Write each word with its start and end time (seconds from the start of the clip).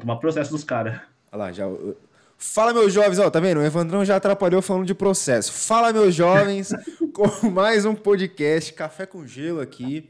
tomar 0.00 0.16
processo 0.16 0.50
dos 0.50 0.64
caras. 0.64 1.00
Olha 1.30 1.44
lá, 1.44 1.52
já. 1.52 1.64
Fala, 2.36 2.72
meus 2.72 2.92
jovens, 2.92 3.18
ó, 3.18 3.30
tá 3.30 3.38
vendo? 3.38 3.58
O 3.58 3.62
Evandrão 3.62 4.04
já 4.04 4.16
atrapalhou 4.16 4.62
falando 4.62 4.86
de 4.86 4.94
processo. 4.94 5.52
Fala, 5.52 5.92
meus 5.92 6.14
jovens, 6.14 6.70
com 7.12 7.50
mais 7.50 7.84
um 7.84 7.94
podcast, 7.94 8.72
Café 8.72 9.04
com 9.04 9.26
Gelo 9.26 9.60
aqui. 9.60 10.08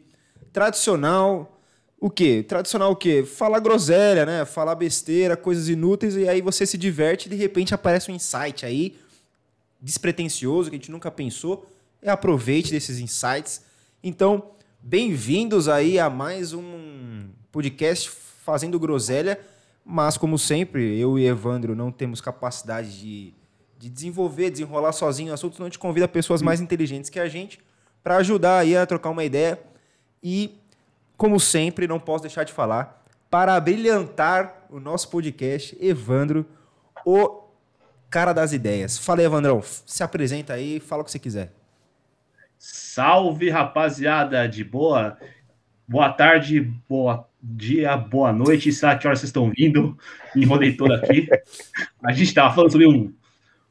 Tradicional. 0.53 1.61
O 1.99 2.09
quê? 2.09 2.45
Tradicional 2.47 2.93
o 2.93 2.97
quê? 2.97 3.25
Falar 3.25 3.59
groselha, 3.59 4.25
né? 4.25 4.45
Falar 4.45 4.75
besteira, 4.75 5.37
coisas 5.37 5.69
inúteis, 5.69 6.17
e 6.17 6.29
aí 6.29 6.41
você 6.41 6.65
se 6.65 6.79
diverte 6.79 7.27
e 7.27 7.31
de 7.31 7.37
repente 7.37 7.75
aparece 7.75 8.11
um 8.11 8.15
insight 8.15 8.65
aí, 8.65 8.97
despretensioso, 9.83 10.71
que 10.71 10.77
a 10.77 10.79
gente 10.79 10.91
nunca 10.91 11.11
pensou. 11.11 11.67
E 12.03 12.09
aproveite 12.09 12.71
desses 12.71 12.99
insights. 13.01 13.63
Então, 14.03 14.53
bem-vindos 14.81 15.69
aí 15.69 15.99
a 15.99 16.09
mais 16.09 16.55
um 16.55 17.29
podcast 17.53 18.09
Fazendo 18.09 18.79
Groselha. 18.79 19.39
Mas, 19.93 20.17
como 20.17 20.39
sempre, 20.39 20.97
eu 20.97 21.19
e 21.19 21.27
Evandro 21.27 21.75
não 21.75 21.91
temos 21.91 22.21
capacidade 22.21 22.97
de, 22.97 23.35
de 23.77 23.91
desenvolver, 23.91 24.49
desenrolar 24.49 24.93
sozinho 24.93 25.35
assuntos, 25.35 25.61
a 25.61 25.65
gente 25.65 25.81
convida 25.81 26.07
pessoas 26.07 26.41
mais 26.41 26.61
inteligentes 26.61 27.11
que 27.11 27.19
a 27.19 27.29
gente 27.29 27.59
para 28.01 28.17
ajudar 28.19 28.59
aí 28.59 28.77
a 28.77 28.87
trocar 28.87 29.11
uma 29.11 29.25
ideia. 29.25 29.61
E, 30.23 30.61
como 31.17 31.41
sempre, 31.41 31.89
não 31.89 31.99
posso 31.99 32.23
deixar 32.23 32.45
de 32.45 32.53
falar, 32.53 33.05
para 33.29 33.59
brilhantar 33.59 34.65
o 34.71 34.79
nosso 34.79 35.09
podcast, 35.09 35.77
Evandro, 35.81 36.47
o 37.05 37.49
cara 38.09 38.33
das 38.33 38.53
ideias. 38.53 38.97
Fala 38.97 39.19
aí, 39.19 39.27
Evandrão, 39.27 39.61
se 39.61 40.05
apresenta 40.05 40.53
aí, 40.53 40.79
fala 40.79 41.03
o 41.03 41.05
que 41.05 41.11
você 41.11 41.19
quiser. 41.19 41.53
Salve, 42.57 43.51
rapaziada, 43.51 44.49
de 44.49 44.63
boa. 44.63 45.19
Boa 45.91 46.09
tarde, 46.13 46.61
boa 46.89 47.29
dia, 47.43 47.97
boa 47.97 48.33
noite, 48.33 48.71
sabe 48.71 49.01
que 49.01 49.09
horas 49.09 49.19
vocês 49.19 49.31
estão 49.31 49.51
vindo? 49.51 49.99
Enrolei 50.37 50.77
todo 50.77 50.95
aqui. 50.95 51.29
A 52.05 52.13
gente 52.13 52.29
estava 52.29 52.55
falando 52.55 52.71
sobre 52.71 52.87
um 52.87 53.13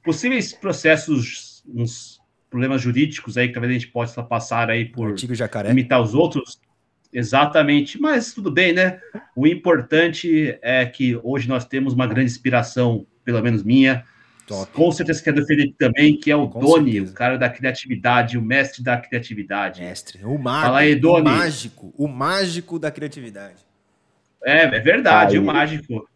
possíveis 0.03 0.51
processos, 0.51 1.63
uns 1.65 2.19
problemas 2.49 2.81
jurídicos 2.81 3.37
aí 3.37 3.47
que 3.47 3.53
talvez 3.53 3.71
a 3.71 3.79
gente 3.79 3.87
possa 3.87 4.21
passar 4.21 4.69
aí 4.69 4.83
por 4.83 5.15
imitar 5.69 6.01
os 6.01 6.13
outros. 6.13 6.59
Exatamente, 7.13 7.97
mas 7.97 8.33
tudo 8.33 8.51
bem, 8.51 8.73
né? 8.73 8.99
O 9.33 9.47
importante 9.47 10.59
é 10.61 10.85
que 10.85 11.17
hoje 11.23 11.47
nós 11.47 11.63
temos 11.63 11.93
uma 11.93 12.05
grande 12.05 12.29
inspiração, 12.29 13.07
pelo 13.23 13.41
menos 13.41 13.63
minha, 13.63 14.03
Top. 14.49 14.71
Com 14.73 14.91
certeza 14.91 15.21
que 15.21 15.29
é 15.29 15.31
do 15.31 15.45
Felipe 15.45 15.75
também, 15.77 16.17
que 16.17 16.31
é 16.31 16.35
o 16.35 16.49
Com 16.49 16.59
Doni, 16.59 16.93
certeza. 16.93 17.11
o 17.11 17.15
cara 17.15 17.37
da 17.37 17.47
criatividade, 17.47 18.35
o 18.35 18.41
mestre 18.41 18.83
da 18.83 18.97
criatividade. 18.97 19.79
Mestre, 19.79 20.25
o 20.25 20.39
mágico. 20.39 20.65
Fala 20.65 20.79
aí, 20.79 20.95
Doni. 20.95 21.21
O 21.21 21.23
mágico, 21.23 21.93
o 21.95 22.07
mágico 22.07 22.79
da 22.79 22.89
criatividade. 22.89 23.63
É, 24.43 24.63
é 24.63 24.79
verdade, 24.79 25.35
aí, 25.35 25.39
o 25.39 25.45
mágico. 25.45 26.09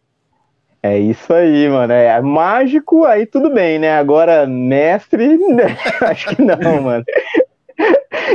É 0.82 0.98
isso 0.98 1.32
aí, 1.32 1.68
mano. 1.68 1.92
É 1.92 2.20
mágico, 2.20 3.04
aí 3.04 3.24
tudo 3.24 3.50
bem, 3.50 3.78
né? 3.78 3.96
Agora, 3.96 4.48
mestre, 4.48 5.38
né? 5.54 5.78
acho 6.00 6.34
que 6.34 6.42
não, 6.42 6.58
mano. 6.82 7.04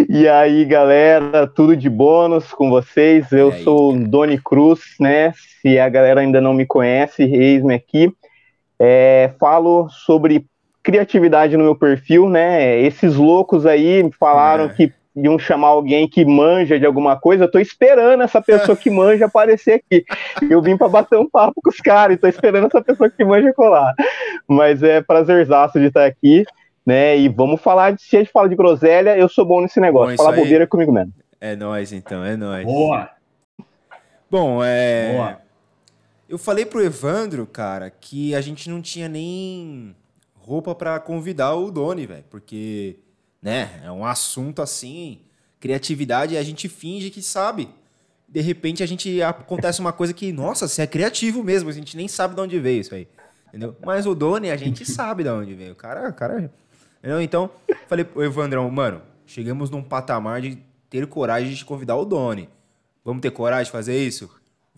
E 0.07 0.29
aí, 0.29 0.63
galera, 0.63 1.45
tudo 1.45 1.75
de 1.75 1.89
bônus 1.89 2.53
com 2.53 2.69
vocês. 2.69 3.29
Eu 3.33 3.51
sou 3.51 3.93
o 3.93 3.99
Doni 4.07 4.39
Cruz, 4.41 4.79
né? 4.97 5.33
Se 5.61 5.77
a 5.77 5.89
galera 5.89 6.21
ainda 6.21 6.39
não 6.39 6.53
me 6.53 6.65
conhece, 6.65 7.23
eis-me 7.23 7.73
aqui. 7.73 8.09
É, 8.79 9.31
falo 9.39 9.89
sobre 9.89 10.45
criatividade 10.81 11.57
no 11.57 11.63
meu 11.63 11.75
perfil, 11.75 12.29
né? 12.29 12.79
Esses 12.79 13.15
loucos 13.15 13.65
aí 13.65 14.09
falaram 14.17 14.65
é. 14.65 14.69
que 14.69 14.93
iam 15.15 15.37
chamar 15.37 15.67
alguém 15.67 16.07
que 16.07 16.23
manja 16.23 16.79
de 16.79 16.85
alguma 16.85 17.19
coisa. 17.19 17.43
Eu 17.43 17.51
tô 17.51 17.59
esperando 17.59 18.23
essa 18.23 18.41
pessoa 18.41 18.77
que 18.77 18.89
manja 18.89 19.25
aparecer 19.25 19.73
aqui. 19.73 20.05
Eu 20.49 20.61
vim 20.61 20.77
para 20.77 20.87
bater 20.87 21.17
um 21.17 21.29
papo 21.29 21.61
com 21.61 21.69
os 21.69 21.77
caras, 21.77 22.15
e 22.15 22.19
tô 22.19 22.27
esperando 22.27 22.67
essa 22.67 22.81
pessoa 22.81 23.09
que 23.09 23.23
manja 23.23 23.53
colar. 23.53 23.93
Mas 24.47 24.81
é 24.81 25.01
prazerzaço 25.01 25.79
de 25.79 25.87
estar 25.87 26.05
aqui, 26.05 26.45
né? 26.85 27.17
E 27.17 27.27
vamos 27.27 27.61
falar, 27.61 27.97
se 27.99 28.15
a 28.15 28.19
gente 28.19 28.31
fala 28.31 28.47
de 28.47 28.55
groselha, 28.55 29.17
eu 29.17 29.27
sou 29.27 29.45
bom 29.45 29.61
nesse 29.61 29.79
negócio. 29.79 30.15
Bom, 30.15 30.23
Falar 30.23 30.37
bobeira 30.37 30.63
é 30.63 30.67
comigo 30.67 30.91
mesmo. 30.91 31.13
É 31.41 31.55
nóis, 31.55 31.91
então, 31.91 32.23
é 32.23 32.35
nóis. 32.35 32.65
Boa! 32.65 33.09
Bom, 34.29 34.63
é. 34.63 35.13
Boa. 35.13 35.48
Eu 36.29 36.37
falei 36.37 36.63
pro 36.63 36.79
Evandro, 36.79 37.47
cara, 37.47 37.89
que 37.89 38.35
a 38.35 38.39
gente 38.39 38.69
não 38.69 38.83
tinha 38.83 39.09
nem 39.09 39.95
roupa 40.35 40.75
para 40.75 40.99
convidar 40.99 41.55
o 41.55 41.71
Doni, 41.71 42.05
velho, 42.05 42.23
porque, 42.29 42.97
né, 43.41 43.81
é 43.83 43.91
um 43.91 44.05
assunto 44.05 44.61
assim, 44.61 45.21
criatividade, 45.59 46.35
e 46.35 46.37
a 46.37 46.43
gente 46.43 46.69
finge 46.69 47.09
que 47.09 47.23
sabe. 47.23 47.67
De 48.27 48.41
repente 48.41 48.83
a 48.83 48.85
gente 48.85 49.19
acontece 49.23 49.79
uma 49.79 49.91
coisa 49.91 50.13
que, 50.13 50.31
nossa, 50.31 50.67
você 50.67 50.83
é 50.83 50.87
criativo 50.87 51.43
mesmo, 51.43 51.67
a 51.67 51.73
gente 51.73 51.97
nem 51.97 52.07
sabe 52.07 52.35
de 52.35 52.41
onde 52.41 52.59
veio 52.59 52.81
isso 52.81 52.93
aí. 52.93 53.07
Entendeu? 53.47 53.75
Mas 53.83 54.05
o 54.05 54.13
Doni 54.13 54.51
a 54.51 54.55
gente 54.55 54.85
sabe 54.89 55.23
de 55.23 55.29
onde 55.29 55.55
veio. 55.55 55.73
O 55.73 55.75
cara, 55.75 56.09
o 56.09 56.13
cara. 56.13 56.53
Entendeu? 56.99 57.19
Então, 57.21 57.49
falei 57.87 58.05
pro 58.05 58.23
Evandrão, 58.23 58.69
mano, 58.69 59.01
chegamos 59.25 59.71
num 59.71 59.81
patamar 59.81 60.41
de 60.41 60.59
ter 60.91 61.07
coragem 61.07 61.51
de 61.51 61.65
convidar 61.65 61.95
o 61.95 62.05
Doni. 62.05 62.47
Vamos 63.03 63.19
ter 63.19 63.31
coragem 63.31 63.65
de 63.65 63.71
fazer 63.71 63.97
isso? 63.97 64.29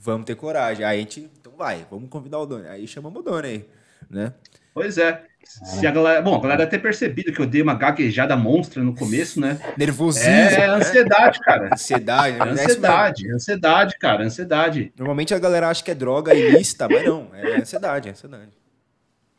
Vamos 0.03 0.25
ter 0.25 0.35
coragem. 0.35 0.83
Aí 0.83 0.97
a 0.97 1.01
gente 1.01 1.29
vai, 1.61 1.85
vamos 1.89 2.09
convidar 2.09 2.39
o 2.39 2.45
Doni. 2.45 2.67
Aí 2.67 2.87
chamamos 2.87 3.21
o 3.21 3.23
Doni 3.23 3.47
aí, 3.47 3.65
né? 4.09 4.33
Pois 4.73 4.97
é. 4.97 5.23
Se 5.43 5.85
a 5.85 5.91
galera, 5.91 6.21
bom, 6.21 6.35
a 6.35 6.41
galera 6.41 6.59
deve 6.59 6.71
ter 6.71 6.79
percebido 6.79 7.31
que 7.31 7.39
eu 7.39 7.45
dei 7.45 7.61
uma 7.61 7.73
gaguejada 7.73 8.35
monstra 8.35 8.81
no 8.83 8.95
começo, 8.95 9.39
né? 9.39 9.59
Nervosismo. 9.77 10.29
É, 10.29 10.61
é 10.61 10.65
ansiedade, 10.67 11.39
cara. 11.39 11.69
Ansiedade, 11.73 12.37
né? 12.37 12.51
ansiedade, 12.51 13.31
ansiedade, 13.31 13.99
cara, 13.99 14.23
ansiedade. 14.23 14.93
Normalmente 14.97 15.33
a 15.33 15.39
galera 15.39 15.69
acha 15.69 15.83
que 15.83 15.91
é 15.91 15.95
droga 15.95 16.33
ilícita, 16.33 16.87
mas 16.89 17.05
não, 17.05 17.29
é 17.33 17.57
ansiedade, 17.57 18.07
é 18.07 18.11
ansiedade. 18.11 18.60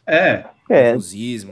É. 0.06 0.44
É, 0.70 0.96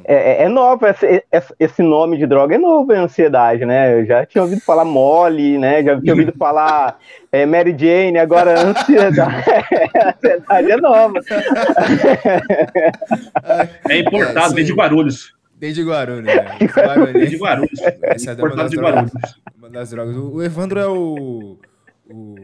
é, 0.05 0.43
é, 0.45 0.49
novo, 0.49 0.87
esse, 0.87 1.25
esse 1.59 1.83
nome 1.83 2.17
de 2.17 2.27
droga 2.27 2.55
é 2.55 2.59
novo, 2.59 2.91
é 2.91 2.97
ansiedade, 2.97 3.67
né? 3.67 4.01
Eu 4.01 4.07
já 4.07 4.25
tinha 4.25 4.43
ouvido 4.43 4.63
falar 4.63 4.85
mole, 4.85 5.59
né? 5.59 5.83
Já 5.83 6.01
tinha 6.01 6.15
ouvido 6.15 6.33
falar 6.39 6.99
é, 7.31 7.45
Mary 7.45 7.77
Jane, 7.79 8.19
agora 8.19 8.59
ansiedade. 8.59 9.21
ansiedade 10.17 10.71
é 10.71 10.77
nova. 10.79 11.21
É 13.91 13.99
importado, 13.99 14.55
vem 14.55 14.65
de 14.65 14.73
Guarulhos. 14.73 15.35
Vem 15.59 15.75
de 15.75 15.83
Guarulhos, 15.83 16.25
né? 16.25 16.57
Vem 17.13 17.29
de 17.29 17.37
Guarulhos. 17.37 17.81
Essa 18.03 18.31
é 18.31 18.35
uma 18.37 18.57
das, 18.57 18.71
drogas, 18.71 19.13
uma 19.59 19.69
das 19.69 19.91
drogas. 19.91 20.17
O 20.17 20.43
Evandro 20.43 20.81
é 20.81 20.87
o, 20.89 21.59
o 22.09 22.35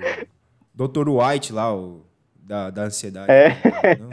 Dr. 0.74 1.08
White 1.08 1.54
lá, 1.54 1.74
o, 1.74 2.04
da, 2.38 2.68
da 2.68 2.82
ansiedade. 2.82 3.32
É. 3.32 3.56
Não, 3.98 4.10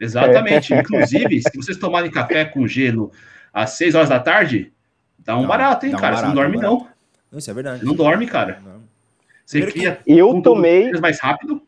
Exatamente. 0.00 0.72
É. 0.72 0.80
Inclusive, 0.80 1.42
se 1.42 1.56
vocês 1.56 1.76
tomarem 1.76 2.10
café 2.10 2.44
com 2.44 2.66
gelo 2.66 3.10
às 3.52 3.70
6 3.70 3.94
horas 3.94 4.08
da 4.08 4.20
tarde, 4.20 4.72
dá 5.18 5.36
um 5.36 5.42
não, 5.42 5.48
barato, 5.48 5.86
hein, 5.86 5.94
um 5.94 5.98
cara? 5.98 6.16
Barato, 6.16 6.22
você 6.22 6.28
não 6.28 6.34
dorme, 6.34 6.56
um 6.56 6.60
não. 6.60 6.86
não. 7.32 7.38
Isso 7.38 7.50
é 7.50 7.54
verdade. 7.54 7.80
Você 7.80 7.86
não 7.86 7.94
dorme, 7.94 8.26
cara. 8.26 8.62
Você 9.44 9.62
cria 9.62 9.98
eu 10.06 10.40
tomei 10.42 10.90
mais 10.92 11.20
rápido. 11.20 11.62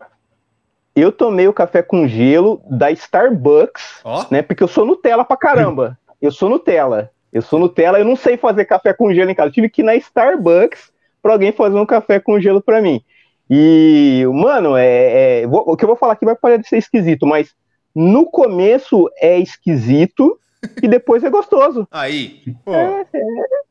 Eu 0.95 1.13
tomei 1.13 1.49
o 1.49 1.53
café 1.53 1.83
com 1.83 2.07
gelo 2.07 2.63
da 2.69 2.91
Starbucks, 2.91 4.01
oh. 4.05 4.25
né? 4.31 4.43
Porque 4.43 4.63
eu 4.63 4.69
sou 4.69 4.85
Nutella 4.85 5.25
pra 5.25 5.37
caramba. 5.37 5.99
Eu 6.21 6.31
sou 6.31 6.49
Nutella. 6.49 7.11
Eu 7.33 7.41
sou 7.41 7.59
Nutella, 7.59 7.99
eu 7.99 8.05
não 8.05 8.17
sei 8.17 8.37
fazer 8.37 8.65
café 8.65 8.93
com 8.93 9.15
gelo 9.15 9.31
em 9.31 9.35
casa. 9.35 9.49
Eu 9.49 9.53
tive 9.53 9.71
que 9.71 9.83
ir 9.83 9.85
na 9.85 9.95
Starbucks 9.95 10.93
para 11.23 11.33
alguém 11.33 11.53
fazer 11.53 11.79
um 11.79 11.87
café 11.87 12.19
com 12.19 12.41
gelo 12.41 12.61
para 12.61 12.83
mim. 12.83 13.03
E, 13.49 14.25
mano, 14.33 14.77
é, 14.77 15.43
é, 15.43 15.47
o 15.47 15.77
que 15.77 15.85
eu 15.85 15.89
vou 15.89 15.97
falar 15.97 16.15
aqui 16.15 16.25
vai 16.25 16.35
parecer 16.35 16.77
esquisito, 16.77 17.27
mas 17.27 17.55
no 17.95 18.27
começo 18.27 19.11
é 19.19 19.39
esquisito 19.39 20.39
e 20.83 20.89
depois 20.89 21.25
é 21.25 21.31
gostoso. 21.31 21.87
Aí, 21.91 22.43
pô. 22.65 22.75
É, 22.75 23.07
é, 23.13 23.21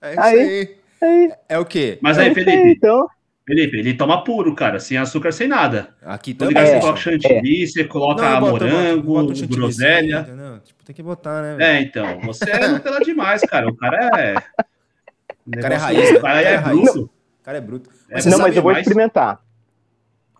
é 0.01 0.11
isso 0.11 0.21
aí. 0.21 0.39
aí. 0.39 0.77
aí. 1.01 1.31
É 1.47 1.59
o 1.59 1.65
quê? 1.65 1.97
Mas 2.01 2.17
aí, 2.17 2.33
Felipe, 2.33 2.51
aí, 2.51 2.71
então... 2.71 3.07
Felipe, 3.45 3.77
ele 3.77 3.95
toma 3.95 4.23
puro, 4.23 4.53
cara, 4.53 4.79
sem 4.79 4.95
açúcar, 4.97 5.31
sem 5.31 5.47
nada. 5.47 5.95
Aqui 6.03 6.35
também. 6.35 6.55
É, 6.55 6.65
você 6.65 6.79
coloca 6.79 6.99
chantilly, 6.99 7.63
é. 7.63 7.65
você 7.65 7.83
coloca 7.83 8.39
não, 8.39 8.41
morango, 8.41 9.13
boto, 9.13 9.33
boto 9.33 9.47
groselha. 9.47 10.23
Tipo, 10.63 10.83
tem 10.83 10.95
que 10.95 11.01
botar, 11.01 11.41
né? 11.41 11.55
Véio? 11.55 11.67
É, 11.67 11.81
então, 11.81 12.19
você 12.21 12.47
é 12.47 12.67
Nutella 12.67 12.99
demais, 12.99 13.41
cara. 13.41 13.67
O 13.67 13.75
cara 13.75 14.09
é... 14.19 14.35
O 15.47 15.61
cara 15.61 15.73
é 15.73 15.77
raiz. 15.77 16.11
O 16.11 16.21
cara 16.21 16.41
é, 16.43 16.53
é 16.53 16.61
bruto. 16.61 17.01
O 17.01 17.43
cara 17.43 17.57
é 17.57 17.61
bruto. 17.61 17.89
Mas 18.11 18.25
não, 18.27 18.37
mas 18.37 18.55
eu 18.55 18.61
vou 18.61 18.71
mais... 18.71 18.85
experimentar. 18.85 19.41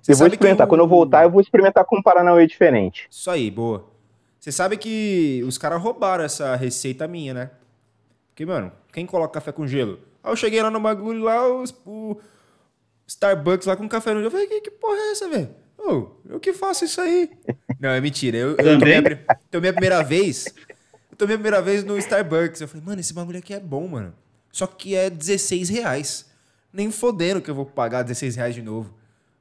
Você 0.01 0.13
eu 0.13 0.18
vou 0.18 0.28
experimentar. 0.28 0.66
O... 0.66 0.69
Quando 0.69 0.81
eu 0.81 0.88
voltar, 0.88 1.24
eu 1.24 1.30
vou 1.30 1.42
experimentar 1.42 1.86
com 1.86 1.98
um 1.98 2.01
Paranauê 2.01 2.48
diferente. 2.48 3.07
Isso 3.10 3.30
aí, 3.30 3.50
boa. 3.51 3.86
Você 4.40 4.51
sabe 4.51 4.78
que 4.78 5.44
os 5.46 5.57
caras 5.57 5.81
roubaram 5.81 6.24
essa 6.24 6.56
receita 6.56 7.07
minha, 7.07 7.34
né? 7.34 7.51
Porque, 8.30 8.46
mano, 8.46 8.72
quem 8.94 9.06
coloca 9.06 9.34
café 9.34 9.51
com 9.51 9.68
gelo? 9.68 10.00
Aí 10.24 10.31
eu 10.31 10.36
cheguei 10.36 10.62
lá 10.62 10.72
no 10.72 10.80
bagulho 10.80 11.24
lá, 11.24 11.46
os, 11.48 11.75
o 11.86 12.18
Starbucks 13.06 13.68
lá 13.68 13.75
com 13.75 13.88
café 13.88 14.13
no 14.13 14.22
gelo. 14.22 14.28
Eu 14.28 14.31
falei, 14.31 14.48
que, 14.48 14.62
que 14.62 14.72
porra 14.72 14.98
é 14.98 15.12
essa, 15.12 15.28
velho? 15.28 15.50
Oh, 15.78 16.07
eu 16.28 16.40
que 16.40 16.54
faço 16.54 16.86
isso 16.86 17.01
aí. 17.01 17.30
Não, 17.80 17.90
é 17.90 18.00
mentira. 18.00 18.38
Eu, 18.38 18.56
eu 18.57 18.80
tomei, 18.80 18.98
a, 18.98 19.36
tomei 19.51 19.69
a 19.69 19.74
primeira 19.74 20.04
vez. 20.04 20.46
Eu 21.12 21.18
tomei 21.18 21.36
a 21.36 21.38
primeira 21.38 21.62
vez 21.62 21.84
no 21.84 21.98
Starbucks. 21.98 22.62
Eu 22.62 22.68
falei, 22.68 22.86
mano, 22.86 23.01
esse 23.01 23.13
bagulho 23.13 23.40
aqui 23.40 23.54
é 23.54 23.60
bom, 23.60 23.88
mano. 23.88 24.13
Só 24.51 24.66
que 24.68 24.96
é 24.96 25.10
16 25.10 25.68
reais. 25.69 26.30
Nem 26.72 26.92
fodendo 26.92 27.42
que 27.42 27.50
eu 27.50 27.56
vou 27.56 27.66
pagar 27.66 28.04
16 28.04 28.36
reais 28.38 28.56
de 28.56 28.62
novo 28.62 28.99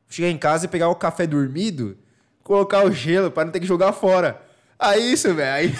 chegar 0.09 0.29
em 0.29 0.39
casa 0.39 0.65
e 0.65 0.69
pegar 0.69 0.89
o 0.89 0.95
café 0.97 1.27
dormido, 1.27 1.97
colocar 2.43 2.85
o 2.85 2.91
gelo 2.93 3.31
pra 3.31 3.45
não 3.45 3.53
ter 3.53 3.61
que 3.61 3.67
jogar 3.67 3.93
fora. 3.93 4.41
Aí 4.79 5.13
isso, 5.13 5.35
velho. 5.35 5.53
Aí. 5.55 5.75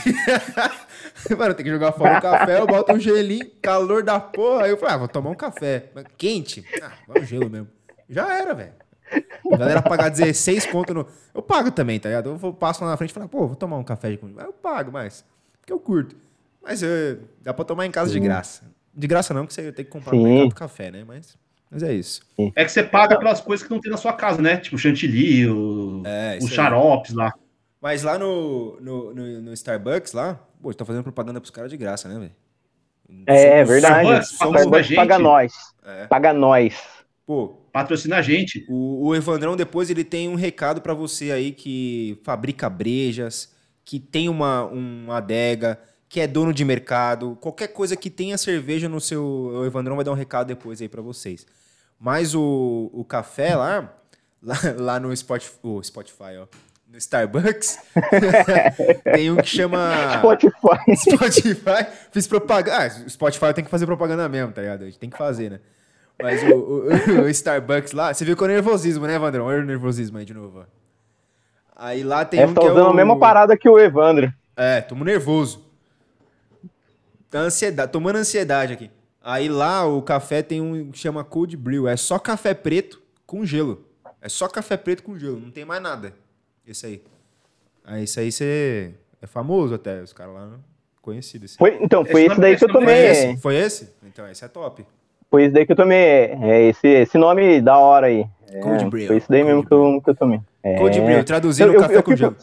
Mano, 1.37 1.55
tem 1.55 1.65
que 1.65 1.71
jogar 1.71 1.93
fora 1.93 2.19
o 2.19 2.23
café, 2.23 2.59
eu 2.61 2.67
boto 2.67 2.93
um 2.93 2.99
gelinho, 3.01 3.51
calor 3.63 4.03
da 4.03 4.19
porra. 4.21 4.65
Aí 4.65 4.71
eu 4.71 4.77
falei, 4.77 4.95
ah, 4.95 4.99
vou 4.99 5.09
tomar 5.09 5.31
um 5.31 5.35
café. 5.35 5.91
Mas 5.95 6.05
Quente? 6.17 6.65
Ah, 6.83 6.93
vai 7.07 7.23
um 7.23 7.25
gelo 7.25 7.49
mesmo. 7.49 7.69
Já 8.09 8.33
era, 8.35 8.55
velho. 8.55 8.73
A 9.53 9.57
galera 9.57 9.83
pagar 9.83 10.09
16 10.11 10.67
conto 10.67 10.93
no. 10.95 11.07
Eu 11.35 11.43
pago 11.43 11.71
também, 11.71 11.99
tá 11.99 12.09
ligado? 12.09 12.31
Eu 12.31 12.37
vou- 12.37 12.53
passo 12.53 12.85
lá 12.85 12.91
na 12.91 12.97
frente 12.97 13.11
e 13.11 13.15
falo, 13.15 13.29
pô, 13.29 13.47
vou 13.47 13.57
tomar 13.57 13.77
um 13.79 13.85
café 13.85 14.11
de 14.11 14.19
comida. 14.19 14.43
Eu 14.43 14.53
pago 14.53 14.93
mais. 14.93 15.25
Porque 15.61 15.73
eu 15.73 15.79
curto. 15.79 16.15
Mas 16.63 16.83
eh, 16.83 17.17
dá 17.41 17.55
pra 17.55 17.65
tomar 17.65 17.87
em 17.87 17.91
casa 17.91 18.13
de 18.13 18.21
graça. 18.21 18.65
De 18.95 19.07
graça 19.07 19.33
não, 19.33 19.47
porque 19.47 19.55
você 19.55 19.73
tem 19.73 19.85
que 19.85 19.91
comprar 19.91 20.11
Sim. 20.11 20.23
mercado 20.25 20.55
café, 20.55 20.91
né? 20.91 21.05
Mas, 21.07 21.37
mas 21.71 21.83
é 21.83 21.93
isso. 21.93 22.21
É 22.55 22.65
que 22.65 22.71
você 22.71 22.83
paga 22.83 23.19
pelas 23.19 23.41
coisas 23.41 23.67
que 23.67 23.73
não 23.73 23.81
tem 23.81 23.91
na 23.91 23.97
sua 23.97 24.13
casa, 24.13 24.41
né? 24.43 24.57
Tipo 24.57 24.79
chantilly, 24.79 25.49
o- 25.49 26.03
É, 26.07 26.39
aí. 26.41 26.49
xaropes 26.49 27.13
lá. 27.13 27.33
Mas 27.81 28.03
lá 28.03 28.19
no, 28.19 28.79
no, 28.81 29.15
no, 29.15 29.43
no 29.43 29.53
Starbucks, 29.53 30.13
lá, 30.13 30.41
pô, 30.61 30.73
tá 30.75 30.85
fazendo 30.85 31.03
propaganda 31.05 31.41
pros 31.41 31.51
caras 31.51 31.71
de 31.71 31.77
graça, 31.77 32.09
né, 32.09 32.19
velho? 32.19 32.33
É, 33.27 33.61
é 33.61 33.65
Somos- 33.65 33.69
verdade. 33.69 34.07
Somos- 34.09 34.39
patrocina 34.39 34.47
a 34.57 34.61
Starbucks 34.61 34.87
gente. 34.87 34.97
paga 34.97 35.19
nós. 35.19 35.53
É. 35.85 36.07
Paga 36.07 36.33
nós. 36.33 36.75
Pô, 37.27 37.55
Patrocina 37.73 38.17
a 38.17 38.23
gente. 38.23 38.65
O, 38.69 39.07
o 39.09 39.15
Evandrão 39.15 39.55
depois 39.55 39.89
ele 39.91 40.03
tem 40.03 40.29
um 40.29 40.35
recado 40.35 40.81
pra 40.81 40.95
você 40.95 41.31
aí 41.31 41.53
que 41.53 42.19
fabrica 42.25 42.69
brejas, 42.69 43.55
que 43.85 44.01
tem 44.01 44.29
uma, 44.29 44.65
uma 44.65 45.19
adega, 45.19 45.79
que 46.09 46.21
é 46.21 46.27
dono 46.27 46.53
de 46.55 46.65
mercado, 46.65 47.37
qualquer 47.41 47.69
coisa 47.69 47.95
que 47.97 48.09
tenha 48.11 48.39
cerveja 48.39 48.89
no 48.89 49.01
seu, 49.01 49.23
o 49.25 49.65
Evandrão 49.67 49.97
vai 49.97 50.05
dar 50.05 50.11
um 50.13 50.15
recado 50.15 50.47
depois 50.49 50.81
aí 50.81 50.89
pra 50.89 51.03
vocês. 51.03 51.47
Mas 52.01 52.35
o, 52.35 52.91
o 52.93 53.05
café 53.05 53.55
lá, 53.55 53.93
lá, 54.43 54.57
lá 54.79 55.01
no 55.01 55.15
Spotify, 55.15 55.59
o 55.63 55.83
Spotify, 55.83 56.37
ó, 56.41 56.47
no 56.91 56.97
Starbucks, 56.97 57.79
tem 59.13 59.31
um 59.31 59.37
que 59.37 59.49
chama 59.49 59.91
Spotify. 60.21 60.97
Spotify, 60.97 61.87
fiz 62.13 62.27
propaganda. 62.27 62.79
Ah, 62.87 62.91
Spotify 63.09 63.53
tem 63.55 63.65
que 63.65 63.71
fazer 63.71 63.85
propaganda 63.85 64.29
mesmo, 64.29 64.53
tá 64.53 64.63
ligado? 64.63 64.83
A 64.83 64.87
gente 64.87 64.99
tem 64.99 65.11
que 65.11 65.19
fazer, 65.19 65.51
né? 65.51 65.61
Mas 66.21 66.43
o, 66.43 66.55
o- 66.55 67.23
o 67.25 67.29
Starbucks 67.29 67.93
lá, 67.93 68.13
você 68.15 68.25
viu 68.25 68.37
que 68.37 68.43
é 68.43 68.47
o 68.47 68.49
nervosismo, 68.49 69.07
né, 69.07 69.19
Vandrão? 69.19 69.45
Olha 69.47 69.61
o 69.61 69.65
nervosismo 69.67 70.19
aí 70.19 70.25
de 70.25 70.35
novo. 70.35 70.61
ó. 70.61 70.65
Aí 71.77 72.03
lá 72.03 72.25
tem 72.25 72.41
É, 72.41 72.47
um 72.47 72.55
tá 72.55 72.63
é 72.63 72.71
usando 72.71 72.87
o... 72.87 72.91
a 72.91 72.95
mesma 72.95 73.19
parada 73.19 73.57
que 73.57 73.69
o 73.69 73.79
Evandro. 73.79 74.33
É, 74.57 74.81
tomo 74.81 75.05
nervoso. 75.05 75.68
Tá 77.31 77.41
ansiedade, 77.41 77.93
tomando 77.93 78.17
ansiedade 78.17 78.73
aqui. 78.73 78.91
Aí 79.23 79.49
lá 79.49 79.85
o 79.87 80.01
café 80.01 80.43
tem 80.43 80.61
um 80.61 80.91
que 80.91 80.99
chama 80.99 81.23
Cold 81.25 81.57
Brew. 81.57 81.87
É 81.89 81.97
só 81.97 82.19
café 82.19 82.55
preto 82.55 83.01
com 83.27 83.45
gelo. 83.45 83.85
É 84.23 84.29
só 84.29 84.49
café 84.49 84.77
preto 84.77 85.03
com 85.03 85.19
gelo, 85.19 85.39
não 85.39 85.51
tem 85.51 85.65
mais 85.65 85.83
nada. 85.83 86.13
Esse 86.67 86.87
aí. 86.87 87.03
Aí 87.85 88.05
esse 88.05 88.19
aí 88.21 88.33
você 88.33 88.95
é 89.21 89.27
famoso 89.27 89.75
até, 89.75 90.03
os 90.03 90.13
caras 90.13 90.35
lá 90.35 90.51
conhecidos. 91.03 91.51
esse. 91.51 91.59
Foi, 91.59 91.79
então, 91.83 92.05
foi 92.05 92.23
Esse 92.23 92.33
esse 92.33 92.41
daí 92.41 92.57
que 92.57 92.65
eu 92.65 92.69
nome- 92.69 92.87
Foi 92.87 92.95
tomei. 92.95 93.11
esse? 93.11 93.37
Foi 93.41 93.55
esse? 93.57 93.95
Então 94.05 94.29
esse 94.29 94.45
é 94.45 94.49
top. 94.49 94.85
Foi 95.31 95.45
esse 95.45 95.53
daí 95.55 95.67
que 95.67 95.73
eu 95.73 95.77
tomei. 95.77 95.99
É 95.99 96.69
esse, 96.69 96.87
esse 96.87 97.19
nome 97.19 97.61
da 97.61 97.77
hora 97.79 98.07
aí. 98.07 98.27
É, 98.51 98.61
Cold 98.61 98.85
Brew. 98.87 99.07
Foi 99.07 99.17
esse 99.19 99.29
daí 99.29 99.45
mesmo 99.45 99.67
Cold 99.67 99.93
que 99.93 99.97
eu, 99.99 100.03
que 100.03 100.11
eu 100.11 100.15
tomei. 100.15 100.41
É. 100.63 100.77
Cold 100.79 101.01
Brew, 101.01 101.25
traduzindo 101.25 101.69
Eu- 101.69 101.75
eu- 101.75 101.81
café 101.81 101.97
eu 101.97 102.03
com 102.03 102.11
fico- 102.13 102.19
gelo. 102.19 102.37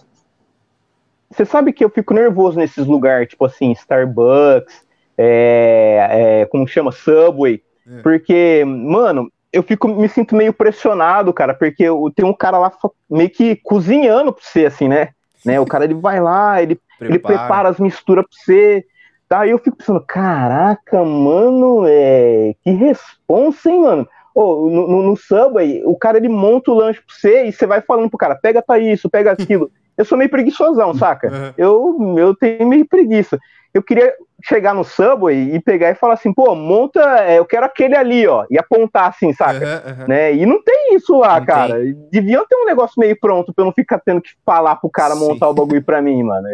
Você 1.35 1.45
sabe 1.45 1.73
que 1.73 1.83
eu 1.83 1.89
fico 1.89 2.13
nervoso 2.13 2.57
nesses 2.57 2.85
lugares, 2.85 3.27
tipo 3.27 3.45
assim, 3.45 3.71
Starbucks, 3.73 4.85
é, 5.17 6.07
é, 6.41 6.45
como 6.45 6.67
chama? 6.67 6.91
Subway. 6.91 7.61
É. 7.85 8.01
Porque, 8.01 8.63
mano, 8.65 9.29
eu 9.51 9.61
fico, 9.61 9.87
me 9.87 10.07
sinto 10.07 10.35
meio 10.35 10.53
pressionado, 10.53 11.33
cara, 11.33 11.53
porque 11.53 11.83
eu, 11.83 12.11
tem 12.15 12.25
um 12.25 12.33
cara 12.33 12.57
lá 12.57 12.71
meio 13.09 13.29
que 13.29 13.57
cozinhando 13.57 14.31
pra 14.31 14.43
você, 14.43 14.65
assim, 14.65 14.87
né? 14.87 15.09
né? 15.45 15.59
O 15.59 15.65
cara 15.65 15.83
ele 15.83 15.93
vai 15.93 16.19
lá, 16.19 16.61
ele, 16.61 16.79
ele 16.99 17.19
prepara 17.19 17.69
as 17.69 17.79
misturas 17.79 18.25
pra 18.25 18.37
você. 18.37 18.85
Tá? 19.27 19.47
Eu 19.47 19.57
fico 19.57 19.77
pensando, 19.77 20.01
caraca, 20.01 21.03
mano, 21.03 21.83
é... 21.87 22.53
que 22.63 22.71
responsa, 22.71 23.69
hein, 23.69 23.81
mano? 23.81 24.07
Ô, 24.33 24.69
no, 24.69 24.87
no, 24.87 25.03
no 25.03 25.15
Subway, 25.15 25.81
o 25.85 25.95
cara 25.95 26.17
ele 26.17 26.29
monta 26.29 26.71
o 26.71 26.75
lanche 26.75 27.01
pra 27.01 27.15
você 27.15 27.45
e 27.45 27.51
você 27.51 27.65
vai 27.65 27.81
falando 27.81 28.09
pro 28.09 28.17
cara, 28.17 28.35
pega 28.35 28.61
tá 28.61 28.77
isso, 28.77 29.09
pega 29.09 29.31
aquilo. 29.33 29.71
Eu 29.97 30.05
sou 30.05 30.17
meio 30.17 30.29
preguiçosão, 30.29 30.93
saca? 30.93 31.27
Aham. 31.27 31.53
Eu, 31.57 32.15
eu 32.17 32.35
tenho 32.35 32.67
meio 32.67 32.85
preguiça. 32.87 33.39
Eu 33.73 33.83
queria 33.83 34.13
chegar 34.43 34.73
no 34.73 34.83
Subway 34.83 35.53
e 35.55 35.59
pegar 35.61 35.89
e 35.91 35.95
falar 35.95 36.13
assim, 36.13 36.33
pô, 36.33 36.55
monta, 36.55 36.99
é, 37.21 37.39
eu 37.39 37.45
quero 37.45 37.65
aquele 37.65 37.95
ali, 37.95 38.25
ó, 38.27 38.45
e 38.49 38.57
apontar 38.57 39.09
assim, 39.09 39.33
saca? 39.33 39.65
Aham, 39.65 39.91
aham. 39.91 40.07
Né? 40.07 40.33
E 40.35 40.45
não 40.45 40.63
tem 40.63 40.95
isso 40.95 41.17
lá, 41.17 41.39
Não 41.39 41.45
cara. 41.45 41.75
Deviam 42.11 42.45
ter 42.47 42.55
um 42.55 42.65
negócio 42.65 42.93
meio 42.97 43.17
pronto 43.19 43.53
pra 43.53 43.63
eu 43.63 43.65
não 43.65 43.73
ficar 43.73 43.99
tendo 43.99 44.21
que 44.21 44.29
falar 44.45 44.75
pro 44.77 44.89
cara 44.89 45.13
Sim. 45.15 45.27
montar 45.27 45.49
o 45.49 45.53
bagulho 45.53 45.83
pra 45.83 46.01
mim, 46.01 46.23
mano. 46.23 46.47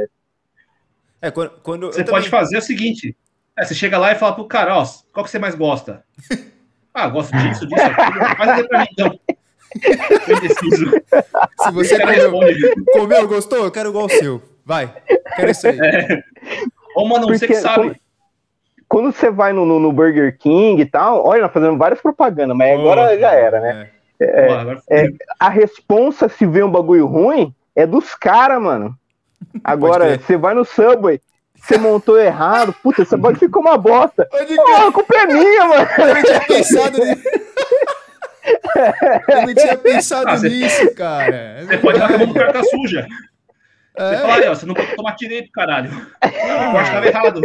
É, 1.22 1.30
quando, 1.30 1.52
quando 1.62 1.88
Você 1.88 2.02
eu 2.02 2.06
pode 2.06 2.26
também- 2.26 2.40
fazer 2.40 2.58
o 2.58 2.62
seguinte: 2.62 3.16
é, 3.58 3.64
você 3.64 3.76
chega 3.76 3.98
lá 4.00 4.12
e 4.12 4.16
fala 4.16 4.34
pro 4.34 4.46
cara, 4.46 4.78
ó, 4.78 4.86
qual 5.14 5.24
que 5.24 5.30
você 5.30 5.40
mais 5.40 5.56
gosta? 5.56 6.04
Ah, 6.94 7.08
gosto 7.08 7.32
disso, 7.38 7.66
disso, 7.66 7.86
aquilo. 7.86 8.20
Faz 8.36 8.50
até 8.50 8.64
pra 8.68 8.80
mim, 8.82 8.88
então. 8.92 9.18
Eu 10.28 10.38
indeciso. 10.38 10.92
Se 11.64 11.72
você 11.72 12.00
comeu, 12.00 12.32
comeu, 12.94 13.28
gostou, 13.28 13.64
eu 13.66 13.72
quero 13.72 13.90
igual 13.90 14.06
o 14.06 14.10
seu. 14.10 14.42
Vai. 14.66 14.92
Quero 15.36 15.52
isso 15.52 15.68
aí. 15.68 15.78
Ô, 16.96 17.08
mano, 17.08 17.28
você 17.28 17.48
que 17.48 17.54
Porque 17.54 17.62
sabe. 17.68 17.96
Quando 18.88 19.12
você 19.14 19.30
vai 19.32 19.54
no, 19.54 19.66
no- 19.66 19.80
no 19.80 19.92
Burger 19.94 20.38
King 20.38 20.82
e 20.82 20.86
tal, 20.86 21.26
olha, 21.26 21.44
nós 21.44 21.52
fazendo 21.54 21.78
várias 21.78 22.02
propagandas, 22.02 22.56
mas 22.58 22.78
agora 22.78 23.18
já 23.18 23.32
era, 23.32 23.60
né? 23.62 23.90
É. 24.20 24.26
É, 24.46 24.60
fudeu. 24.60 25.16
A 25.40 25.50
responsa 25.50 26.28
se 26.30 26.46
vê 26.46 26.62
um 26.62 26.70
bagulho 26.70 27.06
ruim 27.08 27.56
é 27.76 27.88
dos 27.88 28.14
caras, 28.14 28.62
mano. 28.62 28.94
Agora, 29.64 30.18
você 30.20 30.36
vai 30.38 30.54
no 30.54 30.64
Subway, 30.66 31.20
você 31.56 31.78
montou 31.78 32.20
errado, 32.20 32.76
puta, 32.84 33.02
esse 33.02 33.16
bagulho 33.16 33.40
ficou 33.40 33.62
uma 33.62 33.78
bosta. 33.78 34.28
Pode 34.30 34.56
Pô, 34.56 34.64
crer. 34.64 34.76
a 34.76 34.92
culpa 34.92 35.16
é 35.16 35.26
minha, 35.26 35.66
mano. 35.68 35.88
Eu 35.98 36.08
não 36.16 36.24
tinha 36.24 36.40
pensado 36.42 36.98
nisso. 37.04 37.24
Eu 39.28 39.48
não 39.48 39.54
tinha 39.54 39.78
pensado 39.78 40.30
Ah, 40.30 40.38
você- 40.38 40.50
nisso, 40.50 40.94
cara. 40.96 41.36
É 41.36 41.64
Você 41.66 41.78
pode 41.78 42.00
dar 42.00 42.08
com 42.08 42.14
a 42.16 42.18
mão 42.18 42.28
no 42.28 42.34
carta 42.34 42.64
suja. 42.64 43.08
Você 43.98 44.16
É. 44.16 44.18
fala 44.20 44.36
aí, 44.36 44.48
ó, 44.48 44.56
você 44.56 44.66
não 44.66 44.74
pode 44.74 44.96
tomar 44.96 45.16
direito, 45.16 45.52
caralho. 45.52 45.90
O 45.92 46.72
corte 46.72 46.92
tava 46.92 47.08
errado. 47.08 47.42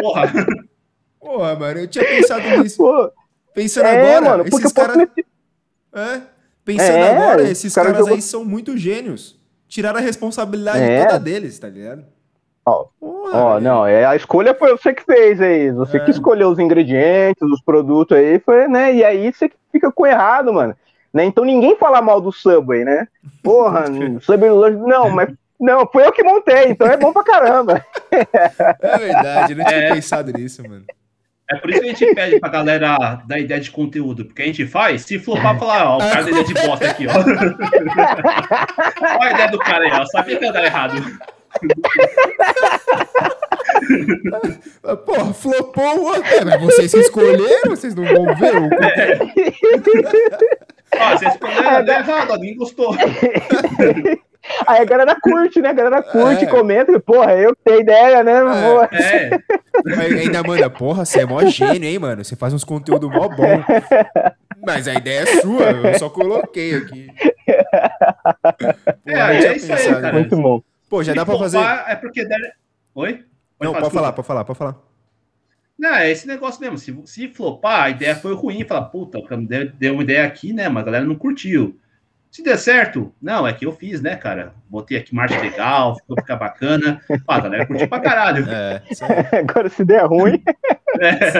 Porra. 0.00 0.32
Porra, 1.20 1.54
mano, 1.56 1.80
eu 1.80 1.86
tinha 1.88 2.04
pensado 2.04 2.62
nisso. 2.62 2.76
Pô, 2.76 3.10
Pensando 3.54 3.86
é, 3.86 4.00
agora, 4.18 4.30
mano, 4.30 4.44
eu 4.44 4.48
esses 4.58 4.72
caras. 4.72 4.96
É, 5.94 6.20
pensando 6.64 6.96
É, 6.98 7.10
agora, 7.10 7.42
esses 7.42 7.74
caras 7.74 7.92
caras 7.92 7.98
jogou- 8.06 8.14
aí 8.14 8.22
são 8.22 8.44
muito 8.44 8.76
gênios. 8.76 9.36
Tiraram 9.66 9.98
a 9.98 10.02
responsabilidade 10.02 10.80
É. 10.80 11.04
toda 11.06 11.18
deles, 11.18 11.58
tá 11.58 11.68
ligado? 11.68 12.04
Ó, 13.00 13.60
não, 13.60 13.86
é, 13.86 14.04
a 14.04 14.16
escolha 14.16 14.54
foi 14.54 14.72
você 14.76 14.92
que 14.94 15.02
fez 15.04 15.40
aí. 15.40 15.70
Você 15.72 15.96
É. 15.96 16.00
que 16.00 16.10
escolheu 16.10 16.48
os 16.48 16.58
ingredientes, 16.58 17.42
os 17.42 17.60
produtos 17.62 18.16
aí, 18.16 18.38
foi, 18.38 18.66
né? 18.68 18.92
E 18.94 19.04
aí 19.04 19.32
você 19.32 19.50
fica 19.72 19.90
com 19.92 20.06
errado, 20.06 20.52
mano. 20.52 20.74
Né? 21.12 21.24
Então 21.24 21.44
ninguém 21.44 21.76
fala 21.76 22.00
mal 22.02 22.20
do 22.20 22.30
Subway, 22.32 22.84
né? 22.84 23.06
Porra, 23.42 23.84
Subway. 24.20 24.50
Não, 24.76 25.10
mas. 25.10 25.30
Não, 25.60 25.84
foi 25.90 26.06
eu 26.06 26.12
que 26.12 26.22
montei, 26.22 26.66
então 26.68 26.86
é 26.86 26.96
bom 26.96 27.12
pra 27.12 27.24
caramba. 27.24 27.84
É 28.12 28.98
verdade, 28.98 29.52
eu 29.54 29.58
não 29.58 29.64
tinha 29.64 29.80
É. 29.80 29.92
pensado 29.92 30.32
nisso, 30.32 30.62
mano. 30.62 30.84
É 31.50 31.56
por 31.56 31.70
isso 31.70 31.80
que 31.80 31.88
a 31.88 31.92
gente 31.94 32.14
pede 32.14 32.38
pra 32.38 32.48
galera 32.50 33.22
dar 33.26 33.38
ideia 33.40 33.58
de 33.60 33.70
conteúdo, 33.70 34.24
porque 34.26 34.42
a 34.42 34.44
gente 34.44 34.66
faz, 34.66 35.02
se 35.02 35.18
flopar, 35.18 35.58
falar, 35.58 35.90
ó, 35.90 35.96
o 35.96 35.98
cara 35.98 36.22
da 36.22 36.30
ideia 36.30 36.44
de 36.44 36.54
bosta 36.54 36.90
aqui, 36.90 37.06
ó. 37.08 37.10
Olha 39.18 39.30
a 39.30 39.32
ideia 39.32 39.50
do 39.50 39.58
cara 39.58 39.84
aí, 39.84 39.90
ó. 39.92 40.04
Sabia 40.06 40.36
que 40.36 40.44
ia 40.44 40.52
dar 40.52 40.64
errado. 40.64 40.94
Ah, 44.84 44.96
Porra, 44.96 45.32
flopou 45.32 45.98
o 45.98 46.04
outro. 46.06 46.22
É, 46.34 46.44
mas 46.44 46.60
vocês 46.60 46.90
que 46.92 46.98
escolheram, 47.00 47.70
vocês 47.70 47.94
não 47.94 48.04
vão 48.04 48.34
ver 48.34 48.54
o 48.56 48.68
Ó, 51.00 51.10
você 51.16 51.28
escolheu, 51.28 51.84
deu 51.84 51.94
errado, 51.94 52.30
ó, 52.32 52.36
ninguém 52.36 52.56
gostou. 52.56 52.94
Aí 54.66 54.80
a 54.80 54.84
galera 54.84 55.14
curte, 55.20 55.60
né? 55.60 55.68
A 55.70 55.74
galera 55.74 56.02
curte, 56.02 56.44
É. 56.44 56.48
comenta, 56.48 56.98
porra, 57.00 57.34
eu 57.34 57.54
que 57.54 57.62
tenho 57.64 57.80
ideia, 57.80 58.24
né? 58.24 58.40
É, 58.92 59.38
Aí 60.00 60.20
ainda 60.20 60.42
manda, 60.42 60.70
porra, 60.70 61.04
você 61.04 61.20
é 61.20 61.26
mó 61.26 61.44
gênio, 61.44 61.84
hein, 61.88 61.98
mano? 61.98 62.24
Você 62.24 62.34
faz 62.34 62.54
uns 62.54 62.64
conteúdos 62.64 63.10
mó 63.10 63.28
bom. 63.28 63.62
Mas 64.66 64.88
a 64.88 64.94
ideia 64.94 65.20
é 65.20 65.26
sua, 65.40 65.70
eu 65.70 65.98
só 65.98 66.08
coloquei 66.08 66.76
aqui. 66.76 67.08
Porra, 69.04 69.34
É, 69.34 69.36
é 69.36 69.38
tinha 69.40 69.56
isso 69.56 69.72
aí, 69.72 69.94
cara. 70.00 70.12
Muito 70.12 70.36
bom. 70.36 70.62
Pô, 70.88 71.02
já 71.02 71.12
se 71.12 71.16
dá 71.16 71.24
pra 71.26 71.38
fazer. 71.38 71.58
flopar, 71.58 71.84
É 71.88 71.96
porque 71.96 72.24
deve... 72.24 72.50
Oi? 72.94 73.24
Não, 73.60 73.72
pode 73.72 73.82
desculpa. 73.84 73.90
falar, 73.90 74.12
pode 74.12 74.26
falar, 74.28 74.44
pode 74.44 74.58
falar. 74.58 74.76
Não, 75.78 75.94
é 75.94 76.10
esse 76.10 76.26
negócio 76.26 76.60
mesmo. 76.60 76.76
Se, 76.78 76.96
se 77.04 77.28
flopar, 77.28 77.82
a 77.84 77.90
ideia 77.90 78.16
foi 78.16 78.34
ruim. 78.34 78.64
Falar, 78.64 78.82
puta, 78.86 79.18
deu, 79.42 79.70
deu 79.72 79.94
uma 79.94 80.02
ideia 80.02 80.24
aqui, 80.24 80.52
né? 80.52 80.68
Mas 80.68 80.82
a 80.82 80.86
galera 80.86 81.04
não 81.04 81.14
curtiu. 81.14 81.78
Se 82.30 82.42
der 82.42 82.58
certo, 82.58 83.12
não, 83.22 83.46
é 83.46 83.52
que 83.52 83.64
eu 83.64 83.72
fiz, 83.72 84.02
né, 84.02 84.14
cara? 84.14 84.54
Botei 84.68 84.98
aqui 84.98 85.14
marcha 85.14 85.40
legal, 85.40 85.96
ficou 85.96 86.16
ficar 86.16 86.36
bacana. 86.36 87.00
Pá, 87.26 87.36
a 87.36 87.40
galera 87.40 87.66
curtiu 87.66 87.88
pra 87.88 88.00
caralho. 88.00 88.44
É. 88.50 88.82
Agora, 89.38 89.68
se 89.70 89.84
der 89.84 90.04
ruim, 90.04 90.42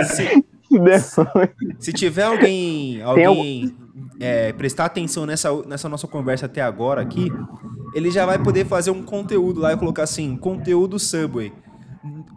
se, 0.07 0.25
se 0.69 0.79
der 0.79 1.01
ruim. 1.35 1.77
se 1.79 1.93
tiver 1.93 2.23
alguém, 2.23 3.03
alguém 3.03 3.77
é, 4.21 4.53
prestar 4.53 4.87
atenção 4.87 5.25
nessa, 5.27 5.51
nessa 5.67 5.89
nossa 5.89 6.07
conversa 6.07 6.47
até 6.47 6.61
agora 6.61 7.01
aqui, 7.01 7.31
ele 7.95 8.11
já 8.11 8.27
vai 8.27 8.39
poder 8.39 8.67
fazer 8.67 8.91
um 8.91 9.03
conteúdo 9.03 9.61
lá 9.61 9.73
e 9.73 9.77
colocar 9.77 10.03
assim, 10.03 10.37
conteúdo 10.37 10.99
Subway. 10.99 11.53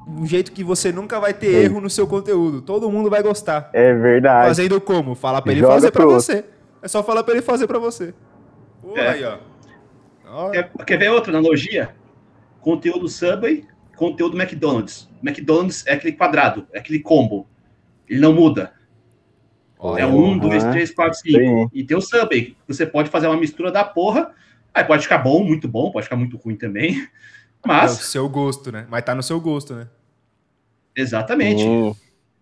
Um 0.08 0.26
jeito 0.26 0.52
que 0.52 0.64
você 0.64 0.92
nunca 0.92 1.20
vai 1.20 1.34
ter 1.34 1.48
Sim. 1.48 1.56
erro 1.58 1.82
no 1.82 1.90
seu 1.90 2.06
conteúdo. 2.06 2.62
Todo 2.62 2.90
mundo 2.92 3.10
vai 3.10 3.24
gostar. 3.24 3.70
É 3.74 3.94
verdade. 3.94 4.48
Fazendo 4.48 4.82
como? 4.82 5.16
Falar 5.16 5.42
pra 5.42 5.52
ele 5.52 5.62
Joga 5.62 5.74
fazer 5.76 5.92
pra 5.92 6.02
pro 6.02 6.12
você. 6.12 6.46
É 6.82 6.88
só 6.88 7.04
falar 7.04 7.24
pra 7.24 7.34
ele 7.34 7.42
fazer 7.44 7.68
pra 7.68 7.80
você. 7.80 8.14
Pô, 8.82 8.98
É. 8.98 9.10
aí, 9.10 9.24
ó. 9.24 9.38
Ó, 10.28 10.50
Quer, 10.50 10.72
quer 10.86 10.98
ver 10.98 11.10
outra 11.10 11.32
analogia? 11.32 11.96
Conteúdo 12.60 13.08
Subway, 13.08 13.66
conteúdo 13.96 14.40
McDonald's. 14.40 15.10
McDonald's 15.24 15.86
é 15.88 15.94
aquele 15.94 16.14
quadrado, 16.14 16.68
é 16.74 16.80
aquele 16.80 17.00
combo. 17.00 17.48
Ele 18.10 18.20
não 18.20 18.34
muda. 18.34 18.74
Olha, 19.82 20.02
É 20.04 20.06
um, 20.06 20.38
dois, 20.40 20.64
Aham. 20.64 20.72
três, 20.72 20.94
quatro, 20.94 21.20
Sim. 21.20 21.32
cinco. 21.32 21.70
E 21.74 21.84
tem 21.84 21.98
o 21.98 22.02
Subway. 22.02 22.56
Você 22.68 22.86
pode 22.86 23.10
fazer 23.10 23.28
uma 23.28 23.38
mistura 23.40 23.72
da 23.72 23.84
porra. 23.84 24.34
Aí 24.74 24.84
pode 24.86 25.04
ficar 25.04 25.18
bom, 25.20 25.44
muito 25.44 25.68
bom, 25.68 25.92
pode 25.92 26.06
ficar 26.06 26.16
muito 26.16 26.38
ruim 26.38 26.56
também. 26.56 27.08
É 27.80 27.90
o 27.90 27.98
Mas, 27.98 28.00
seu 28.00 28.30
gosto, 28.30 28.72
né? 28.72 28.88
Mas 28.90 29.04
tá 29.04 29.14
no 29.14 29.22
seu 29.24 29.40
gosto, 29.40 29.76
né? 29.76 29.88
exatamente. 30.96 31.64
Sim, 31.64 31.96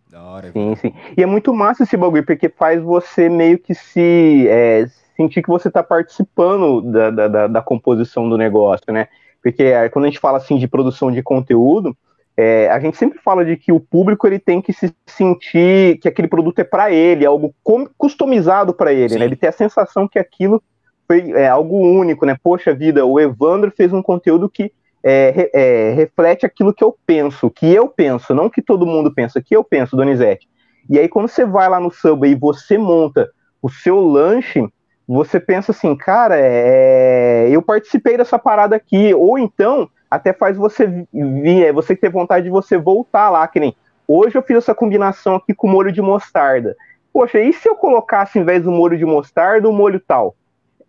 Da 0.07 0.23
hora. 0.23 0.51
sim, 0.53 0.75
sim. 0.77 0.93
E 1.17 1.23
é 1.23 1.25
muito 1.25 1.53
massa 1.53 1.83
esse 1.83 1.97
bagulho, 1.97 2.25
porque 2.25 2.49
faz 2.49 2.81
você 2.81 3.29
meio 3.29 3.59
que 3.59 3.73
se 3.75 4.47
é, 4.47 4.87
sentir 5.15 5.41
que 5.43 5.49
você 5.49 5.69
tá 5.71 5.83
participando 5.83 6.81
da, 6.91 7.11
da, 7.11 7.27
da- 7.27 7.47
da 7.47 7.61
composição 7.61 8.29
do 8.29 8.37
negócio, 8.37 8.91
né? 8.93 9.07
Porque 9.43 9.63
é, 9.63 9.89
quando 9.89 10.05
a 10.05 10.07
gente 10.09 10.19
fala 10.19 10.37
assim 10.37 10.57
de 10.57 10.67
produção 10.67 11.11
de 11.11 11.23
conteúdo, 11.23 11.95
é, 12.41 12.69
a 12.69 12.79
gente 12.79 12.95
sempre 12.95 13.19
fala 13.19 13.43
de 13.43 13.57
que 13.57 13.69
o 13.69 13.81
público 13.81 14.25
ele 14.25 14.39
tem 14.39 14.61
que 14.61 14.71
se 14.71 14.95
sentir 15.05 15.97
que 15.97 16.07
aquele 16.07 16.29
produto 16.29 16.59
é 16.59 16.63
para 16.63 16.89
ele, 16.89 17.25
algo 17.25 17.53
com- 17.61 17.89
customizado 17.97 18.73
para 18.73 18.93
ele, 18.93 19.19
né? 19.19 19.25
Ele 19.25 19.35
tem 19.35 19.49
a 19.49 19.51
sensação 19.51 20.07
que 20.07 20.17
aquilo 20.17 20.63
foi 21.05 21.31
é, 21.31 21.49
algo 21.49 21.77
único, 21.77 22.25
né? 22.25 22.37
Poxa 22.41 22.73
vida, 22.73 23.05
o 23.05 23.19
Evandro 23.19 23.73
fez 23.75 23.91
um 23.91 24.01
conteúdo 24.01 24.49
que 24.49 24.71
é, 25.03 25.49
é, 25.53 25.91
reflete 25.91 26.45
aquilo 26.45 26.73
que 26.73 26.81
eu 26.81 26.95
penso, 27.05 27.49
que 27.49 27.69
eu 27.73 27.89
penso, 27.89 28.33
não 28.33 28.49
que 28.49 28.61
todo 28.61 28.85
mundo 28.85 29.13
pensa, 29.13 29.41
que 29.41 29.53
eu 29.53 29.61
penso, 29.61 29.97
Donizete. 29.97 30.47
E 30.89 30.97
aí, 30.97 31.09
quando 31.09 31.27
você 31.27 31.45
vai 31.45 31.67
lá 31.67 31.77
no 31.77 31.91
Subway 31.91 32.31
e 32.31 32.35
você 32.35 32.77
monta 32.77 33.29
o 33.61 33.67
seu 33.67 33.99
lanche, 33.99 34.65
você 35.05 35.41
pensa 35.41 35.73
assim, 35.73 35.93
cara, 35.93 36.35
é, 36.39 37.49
eu 37.51 37.61
participei 37.61 38.15
dessa 38.15 38.39
parada 38.39 38.77
aqui, 38.77 39.13
ou 39.13 39.37
então 39.37 39.89
até 40.09 40.33
faz 40.33 40.57
você 40.57 40.87
vir, 41.13 41.65
é, 41.65 41.71
você 41.73 41.95
ter 41.95 42.09
vontade 42.09 42.45
de 42.45 42.49
você 42.51 42.77
voltar 42.77 43.29
lá, 43.29 43.47
que 43.47 43.59
nem 43.59 43.75
hoje 44.07 44.37
eu 44.37 44.43
fiz 44.43 44.57
essa 44.57 44.75
combinação 44.75 45.35
aqui 45.35 45.53
com 45.53 45.67
molho 45.67 45.91
de 45.91 46.01
mostarda. 46.01 46.75
Poxa, 47.13 47.39
e 47.39 47.51
se 47.53 47.67
eu 47.67 47.75
colocasse, 47.75 48.39
em 48.39 48.43
vez 48.43 48.63
do 48.63 48.71
molho 48.71 48.97
de 48.97 49.05
mostarda, 49.05 49.67
o 49.69 49.73
molho 49.73 49.99
tal? 49.99 50.35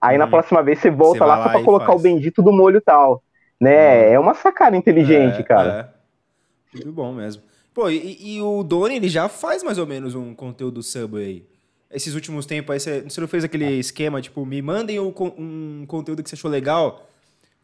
Aí 0.01 0.17
na 0.19 0.27
Hum. 0.27 0.31
próxima 0.31 0.63
vez 0.63 0.79
você 0.79 0.91
volta 0.91 1.19
Você 1.19 1.21
lá 1.25 1.35
vai 1.37 1.37
só 1.37 1.43
lá 1.45 1.51
pra 1.51 1.65
colocar 1.65 1.87
faz. 1.87 2.01
o 2.01 2.03
bendito 2.03 2.43
do 2.43 2.53
molho 2.53 2.81
tal. 2.81 3.23
Né? 3.61 4.13
É 4.13 4.19
uma 4.19 4.35
sacada 4.35 4.77
inteligente, 4.77 5.41
É, 5.41 5.43
cara. 5.43 5.91
É. 5.95 6.77
Muito 6.77 6.93
bom 6.93 7.13
mesmo. 7.13 7.43
Pô, 7.75 7.89
e, 7.89 8.37
e 8.37 8.43
o 8.43 8.63
Doni, 8.63 8.97
ele 8.97 9.09
já 9.09 9.29
faz 9.29 9.63
mais 9.63 9.79
ou 9.79 9.87
menos 9.87 10.15
um 10.15 10.35
conteúdo 10.35 10.83
Subway 10.83 11.25
aí. 11.25 11.47
Esses 11.91 12.15
últimos 12.15 12.47
tempos 12.47 12.73
aí, 12.73 12.81
você, 12.81 13.01
você 13.03 13.21
não 13.21 13.29
fez 13.29 13.43
aquele 13.45 13.79
esquema, 13.79 14.21
tipo, 14.23 14.47
me 14.47 14.63
mandem 14.63 14.99
con- 15.13 15.35
um 15.37 15.85
conteúdo 15.87 16.23
que 16.23 16.29
você 16.31 16.37
achou 16.37 16.51
legal? 16.51 17.10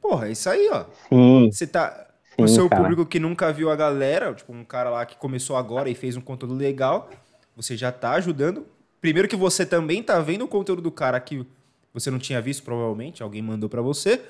Porra, 0.08 0.28
é 0.28 0.32
isso 0.32 0.48
aí, 0.48 0.68
ó. 0.70 0.84
Sim, 1.08 1.50
Você 1.50 1.66
tá. 1.66 2.06
sim, 2.36 2.44
o 2.44 2.48
seu 2.48 2.68
cara. 2.68 2.82
público 2.82 3.04
que 3.04 3.18
nunca 3.18 3.52
viu 3.52 3.70
a 3.70 3.74
galera, 3.76 4.32
tipo, 4.32 4.52
um 4.52 4.64
cara 4.64 4.88
lá 4.88 5.04
que 5.04 5.16
começou 5.16 5.56
agora 5.56 5.90
e 5.90 5.96
fez 5.96 6.16
um 6.16 6.20
conteúdo 6.20 6.54
legal, 6.54 7.10
você 7.56 7.76
já 7.76 7.90
tá 7.90 8.12
ajudando. 8.12 8.64
Primeiro 9.00 9.26
que 9.26 9.34
você 9.34 9.66
também 9.66 10.02
tá 10.02 10.20
vendo 10.20 10.44
o 10.44 10.48
conteúdo 10.48 10.80
do 10.80 10.92
cara 10.92 11.18
que 11.18 11.44
você 11.92 12.08
não 12.08 12.18
tinha 12.20 12.40
visto, 12.40 12.62
provavelmente, 12.62 13.20
alguém 13.20 13.42
mandou 13.42 13.68
pra 13.68 13.82
você. 13.82 14.20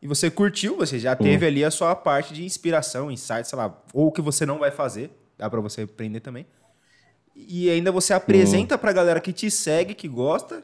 E 0.00 0.06
você 0.06 0.30
curtiu, 0.30 0.76
você 0.76 0.98
já 0.98 1.14
teve 1.14 1.44
ali 1.44 1.64
a 1.64 1.70
sua 1.70 1.94
parte 1.94 2.32
de 2.32 2.44
inspiração, 2.44 3.10
insight, 3.10 3.46
sei 3.46 3.58
lá, 3.58 3.76
ou 3.92 4.06
o 4.06 4.12
que 4.12 4.22
você 4.22 4.46
não 4.46 4.58
vai 4.58 4.70
fazer, 4.70 5.10
dá 5.36 5.50
pra 5.50 5.60
você 5.60 5.82
aprender 5.82 6.20
também. 6.20 6.46
E 7.34 7.68
ainda 7.68 7.92
você 7.92 8.14
apresenta 8.14 8.78
pra 8.78 8.92
galera 8.92 9.20
que 9.20 9.32
te 9.32 9.50
segue, 9.50 9.94
que 9.94 10.08
gosta, 10.08 10.62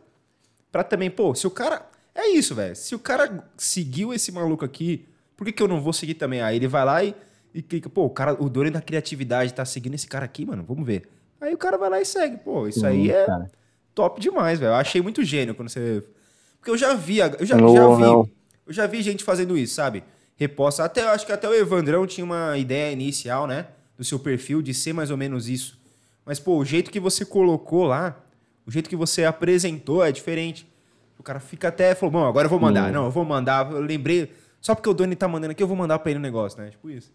pra 0.73 0.83
também, 0.83 1.11
pô, 1.11 1.35
se 1.35 1.47
o 1.47 1.51
cara. 1.51 1.85
É 2.15 2.29
isso, 2.29 2.55
velho. 2.55 2.77
Se 2.77 2.95
o 2.95 2.99
cara 2.99 3.45
seguiu 3.57 4.13
esse 4.15 4.31
maluco 4.31 4.65
aqui, 4.65 5.07
por 5.37 5.45
que, 5.45 5.53
que 5.53 5.63
eu 5.63 5.69
não 5.69 5.81
vou 5.81 5.93
seguir 5.93 6.15
também? 6.15 6.41
Aí 6.41 6.57
ele 6.57 6.69
vai 6.69 6.85
lá 6.85 7.03
e, 7.03 7.15
e 7.53 7.61
clica, 7.63 7.89
pô, 7.91 8.05
o 8.05 8.11
cara, 8.11 8.41
o 8.41 8.49
Dorian 8.49 8.71
da 8.73 8.81
criatividade 8.81 9.53
tá 9.53 9.65
seguindo 9.65 9.95
esse 9.95 10.07
cara 10.07 10.25
aqui, 10.25 10.47
mano, 10.47 10.63
vamos 10.67 10.87
ver. 10.87 11.09
Aí 11.41 11.53
o 11.53 11.59
cara 11.59 11.77
vai 11.77 11.91
lá 11.91 12.01
e 12.01 12.05
segue. 12.05 12.37
Pô, 12.39 12.69
isso 12.69 12.87
aí 12.87 13.11
é 13.11 13.27
cara. 13.27 13.51
top 13.95 14.21
demais, 14.21 14.59
velho. 14.59 14.71
Eu 14.71 14.75
achei 14.77 15.03
muito 15.03 15.23
gênio 15.25 15.55
quando 15.55 15.69
você. 15.69 16.05
Porque 16.59 16.71
eu 16.71 16.79
já 16.79 16.95
vi, 16.95 17.19
eu 17.19 17.45
já, 17.45 17.57
Não, 17.57 17.75
já 17.75 17.97
vi. 17.97 18.03
não. 18.03 18.31
Eu 18.67 18.73
já 18.73 18.87
vi 18.87 19.03
gente 19.03 19.23
fazendo 19.23 19.59
isso, 19.59 19.75
sabe? 19.75 20.03
Reposta. 20.37 20.85
Até, 20.85 21.03
eu 21.03 21.09
acho 21.11 21.27
que 21.27 21.33
até 21.33 21.49
o 21.49 21.55
Evandrão 21.55 22.07
tinha 22.07 22.25
uma 22.25 22.57
ideia 22.57 22.91
inicial, 22.93 23.47
né? 23.47 23.67
Do 23.99 24.05
seu 24.05 24.19
perfil, 24.19 24.63
de 24.63 24.73
ser 24.73 24.93
mais 24.93 25.11
ou 25.11 25.17
menos 25.17 25.49
isso. 25.49 25.79
Mas, 26.25 26.41
pô, 26.41 26.57
o 26.57 26.65
jeito 26.65 26.91
que 26.91 26.99
você 26.99 27.25
colocou 27.25 27.85
lá, 27.85 28.19
o 28.67 28.71
jeito 28.71 28.89
que 28.89 28.97
você 28.97 29.25
apresentou 29.25 30.03
é 30.03 30.11
diferente. 30.11 30.67
O 31.25 31.27
cara 31.27 31.41
fica 31.41 31.69
até, 31.69 31.95
falou, 31.95 32.13
bom, 32.13 32.27
agora 32.27 32.45
eu 32.45 32.51
vou 32.51 32.61
mandar. 32.61 32.93
Não, 32.93 33.07
eu 33.07 33.11
vou 33.11 33.25
mandar. 33.25 33.73
Eu 33.73 33.81
lembrei, 33.81 34.31
só 34.61 34.75
porque 34.75 34.91
o 34.91 34.93
Doni 34.93 35.17
tá 35.17 35.27
mandando 35.27 35.53
aqui, 35.53 35.63
eu 35.63 35.67
vou 35.67 35.75
mandar 35.75 35.99
pra 35.99 36.11
ele 36.11 36.19
o 36.19 36.23
negócio, 36.23 36.61
né? 36.61 36.69
Tipo 36.69 36.91
isso. 36.91 37.11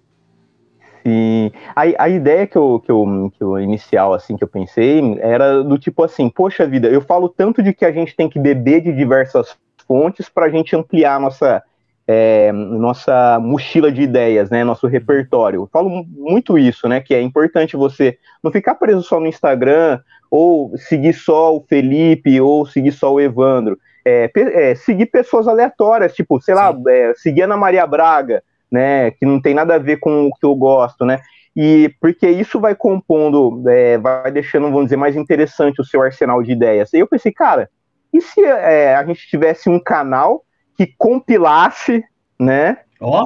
Sim. 1.05 1.51
A, 1.75 2.05
a 2.05 2.09
ideia 2.09 2.47
que 2.47 2.57
eu, 2.57 2.81
que, 2.83 2.91
eu, 2.91 3.31
que 3.37 3.43
eu 3.43 3.59
inicial, 3.59 4.15
assim, 4.15 4.35
que 4.35 4.43
eu 4.43 4.47
pensei, 4.47 4.99
era 5.19 5.63
do 5.63 5.77
tipo 5.77 6.03
assim, 6.03 6.27
poxa 6.27 6.65
vida, 6.65 6.87
eu 6.87 7.01
falo 7.01 7.29
tanto 7.29 7.61
de 7.61 7.71
que 7.71 7.85
a 7.85 7.91
gente 7.91 8.15
tem 8.15 8.27
que 8.27 8.39
beber 8.39 8.81
de 8.81 8.91
diversas 8.91 9.55
fontes 9.85 10.27
para 10.27 10.47
a 10.47 10.49
gente 10.49 10.75
ampliar 10.75 11.17
a 11.17 11.19
nossa, 11.19 11.63
é, 12.07 12.51
nossa 12.51 13.39
mochila 13.39 13.91
de 13.91 14.01
ideias, 14.01 14.49
né? 14.49 14.63
Nosso 14.63 14.87
repertório. 14.87 15.61
Eu 15.61 15.69
falo 15.71 16.03
muito 16.03 16.57
isso, 16.57 16.87
né? 16.87 16.99
Que 16.99 17.13
é 17.13 17.21
importante 17.21 17.77
você 17.77 18.17
não 18.43 18.51
ficar 18.51 18.73
preso 18.73 19.03
só 19.03 19.19
no 19.19 19.27
Instagram, 19.27 19.99
ou 20.31 20.75
seguir 20.77 21.13
só 21.13 21.55
o 21.55 21.61
Felipe, 21.61 22.41
ou 22.41 22.65
seguir 22.65 22.91
só 22.91 23.13
o 23.13 23.21
Evandro. 23.21 23.77
É, 24.05 24.31
é, 24.35 24.75
seguir 24.75 25.07
pessoas 25.07 25.47
aleatórias, 25.47 26.13
tipo, 26.13 26.41
sei 26.41 26.55
lá, 26.55 26.73
é, 26.87 27.13
seguir 27.15 27.43
Ana 27.43 27.57
Maria 27.57 27.85
Braga, 27.85 28.41
né? 28.71 29.11
Que 29.11 29.25
não 29.25 29.41
tem 29.41 29.53
nada 29.53 29.75
a 29.75 29.79
ver 29.79 29.97
com 29.97 30.27
o 30.27 30.31
que 30.33 30.45
eu 30.45 30.55
gosto, 30.55 31.05
né? 31.05 31.19
E 31.55 31.93
porque 31.99 32.29
isso 32.29 32.59
vai 32.59 32.75
compondo, 32.75 33.61
é, 33.67 33.97
vai 33.97 34.31
deixando, 34.31 34.67
vamos 34.67 34.85
dizer, 34.85 34.97
mais 34.97 35.15
interessante 35.15 35.81
o 35.81 35.85
seu 35.85 36.01
arsenal 36.01 36.41
de 36.41 36.51
ideias. 36.51 36.93
E 36.93 36.99
eu 36.99 37.07
pensei, 37.07 37.31
cara, 37.31 37.69
e 38.13 38.21
se 38.21 38.43
é, 38.43 38.95
a 38.95 39.03
gente 39.05 39.27
tivesse 39.27 39.69
um 39.69 39.79
canal 39.79 40.43
que 40.77 40.87
compilasse, 40.97 42.03
né? 42.39 42.77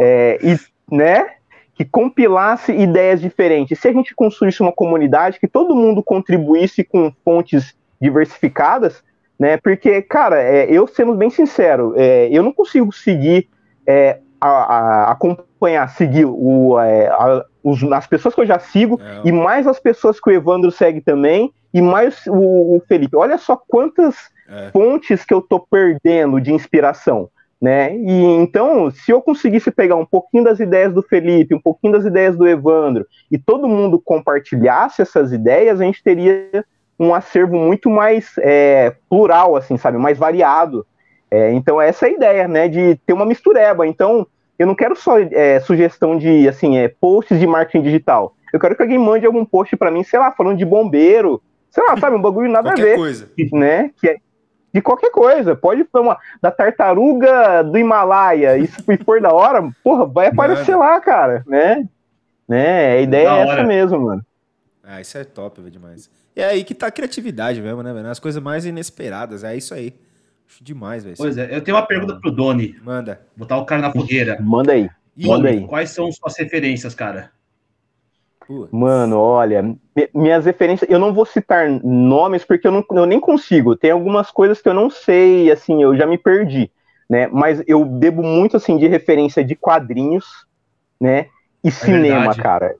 É, 0.01 0.39
e, 0.41 0.57
né? 0.95 1.35
Que 1.75 1.85
compilasse 1.85 2.71
ideias 2.71 3.21
diferentes. 3.21 3.79
Se 3.79 3.87
a 3.87 3.93
gente 3.93 4.15
construísse 4.15 4.61
uma 4.61 4.71
comunidade 4.71 5.39
que 5.39 5.47
todo 5.47 5.75
mundo 5.75 6.03
contribuísse 6.03 6.83
com 6.83 7.11
fontes 7.23 7.75
diversificadas, 8.01 9.03
né? 9.43 9.57
Porque, 9.57 10.01
cara, 10.01 10.41
é, 10.41 10.71
eu 10.71 10.87
sendo 10.87 11.13
bem 11.15 11.29
sincero, 11.29 11.93
é, 11.97 12.29
eu 12.31 12.41
não 12.41 12.53
consigo 12.53 12.93
seguir, 12.93 13.49
é, 13.85 14.19
a, 14.39 14.47
a- 14.47 15.11
acompanhar, 15.11 15.89
seguir 15.89 16.23
o, 16.25 16.79
é, 16.79 17.07
a- 17.07 17.43
os- 17.61 17.83
as 17.91 18.07
pessoas 18.07 18.33
que 18.33 18.39
eu 18.39 18.45
já 18.45 18.57
sigo 18.57 18.97
É, 19.01 19.27
e 19.27 19.33
mais 19.33 19.67
as 19.67 19.81
pessoas 19.81 20.17
que 20.17 20.29
o 20.29 20.33
Evandro 20.33 20.71
segue 20.71 21.01
também 21.01 21.51
e 21.73 21.81
mais 21.81 22.25
o, 22.27 22.77
o 22.77 22.81
Felipe. 22.87 23.17
Olha 23.17 23.37
só 23.37 23.57
quantas 23.67 24.15
é. 24.47 24.69
fontes 24.71 25.25
que 25.25 25.33
eu 25.33 25.41
tô 25.41 25.59
perdendo 25.59 26.39
de 26.39 26.53
inspiração, 26.53 27.27
né? 27.61 27.93
E 27.97 28.23
então, 28.35 28.89
se 28.91 29.11
eu 29.11 29.21
conseguisse 29.21 29.71
pegar 29.71 29.97
um 29.97 30.05
pouquinho 30.05 30.45
das 30.45 30.61
ideias 30.61 30.93
do 30.93 31.01
Felipe, 31.03 31.53
um 31.53 31.61
pouquinho 31.61 31.91
das 31.91 32.05
ideias 32.05 32.37
do 32.37 32.47
Evandro, 32.47 33.05
e 33.29 33.37
todo 33.37 33.67
mundo 33.67 34.01
compartilhasse 34.01 35.01
essas 35.01 35.33
ideias, 35.33 35.81
a 35.81 35.83
gente 35.83 36.01
teria 36.01 36.63
um 36.99 37.13
acervo 37.13 37.55
muito 37.57 37.89
mais 37.89 38.33
é, 38.39 38.95
plural, 39.09 39.55
assim, 39.55 39.77
sabe? 39.77 39.97
Mais 39.97 40.17
variado. 40.17 40.85
É, 41.29 41.51
então, 41.53 41.81
essa 41.81 42.05
é 42.05 42.09
a 42.09 42.13
ideia, 42.13 42.47
né? 42.47 42.67
De 42.67 42.95
ter 43.05 43.13
uma 43.13 43.25
mistureba. 43.25 43.87
Então, 43.87 44.27
eu 44.57 44.67
não 44.67 44.75
quero 44.75 44.95
só 44.95 45.17
é, 45.19 45.59
sugestão 45.59 46.17
de, 46.17 46.47
assim, 46.47 46.77
é, 46.77 46.87
posts 46.87 47.39
de 47.39 47.47
marketing 47.47 47.83
digital. 47.83 48.35
Eu 48.53 48.59
quero 48.59 48.75
que 48.75 48.81
alguém 48.83 48.99
mande 48.99 49.25
algum 49.25 49.43
post 49.43 49.75
para 49.75 49.89
mim, 49.89 50.03
sei 50.03 50.19
lá, 50.19 50.31
falando 50.31 50.57
de 50.57 50.65
bombeiro, 50.65 51.41
sei 51.71 51.83
lá, 51.83 51.97
sabe? 51.97 52.15
Um 52.15 52.21
bagulho 52.21 52.51
nada 52.51 52.71
a 52.71 52.75
ver 52.75 52.95
coisa. 52.95 53.27
né? 53.51 53.89
Que 53.99 54.09
é 54.09 54.17
de 54.71 54.81
qualquer 54.81 55.09
coisa. 55.11 55.55
Pode 55.55 55.81
ser 55.83 55.99
uma 55.99 56.17
da 56.41 56.51
tartaruga 56.51 57.63
do 57.63 57.77
Himalaia. 57.77 58.57
Isso 58.57 58.81
se 58.83 58.97
for 59.03 59.19
da 59.21 59.33
hora, 59.33 59.67
porra, 59.83 60.05
vai 60.05 60.27
aparecer 60.27 60.75
lá, 60.75 60.99
cara, 60.99 61.43
né? 61.47 61.87
Né? 62.47 62.93
A 62.97 63.01
ideia 63.01 63.29
Da 63.29 63.37
é 63.37 63.41
essa 63.41 63.51
hora. 63.51 63.63
mesmo, 63.63 63.99
mano. 63.99 64.25
Ah, 64.83 64.99
isso 65.01 65.17
é 65.17 65.23
top, 65.23 65.61
velho, 65.61 65.71
demais. 65.71 66.09
E 66.35 66.41
é 66.41 66.45
aí 66.45 66.63
que 66.63 66.73
tá 66.73 66.87
a 66.87 66.91
criatividade 66.91 67.61
mesmo, 67.61 67.83
né, 67.83 67.93
velho? 67.93 68.07
As 68.09 68.19
coisas 68.19 68.41
mais 68.41 68.65
inesperadas. 68.65 69.43
É 69.43 69.55
isso 69.55 69.73
aí. 69.73 69.93
Acho 70.47 70.63
demais, 70.63 71.03
velho. 71.03 71.15
pois 71.17 71.37
é, 71.37 71.55
eu 71.55 71.63
tenho 71.63 71.77
uma 71.77 71.85
pergunta 71.85 72.19
pro 72.19 72.31
Doni. 72.31 72.75
Manda. 72.83 73.21
Botar 73.35 73.57
o 73.57 73.65
cara 73.65 73.81
na 73.81 73.91
fogueira. 73.91 74.37
Manda 74.39 74.73
aí. 74.73 74.89
Ih, 75.17 75.27
Manda 75.27 75.49
aí. 75.49 75.67
quais 75.67 75.91
são 75.91 76.11
suas 76.11 76.37
referências, 76.37 76.95
cara? 76.95 77.31
pô, 78.47 78.67
Mano, 78.71 79.19
olha, 79.19 79.61
mi- 79.61 79.77
minhas 80.13 80.45
referências, 80.45 80.89
eu 80.89 80.97
não 80.99 81.13
vou 81.13 81.25
citar 81.25 81.69
nomes 81.83 82.43
porque 82.43 82.67
eu, 82.67 82.71
não, 82.71 82.83
eu 82.91 83.05
nem 83.05 83.19
consigo. 83.19 83.75
Tem 83.75 83.91
algumas 83.91 84.31
coisas 84.31 84.61
que 84.61 84.67
eu 84.67 84.73
não 84.73 84.89
sei, 84.89 85.51
assim, 85.51 85.81
eu 85.83 85.95
já 85.95 86.05
me 86.07 86.17
perdi. 86.17 86.71
né? 87.09 87.27
Mas 87.27 87.61
eu 87.67 87.85
bebo 87.85 88.23
muito 88.23 88.57
assim 88.57 88.77
de 88.77 88.87
referência 88.87 89.43
de 89.43 89.55
quadrinhos, 89.55 90.25
né? 91.01 91.27
E 91.63 91.71
é 91.79 91.85
cinema, 91.85 91.89
verdade. 91.89 92.35
cara. 92.35 92.75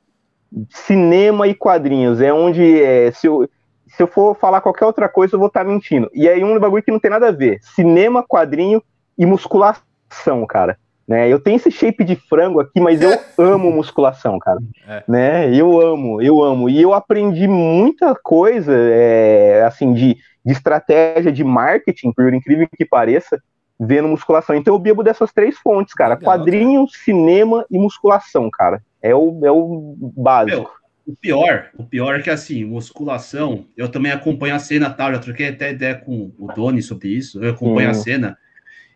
Cinema 0.69 1.47
e 1.47 1.53
quadrinhos 1.53 2.21
é 2.21 2.33
onde 2.33 2.81
é, 2.81 3.11
se 3.11 3.27
eu 3.27 3.47
se 3.95 4.01
eu 4.01 4.07
for 4.07 4.35
falar 4.35 4.61
qualquer 4.61 4.85
outra 4.85 5.07
coisa, 5.07 5.35
eu 5.35 5.39
vou 5.39 5.47
estar 5.47 5.63
tá 5.63 5.69
mentindo. 5.69 6.09
E 6.13 6.27
aí 6.27 6.43
um 6.43 6.59
bagulho 6.59 6.81
que 6.81 6.91
não 6.91 6.99
tem 6.99 7.11
nada 7.11 7.27
a 7.27 7.31
ver. 7.31 7.59
Cinema, 7.61 8.23
quadrinho 8.23 8.81
e 9.17 9.25
musculação, 9.25 10.45
cara. 10.47 10.77
Né? 11.07 11.29
Eu 11.29 11.39
tenho 11.39 11.57
esse 11.57 11.69
shape 11.69 12.03
de 12.03 12.15
frango 12.15 12.59
aqui, 12.59 12.79
mas 12.79 13.01
eu 13.01 13.11
amo 13.37 13.71
musculação, 13.71 14.39
cara. 14.39 14.59
É. 14.87 15.03
Né? 15.07 15.55
Eu 15.55 15.79
amo, 15.79 16.21
eu 16.21 16.41
amo. 16.41 16.69
E 16.69 16.81
eu 16.81 16.93
aprendi 16.93 17.47
muita 17.47 18.15
coisa, 18.15 18.73
é, 18.75 19.63
assim, 19.63 19.93
de, 19.93 20.17
de 20.43 20.53
estratégia 20.53 21.31
de 21.31 21.43
marketing, 21.43 22.11
por 22.13 22.33
incrível 22.33 22.67
que 22.75 22.85
pareça, 22.85 23.39
vendo 23.85 24.07
musculação. 24.07 24.55
Então 24.55 24.73
eu 24.73 24.79
bebo 24.79 25.03
dessas 25.03 25.31
três 25.31 25.57
fontes, 25.57 25.93
cara. 25.93 26.15
Legal, 26.15 26.33
Quadrinho, 26.33 26.85
cara. 26.85 27.03
cinema 27.03 27.65
e 27.69 27.77
musculação, 27.77 28.49
cara. 28.49 28.83
É 29.01 29.13
o, 29.13 29.39
é 29.43 29.51
o 29.51 29.95
básico. 30.15 30.57
Meu, 30.57 30.69
o 31.05 31.15
pior, 31.15 31.69
o 31.77 31.83
pior 31.83 32.15
é 32.15 32.21
que 32.21 32.29
assim, 32.29 32.63
musculação, 32.63 33.65
eu 33.75 33.89
também 33.89 34.11
acompanho 34.11 34.55
a 34.55 34.59
cena, 34.59 34.89
tal, 34.89 35.07
tá? 35.07 35.13
já 35.13 35.19
troquei 35.19 35.49
até 35.49 35.71
ideia 35.71 35.95
com 35.95 36.31
o 36.37 36.47
Doni 36.53 36.81
sobre 36.81 37.09
isso, 37.09 37.43
eu 37.43 37.51
acompanho 37.51 37.89
a 37.89 37.93
cena, 37.93 38.37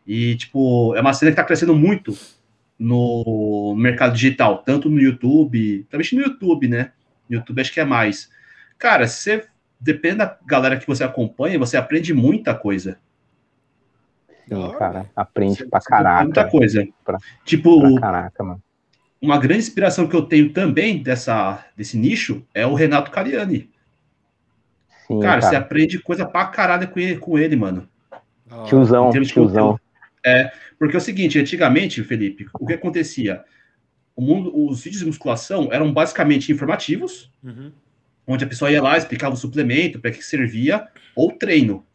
e 0.05 0.35
tipo, 0.37 0.95
é 0.95 1.01
uma 1.01 1.13
cena 1.13 1.31
que 1.31 1.35
tá 1.35 1.43
crescendo 1.43 1.75
muito 1.75 2.17
no 2.79 3.75
mercado 3.77 4.13
digital, 4.13 4.59
tanto 4.59 4.89
no 4.89 5.01
YouTube, 5.01 5.85
também 5.89 6.07
no 6.13 6.21
YouTube, 6.21 6.69
né? 6.69 6.91
No 7.29 7.37
YouTube 7.37 7.59
acho 7.59 7.73
que 7.73 7.79
é 7.81 7.85
mais. 7.85 8.29
Cara, 8.77 9.05
você 9.05 9.45
depende 9.79 10.17
da 10.17 10.37
galera 10.45 10.77
que 10.77 10.87
você 10.87 11.03
acompanha, 11.03 11.59
você 11.59 11.75
aprende 11.75 12.13
muita 12.13 12.53
coisa. 12.53 12.99
Sim, 14.47 14.71
cara, 14.77 15.05
aprende 15.15 15.57
você, 15.57 15.67
pra 15.67 15.81
caraca. 15.81 16.23
Muita 16.23 16.49
coisa. 16.49 16.87
Pra, 17.03 17.17
tipo, 17.43 17.81
pra 17.81 18.01
caraca, 18.01 18.43
mano 18.43 18.61
uma 19.21 19.37
grande 19.37 19.59
inspiração 19.59 20.07
que 20.07 20.15
eu 20.15 20.21
tenho 20.21 20.51
também 20.51 21.01
dessa, 21.01 21.65
desse 21.75 21.97
nicho 21.97 22.45
é 22.53 22.65
o 22.65 22.73
Renato 22.73 23.11
Cariani. 23.11 23.69
Sim, 25.07 25.19
cara, 25.19 25.39
cara, 25.39 25.41
você 25.41 25.55
aprende 25.55 25.99
coisa 25.99 26.25
pra 26.25 26.45
caralho 26.45 26.87
com 26.89 26.99
ele, 26.99 27.17
com 27.17 27.39
ele 27.39 27.55
mano. 27.55 27.87
Tiozão, 28.65 29.11
tiozão. 29.11 29.79
É, 30.25 30.51
porque 30.77 30.95
é 30.95 30.99
o 30.99 31.01
seguinte, 31.01 31.39
antigamente, 31.39 32.03
Felipe, 32.03 32.47
o 32.59 32.65
que 32.65 32.73
acontecia? 32.73 33.43
O 34.15 34.21
mundo, 34.21 34.51
os 34.67 34.83
vídeos 34.83 35.01
de 35.01 35.07
musculação 35.07 35.69
eram 35.71 35.91
basicamente 35.93 36.51
informativos, 36.51 37.31
uhum. 37.43 37.71
onde 38.25 38.43
a 38.43 38.47
pessoa 38.47 38.71
ia 38.71 38.81
lá, 38.81 38.97
explicava 38.97 39.33
o 39.33 39.37
suplemento, 39.37 39.99
para 39.99 40.11
que 40.11 40.23
servia, 40.23 40.87
ou 41.15 41.31
treino. 41.31 41.85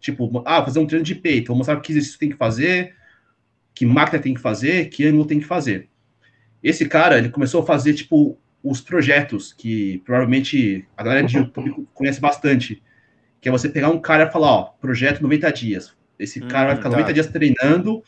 Tipo, 0.00 0.42
ah, 0.44 0.64
fazer 0.64 0.78
um 0.78 0.86
treino 0.86 1.04
de 1.04 1.14
peito, 1.14 1.48
vou 1.48 1.56
mostrar 1.56 1.80
que 1.80 1.92
exercício 1.92 2.18
tem 2.18 2.30
que 2.30 2.36
fazer, 2.36 2.94
que 3.74 3.84
máquina 3.84 4.20
tem 4.20 4.34
que 4.34 4.40
fazer, 4.40 4.88
que 4.90 5.06
ângulo 5.06 5.26
tem 5.26 5.40
que 5.40 5.46
fazer. 5.46 5.88
Esse 6.62 6.86
cara, 6.88 7.18
ele 7.18 7.28
começou 7.28 7.62
a 7.62 7.66
fazer, 7.66 7.94
tipo, 7.94 8.38
os 8.62 8.80
projetos 8.80 9.52
que 9.52 10.02
provavelmente 10.04 10.86
a 10.96 11.02
galera 11.02 11.26
de 11.26 11.36
YouTube 11.36 11.86
conhece 11.94 12.20
bastante. 12.20 12.82
Que 13.40 13.48
é 13.48 13.52
você 13.52 13.68
pegar 13.68 13.90
um 13.90 14.00
cara 14.00 14.24
e 14.24 14.32
falar, 14.32 14.50
ó, 14.50 14.62
projeto 14.80 15.22
90 15.22 15.52
dias. 15.52 15.96
Esse 16.18 16.42
hum, 16.42 16.48
cara 16.48 16.68
vai 16.68 16.76
ficar 16.76 16.90
tá. 16.90 16.96
90 16.96 17.12
dias 17.14 17.26
treinando, 17.28 18.02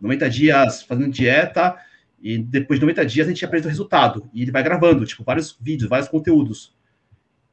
90 0.00 0.28
dias 0.28 0.82
fazendo 0.82 1.12
dieta, 1.12 1.76
e 2.20 2.38
depois 2.38 2.78
de 2.80 2.86
90 2.86 3.06
dias 3.06 3.26
a 3.26 3.30
gente 3.30 3.44
apresenta 3.44 3.68
o 3.68 3.70
resultado. 3.70 4.28
E 4.32 4.42
ele 4.42 4.50
vai 4.50 4.62
gravando, 4.62 5.06
tipo, 5.06 5.22
vários 5.22 5.56
vídeos, 5.60 5.88
vários 5.88 6.08
conteúdos. 6.08 6.74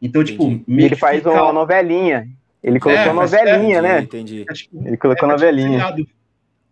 Então, 0.02 0.24
tipo, 0.24 0.50
tipo. 0.50 0.72
Ele 0.72 0.96
faz 0.96 1.18
fica... 1.18 1.32
uma 1.32 1.54
novelinha. 1.54 2.28
Ele 2.64 2.80
colocou 2.80 3.04
é, 3.04 3.14
novelinha, 3.14 3.78
é, 3.78 3.82
né? 3.82 4.02
Entendi. 4.02 4.46
É, 4.50 4.88
ele 4.88 4.98
colocou 4.98 5.30
é, 5.30 5.32
novelinha. 5.32 5.96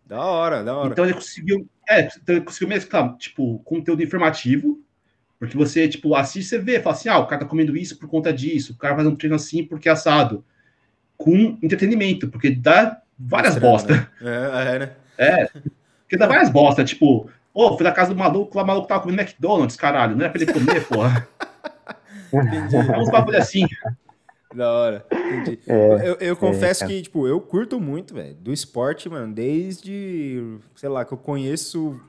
Da 0.05 0.21
hora, 0.23 0.63
da 0.63 0.75
hora. 0.75 0.91
Então 0.91 1.05
ele 1.05 1.13
conseguiu 1.13 1.67
é, 1.89 2.09
então 2.21 2.41
conseguiu 2.41 2.67
mesclar, 2.67 3.15
tipo, 3.17 3.59
conteúdo 3.59 4.03
informativo, 4.03 4.79
porque 5.39 5.55
você, 5.55 5.87
tipo, 5.87 6.15
assiste, 6.15 6.49
você 6.49 6.59
vê, 6.59 6.81
fala 6.81 6.95
assim, 6.95 7.07
ah, 7.07 7.19
o 7.19 7.27
cara 7.27 7.41
tá 7.41 7.47
comendo 7.47 7.77
isso 7.77 7.97
por 7.97 8.09
conta 8.09 8.33
disso, 8.33 8.73
o 8.73 8.77
cara 8.77 8.95
faz 8.95 9.07
um 9.07 9.15
treino 9.15 9.35
assim 9.35 9.63
porque 9.63 9.87
é 9.87 9.91
assado. 9.91 10.43
Com 11.15 11.57
entretenimento, 11.63 12.27
porque 12.27 12.51
dá 12.51 13.01
várias 13.17 13.53
Estranho, 13.53 13.71
bosta. 13.71 13.95
Né? 13.95 14.07
É, 14.21 14.75
é, 14.75 14.79
né? 14.79 14.91
É, 15.17 15.45
porque 15.45 16.17
dá 16.17 16.27
várias 16.27 16.49
bosta, 16.49 16.83
tipo, 16.83 17.29
ô, 17.53 17.67
oh, 17.67 17.77
fui 17.77 17.85
na 17.85 17.91
casa 17.91 18.13
do 18.13 18.19
maluco, 18.19 18.57
lá 18.57 18.63
o 18.63 18.67
maluco 18.67 18.87
tava 18.87 19.01
comendo 19.01 19.21
McDonald's, 19.21 19.77
caralho, 19.77 20.15
não 20.15 20.25
é 20.25 20.29
pra 20.29 20.41
ele 20.41 20.51
comer, 20.51 20.85
porra. 20.85 21.27
Entendi. 22.33 22.75
É 22.75 22.97
uns 22.97 23.09
bagulho 23.09 23.37
assim. 23.37 23.65
Da 24.53 24.71
hora. 24.71 25.05
Entendi. 25.11 25.59
É, 25.67 26.09
eu, 26.09 26.15
eu 26.15 26.37
confesso 26.37 26.83
é, 26.83 26.87
que, 26.87 27.01
tipo, 27.03 27.27
eu 27.27 27.39
curto 27.41 27.79
muito, 27.79 28.13
velho, 28.13 28.35
do 28.35 28.53
esporte, 28.53 29.09
mano, 29.09 29.33
desde, 29.33 30.57
sei 30.75 30.89
lá, 30.89 31.03
que 31.03 31.13
eu 31.13 31.17
conheço, 31.17 31.99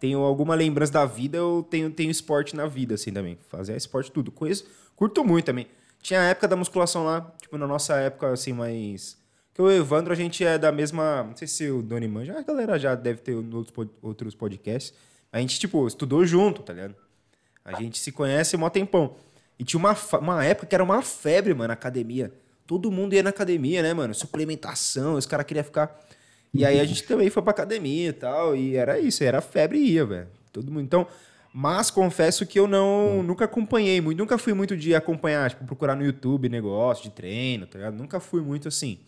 tenho 0.00 0.20
alguma 0.20 0.54
lembrança 0.54 0.92
da 0.92 1.04
vida, 1.04 1.38
eu 1.38 1.66
tenho, 1.68 1.90
tenho 1.90 2.10
esporte 2.10 2.56
na 2.56 2.66
vida, 2.66 2.94
assim, 2.94 3.12
também. 3.12 3.38
Fazer 3.48 3.76
esporte 3.76 4.10
tudo. 4.10 4.30
Conheço, 4.30 4.66
curto 4.96 5.24
muito 5.24 5.44
também. 5.44 5.66
Tinha 6.00 6.20
a 6.20 6.24
época 6.24 6.48
da 6.48 6.56
musculação 6.56 7.04
lá, 7.04 7.32
tipo, 7.40 7.56
na 7.58 7.66
nossa 7.66 7.94
época, 7.96 8.32
assim, 8.32 8.52
mais... 8.52 9.20
Que 9.54 9.60
o 9.60 9.70
Evandro, 9.70 10.12
a 10.12 10.16
gente 10.16 10.42
é 10.42 10.56
da 10.56 10.72
mesma... 10.72 11.24
Não 11.24 11.36
sei 11.36 11.46
se 11.46 11.70
o 11.70 11.82
Doni 11.82 12.08
manja, 12.08 12.38
a 12.38 12.42
galera 12.42 12.78
já 12.78 12.94
deve 12.94 13.20
ter 13.20 13.36
outros 14.00 14.34
podcasts. 14.34 14.94
A 15.30 15.38
gente, 15.38 15.60
tipo, 15.60 15.86
estudou 15.86 16.24
junto, 16.24 16.62
tá 16.62 16.72
ligado? 16.72 16.96
A 17.64 17.74
gente 17.74 17.98
se 17.98 18.10
conhece 18.10 18.56
mó 18.56 18.70
tempão. 18.70 19.14
E 19.62 19.64
tinha 19.64 19.78
uma, 19.78 19.96
uma 20.18 20.44
época 20.44 20.66
que 20.66 20.74
era 20.74 20.82
uma 20.82 21.00
febre, 21.02 21.54
mano, 21.54 21.68
na 21.68 21.74
academia. 21.74 22.32
Todo 22.66 22.90
mundo 22.90 23.14
ia 23.14 23.22
na 23.22 23.30
academia, 23.30 23.80
né, 23.80 23.94
mano? 23.94 24.12
Suplementação, 24.12 25.14
os 25.14 25.24
caras 25.24 25.46
queriam 25.46 25.62
ficar. 25.62 26.00
E 26.52 26.64
aí 26.64 26.80
a 26.80 26.84
gente 26.84 27.04
também 27.04 27.30
foi 27.30 27.40
pra 27.44 27.52
academia 27.52 28.08
e 28.08 28.12
tal. 28.12 28.56
E 28.56 28.74
era 28.74 28.98
isso, 28.98 29.22
era 29.22 29.40
febre 29.40 29.78
e 29.78 29.92
ia, 29.92 30.04
velho. 30.04 30.26
Todo 30.52 30.68
mundo. 30.68 30.82
Então, 30.82 31.06
mas 31.54 31.92
confesso 31.92 32.44
que 32.44 32.58
eu 32.58 32.66
não 32.66 33.20
hum. 33.20 33.22
nunca 33.22 33.44
acompanhei 33.44 34.00
muito, 34.00 34.18
nunca 34.18 34.36
fui 34.36 34.52
muito 34.52 34.76
de 34.76 34.96
acompanhar, 34.96 35.48
tipo, 35.50 35.64
procurar 35.64 35.94
no 35.94 36.04
YouTube 36.04 36.48
negócio 36.48 37.04
de 37.04 37.10
treino, 37.10 37.64
tá 37.64 37.78
ligado? 37.78 37.94
Nunca 37.94 38.18
fui 38.18 38.42
muito 38.42 38.66
assim. 38.66 38.98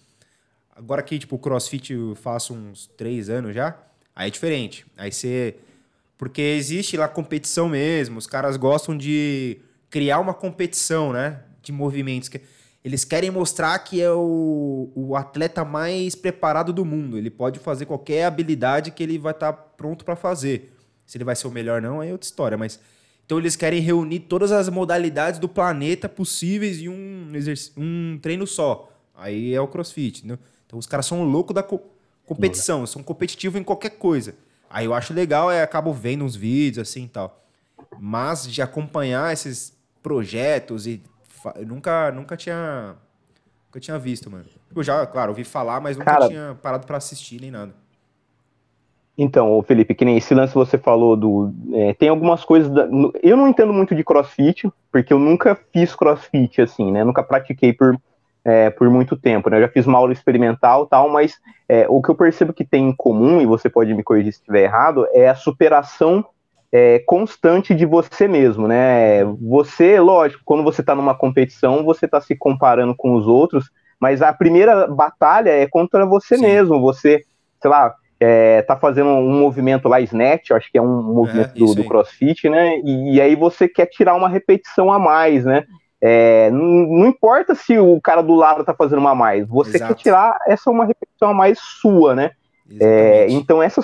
Agora 0.77 1.03
que, 1.03 1.19
tipo, 1.19 1.35
o 1.35 1.39
CrossFit 1.39 1.95
eu 1.95 2.15
faço 2.15 2.55
uns 2.55 2.87
três 2.97 3.29
anos 3.29 3.57
já, 3.57 3.77
aí 4.15 4.29
é 4.29 4.31
diferente. 4.31 4.87
Aí 4.97 5.11
você. 5.11 5.57
Porque 6.17 6.41
existe 6.41 6.97
lá 6.97 7.09
competição 7.09 7.69
mesmo, 7.69 8.19
os 8.19 8.27
caras 8.29 8.57
gostam 8.57 8.97
de 8.97 9.59
criar 9.95 10.19
uma 10.19 10.35
competição, 10.35 11.13
né? 11.13 11.39
De 11.63 11.71
movimentos. 11.71 12.29
Eles 12.85 13.05
querem 13.05 13.31
mostrar 13.31 13.79
que 13.79 14.03
é 14.03 14.11
o, 14.11 14.91
o 14.93 15.15
atleta 15.15 15.65
mais 15.65 16.17
preparado 16.17 16.73
do 16.73 16.85
mundo. 16.85 17.17
Ele 17.17 17.31
pode 17.31 17.61
fazer 17.61 17.87
qualquer 17.87 18.25
habilidade 18.25 18.91
que 18.91 19.05
ele 19.05 19.21
vai 19.21 19.31
estar 19.31 19.53
tá 19.53 19.63
pronto 19.77 20.05
para 20.05 20.17
fazer. 20.17 20.75
Se 21.07 21.17
ele 21.17 21.23
vai 21.23 21.37
ser 21.37 21.47
o 21.47 21.51
melhor 21.53 21.81
não, 21.81 22.03
é 22.03 22.11
outra 22.11 22.27
história. 22.27 22.59
Mas 22.59 22.81
então 23.25 23.39
eles 23.39 23.55
querem 23.55 23.81
reunir 23.81 24.19
todas 24.19 24.51
as 24.51 24.69
modalidades 24.69 25.39
do 25.39 25.49
planeta 25.49 26.09
possíveis 26.09 26.81
em 26.81 26.89
um, 26.89 27.33
um 27.77 28.19
treino 28.21 28.49
só. 28.49 28.91
Aí 29.15 29.55
é 29.55 29.61
o 29.61 29.69
CrossFit, 29.69 30.27
né? 30.27 30.37
Então 30.67 30.77
os 30.77 30.89
caras 30.89 31.07
são 31.07 31.23
loucos 31.23 31.55
da 31.55 31.63
co 31.63 31.81
competição, 32.27 32.85
são 32.85 33.01
competitivos 33.01 33.61
em 33.61 33.63
qualquer 33.63 33.91
coisa. 33.91 34.35
Aí 34.69 34.87
eu 34.87 34.93
acho 34.93 35.15
legal, 35.15 35.53
é 35.53 35.63
acabo 35.63 35.93
vendo 35.93 36.25
uns 36.25 36.35
vídeos 36.35 36.89
assim 36.89 37.05
e 37.05 37.09
tal. 37.09 37.47
Mas 38.01 38.51
de 38.51 38.61
acompanhar 38.61 39.33
esses 39.33 39.73
projetos 40.05 40.87
e 40.87 41.03
eu 41.57 41.67
nunca, 41.67 42.13
nunca 42.13 42.37
tinha 42.37 42.95
nunca 43.67 43.81
tinha 43.81 43.99
visto, 43.99 44.31
mano. 44.31 44.45
Eu 44.77 44.83
já, 44.83 45.05
claro, 45.07 45.31
ouvi 45.31 45.45
falar, 45.45 45.81
mas 45.81 45.97
nunca 45.97 46.13
Cara, 46.13 46.29
tinha 46.29 46.57
parado 46.63 46.87
para 46.87 46.99
assistir 46.99 47.41
nem 47.41 47.51
nada. 47.51 47.75
Então, 49.17 49.63
Felipe, 49.63 49.95
que 49.95 50.05
nem 50.05 50.17
esse 50.17 50.35
lance 50.35 50.55
você 50.55 50.77
falou 50.77 51.17
do. 51.17 51.53
É, 51.73 51.95
tem 51.95 52.09
algumas 52.09 52.45
coisas. 52.45 52.71
Da, 52.71 52.87
eu 53.23 53.37
não 53.37 53.49
entendo 53.49 53.73
muito 53.73 53.95
de 53.95 54.05
crossfit, 54.05 54.71
porque 54.93 55.13
eu 55.13 55.19
nunca 55.19 55.59
fiz 55.73 55.95
crossfit, 55.95 56.61
assim, 56.61 56.93
né? 56.93 57.03
Nunca 57.05 57.23
pratiquei 57.23 57.73
por, 57.73 57.97
é, 58.45 58.71
por 58.71 58.91
muito 58.91 59.17
tempo, 59.17 59.49
né? 59.49 59.57
Eu 59.57 59.63
já 59.63 59.69
fiz 59.69 59.87
uma 59.87 59.99
aula 59.99 60.13
experimental 60.13 60.87
tal, 60.87 61.09
mas 61.09 61.39
é, 61.69 61.87
o 61.89 62.03
que 62.03 62.11
eu 62.11 62.15
percebo 62.15 62.53
que 62.53 62.65
tem 62.65 62.89
em 62.89 62.95
comum, 62.95 63.41
e 63.41 63.47
você 63.47 63.71
pode 63.71 63.95
me 63.95 64.03
corrigir 64.03 64.33
se 64.33 64.41
estiver 64.41 64.65
errado, 64.65 65.07
é 65.13 65.29
a 65.29 65.35
superação 65.37 66.25
é, 66.77 66.99
constante 67.07 67.73
de 67.73 67.87
você 67.87 68.27
mesmo, 68.27 68.67
né? 68.67 69.23
Você, 69.41 70.01
lógico, 70.01 70.43
quando 70.45 70.65
você 70.65 70.81
está 70.81 70.93
numa 70.93 71.15
competição, 71.15 71.85
você 71.85 72.07
está 72.07 72.21
se 72.21 72.35
comparando 72.35 72.97
com 72.97 73.15
os 73.15 73.29
outros, 73.29 73.71
mas 74.01 74.21
a 74.21 74.33
primeira 74.33 74.89
batalha 74.89 75.51
é 75.51 75.69
contra 75.69 76.05
você 76.05 76.37
Sim. 76.37 76.43
mesmo. 76.43 76.81
Você, 76.81 77.23
sei 77.63 77.71
lá, 77.71 77.95
é, 78.19 78.61
tá 78.63 78.77
fazendo 78.77 79.11
um 79.11 79.39
movimento 79.39 79.89
lá, 79.89 80.01
snatch, 80.01 80.51
acho 80.51 80.69
que 80.73 80.77
é 80.77 80.83
um 80.83 81.01
movimento 81.01 81.53
é, 81.55 81.59
do, 81.61 81.77
do, 81.77 81.85
crossfit, 81.85 82.49
né? 82.49 82.81
E, 82.85 83.15
e, 83.15 83.21
aí 83.21 83.37
você 83.37 83.69
quer 83.69 83.87
tirar 83.87 84.17
uma 84.17 84.29
repetição 84.29 84.93
a 84.93 84.99
mais, 84.99 85.45
né? 85.45 85.63
É, 86.01 86.51
não, 86.51 86.59
não, 86.59 87.07
importa 87.07 87.55
se 87.55 87.79
o 87.79 88.01
cara 88.01 88.21
do 88.21 88.35
lado 88.35 88.65
tá 88.65 88.75
fazendo 88.75 88.99
uma 88.99 89.13
a 89.13 89.15
mais, 89.15 89.47
você 89.47 89.77
Exato. 89.77 89.95
quer 89.95 90.03
tirar 90.03 90.39
essa 90.49 90.73
uma 90.73 90.85
repetição 90.85 91.31
a 91.31 91.35
mais 91.35 91.57
sua, 91.61 92.17
né? 92.17 92.33
É, 92.81 93.29
então 93.31 93.63
essa 93.63 93.81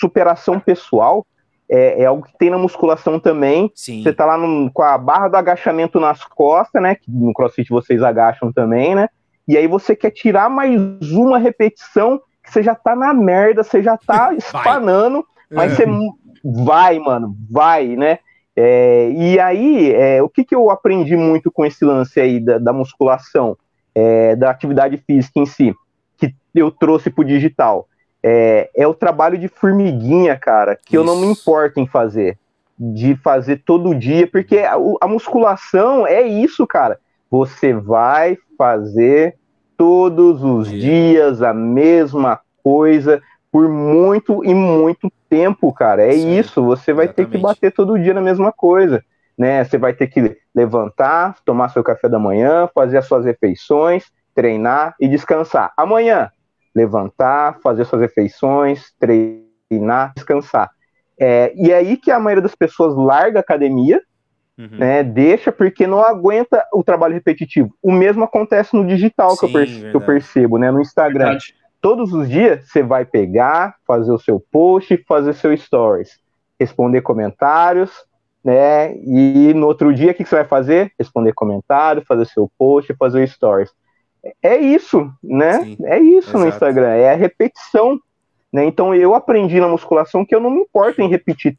superação 0.00 0.58
pessoal 0.58 1.26
é, 1.68 2.02
é, 2.02 2.06
algo 2.06 2.22
que 2.22 2.36
tem 2.38 2.50
na 2.50 2.58
musculação 2.58 3.18
também. 3.18 3.70
Sim. 3.74 4.02
Você 4.02 4.12
tá 4.12 4.24
lá 4.24 4.36
no, 4.36 4.70
com 4.72 4.82
a 4.82 4.96
barra 4.96 5.28
do 5.28 5.36
agachamento 5.36 5.98
nas 5.98 6.24
costas, 6.24 6.82
né? 6.82 6.94
Que 6.94 7.10
no 7.10 7.32
crossfit 7.32 7.70
vocês 7.70 8.02
agacham 8.02 8.52
também, 8.52 8.94
né? 8.94 9.08
E 9.48 9.56
aí 9.56 9.66
você 9.66 9.94
quer 9.94 10.10
tirar 10.10 10.48
mais 10.48 10.80
uma 11.12 11.38
repetição. 11.38 12.20
que 12.42 12.52
você 12.52 12.62
já 12.62 12.74
tá 12.74 12.94
na 12.94 13.12
merda, 13.12 13.62
você 13.62 13.82
já 13.82 13.96
tá 13.96 14.34
espanando, 14.36 15.24
mas 15.50 15.76
você 15.76 15.86
vai, 16.44 16.98
mano, 16.98 17.36
vai, 17.50 17.96
né? 17.96 18.18
É, 18.58 19.10
e 19.10 19.38
aí, 19.38 19.92
é, 19.92 20.22
o 20.22 20.28
que, 20.28 20.44
que 20.44 20.54
eu 20.54 20.70
aprendi 20.70 21.14
muito 21.14 21.50
com 21.50 21.66
esse 21.66 21.84
lance 21.84 22.18
aí 22.18 22.40
da, 22.40 22.58
da 22.58 22.72
musculação, 22.72 23.56
é, 23.94 24.34
da 24.34 24.50
atividade 24.50 24.96
física 24.96 25.38
em 25.38 25.46
si, 25.46 25.74
que 26.16 26.34
eu 26.54 26.70
trouxe 26.70 27.10
pro 27.10 27.24
digital? 27.24 27.86
É, 28.28 28.68
é 28.74 28.88
o 28.88 28.92
trabalho 28.92 29.38
de 29.38 29.46
formiguinha, 29.46 30.36
cara, 30.36 30.74
que 30.74 30.96
Isso. 30.96 30.96
eu 30.96 31.04
não 31.04 31.20
me 31.20 31.28
importo 31.28 31.78
em 31.78 31.86
fazer. 31.86 32.36
De 32.76 33.14
fazer 33.14 33.62
todo 33.64 33.94
dia, 33.94 34.26
porque 34.26 34.58
a, 34.58 34.74
a 35.00 35.06
musculação 35.06 36.04
é 36.04 36.22
isso, 36.22 36.66
cara. 36.66 36.98
Você 37.30 37.72
vai 37.72 38.36
fazer 38.58 39.36
todos 39.76 40.42
os 40.42 40.68
dias 40.68 41.40
a 41.40 41.54
mesma 41.54 42.40
coisa 42.64 43.22
por 43.52 43.68
muito 43.68 44.44
e 44.44 44.52
muito 44.52 45.08
tempo, 45.30 45.72
cara. 45.72 46.02
É 46.02 46.10
Sim, 46.10 46.36
isso, 46.36 46.64
você 46.64 46.92
vai 46.92 47.04
exatamente. 47.04 47.30
ter 47.30 47.38
que 47.38 47.42
bater 47.42 47.72
todo 47.72 47.96
dia 47.96 48.12
na 48.12 48.20
mesma 48.20 48.50
coisa, 48.50 49.04
né? 49.38 49.62
Você 49.62 49.78
vai 49.78 49.94
ter 49.94 50.08
que 50.08 50.36
levantar, 50.52 51.36
tomar 51.44 51.68
seu 51.68 51.84
café 51.84 52.08
da 52.08 52.18
manhã, 52.18 52.68
fazer 52.74 52.98
as 52.98 53.06
suas 53.06 53.24
refeições, 53.24 54.06
treinar 54.34 54.96
e 55.00 55.06
descansar. 55.06 55.72
Amanhã, 55.76 56.28
levantar, 56.76 57.58
fazer 57.62 57.84
suas 57.84 58.02
refeições, 58.02 58.92
treinar, 59.00 60.12
descansar. 60.14 60.70
É, 61.18 61.52
e 61.56 61.72
é 61.72 61.76
aí 61.76 61.96
que 61.96 62.10
a 62.10 62.20
maioria 62.20 62.42
das 62.42 62.54
pessoas 62.54 62.94
larga 62.94 63.38
a 63.38 63.40
academia, 63.40 64.00
uhum. 64.58 64.76
né, 64.78 65.02
deixa 65.02 65.50
porque 65.50 65.86
não 65.86 66.02
aguenta 66.02 66.62
o 66.72 66.84
trabalho 66.84 67.14
repetitivo. 67.14 67.74
O 67.82 67.90
mesmo 67.90 68.22
acontece 68.22 68.76
no 68.76 68.86
digital 68.86 69.30
Sim, 69.30 69.48
que, 69.48 69.56
eu 69.56 69.66
que, 69.90 69.96
eu 69.96 70.00
percebo, 70.00 70.58
né, 70.58 70.70
no 70.70 70.80
Instagram. 70.80 71.24
Verdade 71.24 71.54
todos 71.86 72.12
os 72.12 72.28
dias 72.28 72.68
você 72.68 72.82
vai 72.82 73.04
pegar, 73.04 73.76
fazer 73.86 74.10
o 74.10 74.18
seu 74.18 74.40
post, 74.50 74.96
fazer 75.06 75.34
seu 75.34 75.56
stories, 75.56 76.18
responder 76.58 77.00
comentários, 77.00 77.92
né? 78.44 78.96
E 78.96 79.52
no 79.54 79.68
outro 79.68 79.94
dia, 79.94 80.10
o 80.10 80.14
que 80.14 80.24
você 80.24 80.34
vai 80.34 80.44
fazer? 80.44 80.92
Responder 80.98 81.32
comentário, 81.32 82.04
fazer 82.04 82.26
seu 82.26 82.50
post, 82.58 82.92
fazer 82.94 83.28
stories. 83.28 83.70
É 84.42 84.56
isso, 84.56 85.10
né? 85.22 85.62
Sim, 85.62 85.76
é 85.84 85.98
isso 85.98 86.30
exato. 86.30 86.38
no 86.38 86.48
Instagram, 86.48 86.88
é 86.88 87.12
a 87.12 87.16
repetição. 87.16 87.98
Né? 88.52 88.64
Então 88.64 88.94
eu 88.94 89.14
aprendi 89.14 89.60
na 89.60 89.68
musculação 89.68 90.24
que 90.24 90.34
eu 90.34 90.40
não 90.40 90.50
me 90.50 90.60
importo 90.60 91.02
em 91.02 91.08
repetir. 91.08 91.58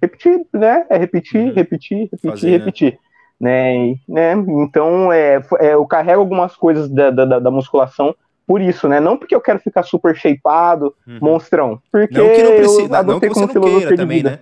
Repetir, 0.00 0.46
né? 0.52 0.84
É 0.90 0.98
repetir, 0.98 1.40
uhum. 1.40 1.54
repetir, 1.54 2.08
repetir, 2.10 2.30
Fazer, 2.30 2.50
né? 2.50 2.56
repetir. 2.58 2.98
Né? 3.40 3.94
né? 4.08 4.32
Então 4.62 5.12
é, 5.12 5.42
é, 5.60 5.74
eu 5.74 5.86
carrego 5.86 6.20
algumas 6.20 6.54
coisas 6.56 6.88
da, 6.88 7.10
da, 7.10 7.38
da 7.38 7.50
musculação 7.50 8.14
por 8.46 8.60
isso, 8.60 8.86
né? 8.88 9.00
Não 9.00 9.16
porque 9.16 9.34
eu 9.34 9.40
quero 9.40 9.58
ficar 9.58 9.82
super 9.82 10.14
shapeado, 10.14 10.94
uhum. 11.06 11.18
monstrão. 11.20 11.80
Porque 11.90 12.16
não 12.16 12.32
que 12.32 12.42
não 12.42 12.56
precisa, 12.56 13.02
não 13.02 13.20
que 13.20 13.28
você 13.28 13.58
não 13.58 13.60
queira 13.60 13.96
também, 13.96 14.22
né? 14.22 14.38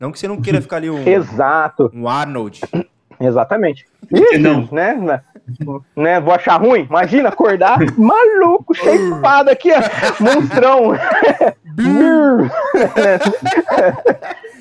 Não 0.00 0.10
que 0.10 0.18
você 0.18 0.28
não 0.28 0.40
queira 0.40 0.60
ficar 0.60 0.76
ali 0.78 0.90
um, 0.90 0.98
Exato. 1.06 1.90
um 1.94 2.08
Arnold. 2.08 2.60
Exatamente. 3.20 3.86
Ixi, 4.12 4.38
não. 4.38 4.68
Né? 4.72 5.22
Né? 5.96 6.20
Vou 6.20 6.32
achar 6.32 6.60
ruim? 6.60 6.86
Imagina 6.88 7.28
acordar 7.28 7.78
maluco, 7.96 8.74
shapeado 8.74 9.50
aqui, 9.50 9.70
ó, 9.72 9.80
monstrão. 10.22 10.92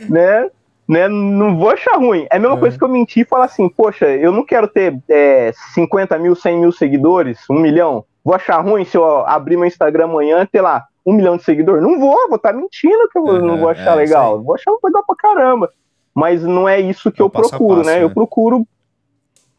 né? 0.10 0.50
né? 0.88 1.08
Não 1.08 1.58
vou 1.58 1.70
achar 1.70 1.98
ruim. 1.98 2.28
É 2.30 2.38
a 2.38 2.40
mesma 2.40 2.58
é. 2.58 2.60
coisa 2.60 2.78
que 2.78 2.84
eu 2.84 2.90
mentir 2.90 3.24
e 3.24 3.28
falar 3.28 3.46
assim, 3.46 3.70
poxa, 3.70 4.08
eu 4.08 4.32
não 4.32 4.46
quero 4.46 4.68
ter 4.68 4.98
é, 5.10 5.52
50 5.74 6.18
mil, 6.20 6.36
100 6.36 6.60
mil 6.60 6.72
seguidores, 6.72 7.40
um 7.50 7.60
milhão. 7.60 8.06
Vou 8.24 8.34
achar 8.34 8.60
ruim 8.62 8.86
se 8.86 8.98
eu 8.98 9.26
abrir 9.26 9.58
meu 9.58 9.66
Instagram 9.66 10.06
amanhã 10.06 10.44
e 10.44 10.48
ter 10.48 10.62
lá 10.62 10.86
um 11.06 11.14
milhão 11.14 11.36
de 11.36 11.44
seguidores? 11.44 11.84
Não 11.84 12.00
vou, 12.00 12.28
vou 12.28 12.38
estar 12.38 12.54
tá 12.54 12.58
mentindo 12.58 13.10
que 13.12 13.18
eu 13.18 13.24
uhum, 13.24 13.46
não 13.46 13.58
vou 13.58 13.70
achar 13.70 13.94
é, 13.94 13.96
legal. 13.96 14.42
Vou 14.42 14.56
achar 14.56 14.72
legal 14.84 15.04
pra 15.06 15.16
caramba. 15.16 15.70
Mas 16.14 16.44
não 16.44 16.70
é 16.70 16.80
isso 16.80 17.12
que 17.12 17.22
é 17.22 17.26
eu 17.26 17.30
procuro, 17.30 17.78
passo, 17.78 17.90
né? 17.90 17.96
né? 17.98 18.04
Eu 18.04 18.10
procuro 18.10 18.66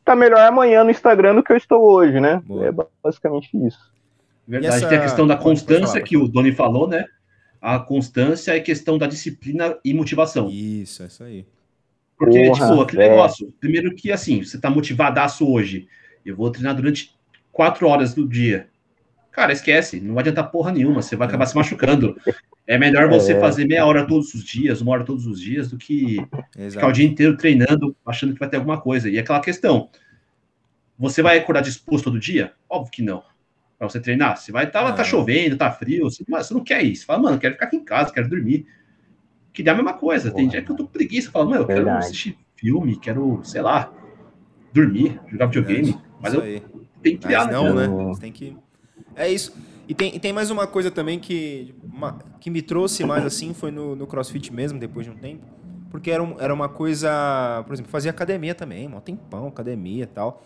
tá 0.04 0.16
melhor 0.16 0.40
amanhã 0.40 0.84
no 0.84 0.90
Instagram 0.90 1.34
do 1.34 1.42
que 1.42 1.52
eu 1.52 1.56
estou 1.56 1.82
hoje, 1.82 2.20
né? 2.20 2.42
Boa. 2.44 2.66
É 2.66 2.72
basicamente 3.02 3.50
isso. 3.66 3.92
Verdade, 4.46 4.76
essa... 4.76 4.88
tem 4.88 4.98
a 4.98 5.02
questão 5.02 5.26
da 5.26 5.36
constância 5.36 6.00
que 6.02 6.16
o 6.16 6.28
Doni 6.28 6.52
falou, 6.52 6.86
né? 6.86 7.04
A 7.60 7.78
constância 7.78 8.54
é 8.54 8.60
questão 8.60 8.98
da 8.98 9.06
disciplina 9.06 9.78
e 9.84 9.94
motivação. 9.94 10.50
Isso, 10.50 11.02
é 11.02 11.06
isso 11.06 11.24
aí. 11.24 11.46
Porque, 12.18 12.46
Porra, 12.46 12.68
tipo, 12.68 12.80
aquele 12.82 13.02
é. 13.02 13.08
negócio, 13.10 13.52
primeiro 13.58 13.94
que 13.94 14.12
assim, 14.12 14.44
você 14.44 14.60
tá 14.60 14.70
motivadaço 14.70 15.50
hoje, 15.50 15.88
eu 16.24 16.36
vou 16.36 16.50
treinar 16.50 16.74
durante 16.74 17.14
quatro 17.50 17.88
horas 17.88 18.14
do 18.14 18.28
dia. 18.28 18.68
Cara, 19.34 19.52
esquece, 19.52 20.00
não 20.00 20.14
vai 20.14 20.22
adiantar 20.22 20.48
porra 20.48 20.70
nenhuma, 20.70 21.02
você 21.02 21.16
vai 21.16 21.26
acabar 21.26 21.44
se 21.46 21.56
machucando. 21.56 22.16
É 22.64 22.78
melhor 22.78 23.08
você 23.08 23.32
é. 23.32 23.40
fazer 23.40 23.66
meia 23.66 23.84
hora 23.84 24.06
todos 24.06 24.32
os 24.32 24.44
dias, 24.44 24.80
uma 24.80 24.92
hora 24.92 25.04
todos 25.04 25.26
os 25.26 25.40
dias, 25.40 25.68
do 25.68 25.76
que 25.76 26.24
Exato. 26.56 26.70
ficar 26.70 26.86
o 26.86 26.92
dia 26.92 27.04
inteiro 27.04 27.36
treinando, 27.36 27.96
achando 28.06 28.32
que 28.32 28.38
vai 28.38 28.48
ter 28.48 28.58
alguma 28.58 28.80
coisa. 28.80 29.10
E 29.10 29.18
aquela 29.18 29.40
questão, 29.40 29.90
você 30.96 31.20
vai 31.20 31.36
acordar 31.36 31.62
disposto 31.62 32.04
todo 32.04 32.20
dia? 32.20 32.52
Óbvio 32.70 32.92
que 32.92 33.02
não. 33.02 33.24
Pra 33.76 33.88
você 33.88 33.98
treinar, 33.98 34.36
você 34.36 34.52
vai 34.52 34.66
estar, 34.66 34.84
tá, 34.84 34.92
tá 34.92 35.02
chovendo, 35.02 35.56
tá 35.56 35.68
frio, 35.68 36.04
você, 36.04 36.24
você 36.26 36.54
não 36.54 36.62
quer 36.62 36.84
isso. 36.84 37.00
Você 37.00 37.06
fala, 37.06 37.22
mano, 37.24 37.38
quero 37.38 37.54
ficar 37.54 37.66
aqui 37.66 37.76
em 37.76 37.84
casa, 37.84 38.12
quero 38.12 38.28
dormir. 38.28 38.64
Que 39.52 39.64
dá 39.64 39.72
a 39.72 39.74
mesma 39.74 39.94
coisa. 39.94 40.30
Porra. 40.30 40.40
Tem 40.40 40.48
dia 40.48 40.62
que 40.62 40.70
eu 40.70 40.76
tô 40.76 40.84
com 40.84 40.92
preguiça, 40.92 41.32
fala, 41.32 41.46
mano, 41.46 41.62
eu 41.62 41.66
quero 41.66 41.84
Verdade. 41.84 42.04
assistir 42.04 42.38
filme, 42.54 42.96
quero, 43.00 43.40
sei 43.42 43.62
lá, 43.62 43.92
dormir, 44.72 45.20
jogar 45.26 45.46
videogame. 45.46 45.98
Mas 46.20 46.34
eu 46.34 46.40
tem 47.04 47.18
que 47.18 47.26
criar, 47.26 47.44
Mas 47.44 47.52
não, 47.52 47.74
né? 47.74 47.86
Você 47.86 48.20
tem 48.20 48.32
que. 48.32 48.56
É 49.14 49.28
isso. 49.30 49.52
E 49.86 49.94
tem, 49.94 50.14
e 50.16 50.18
tem 50.18 50.32
mais 50.32 50.50
uma 50.50 50.66
coisa 50.66 50.90
também 50.90 51.18
que, 51.18 51.74
uma, 51.82 52.18
que 52.40 52.48
me 52.48 52.62
trouxe 52.62 53.04
mais 53.04 53.24
assim, 53.24 53.52
foi 53.52 53.70
no, 53.70 53.94
no 53.94 54.06
CrossFit 54.06 54.52
mesmo, 54.52 54.78
depois 54.78 55.04
de 55.04 55.12
um 55.12 55.16
tempo. 55.16 55.44
Porque 55.90 56.10
era, 56.10 56.22
um, 56.22 56.40
era 56.40 56.52
uma 56.52 56.68
coisa. 56.68 57.62
Por 57.66 57.74
exemplo, 57.74 57.90
fazia 57.90 58.10
academia 58.10 58.54
também, 58.54 58.88
um 58.88 58.98
tempão, 59.00 59.46
academia 59.46 60.04
e 60.04 60.06
tal. 60.06 60.44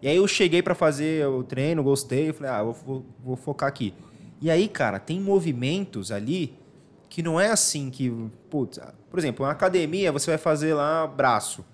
E 0.00 0.08
aí 0.08 0.16
eu 0.16 0.26
cheguei 0.26 0.62
para 0.62 0.74
fazer 0.74 1.26
o 1.26 1.42
treino, 1.42 1.82
gostei, 1.82 2.30
eu 2.30 2.34
falei, 2.34 2.52
ah, 2.52 2.62
vou, 2.62 2.72
vou, 2.72 3.06
vou 3.24 3.36
focar 3.36 3.68
aqui. 3.68 3.92
E 4.40 4.50
aí, 4.50 4.68
cara, 4.68 4.98
tem 4.98 5.20
movimentos 5.20 6.12
ali 6.12 6.56
que 7.08 7.22
não 7.22 7.40
é 7.40 7.50
assim 7.50 7.90
que. 7.90 8.10
Putz, 8.48 8.78
por 9.10 9.18
exemplo, 9.18 9.44
na 9.44 9.52
academia 9.52 10.12
você 10.12 10.30
vai 10.30 10.38
fazer 10.38 10.74
lá 10.74 11.06
braço. 11.06 11.64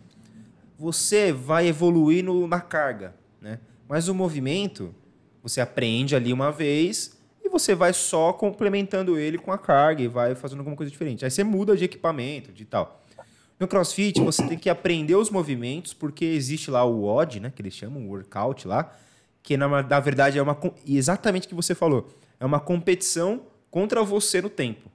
Você 0.78 1.32
vai 1.32 1.68
evoluir 1.68 2.24
no, 2.24 2.46
na 2.48 2.60
carga, 2.60 3.14
né? 3.40 3.60
Mas 3.88 4.08
o 4.08 4.14
movimento, 4.14 4.94
você 5.44 5.60
aprende 5.60 6.16
ali 6.16 6.32
uma 6.32 6.50
vez 6.50 7.18
e 7.44 7.50
você 7.50 7.74
vai 7.74 7.92
só 7.92 8.32
complementando 8.32 9.18
ele 9.18 9.36
com 9.36 9.52
a 9.52 9.58
carga 9.58 10.02
e 10.02 10.08
vai 10.08 10.34
fazendo 10.34 10.60
alguma 10.60 10.74
coisa 10.74 10.90
diferente. 10.90 11.22
Aí 11.22 11.30
você 11.30 11.44
muda 11.44 11.76
de 11.76 11.84
equipamento, 11.84 12.50
de 12.50 12.64
tal. 12.64 13.04
No 13.60 13.68
CrossFit, 13.68 14.22
você 14.22 14.42
tem 14.48 14.58
que 14.58 14.70
aprender 14.70 15.14
os 15.14 15.28
movimentos, 15.28 15.92
porque 15.92 16.24
existe 16.24 16.70
lá 16.70 16.82
o 16.82 17.02
WOD, 17.02 17.40
né, 17.40 17.52
que 17.54 17.60
eles 17.60 17.74
chamam, 17.74 18.06
o 18.06 18.08
workout 18.08 18.66
lá, 18.66 18.90
que 19.42 19.54
na, 19.58 19.82
na 19.82 20.00
verdade 20.00 20.38
é 20.38 20.42
uma 20.42 20.58
exatamente 20.88 21.44
o 21.46 21.48
que 21.50 21.54
você 21.54 21.74
falou, 21.74 22.08
é 22.40 22.46
uma 22.46 22.58
competição 22.58 23.42
contra 23.70 24.02
você 24.02 24.40
no 24.40 24.48
tempo. 24.48 24.90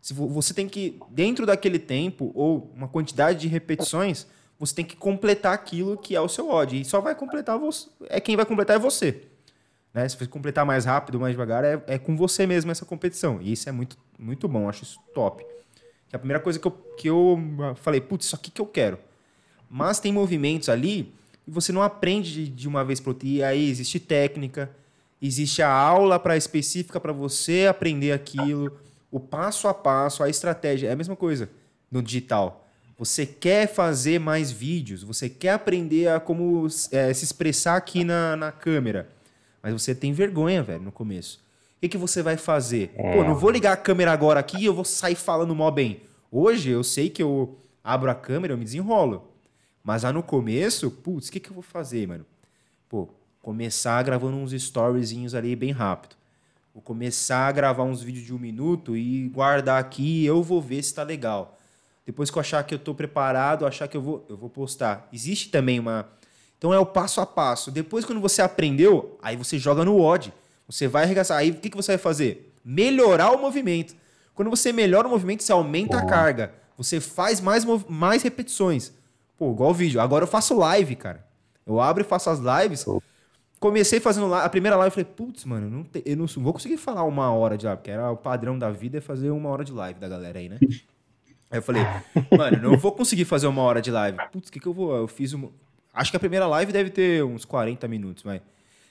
Se 0.00 0.14
você 0.14 0.54
tem 0.54 0.66
que 0.66 0.98
dentro 1.10 1.44
daquele 1.44 1.78
tempo 1.78 2.32
ou 2.34 2.72
uma 2.74 2.88
quantidade 2.88 3.40
de 3.40 3.48
repetições, 3.48 4.26
você 4.58 4.74
tem 4.74 4.84
que 4.84 4.96
completar 4.96 5.52
aquilo 5.52 5.98
que 5.98 6.16
é 6.16 6.20
o 6.20 6.28
seu 6.28 6.48
odd. 6.48 6.80
E 6.80 6.84
só 6.86 7.02
vai 7.02 7.14
completar 7.14 7.58
você. 7.58 7.86
É 8.08 8.18
quem 8.18 8.34
vai 8.34 8.46
completar 8.46 8.76
é 8.76 8.78
você. 8.78 9.29
Né? 9.92 10.08
Se 10.08 10.16
você 10.16 10.26
completar 10.26 10.64
mais 10.64 10.84
rápido, 10.84 11.18
mais 11.18 11.32
devagar, 11.32 11.64
é, 11.64 11.82
é 11.86 11.98
com 11.98 12.16
você 12.16 12.46
mesmo 12.46 12.70
essa 12.70 12.84
competição. 12.84 13.40
E 13.40 13.52
isso 13.52 13.68
é 13.68 13.72
muito, 13.72 13.96
muito 14.18 14.48
bom, 14.48 14.68
acho 14.68 14.84
isso 14.84 14.98
top. 15.14 15.44
Que 16.08 16.14
é 16.14 16.16
a 16.16 16.18
primeira 16.18 16.40
coisa 16.42 16.58
que 16.58 16.66
eu, 16.66 16.70
que 16.70 17.08
eu 17.08 17.38
falei, 17.76 18.00
putz, 18.00 18.26
isso 18.26 18.36
aqui 18.36 18.50
que 18.50 18.60
eu 18.60 18.66
quero. 18.66 18.98
Mas 19.68 20.00
tem 20.00 20.12
movimentos 20.12 20.68
ali 20.68 21.12
e 21.46 21.50
você 21.50 21.72
não 21.72 21.82
aprende 21.82 22.48
de, 22.48 22.68
uma 22.68 22.84
vez 22.84 23.00
para 23.00 23.10
outra. 23.10 23.28
E 23.28 23.42
aí 23.42 23.68
existe 23.68 24.00
técnica, 24.00 24.70
existe 25.22 25.62
a 25.62 25.70
aula 25.70 26.18
para 26.18 26.36
específica 26.36 26.98
para 26.98 27.12
você 27.12 27.66
aprender 27.68 28.12
aquilo, 28.12 28.76
o 29.10 29.20
passo 29.20 29.68
a 29.68 29.74
passo, 29.74 30.22
a 30.22 30.28
estratégia. 30.28 30.88
É 30.88 30.92
a 30.92 30.96
mesma 30.96 31.16
coisa 31.16 31.48
no 31.90 32.02
digital. 32.02 32.66
Você 32.98 33.24
quer 33.24 33.66
fazer 33.66 34.18
mais 34.18 34.50
vídeos, 34.50 35.02
você 35.02 35.28
quer 35.28 35.50
aprender 35.50 36.08
a 36.08 36.20
como 36.20 36.66
é, 36.92 37.14
se 37.14 37.24
expressar 37.24 37.76
aqui 37.76 38.04
na, 38.04 38.36
na 38.36 38.52
câmera, 38.52 39.08
mas 39.62 39.72
você 39.72 39.94
tem 39.94 40.12
vergonha, 40.12 40.62
velho, 40.62 40.82
no 40.82 40.92
começo. 40.92 41.38
O 41.76 41.80
que, 41.80 41.88
que 41.88 41.98
você 41.98 42.22
vai 42.22 42.36
fazer? 42.36 42.92
É. 42.94 43.14
Pô, 43.14 43.24
não 43.24 43.34
vou 43.34 43.50
ligar 43.50 43.72
a 43.72 43.76
câmera 43.76 44.12
agora 44.12 44.40
aqui 44.40 44.58
e 44.58 44.64
eu 44.64 44.74
vou 44.74 44.84
sair 44.84 45.14
falando 45.14 45.54
mó 45.54 45.70
bem. 45.70 46.02
Hoje 46.30 46.70
eu 46.70 46.84
sei 46.84 47.08
que 47.08 47.22
eu 47.22 47.58
abro 47.82 48.10
a 48.10 48.14
câmera, 48.14 48.52
eu 48.52 48.58
me 48.58 48.64
desenrolo. 48.64 49.30
Mas 49.82 50.02
lá 50.02 50.12
no 50.12 50.22
começo, 50.22 50.90
putz, 50.90 51.28
o 51.28 51.32
que, 51.32 51.40
que 51.40 51.50
eu 51.50 51.54
vou 51.54 51.62
fazer, 51.62 52.06
mano? 52.06 52.26
Pô, 52.88 53.08
começar 53.40 54.02
gravando 54.02 54.36
uns 54.36 54.52
storyzinhos 54.52 55.34
ali 55.34 55.56
bem 55.56 55.70
rápido. 55.70 56.16
Vou 56.72 56.82
começar 56.82 57.48
a 57.48 57.52
gravar 57.52 57.82
uns 57.82 58.02
vídeos 58.02 58.24
de 58.24 58.34
um 58.34 58.38
minuto 58.38 58.96
e 58.96 59.28
guardar 59.28 59.80
aqui 59.80 60.22
e 60.22 60.26
eu 60.26 60.42
vou 60.42 60.60
ver 60.60 60.82
se 60.82 60.94
tá 60.94 61.02
legal. 61.02 61.58
Depois 62.06 62.30
que 62.30 62.38
eu 62.38 62.40
achar 62.40 62.62
que 62.64 62.74
eu 62.74 62.78
estou 62.78 62.94
preparado, 62.94 63.66
achar 63.66 63.88
que 63.88 63.96
eu 63.96 64.02
vou, 64.02 64.24
eu 64.28 64.36
vou 64.36 64.48
postar. 64.48 65.08
Existe 65.12 65.50
também 65.50 65.78
uma. 65.78 66.08
Então 66.60 66.72
é 66.72 66.78
o 66.78 66.86
passo 66.86 67.20
a 67.20 67.26
passo. 67.26 67.72
Depois, 67.72 68.04
quando 68.04 68.20
você 68.20 68.42
aprendeu, 68.42 69.18
aí 69.20 69.34
você 69.34 69.58
joga 69.58 69.84
no 69.84 70.00
odd. 70.00 70.32
Você 70.68 70.86
vai 70.86 71.02
arregaçar. 71.02 71.38
Aí 71.38 71.50
o 71.50 71.54
que, 71.54 71.70
que 71.70 71.76
você 71.76 71.92
vai 71.92 71.98
fazer? 71.98 72.50
melhorar 72.64 73.32
o 73.32 73.40
movimento. 73.40 73.94
Quando 74.34 74.50
você 74.50 74.72
melhora 74.72 75.06
o 75.06 75.10
movimento, 75.10 75.42
você 75.42 75.52
aumenta 75.52 75.98
a 75.98 76.06
carga. 76.06 76.54
Você 76.76 77.00
faz 77.00 77.40
mais, 77.40 77.64
mais 77.88 78.22
repetições. 78.22 78.92
Pô, 79.36 79.50
igual 79.50 79.70
o 79.70 79.74
vídeo. 79.74 80.00
Agora 80.00 80.24
eu 80.24 80.28
faço 80.28 80.56
live, 80.56 80.96
cara. 80.96 81.26
Eu 81.66 81.80
abro 81.80 82.02
e 82.02 82.06
faço 82.06 82.30
as 82.30 82.38
lives. 82.38 82.86
Comecei 83.58 84.00
fazendo 84.00 84.32
a 84.34 84.48
primeira 84.48 84.76
live, 84.76 84.90
falei, 84.90 85.04
putz, 85.04 85.44
mano, 85.44 85.68
não 85.68 85.84
te, 85.84 86.02
eu 86.06 86.16
não 86.16 86.26
vou 86.26 86.54
conseguir 86.54 86.78
falar 86.78 87.04
uma 87.04 87.30
hora 87.30 87.58
de 87.58 87.66
live, 87.66 87.78
porque 87.78 87.90
era 87.90 88.10
o 88.10 88.16
padrão 88.16 88.58
da 88.58 88.70
vida 88.70 88.96
é 88.96 89.00
fazer 89.02 89.30
uma 89.30 89.50
hora 89.50 89.62
de 89.62 89.72
live 89.72 90.00
da 90.00 90.08
galera 90.08 90.38
aí, 90.38 90.48
né? 90.48 90.58
Aí 91.52 91.58
eu 91.58 91.62
falei, 91.62 91.82
mano, 92.30 92.62
não 92.62 92.78
vou 92.78 92.92
conseguir 92.92 93.24
fazer 93.24 93.48
uma 93.48 93.60
hora 93.62 93.82
de 93.82 93.90
live. 93.90 94.16
Putz, 94.30 94.48
o 94.48 94.52
que, 94.52 94.60
que 94.60 94.68
eu 94.68 94.72
vou? 94.72 94.94
Eu 94.94 95.08
fiz 95.08 95.32
uma. 95.32 95.50
Acho 95.92 96.10
que 96.10 96.16
a 96.16 96.20
primeira 96.20 96.46
live 96.46 96.72
deve 96.72 96.90
ter 96.90 97.24
uns 97.24 97.44
40 97.44 97.86
minutos, 97.88 98.22
mas. 98.22 98.40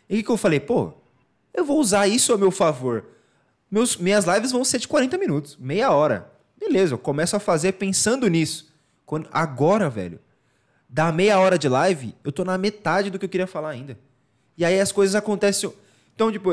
E 0.10 0.20
o 0.20 0.24
que, 0.24 0.30
eu 0.30 0.38
falei? 0.38 0.60
Pô, 0.60 0.94
eu 1.54 1.64
vou 1.64 1.80
usar 1.80 2.08
isso 2.08 2.34
a 2.34 2.38
meu 2.38 2.52
favor. 2.52 3.06
Meus, 3.70 3.98
minhas 3.98 4.26
lives 4.26 4.52
vão 4.52 4.64
ser 4.64 4.80
de 4.80 4.88
40 4.88 5.18
minutos, 5.18 5.56
meia 5.58 5.92
hora. 5.92 6.32
Beleza, 6.60 6.96
eu 6.96 6.98
começo 6.98 7.36
a 7.36 7.40
fazer 7.40 7.74
pensando 7.74 8.28
nisso. 8.28 8.74
Quando, 9.06 9.30
agora, 9.32 9.90
velho, 9.90 10.20
da 10.90 11.12
meia 11.12 11.40
hora 11.40 11.58
de 11.58 11.70
live, 11.70 12.16
eu 12.24 12.32
tô 12.32 12.44
na 12.44 12.58
metade 12.58 13.10
do 13.10 13.20
que 13.20 13.26
eu 13.26 13.30
queria 13.30 13.48
falar 13.48 13.70
ainda. 13.70 13.98
E 14.58 14.66
aí 14.66 14.80
as 14.80 14.92
coisas 14.92 15.16
acontecem. 15.16 15.72
Então, 16.16 16.32
tipo, 16.32 16.52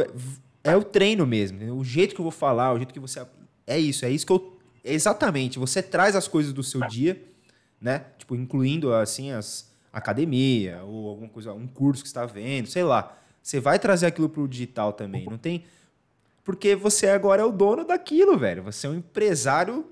é 0.62 0.76
o 0.76 0.85
treino 0.85 1.26
mesmo. 1.26 1.78
O 1.78 1.82
jeito 1.82 2.14
que 2.14 2.20
eu 2.20 2.24
vou 2.24 2.30
falar, 2.30 2.72
o 2.72 2.76
jeito 2.76 2.92
que 2.92 3.00
você. 3.00 3.26
É 3.66 3.78
isso, 3.78 4.04
é 4.04 4.11
isso 4.11 4.26
que 4.26 4.32
eu. 4.32 4.59
Exatamente. 4.85 5.59
Você 5.59 5.82
traz 5.82 6.14
as 6.14 6.28
coisas 6.28 6.52
do 6.52 6.62
seu 6.62 6.87
dia, 6.87 7.20
né? 7.80 8.04
Tipo, 8.18 8.37
incluindo, 8.37 8.92
assim, 8.92 9.32
as 9.32 9.68
academia, 9.98 10.82
ou 10.85 11.09
alguma 11.09 11.28
coisa, 11.28 11.52
um 11.52 11.66
curso 11.66 12.02
que 12.02 12.09
está 12.09 12.26
vendo, 12.26 12.66
sei 12.68 12.82
lá. 12.82 13.16
Você 13.42 13.61
vai 13.61 13.78
trazer 13.78 14.06
aquilo 14.06 14.28
pro 14.28 14.48
digital 14.48 14.92
também. 14.92 15.24
Não 15.24 15.38
tem. 15.38 15.64
Porque 16.44 16.74
você 16.74 17.09
agora 17.09 17.42
é 17.42 17.44
o 17.44 17.52
dono 17.52 17.85
daquilo, 17.85 18.37
velho. 18.37 18.62
Você 18.64 18.87
é 18.87 18.90
um 18.90 18.94
empresário, 18.94 19.87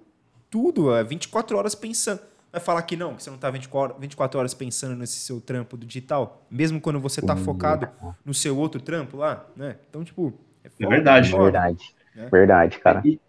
tudo, 0.51 0.95
é 0.95 1.03
24 1.03 1.57
horas 1.57 1.75
pensando 1.75 2.21
vai 2.55 2.61
falar 2.61 2.83
que 2.83 2.97
não, 2.97 3.17
que 3.17 3.23
você 3.23 3.31
não 3.31 3.35
está 3.35 3.51
24 3.51 4.38
horas 4.38 4.55
pensando 4.55 4.95
nesse 4.95 5.19
seu 5.19 5.40
trampo 5.40 5.77
do 5.77 5.85
digital, 5.85 6.47
mesmo 6.49 6.81
quando 6.81 7.01
você 7.01 7.19
está 7.19 7.35
focado 7.35 7.88
no 8.25 8.33
seu 8.33 8.57
outro 8.57 8.81
trampo 8.81 9.17
lá, 9.17 9.45
né? 9.57 9.77
Então, 9.90 10.05
tipo, 10.05 10.33
é, 10.62 10.69
é 10.69 10.88
verdade. 10.88 11.35
É 11.35 11.38
verdade. 11.38 11.95
Né? 12.14 12.29
Verdade, 12.31 12.79
cara. 12.79 13.03
E, 13.05 13.21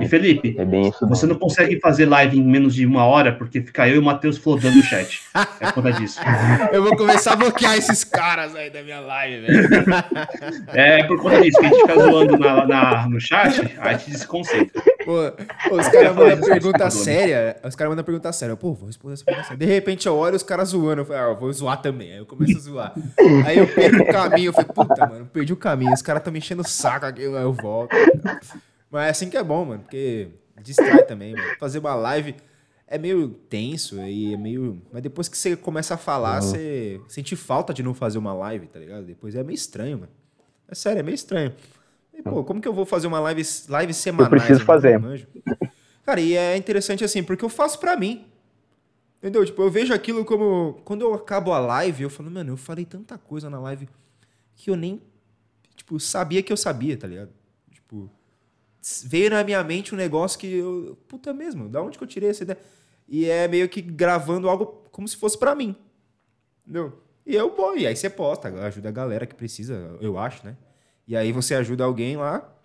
e 0.00 0.08
Felipe, 0.08 0.56
é 0.58 0.64
bem 0.64 0.88
isso 0.88 1.06
você 1.06 1.26
não 1.26 1.36
consegue 1.36 1.78
fazer 1.80 2.06
live 2.06 2.38
em 2.38 2.42
menos 2.42 2.74
de 2.74 2.84
uma 2.84 3.04
hora 3.04 3.32
porque 3.32 3.60
fica 3.62 3.88
eu 3.88 3.96
e 3.96 3.98
o 3.98 4.02
Matheus 4.02 4.36
flodando 4.36 4.76
no 4.76 4.82
chat. 4.82 5.22
É 5.60 5.72
conta 5.72 5.92
disso. 5.92 6.20
eu 6.72 6.82
vou 6.82 6.96
começar 6.96 7.32
a 7.32 7.36
bloquear 7.36 7.76
esses 7.76 8.04
caras 8.04 8.54
aí 8.54 8.70
da 8.70 8.82
minha 8.82 9.00
live, 9.00 9.46
velho. 9.46 9.68
É 10.68 11.04
por 11.04 11.20
conta 11.20 11.40
disso, 11.40 11.58
que 11.58 11.66
a 11.66 11.68
gente 11.68 11.80
fica 11.80 11.94
zoando 11.94 12.38
na, 12.38 12.66
na 12.66 13.08
no 13.08 13.20
chat, 13.20 13.60
aí 13.78 13.94
a 13.94 13.98
gente 13.98 14.10
desconcentra. 14.10 14.82
Pô, 15.04 15.32
os 15.74 15.88
caras 15.88 16.14
mandam 16.14 16.40
pergunta 16.40 16.90
séria. 16.90 17.56
Os 17.64 17.74
caras 17.74 17.90
mandam 17.90 18.04
pergunta 18.04 18.32
séria. 18.32 18.56
Pô, 18.56 18.74
vou 18.74 18.86
responder 18.86 19.14
essa 19.14 19.24
pergunta 19.24 19.48
séria. 19.48 19.66
De 19.66 19.72
repente 19.72 20.06
eu 20.06 20.16
olho 20.16 20.36
os 20.36 20.42
caras 20.42 20.68
zoando. 20.68 21.02
Eu 21.02 21.04
falo, 21.06 21.18
ah, 21.18 21.32
eu 21.32 21.36
vou 21.36 21.52
zoar 21.52 21.80
também. 21.80 22.12
Aí 22.12 22.18
eu 22.18 22.26
começo 22.26 22.56
a 22.56 22.60
zoar. 22.60 22.94
Aí 23.46 23.58
eu 23.58 23.66
perco 23.66 24.02
o 24.02 24.06
caminho. 24.06 24.48
Eu 24.48 24.52
falei, 24.52 24.70
puta, 24.72 25.06
mano, 25.06 25.26
perdi 25.26 25.52
o 25.52 25.56
caminho. 25.56 25.92
Os 25.92 26.02
caras 26.02 26.20
estão 26.20 26.32
me 26.32 26.38
enchendo 26.38 26.62
o 26.62 26.68
saco 26.68 27.06
aqui. 27.06 27.22
Aí 27.22 27.42
eu 27.42 27.52
volto. 27.52 27.96
Mas 28.90 29.06
é 29.06 29.10
assim 29.10 29.30
que 29.30 29.36
é 29.36 29.42
bom, 29.42 29.64
mano, 29.64 29.82
porque 29.82 30.28
distrai 30.60 31.04
também, 31.04 31.34
mano. 31.34 31.56
Fazer 31.58 31.78
uma 31.78 31.94
live 31.94 32.34
é 32.86 32.98
meio 32.98 33.28
tenso 33.28 34.00
e 34.00 34.34
é 34.34 34.36
meio. 34.36 34.82
Mas 34.92 35.02
depois 35.02 35.28
que 35.28 35.38
você 35.38 35.56
começa 35.56 35.94
a 35.94 35.96
falar, 35.96 36.42
uhum. 36.42 36.48
você 36.48 37.00
sente 37.08 37.36
falta 37.36 37.72
de 37.72 37.82
não 37.82 37.94
fazer 37.94 38.18
uma 38.18 38.34
live, 38.34 38.66
tá 38.66 38.80
ligado? 38.80 39.04
Depois 39.04 39.34
é 39.34 39.44
meio 39.44 39.54
estranho, 39.54 39.98
mano. 40.00 40.12
É 40.68 40.74
sério, 40.74 40.98
é 40.98 41.02
meio 41.02 41.14
estranho. 41.14 41.54
E, 42.12 42.20
pô, 42.20 42.42
como 42.42 42.60
que 42.60 42.66
eu 42.66 42.72
vou 42.72 42.84
fazer 42.84 43.06
uma 43.06 43.20
live, 43.20 43.42
live 43.68 43.94
semanal? 43.94 44.26
Eu 44.26 44.38
preciso 44.38 44.64
fazer. 44.64 45.00
Cara, 46.04 46.20
e 46.20 46.36
é 46.36 46.56
interessante 46.56 47.04
assim, 47.04 47.22
porque 47.22 47.44
eu 47.44 47.48
faço 47.48 47.78
pra 47.78 47.96
mim. 47.96 48.26
Entendeu? 49.18 49.44
Tipo, 49.44 49.62
eu 49.62 49.70
vejo 49.70 49.94
aquilo 49.94 50.24
como. 50.24 50.80
Quando 50.84 51.02
eu 51.02 51.14
acabo 51.14 51.52
a 51.52 51.60
live, 51.60 52.02
eu 52.02 52.10
falo, 52.10 52.30
mano, 52.30 52.52
eu 52.52 52.56
falei 52.56 52.84
tanta 52.84 53.16
coisa 53.18 53.48
na 53.48 53.60
live 53.60 53.88
que 54.56 54.70
eu 54.70 54.76
nem. 54.76 55.00
Tipo, 55.76 56.00
sabia 56.00 56.42
que 56.42 56.52
eu 56.52 56.56
sabia, 56.56 56.96
tá 56.96 57.06
ligado? 57.06 57.30
Tipo 57.70 58.10
veio 59.04 59.30
na 59.30 59.44
minha 59.44 59.62
mente 59.62 59.94
um 59.94 59.98
negócio 59.98 60.38
que 60.38 60.46
eu. 60.46 60.98
Puta 61.06 61.32
mesmo, 61.32 61.68
da 61.68 61.82
onde 61.82 61.98
que 61.98 62.04
eu 62.04 62.08
tirei 62.08 62.30
essa 62.30 62.42
ideia? 62.42 62.58
E 63.06 63.28
é 63.28 63.46
meio 63.46 63.68
que 63.68 63.82
gravando 63.82 64.48
algo 64.48 64.66
como 64.90 65.06
se 65.06 65.16
fosse 65.16 65.38
para 65.38 65.54
mim. 65.54 65.76
Entendeu? 66.62 67.02
E 67.26 67.34
eu, 67.34 67.54
bom, 67.54 67.76
e 67.76 67.86
aí 67.86 67.94
você 67.94 68.08
posta, 68.08 68.48
ajuda 68.64 68.88
a 68.88 68.92
galera 68.92 69.26
que 69.26 69.34
precisa, 69.34 69.96
eu 70.00 70.18
acho, 70.18 70.44
né? 70.44 70.56
E 71.06 71.16
aí 71.16 71.32
você 71.32 71.54
ajuda 71.54 71.84
alguém 71.84 72.16
lá. 72.16 72.56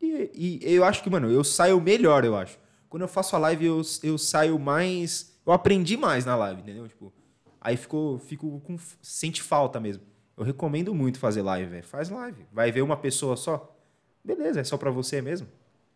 E, 0.00 0.60
e 0.64 0.74
eu 0.74 0.84
acho 0.84 1.02
que, 1.02 1.08
mano, 1.08 1.30
eu 1.30 1.42
saio 1.42 1.80
melhor, 1.80 2.24
eu 2.24 2.36
acho. 2.36 2.58
Quando 2.88 3.02
eu 3.02 3.08
faço 3.08 3.34
a 3.36 3.38
live, 3.38 3.64
eu, 3.64 3.82
eu 4.02 4.18
saio 4.18 4.58
mais. 4.58 5.40
Eu 5.46 5.52
aprendi 5.52 5.96
mais 5.96 6.24
na 6.24 6.36
live, 6.36 6.60
entendeu? 6.60 6.86
Tipo, 6.86 7.12
aí 7.60 7.76
ficou, 7.76 8.18
fico 8.18 8.60
com. 8.60 8.76
Sente 9.00 9.40
falta 9.40 9.80
mesmo. 9.80 10.02
Eu 10.36 10.44
recomendo 10.44 10.94
muito 10.94 11.18
fazer 11.18 11.42
live, 11.42 11.70
velho. 11.70 11.84
Faz 11.84 12.10
live. 12.10 12.44
Vai 12.52 12.70
ver 12.70 12.82
uma 12.82 12.96
pessoa 12.96 13.36
só. 13.36 13.76
Beleza, 14.24 14.60
é 14.60 14.64
só 14.64 14.76
para 14.76 14.90
você 14.90 15.22
mesmo 15.22 15.48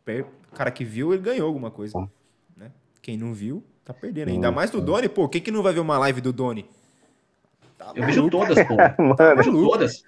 o 0.06 0.54
cara 0.54 0.70
que 0.70 0.84
viu, 0.84 1.12
ele 1.12 1.22
ganhou 1.22 1.46
alguma 1.48 1.70
coisa. 1.70 1.98
Né? 2.56 2.70
Quem 3.02 3.16
não 3.16 3.34
viu, 3.34 3.62
tá 3.84 3.92
perdendo. 3.92 4.28
Ainda 4.28 4.52
mais 4.52 4.70
do 4.70 4.80
Doni, 4.80 5.08
pô, 5.08 5.28
quem 5.28 5.40
que 5.40 5.50
não 5.50 5.62
vai 5.62 5.72
ver 5.72 5.80
uma 5.80 5.98
live 5.98 6.20
do 6.20 6.32
Doni? 6.32 6.68
Tá 7.76 7.92
eu 7.94 8.06
vejo 8.06 8.30
todas, 8.30 8.56
pô. 8.66 8.76
Mano, 8.76 9.16
eu 9.18 9.36
vejo 9.36 9.52
todas. 9.52 10.04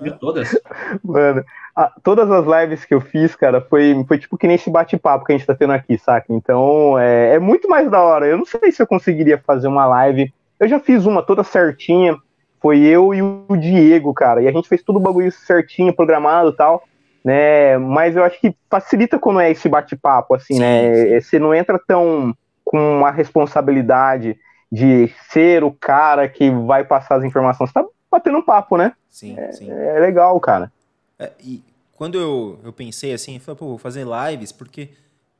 vejo 0.00 0.18
todas. 0.18 0.60
Mano, 1.02 1.44
a, 1.74 1.92
todas 2.02 2.30
as 2.30 2.44
lives 2.44 2.84
que 2.84 2.92
eu 2.92 3.00
fiz, 3.00 3.34
cara, 3.34 3.60
foi, 3.60 4.04
foi 4.06 4.18
tipo 4.18 4.36
que 4.36 4.46
nem 4.46 4.56
esse 4.56 4.70
bate-papo 4.70 5.24
que 5.24 5.32
a 5.32 5.38
gente 5.38 5.46
tá 5.46 5.54
tendo 5.54 5.72
aqui, 5.72 5.96
saca? 5.96 6.26
Então, 6.32 6.98
é, 6.98 7.34
é 7.34 7.38
muito 7.38 7.68
mais 7.68 7.90
da 7.90 8.00
hora. 8.00 8.26
Eu 8.26 8.36
não 8.36 8.44
sei 8.44 8.70
se 8.72 8.82
eu 8.82 8.86
conseguiria 8.86 9.38
fazer 9.38 9.68
uma 9.68 9.86
live. 9.86 10.32
Eu 10.60 10.68
já 10.68 10.78
fiz 10.78 11.06
uma 11.06 11.22
toda 11.22 11.44
certinha. 11.44 12.16
Foi 12.60 12.78
eu 12.80 13.14
e 13.14 13.22
o 13.22 13.56
Diego, 13.56 14.12
cara. 14.12 14.42
E 14.42 14.48
a 14.48 14.52
gente 14.52 14.68
fez 14.68 14.82
tudo 14.82 14.96
o 14.96 15.02
bagulho 15.02 15.32
certinho, 15.32 15.94
programado 15.94 16.50
e 16.50 16.56
tal 16.56 16.84
né? 17.24 17.78
Mas 17.78 18.16
eu 18.16 18.24
acho 18.24 18.40
que 18.40 18.54
facilita 18.70 19.18
quando 19.18 19.40
é 19.40 19.50
esse 19.50 19.68
bate-papo, 19.68 20.34
assim, 20.34 20.54
sim, 20.54 20.60
né? 20.60 20.94
Sim. 20.94 21.20
Você 21.20 21.38
não 21.38 21.54
entra 21.54 21.78
tão 21.78 22.34
com 22.64 23.04
a 23.04 23.10
responsabilidade 23.10 24.38
de 24.70 25.12
ser 25.28 25.62
o 25.62 25.70
cara 25.70 26.28
que 26.28 26.50
vai 26.50 26.84
passar 26.84 27.16
as 27.16 27.24
informações. 27.24 27.70
Você 27.70 27.74
tá 27.74 27.84
batendo 28.10 28.38
um 28.38 28.42
papo, 28.42 28.76
né? 28.76 28.94
Sim, 29.10 29.38
é, 29.38 29.52
sim. 29.52 29.70
É 29.70 30.00
legal, 30.00 30.38
cara. 30.40 30.72
É, 31.18 31.30
e 31.40 31.62
quando 31.94 32.18
eu, 32.18 32.58
eu 32.64 32.72
pensei 32.72 33.12
assim, 33.12 33.34
eu 33.34 33.40
falei, 33.40 33.58
pô, 33.58 33.66
vou 33.66 33.78
fazer 33.78 34.06
lives, 34.06 34.50
porque 34.50 34.90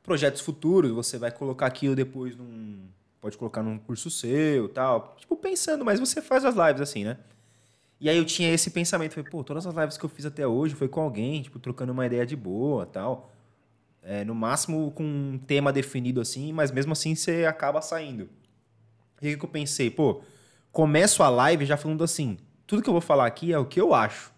projetos 0.03 0.41
futuros, 0.41 0.91
você 0.91 1.17
vai 1.17 1.31
colocar 1.31 1.65
aquilo 1.65 1.95
depois 1.95 2.35
num. 2.35 2.87
Pode 3.19 3.37
colocar 3.37 3.63
num 3.63 3.77
curso 3.77 4.09
seu 4.11 4.67
tal. 4.67 5.15
Tipo, 5.17 5.35
pensando, 5.37 5.83
mas 5.85 5.99
você 5.99 6.21
faz 6.21 6.43
as 6.43 6.55
lives 6.55 6.81
assim, 6.81 7.05
né? 7.05 7.17
E 8.03 8.09
aí 8.09 8.17
eu 8.17 8.25
tinha 8.25 8.53
esse 8.53 8.69
pensamento, 8.69 9.13
falei, 9.13 9.29
pô, 9.31 9.45
todas 9.45 9.65
as 9.65 9.73
lives 9.73 9.97
que 9.97 10.03
eu 10.03 10.09
fiz 10.09 10.25
até 10.25 10.45
hoje 10.45 10.75
foi 10.75 10.89
com 10.89 10.99
alguém, 10.99 11.41
tipo, 11.41 11.57
trocando 11.57 11.93
uma 11.93 12.05
ideia 12.05 12.25
de 12.25 12.35
boa, 12.35 12.85
tal. 12.85 13.31
É, 14.01 14.25
no 14.25 14.35
máximo 14.35 14.91
com 14.91 15.05
um 15.05 15.37
tema 15.37 15.71
definido 15.71 16.19
assim, 16.19 16.51
mas 16.51 16.69
mesmo 16.69 16.91
assim 16.91 17.15
você 17.15 17.45
acaba 17.45 17.81
saindo. 17.81 18.27
E 19.21 19.29
aí 19.29 19.37
que 19.37 19.45
eu 19.45 19.47
pensei, 19.47 19.89
pô, 19.89 20.21
começo 20.69 21.23
a 21.23 21.29
live 21.29 21.65
já 21.65 21.77
falando 21.77 22.03
assim, 22.03 22.37
tudo 22.67 22.81
que 22.81 22.89
eu 22.89 22.93
vou 22.93 22.99
falar 22.99 23.25
aqui 23.25 23.53
é 23.53 23.57
o 23.57 23.65
que 23.65 23.79
eu 23.79 23.93
acho. 23.93 24.33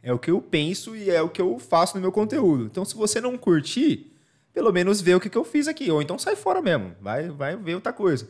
É 0.00 0.12
o 0.12 0.18
que 0.18 0.30
eu 0.30 0.40
penso 0.40 0.94
e 0.94 1.10
é 1.10 1.20
o 1.20 1.28
que 1.28 1.42
eu 1.42 1.58
faço 1.58 1.96
no 1.96 2.00
meu 2.00 2.12
conteúdo. 2.12 2.66
Então, 2.66 2.84
se 2.84 2.94
você 2.94 3.20
não 3.20 3.36
curtir, 3.36 4.12
pelo 4.54 4.72
menos 4.72 5.00
vê 5.00 5.12
o 5.12 5.18
que, 5.20 5.28
que 5.28 5.38
eu 5.38 5.44
fiz 5.44 5.66
aqui. 5.66 5.90
Ou 5.90 6.00
então 6.02 6.20
sai 6.20 6.36
fora 6.36 6.62
mesmo. 6.62 6.94
Vai, 7.00 7.30
vai 7.30 7.56
ver 7.56 7.74
outra 7.74 7.92
coisa. 7.92 8.28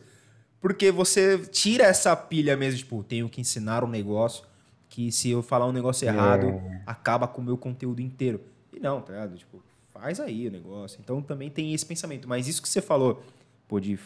Porque 0.59 0.91
você 0.91 1.37
tira 1.37 1.83
essa 1.83 2.15
pilha 2.15 2.57
mesmo, 2.57 2.79
tipo, 2.79 3.03
tenho 3.03 3.29
que 3.29 3.39
ensinar 3.39 3.83
um 3.83 3.87
negócio 3.87 4.51
que 4.93 5.11
se 5.11 5.31
eu 5.31 5.41
falar 5.41 5.65
um 5.65 5.71
negócio 5.71 6.07
errado, 6.07 6.49
é. 6.49 6.81
acaba 6.85 7.27
com 7.27 7.41
o 7.41 7.43
meu 7.43 7.57
conteúdo 7.57 7.99
inteiro. 7.99 8.39
E 8.71 8.79
não, 8.79 9.01
tá 9.01 9.11
ligado? 9.11 9.35
Tipo, 9.35 9.59
faz 9.91 10.19
aí 10.19 10.47
o 10.47 10.51
negócio. 10.51 10.99
Então 11.03 11.19
também 11.19 11.49
tem 11.49 11.73
esse 11.73 11.83
pensamento. 11.83 12.29
Mas 12.29 12.47
isso 12.47 12.61
que 12.61 12.69
você 12.69 12.79
falou, 12.79 13.23
pô, 13.67 13.79
de, 13.79 13.97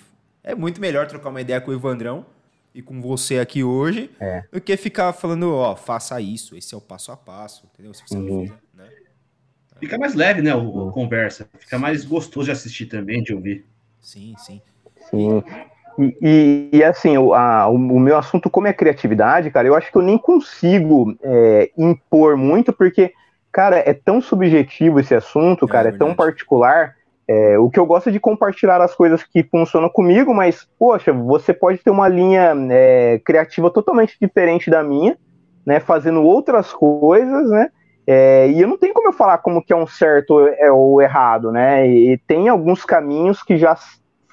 é 0.41 0.55
muito 0.55 0.79
melhor 0.79 1.05
trocar 1.05 1.27
uma 1.27 1.41
ideia 1.41 1.59
com 1.59 1.71
o 1.71 1.73
Evandrão 1.73 2.25
e 2.73 2.81
com 2.81 3.01
você 3.01 3.37
aqui 3.37 3.65
hoje 3.65 4.09
é. 4.17 4.45
do 4.49 4.61
que 4.61 4.77
ficar 4.77 5.11
falando, 5.11 5.53
ó, 5.53 5.75
faça 5.75 6.21
isso, 6.21 6.55
esse 6.55 6.73
é 6.73 6.77
o 6.77 6.81
passo 6.81 7.11
a 7.11 7.17
passo, 7.17 7.69
entendeu? 7.73 7.93
Se 7.93 8.03
você 8.07 8.15
uhum. 8.15 8.23
não 8.23 8.41
fizer, 8.43 8.59
né? 8.73 8.89
Fica 9.81 9.97
mais 9.97 10.15
leve, 10.15 10.41
né, 10.41 10.55
o, 10.55 10.87
o, 10.87 10.91
conversa. 10.93 11.49
Fica 11.59 11.77
mais 11.77 12.05
gostoso 12.05 12.45
de 12.45 12.51
assistir 12.51 12.85
também, 12.85 13.21
de 13.21 13.33
ouvir. 13.33 13.65
Sim, 13.99 14.35
sim. 14.37 14.61
Sim. 15.09 15.43
E, 15.97 16.17
e, 16.21 16.69
e, 16.77 16.83
assim, 16.83 17.17
o, 17.17 17.33
a, 17.33 17.67
o, 17.67 17.99
meu 17.99 18.17
assunto, 18.17 18.49
como 18.49 18.67
é 18.67 18.73
criatividade, 18.73 19.49
cara, 19.49 19.67
eu 19.67 19.75
acho 19.75 19.91
que 19.91 19.97
eu 19.97 20.01
nem 20.03 20.17
consigo 20.17 21.15
é, 21.23 21.71
impor 21.77 22.37
muito, 22.37 22.71
porque, 22.71 23.11
cara, 23.51 23.77
é 23.77 23.93
tão 23.93 24.21
subjetivo 24.21 24.99
esse 24.99 25.15
assunto, 25.15 25.65
é, 25.65 25.67
cara, 25.67 25.89
é, 25.89 25.93
é 25.93 25.97
tão 25.97 26.13
particular. 26.13 26.95
É, 27.27 27.57
o 27.57 27.69
que 27.69 27.79
eu 27.79 27.85
gosto 27.85 28.09
é 28.09 28.11
de 28.11 28.19
compartilhar 28.19 28.79
as 28.79 28.95
coisas 28.95 29.23
que 29.23 29.43
funcionam 29.43 29.89
comigo, 29.89 30.33
mas, 30.33 30.67
poxa, 30.79 31.11
você 31.11 31.53
pode 31.53 31.79
ter 31.79 31.89
uma 31.89 32.07
linha 32.07 32.53
é, 32.69 33.19
criativa 33.25 33.69
totalmente 33.71 34.15
diferente 34.21 34.69
da 34.69 34.83
minha, 34.83 35.17
né, 35.65 35.79
fazendo 35.79 36.23
outras 36.23 36.71
coisas, 36.71 37.49
né, 37.49 37.69
É, 38.09 38.47
e 38.47 38.61
eu 38.61 38.69
não 38.69 38.77
tenho 38.77 38.93
como 38.93 39.09
eu 39.09 39.13
falar 39.13 39.39
como 39.39 39.61
que 39.61 39.73
é 39.73 39.75
um 39.75 39.85
certo 39.85 40.47
é, 40.47 40.71
ou 40.71 41.01
errado, 41.01 41.51
né? 41.51 41.85
E 41.85 42.17
tem 42.25 42.47
alguns 42.47 42.85
caminhos 42.85 43.43
que 43.43 43.57
já 43.57 43.75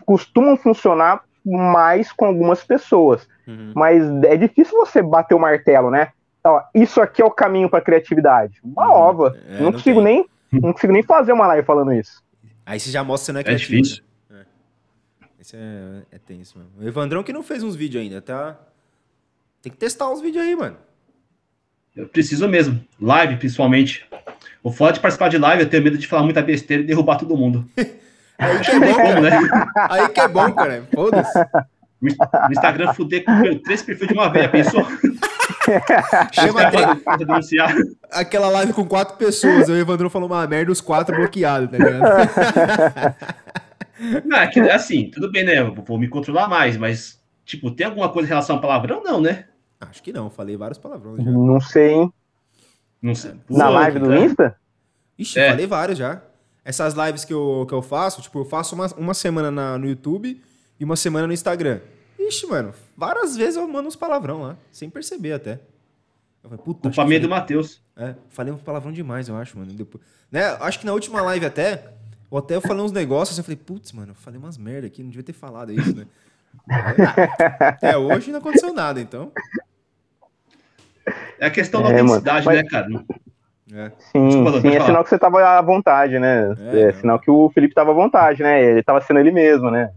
costumam 0.06 0.56
funcionar 0.56 1.22
mais 1.44 2.10
com 2.12 2.24
algumas 2.24 2.64
pessoas. 2.64 3.28
Uhum. 3.46 3.72
Mas 3.74 4.02
é 4.24 4.36
difícil 4.36 4.78
você 4.78 5.02
bater 5.02 5.34
o 5.34 5.38
martelo, 5.38 5.90
né? 5.90 6.12
Ó, 6.42 6.62
isso 6.74 7.00
aqui 7.00 7.22
é 7.22 7.24
o 7.24 7.30
caminho 7.30 7.68
para 7.68 7.80
criatividade. 7.80 8.60
Uma 8.62 8.88
uhum. 8.88 8.94
ova. 8.94 9.38
É, 9.48 9.54
não, 9.54 9.64
não, 9.64 9.72
consigo 9.72 10.00
nem, 10.00 10.26
não 10.52 10.72
consigo 10.72 10.92
nem 10.92 11.02
fazer 11.02 11.32
uma 11.32 11.46
live 11.48 11.66
falando 11.66 11.92
isso. 11.92 12.22
Aí 12.66 12.80
você 12.80 12.90
já 12.90 13.04
mostra 13.04 13.22
que 13.22 13.26
você 13.26 13.32
não 13.32 13.38
é, 13.38 13.42
é 13.42 13.44
criativo. 13.44 13.82
Difícil. 13.82 14.04
Né? 14.30 14.40
É. 14.40 15.26
Esse 15.40 15.56
é, 15.56 16.02
é 16.12 16.18
tenso, 16.18 16.58
mano. 16.58 16.70
O 16.78 16.86
Evandrão 16.86 17.22
que 17.22 17.32
não 17.32 17.42
fez 17.42 17.62
uns 17.62 17.76
vídeos 17.76 18.02
ainda, 18.02 18.20
tá? 18.20 18.58
Tem 19.62 19.72
que 19.72 19.78
testar 19.78 20.10
uns 20.10 20.20
vídeos 20.20 20.44
aí, 20.44 20.54
mano. 20.54 20.76
Eu 21.96 22.08
preciso 22.08 22.48
mesmo. 22.48 22.82
Live, 23.00 23.36
principalmente. 23.36 24.06
O 24.62 24.70
foda 24.70 24.94
de 24.94 25.00
participar 25.00 25.28
de 25.28 25.38
live, 25.38 25.62
eu 25.62 25.70
tenho 25.70 25.82
medo 25.82 25.96
de 25.96 26.06
falar 26.06 26.22
muita 26.22 26.42
besteira 26.42 26.82
e 26.82 26.86
derrubar 26.86 27.16
todo 27.16 27.36
mundo. 27.36 27.68
Aí 28.38 28.60
que 28.60 28.70
é 28.70 28.80
bom, 28.80 28.94
como, 28.94 29.20
né? 29.20 29.30
Aí 29.90 30.08
que 30.08 30.20
é 30.20 30.28
bom, 30.28 30.52
cara. 30.52 30.84
Foda-se. 30.94 31.38
No 32.00 32.52
Instagram, 32.52 32.92
fuder 32.92 33.24
com 33.24 33.58
três 33.58 33.82
perfis 33.82 34.08
de 34.08 34.14
uma 34.14 34.28
vez, 34.28 34.46
pensou? 34.48 34.84
Chama 36.32 37.16
denunciar. 37.16 37.74
Aquela 38.10 38.48
live 38.48 38.72
com 38.72 38.86
quatro 38.86 39.16
pessoas, 39.16 39.68
o 39.68 39.74
Evandro 39.74 40.10
falou 40.10 40.28
uma 40.28 40.46
merda, 40.46 40.70
os 40.70 40.80
quatro 40.80 41.16
bloqueados, 41.16 41.70
tá 41.70 41.78
ligado? 41.78 43.16
Não, 44.24 44.36
é 44.36 44.46
que, 44.48 44.60
assim, 44.60 45.10
tudo 45.10 45.30
bem, 45.30 45.44
né? 45.44 45.60
Eu 45.60 45.72
vou 45.74 45.98
me 45.98 46.08
controlar 46.08 46.48
mais, 46.48 46.76
mas, 46.76 47.18
tipo, 47.44 47.70
tem 47.70 47.86
alguma 47.86 48.08
coisa 48.08 48.26
em 48.26 48.30
relação 48.30 48.56
a 48.56 48.60
palavrão? 48.60 49.02
Não, 49.02 49.20
né? 49.20 49.46
Acho 49.80 50.02
que 50.02 50.12
não, 50.12 50.30
falei 50.30 50.56
vários 50.56 50.78
palavrões 50.78 51.22
já. 51.22 51.30
Não 51.30 51.60
sei, 51.60 51.92
hein? 51.92 52.12
Não 53.00 53.14
sei. 53.14 53.34
Na 53.48 53.68
live 53.68 53.98
do 53.98 54.14
Insta? 54.14 54.56
Ixi, 55.18 55.38
é. 55.38 55.50
falei 55.50 55.66
vários 55.66 55.98
já. 55.98 56.22
Essas 56.64 56.94
lives 56.94 57.24
que 57.24 57.32
eu, 57.34 57.66
que 57.68 57.74
eu 57.74 57.82
faço, 57.82 58.22
tipo, 58.22 58.40
eu 58.40 58.44
faço 58.44 58.74
uma, 58.74 58.86
uma 58.96 59.14
semana 59.14 59.50
na, 59.50 59.76
no 59.76 59.86
YouTube 59.86 60.40
e 60.80 60.84
uma 60.84 60.96
semana 60.96 61.26
no 61.26 61.32
Instagram. 61.32 61.80
Ixi, 62.18 62.46
mano, 62.46 62.72
várias 62.96 63.36
vezes 63.36 63.56
eu 63.56 63.68
mando 63.68 63.88
uns 63.88 63.96
palavrão 63.96 64.42
lá, 64.42 64.56
sem 64.72 64.88
perceber 64.88 65.32
até. 65.32 65.60
Eu 66.42 66.50
falei, 66.50 66.64
puta. 66.64 66.88
Culpa 66.88 67.04
minha 67.04 67.20
do 67.20 67.28
Matheus. 67.28 67.82
É, 67.96 68.14
falei 68.30 68.52
um 68.52 68.56
palavrão 68.56 68.92
demais, 68.92 69.28
eu 69.28 69.36
acho, 69.36 69.58
mano. 69.58 69.72
Depois, 69.72 70.02
né, 70.30 70.44
acho 70.60 70.80
que 70.80 70.86
na 70.86 70.92
última 70.92 71.20
live 71.20 71.44
até, 71.44 71.92
ou 72.30 72.38
até 72.38 72.56
eu 72.56 72.60
falei 72.60 72.82
uns 72.82 72.92
negócios, 72.92 73.36
eu 73.36 73.44
falei, 73.44 73.56
putz, 73.56 73.92
mano, 73.92 74.12
eu 74.12 74.14
falei 74.14 74.38
umas 74.38 74.56
merda 74.56 74.86
aqui, 74.86 75.02
não 75.02 75.10
devia 75.10 75.24
ter 75.24 75.32
falado 75.32 75.70
isso, 75.72 75.94
né? 75.94 76.06
Até 77.60 77.96
hoje 77.96 78.30
não 78.30 78.38
aconteceu 78.38 78.72
nada, 78.72 79.00
então. 79.00 79.32
É 81.38 81.46
a 81.46 81.50
questão 81.50 81.82
da 81.82 81.90
é, 81.90 82.00
autenticidade, 82.00 82.46
né, 82.46 82.64
cara? 82.64 82.88
É. 83.74 83.90
Sim, 83.98 84.28
Desculpa, 84.28 84.60
sim 84.60 84.68
é 84.68 84.80
sinal 84.80 85.02
que 85.02 85.10
você 85.10 85.18
tava 85.18 85.42
à 85.42 85.60
vontade, 85.60 86.18
né? 86.20 86.54
É, 86.72 86.80
é 86.82 86.92
sinal 86.92 87.18
que 87.18 87.28
o 87.28 87.50
Felipe 87.50 87.74
tava 87.74 87.90
à 87.90 87.94
vontade, 87.94 88.40
né? 88.40 88.62
Ele 88.62 88.82
tava 88.84 89.00
sendo 89.00 89.18
ele 89.18 89.32
mesmo, 89.32 89.68
né? 89.68 89.90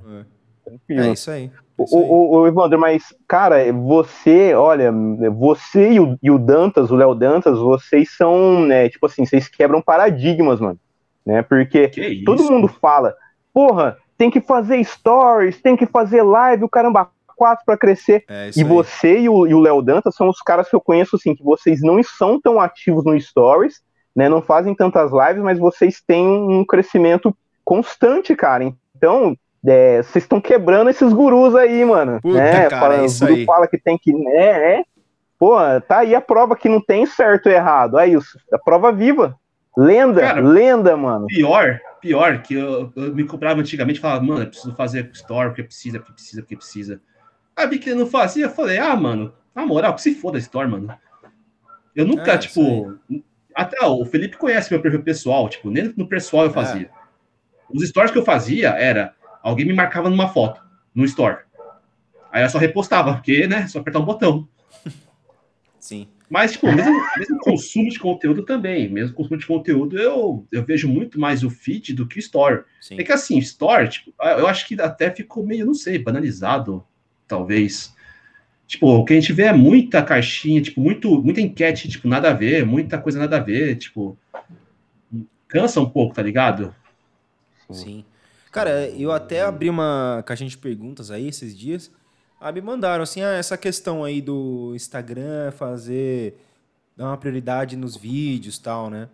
É, 0.89 0.95
é 0.95 1.11
isso 1.11 1.29
aí. 1.29 1.51
O, 1.77 1.83
o, 1.95 2.39
o, 2.39 2.47
Evandro, 2.47 2.79
mas, 2.79 3.13
cara, 3.27 3.71
você, 3.71 4.55
olha, 4.55 4.91
você 5.31 5.91
e 5.91 5.99
o, 5.99 6.17
e 6.23 6.31
o 6.31 6.39
Dantas, 6.39 6.89
o 6.89 6.95
Léo 6.95 7.13
Dantas, 7.13 7.59
vocês 7.59 8.09
são, 8.17 8.65
né, 8.65 8.89
tipo 8.89 9.05
assim, 9.05 9.23
vocês 9.23 9.47
quebram 9.47 9.79
paradigmas, 9.79 10.59
mano. 10.59 10.79
Né? 11.23 11.43
Porque 11.43 11.91
todo 12.25 12.51
mundo 12.51 12.67
fala, 12.67 13.13
porra, 13.53 13.95
tem 14.17 14.31
que 14.31 14.41
fazer 14.41 14.83
stories, 14.83 15.61
tem 15.61 15.77
que 15.77 15.85
fazer 15.85 16.23
live, 16.23 16.63
o 16.63 16.69
caramba, 16.69 17.11
quatro 17.37 17.63
para 17.63 17.77
crescer. 17.77 18.25
É 18.27 18.49
e 18.55 18.61
aí. 18.61 18.63
você 18.63 19.19
e 19.19 19.29
o 19.29 19.59
Léo 19.59 19.81
Dantas 19.81 20.15
são 20.15 20.27
os 20.27 20.41
caras 20.41 20.67
que 20.67 20.75
eu 20.75 20.81
conheço, 20.81 21.15
assim, 21.15 21.35
que 21.35 21.43
vocês 21.43 21.81
não 21.81 22.01
são 22.03 22.41
tão 22.41 22.59
ativos 22.59 23.05
no 23.05 23.17
stories, 23.19 23.81
né? 24.15 24.27
Não 24.27 24.41
fazem 24.41 24.73
tantas 24.73 25.11
lives, 25.11 25.43
mas 25.43 25.59
vocês 25.59 26.01
têm 26.05 26.27
um 26.27 26.65
crescimento 26.65 27.35
constante, 27.63 28.35
cara. 28.35 28.73
Então, 28.95 29.37
é, 29.65 30.01
vocês 30.01 30.23
estão 30.23 30.41
quebrando 30.41 30.89
esses 30.89 31.13
gurus 31.13 31.53
aí, 31.55 31.85
mano. 31.85 32.19
Puta, 32.21 32.37
né? 32.37 32.69
cara, 32.69 32.79
fala, 32.79 33.05
isso 33.05 33.23
o 33.23 33.27
guru 33.27 33.39
aí. 33.39 33.45
fala 33.45 33.67
que 33.67 33.77
tem 33.77 33.97
que. 33.97 34.11
É, 34.29 34.79
é. 34.79 34.83
Pô, 35.39 35.55
tá 35.87 35.99
aí 35.99 36.15
a 36.15 36.21
prova 36.21 36.55
que 36.55 36.67
não 36.67 36.81
tem 36.81 37.05
certo 37.05 37.47
e 37.47 37.53
errado. 37.53 37.97
Aí, 37.97 38.17
a 38.51 38.57
prova 38.57 38.91
viva. 38.91 39.37
Lenda, 39.77 40.21
cara, 40.21 40.41
lenda, 40.41 40.97
mano. 40.97 41.27
Pior, 41.27 41.79
pior, 42.01 42.41
que 42.41 42.55
eu, 42.55 42.91
eu 42.95 43.13
me 43.13 43.23
comprava 43.23 43.59
antigamente 43.59 43.99
e 43.99 44.01
falava, 44.01 44.23
mano, 44.23 44.41
eu 44.41 44.47
preciso 44.47 44.75
fazer 44.75 45.07
store 45.13 45.49
porque 45.49 45.63
precisa, 45.63 45.99
porque 45.99 46.13
precisa, 46.13 46.41
porque 46.41 46.55
precisa. 46.55 47.01
Aí 47.57 47.67
vi 47.67 47.79
que 47.79 47.89
ele 47.89 47.99
não 47.99 48.05
fazia, 48.05 48.45
eu 48.45 48.51
falei, 48.51 48.77
ah, 48.77 48.95
mano, 48.95 49.33
na 49.55 49.65
moral, 49.65 49.95
que 49.95 50.01
se 50.03 50.13
foda 50.13 50.37
store, 50.37 50.69
mano. 50.69 50.95
Eu 51.95 52.05
nunca, 52.05 52.33
é, 52.33 52.37
tipo. 52.37 52.95
Até 53.55 53.83
o 53.83 54.05
Felipe 54.05 54.37
conhece 54.37 54.71
meu 54.71 54.79
perfil 54.79 55.01
pessoal, 55.01 55.49
tipo, 55.49 55.71
nem 55.71 55.91
no 55.97 56.07
pessoal 56.07 56.43
eu 56.43 56.51
é. 56.51 56.53
fazia. 56.53 56.85
É. 56.85 56.89
Os 57.73 57.87
stories 57.89 58.11
que 58.11 58.17
eu 58.19 58.23
fazia 58.23 58.69
era 58.69 59.15
alguém 59.41 59.65
me 59.65 59.73
marcava 59.73 60.07
numa 60.07 60.29
foto, 60.29 60.61
no 60.93 61.03
store. 61.05 61.39
Aí 62.31 62.43
eu 62.43 62.49
só 62.49 62.59
repostava, 62.59 63.15
porque, 63.15 63.47
né, 63.47 63.67
só 63.67 63.79
apertar 63.79 63.99
um 63.99 64.05
botão. 64.05 64.47
Sim. 65.79 66.07
Mas, 66.29 66.51
tipo, 66.51 66.67
mesmo, 66.67 66.93
mesmo 67.17 67.39
consumo 67.39 67.89
de 67.89 67.97
conteúdo 67.97 68.43
também, 68.43 68.87
mesmo 68.87 69.15
consumo 69.15 69.39
de 69.39 69.47
conteúdo, 69.47 69.97
eu, 69.97 70.45
eu 70.51 70.63
vejo 70.63 70.87
muito 70.87 71.19
mais 71.19 71.43
o 71.43 71.49
feed 71.49 71.93
do 71.93 72.05
que 72.05 72.17
o 72.17 72.19
store. 72.19 72.63
Sim. 72.79 72.99
É 72.99 73.03
que 73.03 73.11
assim, 73.11 73.39
store, 73.39 73.87
tipo, 73.87 74.13
eu 74.21 74.45
acho 74.45 74.67
que 74.67 74.79
até 74.79 75.09
ficou 75.09 75.43
meio, 75.43 75.65
não 75.65 75.73
sei, 75.73 75.97
banalizado, 75.97 76.85
talvez. 77.27 77.93
Tipo, 78.67 78.87
o 78.87 79.05
que 79.05 79.13
a 79.13 79.19
gente 79.19 79.31
vê 79.31 79.43
é 79.43 79.53
muita 79.53 80.03
caixinha, 80.03 80.61
tipo, 80.61 80.81
muito, 80.81 81.21
muita 81.21 81.39
enquete, 81.39 81.87
tipo, 81.87 82.07
nada 82.07 82.31
a 82.31 82.33
ver, 82.33 82.65
muita 82.65 82.97
coisa 82.97 83.17
nada 83.17 83.37
a 83.37 83.39
ver, 83.39 83.77
tipo, 83.77 84.17
cansa 85.47 85.79
um 85.79 85.89
pouco, 85.89 86.13
tá 86.13 86.21
ligado? 86.21 86.75
Sim. 87.71 88.03
Cara, 88.51 88.89
eu 88.89 89.11
até 89.11 89.41
abri 89.41 89.69
uma 89.69 90.23
caixinha 90.25 90.49
de 90.49 90.57
perguntas 90.57 91.11
aí 91.11 91.27
esses 91.27 91.57
dias. 91.57 91.91
Ah, 92.39 92.51
me 92.51 92.61
mandaram 92.61 93.03
assim, 93.03 93.21
ah, 93.21 93.33
essa 93.33 93.57
questão 93.57 94.03
aí 94.03 94.21
do 94.21 94.73
Instagram 94.75 95.51
fazer 95.51 96.35
dar 96.95 97.05
uma 97.05 97.17
prioridade 97.17 97.75
nos 97.75 97.95
vídeos 97.95 98.57
tal, 98.57 98.89
né? 98.89 99.07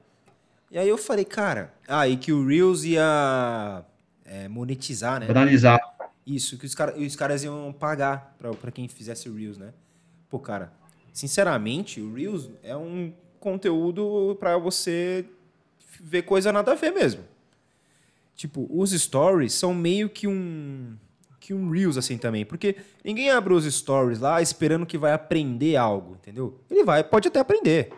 E 0.71 0.77
aí 0.77 0.89
eu 0.89 0.97
falei, 0.97 1.25
cara, 1.25 1.73
ah, 1.87 2.07
e 2.07 2.17
que 2.17 2.31
o 2.31 2.45
Reels 2.45 2.83
ia 2.83 3.83
é, 4.25 4.47
monetizar, 4.47 5.19
né? 5.19 5.27
Analisar. 5.29 5.79
Isso, 6.25 6.57
que 6.57 6.65
os, 6.65 6.73
cara, 6.73 6.97
os 6.97 7.15
caras 7.15 7.43
iam 7.43 7.73
pagar 7.73 8.37
para 8.59 8.71
quem 8.71 8.87
fizesse 8.87 9.29
Reels, 9.29 9.57
né? 9.57 9.73
Pô, 10.29 10.39
cara, 10.39 10.73
sinceramente, 11.11 11.99
o 12.01 12.13
Reels 12.13 12.49
é 12.63 12.75
um 12.75 13.13
conteúdo 13.39 14.37
para 14.39 14.57
você 14.57 15.25
ver 15.99 16.23
coisa 16.23 16.51
nada 16.51 16.71
a 16.71 16.75
ver 16.75 16.91
mesmo. 16.91 17.23
Tipo, 18.35 18.67
os 18.69 18.91
stories 18.91 19.53
são 19.53 19.73
meio 19.73 20.09
que 20.09 20.27
um 20.27 20.97
que 21.39 21.53
um 21.53 21.69
Reels 21.69 21.97
assim 21.97 22.17
também, 22.17 22.45
porque 22.45 22.77
ninguém 23.03 23.29
abre 23.29 23.53
os 23.53 23.65
stories 23.65 24.17
lá 24.17 24.41
esperando 24.41 24.85
que 24.85 24.97
vai 24.97 25.11
aprender 25.11 25.75
algo, 25.75 26.13
entendeu? 26.13 26.57
Ele 26.71 26.85
vai, 26.85 27.03
pode 27.03 27.27
até 27.27 27.41
aprender. 27.41 27.91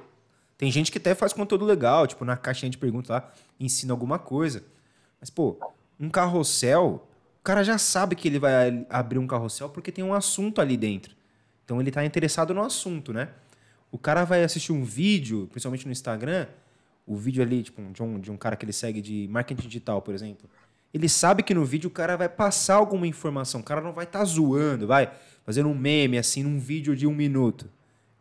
Tem 0.58 0.72
gente 0.72 0.92
que 0.92 0.98
até 0.98 1.14
faz 1.14 1.32
conteúdo 1.32 1.64
legal, 1.64 2.08
tipo 2.08 2.26
na 2.26 2.36
caixinha 2.36 2.72
de 2.72 2.78
perguntas 2.78 3.10
lá, 3.10 3.32
ensina 3.60 3.94
alguma 3.94 4.18
coisa. 4.18 4.64
Mas 5.20 5.30
pô, 5.30 5.60
um 6.00 6.10
carrossel, 6.10 7.08
cara 7.46 7.64
já 7.64 7.78
sabe 7.78 8.16
que 8.16 8.28
ele 8.28 8.40
vai 8.40 8.86
abrir 8.90 9.20
um 9.20 9.28
carrossel 9.28 9.70
porque 9.70 9.92
tem 9.92 10.04
um 10.04 10.16
assunto 10.16 10.60
ali 10.60 10.76
dentro. 10.76 11.16
Então 11.64 11.80
ele 11.80 11.90
está 11.90 12.04
interessado 12.04 12.54
no 12.54 12.64
assunto, 12.64 13.14
né? 13.14 13.30
O 13.92 14.00
cara 14.00 14.26
vai 14.26 14.44
assistir 14.44 14.72
um 14.72 14.84
vídeo, 14.84 15.48
principalmente 15.52 15.86
no 15.86 15.92
Instagram, 15.92 16.48
o 17.06 17.16
vídeo 17.16 17.44
ali, 17.44 17.62
tipo, 17.62 17.82
de 17.94 18.02
um, 18.02 18.20
de 18.20 18.32
um 18.32 18.36
cara 18.36 18.56
que 18.56 18.66
ele 18.66 18.74
segue 18.74 19.00
de 19.00 19.28
marketing 19.30 19.68
digital, 19.68 20.02
por 20.02 20.14
exemplo, 20.14 20.50
ele 20.92 21.08
sabe 21.08 21.44
que 21.44 21.54
no 21.54 21.64
vídeo 21.64 21.88
o 21.88 21.92
cara 21.92 22.16
vai 22.16 22.28
passar 22.28 22.76
alguma 22.76 23.06
informação. 23.06 23.62
O 23.62 23.64
cara 23.64 23.80
não 23.80 23.94
vai 23.94 24.06
estar 24.06 24.20
tá 24.20 24.26
zoando, 24.26 24.88
vai 24.88 25.12
fazendo 25.46 25.70
um 25.70 25.76
meme 25.76 26.18
assim 26.18 26.42
num 26.42 26.58
vídeo 26.58 26.96
de 26.96 27.06
um 27.06 27.14
minuto. 27.14 27.70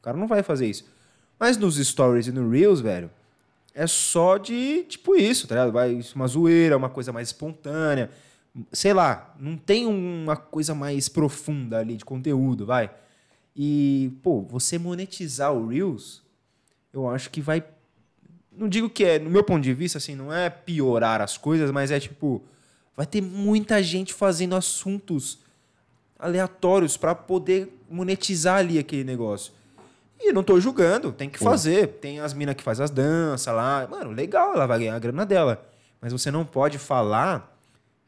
O 0.01 0.03
cara 0.03 0.19
não 0.19 0.27
vai 0.27 0.43
fazer 0.43 0.67
isso. 0.67 0.85
Mas 1.39 1.57
nos 1.57 1.77
stories 1.77 2.27
e 2.27 2.33
no 2.33 2.51
Reels, 2.51 2.81
velho, 2.81 3.11
é 3.75 3.87
só 3.87 4.37
de 4.37 4.85
tipo 4.85 5.17
isso, 5.17 5.47
tá 5.49 5.55
ligado? 5.55 5.73
Vai 5.73 5.99
uma 6.15 6.27
zoeira, 6.27 6.77
uma 6.77 6.91
coisa 6.91 7.11
mais 7.11 7.29
espontânea. 7.29 8.11
Sei 8.73 8.93
lá, 8.93 9.35
não 9.39 9.57
tem 9.57 9.87
uma 9.87 10.37
coisa 10.37 10.75
mais 10.75 11.09
profunda 11.09 11.79
ali 11.79 11.97
de 11.97 12.05
conteúdo, 12.05 12.67
vai. 12.67 12.91
E, 13.57 14.13
pô, 14.23 14.43
você 14.43 14.79
monetizar 14.79 15.53
o 15.53 15.69
Reels, 15.69 16.23
eu 16.93 17.09
acho 17.09 17.31
que 17.31 17.41
vai 17.41 17.63
não 18.57 18.69
digo 18.69 18.89
que 18.89 19.05
é, 19.05 19.19
no 19.19 19.29
meu 19.29 19.43
ponto 19.43 19.63
de 19.63 19.75
vista, 19.75 19.99
assim, 19.99 20.15
não 20.15 20.33
é 20.33 20.49
piorar 20.49 21.21
as 21.21 21.37
coisas, 21.37 21.71
mas 21.71 21.91
é 21.91 21.99
tipo, 21.99 22.43
vai 22.97 23.05
ter 23.05 23.21
muita 23.21 23.83
gente 23.83 24.15
fazendo 24.15 24.55
assuntos 24.55 25.41
aleatórios 26.19 26.97
para 26.97 27.15
poder 27.15 27.77
monetizar 27.91 28.59
ali 28.59 28.79
aquele 28.79 29.05
negócio. 29.05 29.53
E 30.21 30.29
eu 30.29 30.35
não 30.35 30.45
tô 30.45 30.59
julgando, 30.61 31.13
tem 31.13 31.29
que 31.29 31.39
fazer. 31.39 31.89
Tem 32.01 32.21
as 32.21 32.33
minas 32.33 32.55
que 32.55 32.63
faz 32.63 32.81
as 32.81 32.91
danças 32.91 33.53
lá. 33.53 33.87
Mano, 33.91 34.11
legal, 34.11 34.55
ela 34.55 34.67
vai 34.67 34.79
ganhar 34.79 34.95
a 34.95 34.99
grana 34.99 35.27
dela. 35.27 35.67
Mas 36.01 36.13
você 36.13 36.31
não 36.31 36.45
pode 36.45 36.79
falar 36.79 37.54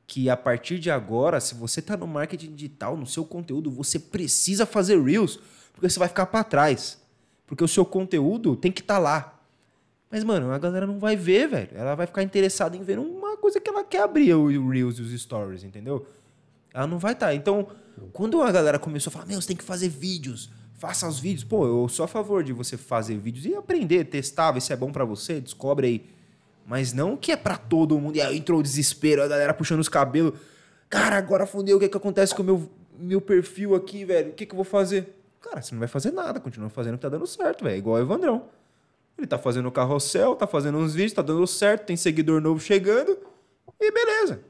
que 0.07 0.31
a 0.31 0.37
partir 0.37 0.79
de 0.79 0.91
agora, 0.91 1.41
se 1.41 1.55
você 1.55 1.83
tá 1.83 1.97
no 1.97 2.07
marketing 2.07 2.55
digital, 2.55 2.97
no 2.97 3.07
seu 3.07 3.25
conteúdo, 3.25 3.71
você 3.71 3.99
precisa 3.99 4.65
fazer 4.65 5.03
reels, 5.03 5.39
porque 5.73 5.89
você 5.89 5.99
vai 5.99 6.09
ficar 6.09 6.27
para 6.27 6.45
trás. 6.45 7.01
Porque 7.47 7.63
o 7.63 7.69
seu 7.69 7.85
conteúdo 7.85 8.57
tem 8.57 8.71
que 8.71 8.81
estar 8.81 8.95
tá 8.95 9.01
lá. 9.01 9.41
Mas, 10.11 10.23
mano, 10.23 10.53
a 10.53 10.59
galera 10.59 10.87
não 10.87 10.99
vai 10.99 11.17
ver, 11.17 11.49
velho. 11.49 11.71
Ela 11.75 11.95
vai 11.95 12.07
ficar 12.07 12.23
interessada 12.23 12.77
em 12.77 12.83
ver 12.83 12.99
uma 12.99 13.37
coisa 13.37 13.61
que 13.61 13.69
ela 13.69 13.85
quer 13.85 14.03
abrir, 14.03 14.35
o 14.35 14.69
Reels 14.69 14.99
e 14.99 15.03
os 15.03 15.21
Stories, 15.21 15.65
entendeu? 15.65 16.07
Ela 16.73 16.87
não 16.87 16.99
vai 16.99 17.13
estar. 17.13 17.27
Tá. 17.27 17.35
Então, 17.35 17.67
quando 18.13 18.41
a 18.43 18.53
galera 18.53 18.79
começou 18.79 19.11
a 19.11 19.13
falar, 19.13 19.27
meu, 19.27 19.41
você 19.41 19.49
tem 19.49 19.57
que 19.57 19.65
fazer 19.65 19.89
vídeos, 19.89 20.51
faça 20.75 21.09
os 21.09 21.19
vídeos. 21.19 21.45
Pô, 21.45 21.67
eu 21.67 21.89
sou 21.89 22.05
a 22.05 22.09
favor 22.09 22.45
de 22.45 22.53
você 22.53 22.77
fazer 22.77 23.19
vídeos 23.19 23.47
e 23.47 23.55
aprender, 23.55 24.05
testar, 24.05 24.53
ver 24.53 24.61
se 24.61 24.73
é 24.73 24.77
bom 24.77 24.93
para 24.93 25.05
você, 25.05 25.41
descobre 25.41 25.87
aí. 25.87 26.16
Mas 26.67 26.93
não 26.93 27.17
que 27.17 27.31
é 27.31 27.37
para 27.37 27.57
todo 27.57 27.99
mundo. 27.99 28.17
E 28.17 28.21
aí 28.21 28.37
entrou 28.37 28.59
o 28.59 28.63
desespero, 28.63 29.23
a 29.23 29.29
galera 29.29 29.55
puxando 29.55 29.81
os 29.81 29.89
cabelos. 29.89 30.39
Cara, 30.91 31.17
agora 31.17 31.47
fudeu, 31.47 31.77
o 31.77 31.81
que, 31.81 31.89
que 31.89 31.97
acontece 31.97 32.35
com 32.35 32.43
o 32.43 32.45
meu, 32.45 32.71
meu 32.99 33.21
perfil 33.21 33.75
aqui, 33.75 34.05
velho? 34.05 34.31
O 34.31 34.33
que, 34.33 34.45
que 34.45 34.53
eu 34.53 34.57
vou 34.57 34.65
fazer? 34.65 35.15
Cara, 35.41 35.63
você 35.63 35.73
não 35.73 35.79
vai 35.79 35.89
fazer 35.89 36.11
nada, 36.11 36.41
continua 36.41 36.69
fazendo 36.69 36.95
o 36.95 36.99
que 36.99 37.03
tá 37.03 37.09
dando 37.09 37.27
certo, 37.27 37.65
velho. 37.65 37.77
Igual 37.77 37.97
o 37.97 38.01
Evandrão. 38.01 38.49
Ele 39.17 39.27
tá 39.27 39.39
fazendo 39.39 39.71
carrossel, 39.71 40.35
tá 40.35 40.47
fazendo 40.47 40.77
uns 40.77 40.93
vídeos, 40.93 41.13
tá 41.13 41.23
dando 41.23 41.47
certo, 41.47 41.87
tem 41.87 41.97
seguidor 41.97 42.41
novo 42.41 42.61
chegando. 42.61 43.17
E 43.81 43.91
beleza. 43.91 44.41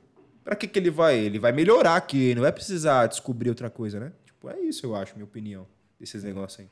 Pra 0.43 0.57
que, 0.57 0.67
que 0.67 0.79
ele 0.79 0.91
vai? 0.91 1.19
Ele 1.19 1.39
vai 1.39 1.53
melhorar 1.53 1.97
aqui, 1.97 2.35
não 2.35 2.43
vai 2.43 2.53
precisar 2.53 3.07
descobrir 3.07 3.51
outra 3.51 3.69
coisa, 3.69 4.01
né? 4.01 4.12
Tipo, 4.25 4.49
é 4.49 4.59
isso, 4.61 4.87
eu 4.87 4.95
acho, 4.97 5.14
minha 5.14 5.25
opinião, 5.25 5.67
desses 6.01 6.25
negócios 6.25 6.61
aí. 6.61 6.69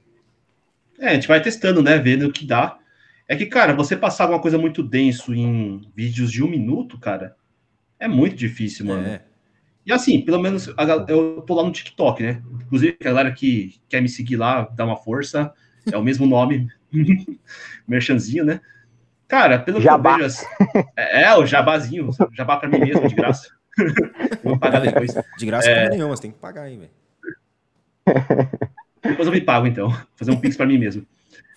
É, 0.99 1.11
a 1.11 1.15
gente 1.15 1.29
vai 1.29 1.43
testando, 1.43 1.83
né? 1.83 1.99
Vendo 1.99 2.27
o 2.27 2.33
que 2.33 2.47
dá. 2.47 2.79
É 3.27 3.37
que, 3.37 3.47
cara, 3.47 3.73
você 3.73 3.97
passar 3.97 4.25
alguma 4.25 4.41
coisa 4.41 4.59
muito 4.59 4.83
denso 4.83 5.35
em 5.35 5.81
vídeos 5.95 6.31
de 6.31 6.43
um 6.43 6.49
minuto, 6.49 6.99
cara, 6.99 7.35
é 7.99 8.07
muito 8.07 8.37
difícil, 8.37 8.87
mano. 8.87 9.07
É. 9.07 9.23
E 9.87 9.93
assim, 9.93 10.21
pelo 10.21 10.41
menos 10.41 10.69
eu 11.09 11.43
tô 11.43 11.55
lá 11.55 11.63
no 11.63 11.73
TikTok, 11.73 12.23
né? 12.23 12.43
Inclusive, 12.63 12.97
a 13.01 13.05
galera 13.05 13.33
que 13.33 13.81
quer 13.89 14.01
me 14.01 14.09
seguir 14.09 14.37
lá, 14.37 14.63
dá 14.75 14.85
uma 14.85 14.97
força, 14.97 15.53
é 15.91 15.97
o 15.97 16.03
mesmo 16.03 16.27
nome, 16.27 16.69
merchanzinho, 17.87 18.45
né? 18.45 18.61
Cara, 19.29 19.59
pelo 19.59 19.81
jabá. 19.81 20.17
que 20.17 20.23
eu 20.23 20.29
vejo, 20.29 20.45
assim, 20.45 20.89
é, 20.97 21.23
é, 21.25 21.35
o 21.35 21.47
jabazinho, 21.47 22.11
jabá 22.33 22.57
pra 22.57 22.69
mim 22.69 22.79
mesmo, 22.79 23.09
de 23.09 23.15
graça. 23.15 23.49
Vou 24.45 24.59
pagar 24.59 24.81
depois. 24.81 25.15
De 25.37 25.47
graça 25.47 25.69
é... 25.69 25.89
nenhuma, 25.89 26.17
você 26.17 26.23
tem 26.23 26.31
que 26.31 26.39
pagar 26.39 26.63
aí, 26.63 26.77
velho. 26.77 26.91
Depois 29.03 29.27
eu 29.27 29.33
me 29.33 29.41
pago, 29.41 29.67
então. 29.67 29.91
Fazer 30.15 30.31
um 30.31 30.41
pix 30.41 30.57
pra 30.57 30.67
mim 30.67 30.79
mesmo. 30.79 31.07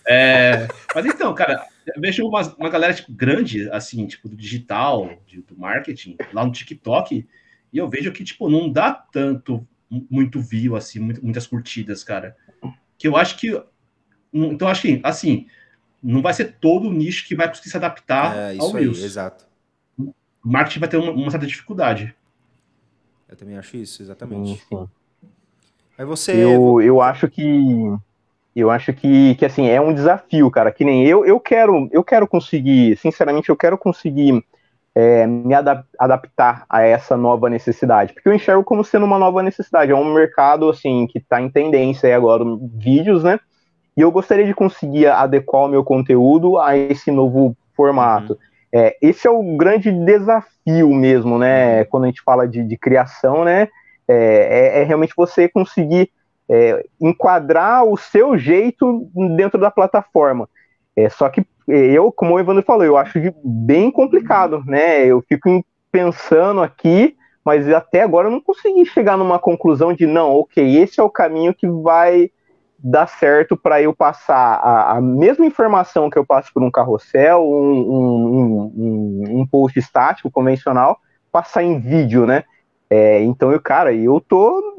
É, 0.07 0.67
mas 0.95 1.05
então, 1.05 1.33
cara, 1.35 1.67
eu 1.85 2.01
vejo 2.01 2.25
uma, 2.25 2.41
uma 2.55 2.69
galera 2.69 2.93
tipo, 2.93 3.11
grande, 3.11 3.69
assim, 3.71 4.07
tipo, 4.07 4.29
do 4.29 4.35
digital, 4.35 5.09
de, 5.25 5.41
do 5.41 5.57
marketing, 5.57 6.15
lá 6.31 6.45
no 6.45 6.51
TikTok, 6.51 7.27
e 7.73 7.77
eu 7.77 7.89
vejo 7.89 8.11
que, 8.11 8.23
tipo, 8.23 8.49
não 8.49 8.71
dá 8.71 8.93
tanto, 8.93 9.67
muito 9.89 10.39
view, 10.41 10.75
assim, 10.75 10.99
muitas 10.99 11.47
curtidas, 11.47 12.03
cara. 12.03 12.35
Que 12.97 13.07
eu 13.07 13.15
acho 13.15 13.37
que. 13.37 13.61
Então, 14.33 14.67
acho 14.67 14.81
que, 14.81 14.99
assim, 15.03 15.47
não 16.01 16.21
vai 16.21 16.33
ser 16.33 16.57
todo 16.59 16.87
o 16.87 16.93
nicho 16.93 17.27
que 17.27 17.35
vai 17.35 17.47
conseguir 17.47 17.69
se 17.69 17.77
adaptar 17.77 18.35
é, 18.35 18.57
ao 18.57 18.71
Reels. 18.71 19.01
exato. 19.01 19.45
O 19.97 20.13
marketing 20.43 20.79
vai 20.79 20.89
ter 20.89 20.97
uma, 20.97 21.11
uma, 21.11 21.31
certa 21.31 21.47
dificuldade. 21.47 22.15
Eu 23.27 23.35
também 23.35 23.57
acho 23.57 23.77
isso, 23.77 24.01
exatamente. 24.01 24.61
Mas 25.97 26.07
você. 26.07 26.31
Eu, 26.31 26.81
eu 26.81 27.01
acho 27.01 27.29
que. 27.29 27.43
Eu 28.59 28.71
acho 28.71 28.91
que, 28.91 29.35
que 29.35 29.45
assim, 29.45 29.67
é 29.67 29.79
um 29.79 29.93
desafio, 29.93 30.49
cara. 30.49 30.71
Que 30.71 30.83
nem 30.83 31.05
eu, 31.05 31.23
eu 31.23 31.39
quero, 31.39 31.87
eu 31.91 32.03
quero 32.03 32.27
conseguir, 32.27 32.97
sinceramente, 32.97 33.49
eu 33.49 33.55
quero 33.55 33.77
conseguir 33.77 34.43
é, 34.95 35.27
me 35.27 35.53
adap 35.53 35.85
adaptar 35.99 36.65
a 36.67 36.81
essa 36.81 37.15
nova 37.15 37.51
necessidade, 37.51 38.13
porque 38.13 38.27
eu 38.27 38.33
enxergo 38.33 38.63
como 38.63 38.83
sendo 38.83 39.05
uma 39.05 39.19
nova 39.19 39.43
necessidade, 39.43 39.91
é 39.91 39.95
um 39.95 40.11
mercado 40.11 40.67
assim 40.69 41.05
que 41.05 41.19
está 41.19 41.39
em 41.39 41.51
tendência 41.51 42.15
agora, 42.15 42.43
vídeos, 42.73 43.23
né? 43.23 43.39
E 43.95 44.01
eu 44.01 44.11
gostaria 44.11 44.45
de 44.45 44.55
conseguir 44.55 45.05
adequar 45.05 45.65
o 45.65 45.67
meu 45.67 45.83
conteúdo 45.83 46.57
a 46.57 46.75
esse 46.75 47.11
novo 47.11 47.55
formato. 47.75 48.33
Uhum. 48.33 48.39
É, 48.73 48.97
esse 48.99 49.27
é 49.27 49.29
o 49.29 49.55
grande 49.55 49.91
desafio 49.91 50.89
mesmo, 50.89 51.37
né? 51.37 51.81
Uhum. 51.81 51.85
Quando 51.91 52.03
a 52.05 52.07
gente 52.07 52.23
fala 52.23 52.47
de, 52.47 52.63
de 52.63 52.75
criação, 52.75 53.45
né? 53.45 53.67
É, 54.07 54.79
é, 54.79 54.81
é 54.81 54.83
realmente 54.83 55.13
você 55.15 55.47
conseguir 55.47 56.09
é, 56.49 56.85
enquadrar 56.99 57.83
o 57.83 57.97
seu 57.97 58.37
jeito 58.37 59.09
dentro 59.35 59.59
da 59.59 59.69
plataforma. 59.69 60.49
É, 60.95 61.09
só 61.09 61.29
que 61.29 61.45
eu, 61.67 62.11
como 62.11 62.35
o 62.35 62.39
Evandro 62.39 62.63
falou, 62.63 62.85
eu 62.85 62.97
acho 62.97 63.19
bem 63.43 63.91
complicado, 63.91 64.63
né? 64.65 65.05
Eu 65.05 65.21
fico 65.27 65.63
pensando 65.91 66.61
aqui, 66.61 67.15
mas 67.43 67.67
até 67.71 68.01
agora 68.01 68.27
eu 68.27 68.31
não 68.31 68.41
consegui 68.41 68.85
chegar 68.85 69.17
numa 69.17 69.37
conclusão 69.37 69.93
de 69.93 70.05
não, 70.05 70.33
ok, 70.33 70.77
esse 70.77 70.99
é 70.99 71.03
o 71.03 71.09
caminho 71.09 71.53
que 71.53 71.67
vai 71.67 72.29
dar 72.79 73.07
certo 73.07 73.57
para 73.57 73.81
eu 73.81 73.93
passar 73.93 74.35
a, 74.35 74.97
a, 74.97 75.01
mesma 75.01 75.45
informação 75.45 76.09
que 76.09 76.17
eu 76.17 76.25
passo 76.25 76.53
por 76.53 76.63
um 76.63 76.71
carrossel, 76.71 77.41
um, 77.41 77.79
um, 77.79 78.73
um, 78.75 79.39
um 79.41 79.47
post 79.47 79.77
estático 79.77 80.29
convencional, 80.29 80.99
passar 81.31 81.63
em 81.63 81.79
vídeo, 81.79 82.25
né? 82.25 82.43
É, 82.89 83.21
então, 83.21 83.51
eu, 83.51 83.59
cara, 83.59 83.93
eu 83.93 84.21
tô 84.21 84.75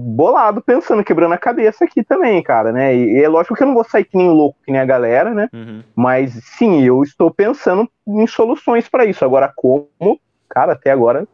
bolado 0.00 0.62
pensando, 0.62 1.02
quebrando 1.02 1.34
a 1.34 1.38
cabeça 1.38 1.84
aqui 1.84 2.04
também, 2.04 2.40
cara, 2.42 2.72
né? 2.72 2.94
E, 2.96 3.22
é 3.22 3.28
lógico 3.28 3.56
que 3.56 3.62
eu 3.62 3.66
não 3.66 3.74
vou 3.74 3.84
sair 3.84 4.04
que 4.04 4.16
nem 4.16 4.28
louco, 4.28 4.58
que 4.64 4.70
nem 4.70 4.80
a 4.80 4.84
galera, 4.84 5.34
né? 5.34 5.48
Uhum. 5.52 5.82
Mas 5.94 6.32
sim, 6.56 6.82
eu 6.84 7.02
estou 7.02 7.32
pensando 7.32 7.90
em 8.06 8.26
soluções 8.26 8.88
para 8.88 9.04
isso. 9.04 9.24
Agora, 9.24 9.52
como, 9.54 10.20
cara, 10.48 10.72
até 10.72 10.92
agora, 10.92 11.26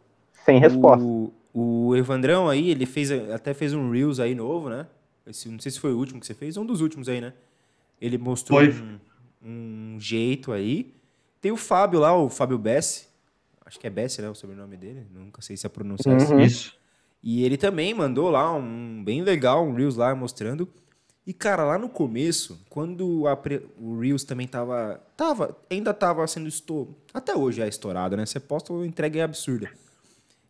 sem 0.43 0.59
resposta. 0.59 1.05
O, 1.05 1.31
o 1.53 1.95
Evandrão 1.95 2.49
aí, 2.49 2.71
ele 2.71 2.87
fez 2.87 3.11
até 3.11 3.53
fez 3.53 3.73
um 3.73 3.91
Reels 3.91 4.19
aí 4.19 4.33
novo, 4.33 4.69
né? 4.69 4.87
Esse, 5.27 5.47
não 5.49 5.59
sei 5.59 5.71
se 5.71 5.79
foi 5.79 5.93
o 5.93 5.97
último 5.97 6.19
que 6.19 6.25
você 6.25 6.33
fez, 6.33 6.57
um 6.57 6.65
dos 6.65 6.81
últimos 6.81 7.07
aí, 7.07 7.21
né? 7.21 7.33
Ele 8.01 8.17
mostrou 8.17 8.59
um, 8.61 8.99
um, 9.43 9.99
jeito 9.99 10.51
aí. 10.51 10.93
Tem 11.41 11.51
o 11.51 11.57
Fábio 11.57 11.99
lá, 11.99 12.15
o 12.15 12.29
Fábio 12.29 12.57
Bessi, 12.57 13.07
Acho 13.65 13.79
que 13.79 13.87
é 13.87 13.89
Bessie, 13.89 14.21
né? 14.21 14.29
O 14.29 14.35
sobrenome 14.35 14.77
dele. 14.77 15.07
Nunca 15.11 15.41
sei 15.41 15.57
se 15.57 15.65
é 15.65 15.69
pronunciar 15.69 16.15
uhum. 16.15 16.39
Isso. 16.41 16.75
E 17.23 17.43
ele 17.43 17.57
também 17.57 17.93
mandou 17.93 18.29
lá 18.29 18.53
um 18.53 19.03
bem 19.03 19.23
legal, 19.23 19.65
um 19.65 19.73
Reels 19.73 19.95
lá 19.95 20.13
mostrando. 20.13 20.69
E, 21.25 21.33
cara, 21.33 21.63
lá 21.63 21.79
no 21.79 21.89
começo, 21.89 22.61
quando 22.69 23.27
a, 23.27 23.35
o 23.79 23.99
Reels 23.99 24.23
também 24.23 24.47
tava. 24.47 25.01
tava 25.17 25.57
ainda 25.67 25.91
tava 25.91 26.25
sendo. 26.27 26.47
Estou, 26.47 26.95
até 27.11 27.35
hoje 27.35 27.63
é 27.63 27.67
estourado, 27.67 28.15
né? 28.15 28.25
Você 28.27 28.39
posta, 28.39 28.71
a 28.71 28.85
entrega 28.85 29.19
é 29.19 29.23
absurda. 29.23 29.71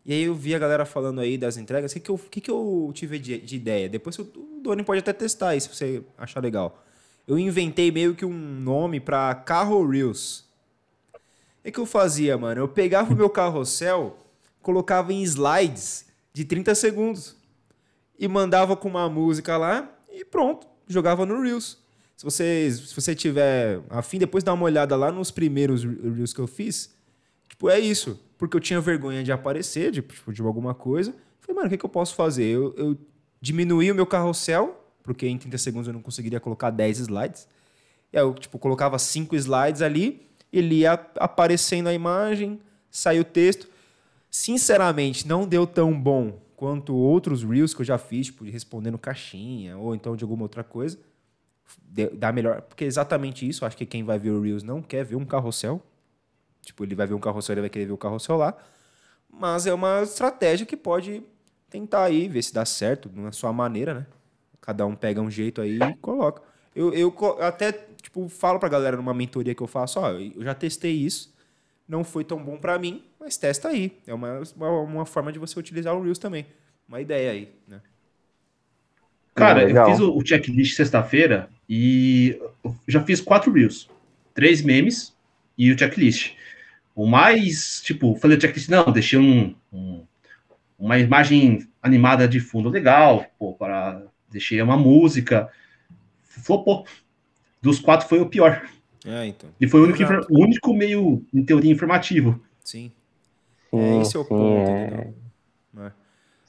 E 0.06 0.14
aí 0.14 0.24
eu 0.24 0.36
vi 0.36 0.54
a 0.54 0.60
galera 0.60 0.86
falando 0.86 1.22
aí 1.22 1.38
das 1.38 1.56
entregas. 1.56 1.92
O 1.92 1.94
que, 1.96 2.00
que, 2.02 2.12
eu, 2.12 2.18
que, 2.18 2.42
que 2.42 2.52
eu 2.52 2.92
tive 2.94 3.18
de, 3.18 3.40
de 3.40 3.56
ideia? 3.56 3.88
Depois 3.88 4.20
o 4.20 4.26
Doni 4.62 4.84
pode 4.84 5.00
até 5.00 5.14
testar 5.14 5.50
aí, 5.50 5.62
se 5.62 5.70
você 5.70 6.04
achar 6.18 6.44
legal. 6.44 6.84
Eu 7.26 7.40
inventei 7.40 7.90
meio 7.90 8.14
que 8.14 8.26
um 8.26 8.38
nome 8.60 9.00
para 9.00 9.34
carro 9.34 9.88
Reels 9.88 10.46
é 11.66 11.72
que 11.72 11.80
eu 11.80 11.86
fazia, 11.88 12.38
mano? 12.38 12.62
Eu 12.62 12.68
pegava 12.68 13.12
o 13.12 13.18
meu 13.18 13.28
carrossel, 13.28 14.20
colocava 14.62 15.12
em 15.12 15.24
slides 15.24 16.06
de 16.32 16.46
30 16.46 16.76
segundos 16.76 17.36
e 18.20 18.28
mandava 18.28 18.78
com 18.78 18.88
uma 18.88 19.10
música 19.10 19.58
lá 19.58 19.92
e 20.14 20.24
pronto, 20.24 20.68
jogava 20.88 21.26
no 21.26 21.42
Reels. 21.42 21.80
Se 22.16 22.24
você, 22.24 22.72
se 22.72 22.94
você 22.94 23.16
tiver 23.16 23.82
afim, 23.90 24.20
depois 24.20 24.44
dá 24.44 24.54
uma 24.54 24.64
olhada 24.64 24.96
lá 24.96 25.12
nos 25.12 25.32
primeiros 25.32 25.84
Reels 25.84 26.34
que 26.34 26.40
eu 26.40 26.46
fiz. 26.46 26.94
Tipo, 27.50 27.68
é 27.68 27.80
isso. 27.80 28.22
Porque 28.38 28.56
eu 28.56 28.62
tinha 28.62 28.80
vergonha 28.80 29.24
de 29.24 29.32
aparecer, 29.32 29.90
de, 29.90 30.04
tipo, 30.04 30.32
de 30.32 30.44
alguma 30.44 30.76
coisa. 30.76 31.16
Falei, 31.42 31.56
mano, 31.56 31.66
o 31.66 31.70
que, 31.72 31.78
que 31.80 31.86
eu 31.86 31.90
posso 31.90 32.14
fazer? 32.14 32.46
Eu, 32.46 32.76
eu 32.78 32.98
diminuí 33.42 33.92
o 33.92 33.96
meu 33.96 34.06
carrossel, 34.06 34.86
porque 35.02 35.28
em 35.28 35.38
30 35.38 35.58
segundos 35.58 35.88
eu 35.88 35.94
não 35.94 36.02
conseguiria 36.02 36.40
colocar 36.40 36.70
10 36.70 37.00
slides. 37.00 37.48
E 38.14 38.18
aí 38.20 38.24
eu, 38.24 38.36
tipo, 38.36 38.60
colocava 38.60 39.00
5 39.00 39.36
slides 39.36 39.82
ali 39.82 40.26
ele 40.58 40.76
ia 40.76 40.94
aparecendo 41.18 41.88
a 41.88 41.94
imagem, 41.94 42.60
saiu 42.90 43.22
o 43.22 43.26
texto. 43.26 43.68
Sinceramente, 44.30 45.28
não 45.28 45.48
deu 45.48 45.66
tão 45.66 46.00
bom 46.00 46.40
quanto 46.56 46.96
outros 46.96 47.44
Reels 47.44 47.74
que 47.74 47.82
eu 47.82 47.86
já 47.86 47.98
fiz, 47.98 48.28
tipo, 48.28 48.46
de 48.46 48.52
respondendo 48.52 48.98
caixinha 48.98 49.78
ou 49.78 49.94
então 49.94 50.16
de 50.16 50.24
alguma 50.24 50.44
outra 50.44 50.64
coisa. 50.64 50.98
Dá 52.14 52.32
melhor, 52.32 52.62
porque 52.62 52.84
é 52.84 52.88
exatamente 52.88 53.48
isso. 53.48 53.66
Acho 53.66 53.78
que 53.78 53.86
quem 53.86 54.04
vai 54.04 54.20
ver 54.20 54.32
o 54.32 54.42
Reels 54.42 54.64
não 54.64 54.82
quer 54.82 55.04
ver 55.04 55.16
um 55.16 55.26
carrossel. 55.26 55.82
Tipo, 56.62 56.84
ele 56.84 56.96
vai 56.96 57.08
ver 57.08 57.14
um 57.14 57.20
carrossel, 57.20 57.54
ele 57.54 57.62
vai 57.62 57.70
querer 57.70 57.86
ver 57.86 57.94
o 57.94 57.98
carrossel 57.98 58.38
lá. 58.38 58.58
Mas 59.30 59.68
é 59.68 59.74
uma 59.74 60.02
estratégia 60.04 60.66
que 60.66 60.78
pode 60.78 61.24
tentar 61.70 62.04
aí, 62.04 62.28
ver 62.28 62.42
se 62.42 62.54
dá 62.54 62.66
certo, 62.66 63.10
na 63.14 63.32
sua 63.32 63.52
maneira, 63.52 63.94
né? 63.94 64.06
Cada 64.62 64.86
um 64.86 64.96
pega 64.96 65.22
um 65.22 65.30
jeito 65.30 65.62
aí 65.62 65.78
e 65.78 65.96
coloca. 65.98 66.42
Eu, 66.76 66.94
eu 66.94 67.16
até 67.40 67.72
tipo, 68.02 68.28
falo 68.28 68.60
pra 68.60 68.70
galera 68.70 68.98
numa 68.98 69.14
mentoria 69.14 69.56
que 69.56 69.64
eu 69.64 69.68
faço, 69.68 70.00
ó, 70.00 70.12
eu 70.12 70.44
já 70.44 70.54
testei 70.54 70.92
isso, 70.92 71.34
não 71.88 72.04
foi 72.04 72.24
tão 72.24 72.44
bom 72.44 72.58
para 72.58 72.78
mim, 72.78 73.04
mas 73.20 73.38
testa 73.38 73.70
aí. 73.70 73.98
É 74.06 74.14
uma, 74.14 74.42
uma, 74.56 74.70
uma, 74.82 75.06
forma 75.06 75.32
de 75.32 75.40
você 75.40 75.58
utilizar 75.60 75.96
o 75.96 76.04
Reels 76.04 76.20
também. 76.20 76.46
Uma 76.88 77.02
ideia 77.02 77.32
aí, 77.32 77.50
né? 77.68 77.82
Cara, 79.34 79.70
eu 79.70 79.86
fiz 79.86 80.00
o, 80.00 80.16
o 80.16 80.26
checklist 80.26 80.76
sexta-feira 80.76 81.50
e 81.68 82.40
já 82.88 83.02
fiz 83.04 83.20
quatro 83.20 83.52
Reels. 83.52 83.90
Três 84.34 84.62
memes 84.62 85.16
e 85.58 85.72
o 85.72 85.78
checklist. 85.78 86.34
O 86.96 87.06
mais, 87.06 87.82
tipo, 87.82 88.16
falei 88.16 88.38
o 88.38 88.42
checklist, 88.42 88.70
não, 88.70 88.92
deixei 88.92 89.20
um, 89.20 89.54
um, 89.74 90.04
uma 90.80 90.98
imagem 90.98 91.68
animada 91.82 92.28
de 92.28 92.40
fundo 92.40 92.70
legal, 92.70 93.26
pô, 93.38 93.54
para 93.54 94.04
deixei 94.30 94.62
uma 94.62 94.78
música. 94.78 95.50
Flopou 96.42 96.86
dos 97.62 97.80
quatro 97.80 98.08
foi 98.08 98.20
o 98.20 98.28
pior. 98.28 98.62
É, 99.06 99.28
então. 99.28 99.50
E 99.60 99.68
foi 99.68 99.82
o 99.82 99.84
único, 99.84 100.04
o 100.30 100.44
único 100.44 100.74
meio, 100.74 101.24
em 101.34 101.44
teoria, 101.44 101.72
informativo. 101.72 102.40
Sim. 102.64 102.92
Sim, 103.70 103.80
é, 103.80 104.02
esse 104.02 104.16
é 104.16 104.20
o 104.20 104.24
sim, 104.24 104.30
ponto, 104.30 104.70
é... 104.70 104.86
entendeu? 104.86 105.14
É. 105.80 105.92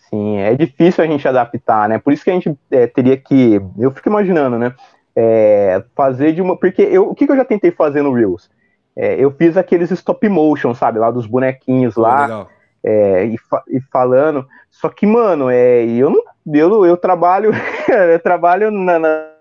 Sim, 0.08 0.38
é 0.38 0.54
difícil 0.54 1.02
a 1.02 1.06
gente 1.06 1.26
adaptar, 1.26 1.88
né? 1.88 1.98
Por 1.98 2.12
isso 2.12 2.22
que 2.22 2.30
a 2.30 2.34
gente 2.34 2.56
é, 2.70 2.86
teria 2.86 3.16
que. 3.16 3.60
Eu 3.78 3.90
fico 3.90 4.08
imaginando, 4.08 4.58
né? 4.58 4.74
É, 5.14 5.82
fazer 5.94 6.32
de 6.32 6.40
uma. 6.40 6.56
Porque 6.56 6.82
eu, 6.82 7.10
o 7.10 7.14
que, 7.14 7.26
que 7.26 7.32
eu 7.32 7.36
já 7.36 7.44
tentei 7.44 7.70
fazer 7.70 8.02
no 8.02 8.12
Reels? 8.12 8.48
É, 8.94 9.14
eu 9.22 9.30
fiz 9.30 9.56
aqueles 9.56 9.90
stop 9.90 10.26
motion, 10.28 10.74
sabe? 10.74 10.98
Lá 10.98 11.10
dos 11.10 11.26
bonequinhos 11.26 11.96
lá. 11.96 12.46
É, 12.82 13.24
e, 13.24 13.36
fa 13.36 13.62
e, 13.68 13.80
falando. 13.92 14.46
Só 14.70 14.88
que, 14.88 15.06
mano, 15.06 15.50
é, 15.50 15.84
eu 15.84 16.10
não. 16.10 16.22
Eu, 16.54 16.86
eu 16.86 16.96
trabalho. 16.96 17.50
eu 18.12 18.20
trabalho 18.20 18.70
na, 18.70 18.98
na, 18.98 19.35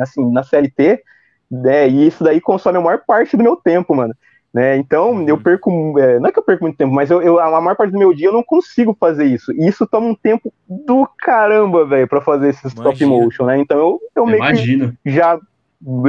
assim, 0.00 0.30
na 0.30 0.42
CLT, 0.42 1.02
né? 1.50 1.88
E 1.88 2.06
isso 2.06 2.24
daí 2.24 2.40
consome 2.40 2.78
a 2.78 2.80
maior 2.80 3.02
parte 3.06 3.36
do 3.36 3.42
meu 3.42 3.56
tempo, 3.56 3.94
mano. 3.94 4.14
Né? 4.56 4.78
Então, 4.78 5.10
uhum. 5.10 5.28
eu 5.28 5.38
perco, 5.38 5.98
é, 5.98 6.18
não 6.18 6.30
é 6.30 6.32
que 6.32 6.38
eu 6.38 6.42
perco 6.42 6.64
muito 6.64 6.78
tempo, 6.78 6.90
mas 6.90 7.10
eu, 7.10 7.20
eu, 7.20 7.38
a 7.38 7.60
maior 7.60 7.76
parte 7.76 7.92
do 7.92 7.98
meu 7.98 8.14
dia 8.14 8.28
eu 8.28 8.32
não 8.32 8.42
consigo 8.42 8.96
fazer 8.98 9.26
isso. 9.26 9.52
E 9.52 9.68
isso 9.68 9.86
toma 9.86 10.06
um 10.06 10.14
tempo 10.14 10.50
do 10.66 11.06
caramba, 11.18 11.84
velho, 11.84 12.08
para 12.08 12.22
fazer 12.22 12.48
esse 12.48 12.66
stop 12.68 13.04
motion, 13.04 13.44
né? 13.44 13.58
Então 13.58 13.78
eu, 13.78 14.00
eu 14.16 14.24
meio 14.24 14.38
Imagino. 14.38 14.96
que 15.04 15.10
já 15.10 15.38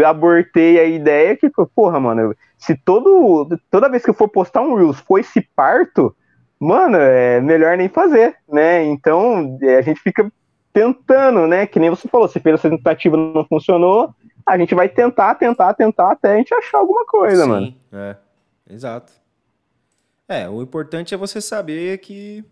abortei 0.05 0.79
a 0.79 0.85
ideia 0.85 1.35
que, 1.35 1.51
porra, 1.75 1.99
mano, 1.99 2.33
se 2.57 2.73
todo, 2.73 3.49
toda 3.69 3.89
vez 3.89 4.03
que 4.03 4.11
eu 4.11 4.13
for 4.13 4.29
postar 4.29 4.61
um 4.61 4.75
Reels 4.75 5.01
for 5.01 5.19
esse 5.19 5.41
parto, 5.53 6.15
mano, 6.57 6.95
é 6.97 7.41
melhor 7.41 7.75
nem 7.75 7.89
fazer, 7.89 8.33
né? 8.47 8.85
Então 8.85 9.57
é, 9.61 9.75
a 9.75 9.81
gente 9.81 9.99
fica 9.99 10.31
tentando, 10.78 11.47
né? 11.47 11.65
Que 11.65 11.80
nem 11.80 11.89
você 11.89 12.07
falou, 12.07 12.28
se 12.28 12.39
fez 12.39 12.53
essa 12.53 12.69
tentativa 12.69 13.17
não 13.17 13.43
funcionou, 13.43 14.13
a 14.45 14.55
gente 14.59 14.75
vai 14.75 14.88
tentar, 14.88 15.34
tentar, 15.34 15.73
tentar 15.73 16.11
até 16.11 16.36
a 16.36 16.38
gente 16.38 16.53
achar 16.53 16.78
alguma 16.78 17.03
coisa, 17.03 17.43
Sim, 17.43 17.49
mano. 17.49 17.75
É. 17.91 18.15
Exato. 18.69 19.11
É, 20.28 20.47
o 20.47 20.61
importante 20.61 21.15
é 21.15 21.17
você 21.17 21.41
saber 21.41 21.97
que 21.97 22.45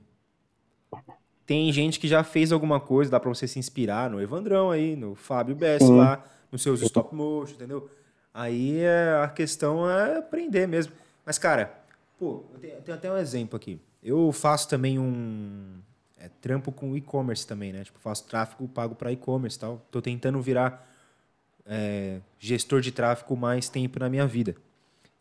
tem 1.46 1.72
gente 1.72 2.00
que 2.00 2.08
já 2.08 2.24
fez 2.24 2.52
alguma 2.52 2.80
coisa, 2.80 3.12
dá 3.12 3.20
pra 3.20 3.30
você 3.30 3.48
se 3.48 3.60
inspirar 3.60 4.10
no 4.10 4.20
Evandrão 4.20 4.72
aí, 4.72 4.96
no 4.96 5.14
Fábio 5.14 5.54
Bess 5.54 5.88
lá, 5.88 6.24
nos 6.52 6.64
seus 6.64 6.82
stop 6.82 7.14
motion, 7.14 7.54
entendeu? 7.54 7.88
Aí 8.34 8.80
é, 8.80 9.22
a 9.24 9.28
questão 9.28 9.88
é 9.88 10.18
aprender 10.18 10.68
mesmo. 10.68 10.94
Mas, 11.24 11.38
cara, 11.38 11.78
pô, 12.18 12.44
eu 12.54 12.60
tenho, 12.60 12.74
eu 12.74 12.82
tenho 12.82 12.98
até 12.98 13.12
um 13.12 13.18
exemplo 13.18 13.56
aqui. 13.56 13.80
Eu 14.02 14.32
faço 14.32 14.68
também 14.68 14.98
um 14.98 15.80
é, 16.26 16.30
trampo 16.42 16.72
com 16.72 16.96
e-commerce 16.96 17.46
também, 17.46 17.72
né? 17.72 17.84
Tipo, 17.84 18.00
faço 18.00 18.26
tráfego 18.26 18.68
pago 18.68 18.96
para 18.96 19.12
e-commerce 19.12 19.58
tal. 19.58 19.82
Tô 19.92 20.02
tentando 20.02 20.42
virar 20.42 20.88
é, 21.66 22.20
gestor 22.40 22.82
de 22.82 22.92
tráfego 22.92 23.36
mais 23.36 23.70
tempo 23.70 24.00
na 24.00 24.10
minha 24.10 24.26
vida. 24.26 24.56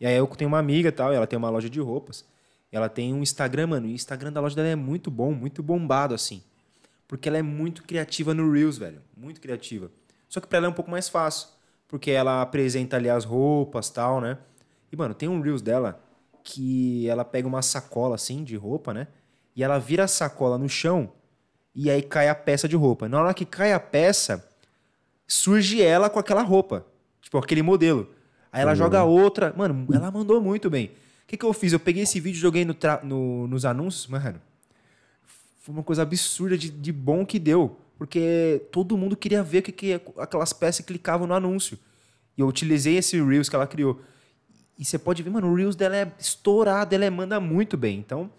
E 0.00 0.06
aí 0.06 0.16
eu 0.16 0.26
tenho 0.28 0.48
uma 0.48 0.58
amiga 0.58 0.90
tal, 0.90 1.12
ela 1.12 1.26
tem 1.26 1.36
uma 1.36 1.50
loja 1.50 1.68
de 1.68 1.80
roupas. 1.80 2.24
ela 2.72 2.88
tem 2.88 3.14
um 3.14 3.22
Instagram, 3.22 3.68
mano. 3.68 3.86
E 3.86 3.92
o 3.92 3.94
Instagram 3.94 4.32
da 4.32 4.40
loja 4.40 4.56
dela 4.56 4.68
é 4.68 4.74
muito 4.74 5.10
bom, 5.10 5.32
muito 5.32 5.62
bombado, 5.62 6.14
assim. 6.14 6.42
Porque 7.06 7.28
ela 7.28 7.38
é 7.38 7.42
muito 7.42 7.84
criativa 7.84 8.34
no 8.34 8.50
Reels, 8.50 8.78
velho. 8.78 9.00
Muito 9.16 9.40
criativa. 9.40 9.90
Só 10.28 10.40
que 10.40 10.48
pra 10.48 10.58
ela 10.58 10.66
é 10.66 10.70
um 10.70 10.72
pouco 10.74 10.90
mais 10.90 11.08
fácil. 11.08 11.48
Porque 11.86 12.10
ela 12.10 12.42
apresenta 12.42 12.96
ali 12.96 13.08
as 13.08 13.24
roupas 13.24 13.90
tal, 13.90 14.20
né? 14.20 14.38
E, 14.90 14.96
mano, 14.96 15.14
tem 15.14 15.28
um 15.28 15.40
Reels 15.40 15.62
dela 15.62 16.02
que 16.42 17.08
ela 17.08 17.24
pega 17.24 17.46
uma 17.46 17.62
sacola, 17.62 18.16
assim, 18.16 18.42
de 18.42 18.56
roupa, 18.56 18.92
né? 18.92 19.06
E 19.54 19.62
ela 19.62 19.78
vira 19.78 20.04
a 20.04 20.08
sacola 20.08 20.58
no 20.58 20.68
chão 20.68 21.12
e 21.74 21.90
aí 21.90 22.02
cai 22.02 22.28
a 22.28 22.34
peça 22.34 22.68
de 22.68 22.76
roupa. 22.76 23.08
Na 23.08 23.20
hora 23.20 23.34
que 23.34 23.44
cai 23.44 23.72
a 23.72 23.80
peça, 23.80 24.48
surge 25.26 25.82
ela 25.82 26.08
com 26.08 26.18
aquela 26.18 26.42
roupa. 26.42 26.86
Tipo, 27.20 27.38
aquele 27.38 27.62
modelo. 27.62 28.08
Aí 28.52 28.62
ela 28.62 28.72
uhum. 28.72 28.76
joga 28.76 29.02
outra. 29.02 29.52
Mano, 29.56 29.86
ela 29.92 30.10
mandou 30.10 30.40
muito 30.40 30.70
bem. 30.70 30.86
O 31.24 31.26
que, 31.26 31.36
que 31.36 31.44
eu 31.44 31.52
fiz? 31.52 31.72
Eu 31.72 31.80
peguei 31.80 32.02
esse 32.02 32.20
vídeo 32.20 32.38
e 32.38 32.40
joguei 32.40 32.64
no, 32.64 32.76
no, 33.02 33.48
nos 33.48 33.64
anúncios, 33.64 34.06
mano. 34.06 34.40
Foi 35.58 35.74
uma 35.74 35.82
coisa 35.82 36.02
absurda 36.02 36.56
de, 36.56 36.70
de 36.70 36.92
bom 36.92 37.24
que 37.24 37.38
deu. 37.38 37.76
Porque 37.96 38.66
todo 38.70 38.96
mundo 38.96 39.16
queria 39.16 39.42
ver 39.42 39.62
que, 39.62 39.72
que 39.72 40.00
aquelas 40.18 40.52
peças 40.52 40.84
clicavam 40.84 41.26
no 41.26 41.34
anúncio. 41.34 41.78
E 42.36 42.40
eu 42.40 42.46
utilizei 42.46 42.96
esse 42.96 43.20
Reels 43.22 43.48
que 43.48 43.56
ela 43.56 43.66
criou. 43.66 44.00
E 44.78 44.84
você 44.84 44.98
pode 44.98 45.22
ver, 45.22 45.30
mano, 45.30 45.50
o 45.50 45.54
Reels 45.54 45.76
dela 45.76 45.96
é 45.96 46.12
estourado, 46.18 46.94
ela 46.94 47.10
manda 47.10 47.40
muito 47.40 47.76
bem. 47.76 47.98
Então, 47.98 48.30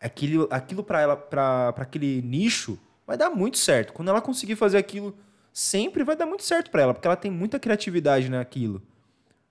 aquilo, 0.00 0.48
aquilo 0.50 0.82
para 0.82 1.00
ela, 1.00 1.16
para 1.16 1.74
aquele 1.76 2.22
nicho, 2.22 2.78
vai 3.06 3.16
dar 3.16 3.30
muito 3.30 3.58
certo. 3.58 3.92
Quando 3.92 4.08
ela 4.08 4.20
conseguir 4.20 4.56
fazer 4.56 4.78
aquilo, 4.78 5.14
sempre 5.52 6.04
vai 6.04 6.16
dar 6.16 6.26
muito 6.26 6.44
certo 6.44 6.70
para 6.70 6.82
ela, 6.82 6.94
porque 6.94 7.06
ela 7.06 7.16
tem 7.16 7.30
muita 7.30 7.58
criatividade 7.58 8.28
naquilo. 8.28 8.82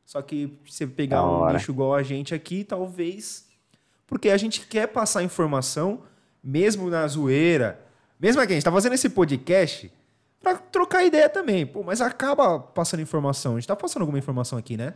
Só 0.06 0.22
que 0.22 0.58
você 0.66 0.88
pegar 0.88 1.26
um 1.26 1.52
nicho 1.52 1.72
igual 1.72 1.94
a 1.94 2.02
gente 2.02 2.34
aqui, 2.34 2.64
talvez. 2.64 3.46
Porque 4.06 4.30
a 4.30 4.38
gente 4.38 4.66
quer 4.66 4.88
passar 4.88 5.22
informação, 5.22 6.04
mesmo 6.42 6.90
na 6.90 7.06
zoeira. 7.08 7.86
Mesmo 8.18 8.42
aqui, 8.42 8.54
a 8.54 8.56
gente 8.56 8.64
tá 8.64 8.72
fazendo 8.72 8.94
esse 8.94 9.10
podcast 9.10 9.92
para 10.42 10.56
trocar 10.58 11.04
ideia 11.04 11.28
também. 11.28 11.66
Pô, 11.66 11.84
mas 11.84 12.00
acaba 12.00 12.58
passando 12.58 13.02
informação. 13.02 13.58
A 13.58 13.60
gente 13.60 13.68
tá 13.68 13.76
passando 13.76 14.04
alguma 14.04 14.18
informação 14.18 14.58
aqui, 14.58 14.78
né? 14.78 14.94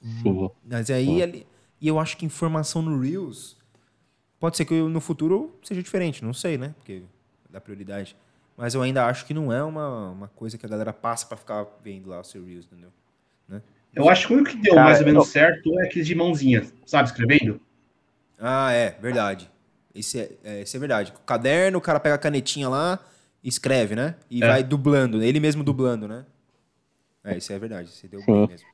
Sim. 0.00 0.50
Mas 0.64 0.88
aí, 0.88 1.04
Sim. 1.04 1.22
Ali, 1.22 1.46
e 1.78 1.86
eu 1.86 1.98
acho 1.98 2.16
que 2.16 2.24
informação 2.24 2.80
no 2.80 2.98
Reels 2.98 3.57
pode 4.38 4.56
ser 4.56 4.64
que 4.64 4.74
no 4.74 5.00
futuro 5.00 5.54
seja 5.62 5.82
diferente, 5.82 6.24
não 6.24 6.32
sei, 6.32 6.58
né? 6.58 6.74
Porque 6.78 7.02
dá 7.50 7.60
prioridade. 7.60 8.16
Mas 8.56 8.74
eu 8.74 8.82
ainda 8.82 9.06
acho 9.06 9.24
que 9.24 9.32
não 9.32 9.52
é 9.52 9.62
uma, 9.62 10.10
uma 10.10 10.28
coisa 10.28 10.58
que 10.58 10.66
a 10.66 10.68
galera 10.68 10.92
passa 10.92 11.26
para 11.26 11.36
ficar 11.36 11.66
vendo 11.82 12.08
lá 12.08 12.20
o 12.20 12.24
seu 12.24 12.44
Reels, 12.44 12.66
entendeu? 12.66 12.90
Né? 13.48 13.62
Eu 13.94 14.08
acho 14.08 14.26
que 14.26 14.32
o 14.32 14.36
único 14.36 14.50
que 14.50 14.62
deu 14.62 14.74
Cara, 14.74 14.86
mais 14.86 15.00
ou 15.00 15.06
menos 15.06 15.28
certo 15.28 15.78
é 15.78 15.84
aqueles 15.84 16.06
de 16.06 16.14
mãozinha, 16.14 16.66
sabe, 16.84 17.08
escrevendo. 17.08 17.60
Ah, 18.38 18.72
é, 18.72 18.90
verdade. 19.00 19.50
Esse 19.94 20.20
é, 20.20 20.30
é, 20.44 20.60
esse 20.62 20.76
é 20.76 20.80
verdade. 20.80 21.12
O 21.16 21.20
caderno, 21.20 21.78
o 21.78 21.80
cara 21.80 22.00
pega 22.00 22.14
a 22.14 22.18
canetinha 22.18 22.68
lá 22.68 23.00
escreve, 23.42 23.94
né? 23.94 24.16
E 24.30 24.42
é. 24.42 24.46
vai 24.46 24.62
dublando, 24.62 25.22
ele 25.22 25.40
mesmo 25.40 25.62
dublando, 25.62 26.08
né? 26.08 26.24
É, 27.24 27.36
isso 27.36 27.52
é 27.52 27.58
verdade. 27.58 27.90
Você 27.90 28.08
deu 28.08 28.20
Sim. 28.20 28.26
bem 28.26 28.48
mesmo. 28.48 28.68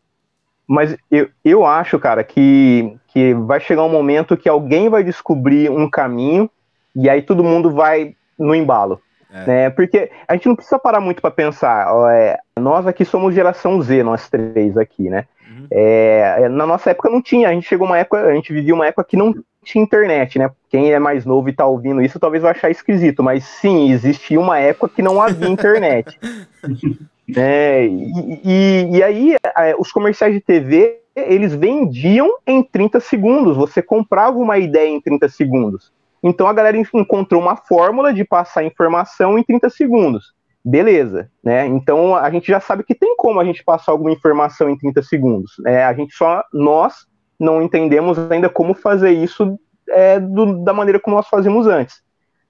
Mas 0.66 0.96
eu, 1.10 1.28
eu 1.44 1.66
acho, 1.66 1.98
cara, 1.98 2.24
que, 2.24 2.96
que 3.08 3.34
vai 3.34 3.60
chegar 3.60 3.82
um 3.84 3.90
momento 3.90 4.36
que 4.36 4.48
alguém 4.48 4.88
vai 4.88 5.04
descobrir 5.04 5.70
um 5.70 5.88
caminho 5.88 6.50
e 6.96 7.08
aí 7.08 7.20
todo 7.20 7.44
mundo 7.44 7.70
vai 7.70 8.14
no 8.38 8.54
embalo. 8.54 9.00
É. 9.30 9.46
Né? 9.46 9.70
Porque 9.70 10.10
a 10.28 10.34
gente 10.34 10.48
não 10.48 10.56
precisa 10.56 10.78
parar 10.78 11.00
muito 11.00 11.20
para 11.20 11.30
pensar. 11.30 11.88
É, 12.12 12.38
nós 12.58 12.86
aqui 12.86 13.04
somos 13.04 13.34
geração 13.34 13.80
Z, 13.82 14.02
nós 14.02 14.28
três 14.28 14.76
aqui, 14.76 15.10
né? 15.10 15.26
Uhum. 15.50 15.66
É, 15.70 16.36
é, 16.42 16.48
na 16.48 16.66
nossa 16.66 16.90
época 16.90 17.10
não 17.10 17.20
tinha, 17.20 17.48
a 17.48 17.52
gente 17.52 17.68
chegou 17.68 17.86
uma 17.86 17.98
época, 17.98 18.22
a 18.22 18.34
gente 18.34 18.52
vivia 18.52 18.74
uma 18.74 18.86
época 18.86 19.04
que 19.04 19.16
não 19.16 19.34
tinha 19.62 19.82
internet, 19.82 20.38
né? 20.38 20.50
Quem 20.70 20.92
é 20.92 20.98
mais 20.98 21.26
novo 21.26 21.48
e 21.48 21.52
tá 21.52 21.66
ouvindo 21.66 22.00
isso 22.00 22.20
talvez 22.20 22.42
vai 22.42 22.52
achar 22.52 22.70
esquisito, 22.70 23.22
mas 23.22 23.44
sim, 23.44 23.90
existia 23.90 24.38
uma 24.38 24.58
época 24.58 24.94
que 24.94 25.02
não 25.02 25.20
havia 25.20 25.48
internet. 25.48 26.18
é, 27.36 27.86
e, 27.86 28.40
e, 28.44 28.96
e, 28.96 29.02
aí, 29.02 29.36
é, 29.56 29.74
os 29.78 29.90
comerciais 29.90 30.34
de 30.34 30.40
TV, 30.40 31.00
eles 31.16 31.54
vendiam 31.54 32.28
em 32.46 32.62
30 32.62 33.00
segundos, 33.00 33.56
você 33.56 33.80
comprava 33.80 34.36
uma 34.36 34.58
ideia 34.58 34.88
em 34.88 35.00
30 35.00 35.28
segundos. 35.28 35.92
Então 36.22 36.46
a 36.46 36.52
galera 36.52 36.76
encontrou 36.76 37.40
uma 37.40 37.54
fórmula 37.54 38.12
de 38.12 38.24
passar 38.24 38.64
informação 38.64 39.38
em 39.38 39.42
30 39.42 39.68
segundos. 39.70 40.32
Beleza, 40.64 41.30
né? 41.42 41.66
Então 41.66 42.16
a 42.16 42.30
gente 42.30 42.46
já 42.46 42.58
sabe 42.58 42.82
que 42.82 42.94
tem 42.94 43.14
como 43.16 43.38
a 43.38 43.44
gente 43.44 43.62
passar 43.62 43.92
alguma 43.92 44.10
informação 44.10 44.70
em 44.70 44.78
30 44.78 45.02
segundos. 45.02 45.52
Né? 45.58 45.84
A 45.84 45.92
gente 45.92 46.14
só, 46.14 46.42
nós, 46.52 47.06
não 47.38 47.60
entendemos 47.60 48.18
ainda 48.30 48.48
como 48.48 48.72
fazer 48.72 49.10
isso 49.10 49.58
é, 49.90 50.18
do, 50.18 50.64
da 50.64 50.72
maneira 50.72 50.98
como 50.98 51.16
nós 51.16 51.28
fazíamos 51.28 51.66
antes. 51.66 52.02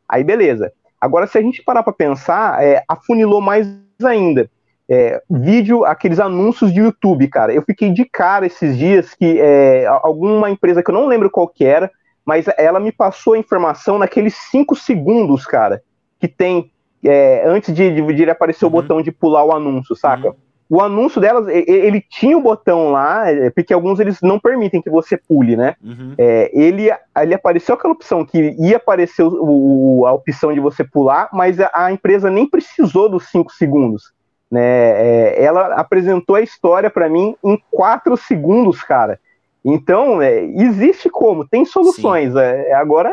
Aí 0.09 0.23
beleza. 0.23 0.73
Agora, 1.01 1.27
se 1.27 1.37
a 1.37 1.43
gente 1.43 1.63
parar 1.63 1.83
para 1.83 1.93
pensar, 1.93 2.63
é, 2.63 2.85
afunilou 2.89 3.41
mais 3.41 3.67
ainda. 4.05 4.49
É, 4.89 5.23
vídeo, 5.31 5.85
aqueles 5.85 6.21
anúncios 6.21 6.73
de 6.73 6.81
YouTube, 6.81 7.27
cara. 7.29 7.53
Eu 7.53 7.63
fiquei 7.63 7.91
de 7.91 8.05
cara 8.05 8.47
esses 8.47 8.77
dias 8.77 9.15
que 9.15 9.39
é, 9.41 9.87
alguma 9.87 10.51
empresa 10.51 10.83
que 10.83 10.91
eu 10.91 10.95
não 10.95 11.07
lembro 11.07 11.31
qual 11.31 11.49
que 11.49 11.65
era, 11.65 11.91
mas 12.25 12.47
ela 12.59 12.79
me 12.79 12.93
passou 12.93 13.35
a 13.35 13.39
informação 13.39 13.99
naqueles 13.99 14.35
cinco 14.51 14.77
segundos, 14.77 15.47
cara, 15.47 15.83
que 16.21 16.29
tem 16.29 16.71
é, 17.05 17.45
antes 17.47 17.75
de, 17.75 17.91
de, 17.91 18.15
de 18.15 18.31
aparecer 18.31 18.65
uhum. 18.65 18.71
o 18.71 18.73
botão 18.73 19.03
de 19.03 19.13
pular 19.13 19.45
o 19.45 19.53
anúncio, 19.53 19.95
saca? 19.95 20.29
Uhum. 20.29 20.35
O 20.71 20.81
anúncio 20.81 21.21
delas, 21.21 21.47
ele 21.49 22.01
tinha 22.01 22.37
o 22.37 22.41
botão 22.41 22.91
lá, 22.91 23.31
é, 23.31 23.51
porque 23.51 23.75
alguns 23.75 24.01
eles 24.01 24.19
não 24.23 24.41
permitem 24.41 24.81
que 24.81 24.89
você 24.89 25.17
pule, 25.17 25.57
né? 25.57 25.77
Uhum. 25.83 26.15
É, 26.17 26.51
ele, 26.59 26.91
ele 27.21 27.35
apareceu 27.35 27.75
aquela 27.75 27.93
opção 27.93 28.25
que 28.25 28.57
ia 28.59 28.79
aparecer 28.79 29.23
o, 29.23 30.01
o, 30.01 30.07
a 30.07 30.13
opção 30.13 30.55
de 30.55 30.61
você 30.61 30.83
pular, 30.83 31.29
mas 31.33 31.61
a, 31.61 31.71
a 31.75 31.93
empresa 31.93 32.31
nem 32.31 32.49
precisou 32.49 33.11
dos 33.11 33.29
cinco 33.29 33.53
segundos. 33.53 34.13
Né? 34.55 34.61
É, 34.63 35.43
ela 35.43 35.75
apresentou 35.75 36.37
a 36.37 36.41
história 36.41 36.89
para 36.89 37.09
mim 37.09 37.35
em 37.43 37.61
quatro 37.73 38.17
segundos, 38.17 38.85
cara. 38.85 39.19
Então, 39.65 40.23
é, 40.23 40.45
existe 40.45 41.11
como, 41.11 41.45
tem 41.45 41.65
soluções. 41.65 42.37
É, 42.37 42.73
agora 42.75 43.11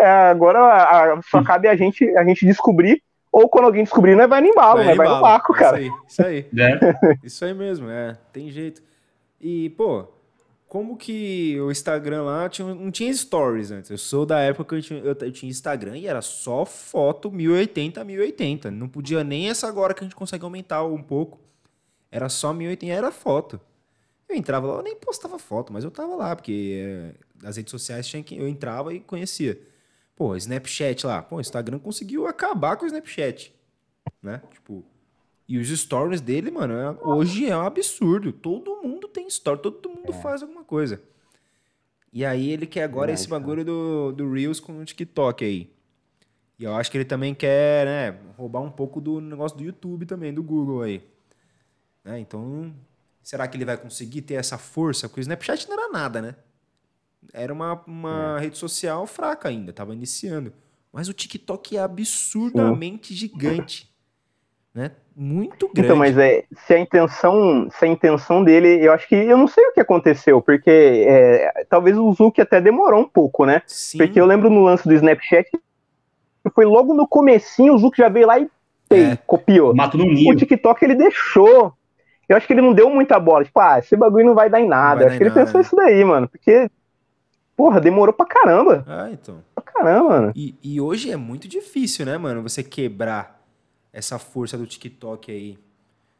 é, 0.00 0.06
agora 0.30 0.58
a, 0.60 1.20
só 1.22 1.40
cabe 1.44 1.66
a 1.66 1.74
gente, 1.74 2.06
a 2.14 2.22
gente 2.24 2.44
descobrir 2.44 3.02
ou 3.32 3.48
quando 3.48 3.64
alguém 3.66 3.84
descobrir, 3.84 4.14
nós 4.14 4.28
vai 4.28 4.42
no 4.42 4.48
embalo, 4.48 4.84
vai, 4.84 4.94
vai 4.94 5.08
no 5.08 5.20
vácuo, 5.20 5.54
cara. 5.54 5.80
Isso 5.80 6.22
aí, 6.22 6.38
isso 6.44 6.58
aí. 6.58 6.78
É. 7.22 7.26
Isso 7.26 7.44
aí 7.44 7.54
mesmo, 7.54 7.88
é, 7.88 8.16
tem 8.32 8.50
jeito. 8.50 8.82
E, 9.40 9.70
pô, 9.70 10.04
como 10.76 10.94
que 10.94 11.58
o 11.58 11.70
Instagram 11.70 12.24
lá 12.24 12.50
tinha, 12.50 12.74
não 12.74 12.90
tinha 12.90 13.10
stories 13.10 13.70
antes? 13.70 13.90
Eu 13.90 13.96
sou 13.96 14.26
da 14.26 14.40
época 14.40 14.68
que 14.68 14.74
eu 14.74 14.82
tinha, 14.82 15.00
eu, 15.00 15.16
eu 15.18 15.32
tinha 15.32 15.48
Instagram 15.48 15.96
e 15.96 16.06
era 16.06 16.20
só 16.20 16.66
foto 16.66 17.32
1080 17.32 18.04
1080. 18.04 18.70
Não 18.70 18.86
podia 18.86 19.24
nem 19.24 19.48
essa 19.48 19.66
agora 19.66 19.94
que 19.94 20.00
a 20.00 20.04
gente 20.04 20.14
consegue 20.14 20.44
aumentar 20.44 20.84
um 20.84 21.02
pouco. 21.02 21.40
Era 22.10 22.28
só 22.28 22.52
1080, 22.52 22.92
era 22.92 23.10
foto. 23.10 23.58
Eu 24.28 24.36
entrava 24.36 24.66
lá, 24.66 24.74
eu 24.74 24.82
nem 24.82 24.94
postava 24.96 25.38
foto, 25.38 25.72
mas 25.72 25.82
eu 25.82 25.90
tava 25.90 26.14
lá, 26.14 26.36
porque 26.36 27.14
é, 27.42 27.48
as 27.48 27.56
redes 27.56 27.70
sociais 27.70 28.06
tinha 28.06 28.22
que 28.22 28.36
eu 28.36 28.46
entrava 28.46 28.92
e 28.92 29.00
conhecia. 29.00 29.58
Pô, 30.14 30.36
Snapchat 30.36 31.06
lá. 31.06 31.22
Pô, 31.22 31.36
o 31.36 31.40
Instagram 31.40 31.78
conseguiu 31.78 32.26
acabar 32.26 32.76
com 32.76 32.84
o 32.84 32.86
Snapchat. 32.86 33.50
Né? 34.22 34.42
Tipo, 34.52 34.84
e 35.48 35.58
os 35.58 35.68
stories 35.68 36.20
dele, 36.20 36.50
mano, 36.50 36.74
é, 36.74 36.90
hoje 37.02 37.48
é 37.48 37.56
um 37.56 37.62
absurdo. 37.62 38.32
Todo 38.32 38.82
mundo 38.82 39.06
tem 39.06 39.28
story, 39.28 39.62
todo 39.62 39.88
mundo 39.88 40.10
é. 40.12 40.20
faz 40.20 40.42
alguma 40.42 40.64
coisa. 40.64 41.00
E 42.12 42.24
aí 42.24 42.50
ele 42.50 42.66
quer 42.66 42.82
agora 42.82 43.12
esse 43.12 43.28
bagulho 43.28 43.64
do, 43.64 44.12
do 44.12 44.32
Reels 44.32 44.58
com 44.58 44.80
o 44.80 44.84
TikTok 44.84 45.44
aí. 45.44 45.70
E 46.58 46.64
eu 46.64 46.74
acho 46.74 46.90
que 46.90 46.96
ele 46.96 47.04
também 47.04 47.34
quer, 47.34 47.86
né, 47.86 48.18
roubar 48.36 48.60
um 48.60 48.70
pouco 48.70 49.00
do 49.00 49.20
negócio 49.20 49.56
do 49.56 49.62
YouTube 49.62 50.06
também, 50.06 50.32
do 50.32 50.42
Google 50.42 50.82
aí. 50.82 51.04
Né? 52.02 52.18
Então, 52.18 52.74
será 53.22 53.46
que 53.46 53.56
ele 53.56 53.64
vai 53.64 53.76
conseguir 53.76 54.22
ter 54.22 54.34
essa 54.34 54.56
força? 54.56 55.08
Porque 55.08 55.20
o 55.20 55.22
Snapchat 55.22 55.68
não 55.68 55.74
era 55.74 55.92
nada, 55.92 56.22
né? 56.22 56.34
Era 57.32 57.52
uma, 57.52 57.82
uma 57.86 58.36
é. 58.38 58.40
rede 58.40 58.56
social 58.56 59.06
fraca 59.06 59.48
ainda, 59.48 59.72
tava 59.72 59.92
iniciando. 59.92 60.52
Mas 60.92 61.08
o 61.08 61.12
TikTok 61.12 61.76
é 61.76 61.80
absurdamente 61.80 63.08
Sim. 63.08 63.14
gigante. 63.14 63.95
Né? 64.76 64.90
Muito 65.16 65.64
então, 65.64 65.70
grande. 65.72 65.86
Então, 65.86 65.96
mas 65.96 66.18
é, 66.18 66.44
se 66.66 66.74
a 66.74 66.78
intenção, 66.78 67.66
se 67.70 67.82
a 67.82 67.88
intenção 67.88 68.44
dele, 68.44 68.84
eu 68.86 68.92
acho 68.92 69.08
que 69.08 69.14
eu 69.14 69.38
não 69.38 69.48
sei 69.48 69.64
o 69.64 69.72
que 69.72 69.80
aconteceu, 69.80 70.42
porque 70.42 70.70
é, 71.08 71.64
talvez 71.70 71.96
o 71.96 72.12
Zuki 72.12 72.42
até 72.42 72.60
demorou 72.60 73.00
um 73.00 73.08
pouco, 73.08 73.46
né? 73.46 73.62
Sim. 73.66 73.96
Porque 73.96 74.20
eu 74.20 74.26
lembro 74.26 74.50
no 74.50 74.62
lance 74.62 74.86
do 74.86 74.92
Snapchat, 74.92 75.48
foi 76.54 76.66
logo 76.66 76.92
no 76.92 77.08
comecinho, 77.08 77.72
o 77.72 77.78
Zuki 77.78 77.96
já 77.96 78.10
veio 78.10 78.26
lá 78.26 78.38
e 78.38 78.50
pei, 78.86 79.04
é. 79.04 79.18
copiou. 79.26 79.74
Mato 79.74 79.96
no 79.96 80.04
ninho. 80.04 80.34
O 80.34 80.36
TikTok 80.36 80.84
ele 80.84 80.94
deixou. 80.94 81.72
Eu 82.28 82.36
acho 82.36 82.46
que 82.46 82.52
ele 82.52 82.60
não 82.60 82.74
deu 82.74 82.90
muita 82.90 83.18
bola. 83.18 83.44
Tipo, 83.44 83.60
ah, 83.60 83.78
esse 83.78 83.96
bagulho 83.96 84.26
não 84.26 84.34
vai 84.34 84.50
dar 84.50 84.60
em 84.60 84.68
nada. 84.68 85.02
Eu 85.04 85.06
acho 85.08 85.16
que 85.16 85.22
ele 85.22 85.30
nada, 85.30 85.40
pensou 85.40 85.58
né? 85.58 85.66
isso 85.66 85.76
daí, 85.76 86.04
mano. 86.04 86.28
Porque, 86.28 86.70
porra, 87.56 87.80
demorou 87.80 88.12
pra 88.12 88.26
caramba. 88.26 88.84
Ah, 88.86 89.08
então. 89.10 89.42
Pra 89.54 89.64
caramba, 89.64 90.08
mano. 90.08 90.32
E, 90.36 90.54
e 90.62 90.80
hoje 90.80 91.10
é 91.10 91.16
muito 91.16 91.48
difícil, 91.48 92.04
né, 92.04 92.18
mano? 92.18 92.42
Você 92.42 92.62
quebrar 92.62 93.35
essa 93.96 94.18
força 94.18 94.58
do 94.58 94.66
TikTok 94.66 95.32
aí. 95.32 95.58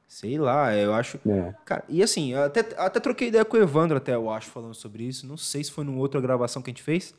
Sei 0.08 0.38
lá, 0.38 0.74
eu 0.74 0.94
acho. 0.94 1.20
É. 1.28 1.54
Cara, 1.64 1.84
e 1.88 2.02
assim, 2.02 2.32
até, 2.32 2.60
até 2.78 2.98
troquei 2.98 3.28
ideia 3.28 3.44
com 3.44 3.56
o 3.56 3.60
Evandro, 3.60 3.98
até 3.98 4.14
eu 4.14 4.30
acho, 4.30 4.48
falando 4.48 4.74
sobre 4.74 5.04
isso. 5.04 5.26
Não 5.26 5.36
sei 5.36 5.62
se 5.62 5.70
foi 5.70 5.84
numa 5.84 5.98
outra 5.98 6.20
gravação 6.20 6.62
que 6.62 6.70
a 6.70 6.72
gente 6.72 6.82
fez. 6.82 7.14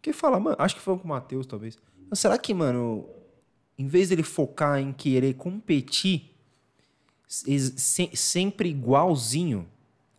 Que 0.00 0.12
fala, 0.12 0.40
mano, 0.40 0.56
acho 0.58 0.76
que 0.76 0.80
foi 0.80 0.96
com 0.96 1.04
o 1.04 1.08
Matheus, 1.08 1.46
talvez. 1.46 1.76
Mas 2.08 2.20
será 2.20 2.38
que, 2.38 2.54
mano, 2.54 3.06
em 3.76 3.86
vez 3.86 4.08
dele 4.08 4.22
focar 4.22 4.78
em 4.78 4.92
querer 4.92 5.34
competir 5.34 6.34
se, 7.26 8.10
sempre 8.14 8.70
igualzinho 8.70 9.68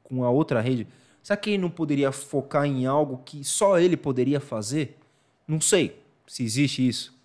com 0.03 0.23
a 0.23 0.29
outra 0.29 0.61
rede, 0.61 0.87
será 1.23 1.35
que 1.35 1.51
ele 1.51 1.57
não 1.57 1.69
poderia 1.71 2.11
focar 2.11 2.65
em 2.65 2.85
algo 2.85 3.23
que 3.25 3.43
só 3.43 3.79
ele 3.79 3.97
poderia 3.97 4.39
fazer? 4.39 4.99
Não 5.47 5.59
sei 5.59 5.99
se 6.27 6.43
existe 6.43 6.87
isso. 6.87 7.18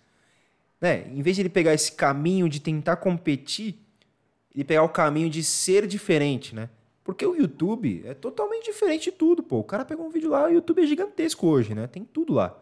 Né? 0.79 1.07
Em 1.09 1.21
vez 1.21 1.35
de 1.35 1.41
ele 1.41 1.49
pegar 1.49 1.73
esse 1.73 1.91
caminho 1.91 2.49
de 2.49 2.59
tentar 2.59 2.97
competir, 2.97 3.79
ele 4.53 4.63
pegar 4.63 4.83
o 4.83 4.89
caminho 4.89 5.29
de 5.29 5.43
ser 5.43 5.87
diferente, 5.87 6.53
né? 6.55 6.69
Porque 7.03 7.25
o 7.25 7.35
YouTube 7.35 8.01
é 8.05 8.13
totalmente 8.13 8.65
diferente 8.65 9.05
de 9.05 9.11
tudo, 9.11 9.43
pô. 9.43 9.59
O 9.59 9.63
cara 9.63 9.85
pegou 9.85 10.07
um 10.07 10.09
vídeo 10.09 10.29
lá, 10.29 10.45
o 10.45 10.49
YouTube 10.49 10.81
é 10.81 10.87
gigantesco 10.87 11.47
hoje, 11.47 11.75
né? 11.75 11.85
Tem 11.87 12.03
tudo 12.03 12.33
lá. 12.33 12.57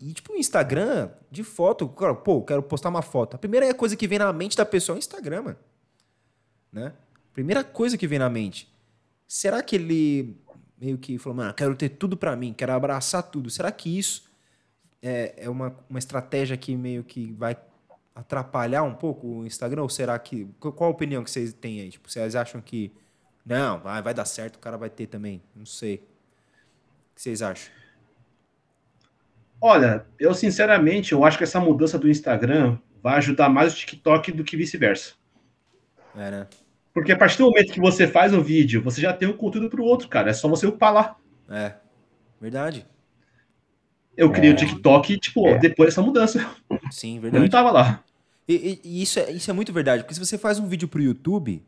E, 0.00 0.12
tipo, 0.12 0.32
o 0.32 0.36
Instagram, 0.36 1.10
de 1.30 1.44
foto, 1.44 1.86
cara, 1.88 2.14
pô, 2.14 2.42
quero 2.42 2.62
postar 2.62 2.88
uma 2.88 3.02
foto. 3.02 3.34
A 3.34 3.38
primeira 3.38 3.72
coisa 3.74 3.96
que 3.96 4.08
vem 4.08 4.18
na 4.18 4.32
mente 4.32 4.56
da 4.56 4.64
pessoa 4.64 4.96
é 4.96 4.98
o 4.98 4.98
Instagram, 4.98 5.42
mano. 5.42 5.58
Né? 6.72 6.92
Primeira 7.34 7.62
coisa 7.62 7.98
que 7.98 8.06
vem 8.06 8.18
na 8.18 8.30
mente. 8.30 8.72
Será 9.28 9.62
que 9.62 9.76
ele 9.76 10.36
meio 10.78 10.98
que 10.98 11.18
falou, 11.18 11.36
mano, 11.36 11.54
quero 11.54 11.76
ter 11.76 11.90
tudo 11.90 12.16
para 12.16 12.34
mim, 12.34 12.52
quero 12.52 12.72
abraçar 12.72 13.22
tudo. 13.22 13.50
Será 13.50 13.70
que 13.70 13.96
isso 13.96 14.24
é, 15.02 15.34
é 15.36 15.50
uma, 15.50 15.76
uma 15.90 15.98
estratégia 15.98 16.56
que 16.56 16.76
meio 16.76 17.02
que 17.02 17.32
vai 17.32 17.56
atrapalhar 18.14 18.82
um 18.84 18.94
pouco 18.94 19.26
o 19.26 19.46
Instagram? 19.46 19.82
Ou 19.82 19.88
será 19.88 20.18
que. 20.18 20.46
Qual 20.60 20.88
a 20.88 20.88
opinião 20.88 21.24
que 21.24 21.30
vocês 21.30 21.52
têm 21.52 21.80
aí? 21.80 21.90
Tipo, 21.90 22.10
vocês 22.10 22.36
acham 22.36 22.60
que. 22.60 22.92
Não, 23.44 23.80
vai, 23.80 24.00
vai 24.00 24.14
dar 24.14 24.24
certo, 24.24 24.56
o 24.56 24.60
cara 24.60 24.76
vai 24.76 24.88
ter 24.88 25.08
também. 25.08 25.42
Não 25.54 25.66
sei. 25.66 25.96
O 25.96 25.98
que 27.16 27.22
vocês 27.22 27.42
acham? 27.42 27.72
Olha, 29.60 30.06
eu 30.18 30.32
sinceramente, 30.34 31.12
eu 31.12 31.24
acho 31.24 31.38
que 31.38 31.44
essa 31.44 31.60
mudança 31.60 31.98
do 31.98 32.08
Instagram 32.08 32.78
vai 33.02 33.16
ajudar 33.16 33.48
mais 33.48 33.72
o 33.72 33.76
TikTok 33.76 34.32
do 34.32 34.44
que 34.44 34.56
vice-versa. 34.56 35.14
É, 36.16 36.30
né? 36.30 36.46
Porque 36.94 37.12
a 37.12 37.16
partir 37.16 37.38
do 37.38 37.44
momento 37.44 37.72
que 37.72 37.80
você 37.80 38.06
faz 38.06 38.34
o 38.34 38.42
vídeo, 38.42 38.82
você 38.82 39.00
já 39.00 39.12
tem 39.12 39.28
o 39.28 39.32
um 39.32 39.36
conteúdo 39.36 39.70
para 39.70 39.80
o 39.80 39.84
outro, 39.84 40.08
cara. 40.08 40.30
É 40.30 40.32
só 40.32 40.48
você 40.48 40.66
upar 40.66 40.92
lá. 40.92 41.16
É, 41.48 41.74
verdade. 42.40 42.86
Eu 44.16 44.30
criei 44.30 44.50
é. 44.50 44.54
o 44.54 44.56
TikTok, 44.56 45.18
tipo, 45.18 45.46
é. 45.48 45.58
depois 45.58 45.90
dessa 45.90 46.02
mudança. 46.02 46.54
Sim, 46.90 47.20
verdade. 47.20 47.36
Eu 47.36 47.42
não 47.42 47.48
tava 47.48 47.70
lá. 47.70 48.04
E, 48.48 48.80
e, 48.84 49.02
isso, 49.02 49.18
é, 49.18 49.30
isso 49.30 49.50
é 49.50 49.54
muito 49.54 49.72
verdade, 49.72 50.02
porque 50.02 50.14
se 50.14 50.20
você 50.20 50.36
faz 50.36 50.58
um 50.58 50.66
vídeo 50.66 50.88
pro 50.88 51.00
YouTube 51.00 51.64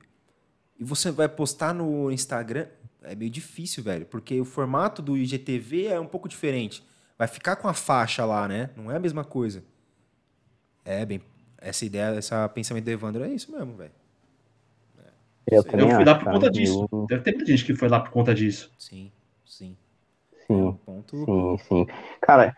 e 0.79 0.85
você 0.85 1.11
vai 1.11 1.29
postar 1.29 1.73
no 1.73 2.11
Instagram, 2.11 2.67
é 3.03 3.15
meio 3.15 3.31
difícil, 3.31 3.83
velho, 3.83 4.07
porque 4.07 4.41
o 4.41 4.45
formato 4.45 5.01
do 5.01 5.17
IGTV 5.17 5.87
é 5.87 6.01
um 6.01 6.07
pouco 6.07 6.29
diferente. 6.29 6.85
Vai 7.17 7.29
ficar 7.29 7.57
com 7.57 7.69
a 7.69 7.75
faixa 7.75 8.25
lá, 8.25 8.49
né? 8.49 8.71
Não 8.77 8.91
é 8.91 8.97
a 8.97 9.01
mesma 9.01 9.25
coisa. 9.25 9.63
É, 10.85 11.07
bem. 11.07 11.21
Essa 11.59 11.85
ideia, 11.85 12.19
esse 12.19 12.31
pensamento 12.53 12.85
do 12.85 12.91
Evandro 12.91 13.25
é 13.25 13.29
isso 13.29 13.51
mesmo, 13.51 13.75
velho. 13.77 13.93
É, 14.99 15.57
eu, 15.57 15.63
eu 15.63 15.91
fui 15.91 16.05
lá 16.05 16.15
por 16.17 16.25
conta 16.25 16.51
disso. 16.51 16.87
Deve 17.09 17.23
ter 17.23 17.35
muita 17.35 17.51
gente 17.51 17.65
que 17.65 17.75
foi 17.75 17.89
lá 17.89 18.01
por 18.01 18.11
conta 18.11 18.35
disso. 18.35 18.71
Sim, 18.79 19.11
sim. 19.23 19.24
Sim, 20.47 20.79
ponto... 20.85 21.25
sim, 21.25 21.59
sim. 21.69 21.87
Cara, 22.21 22.55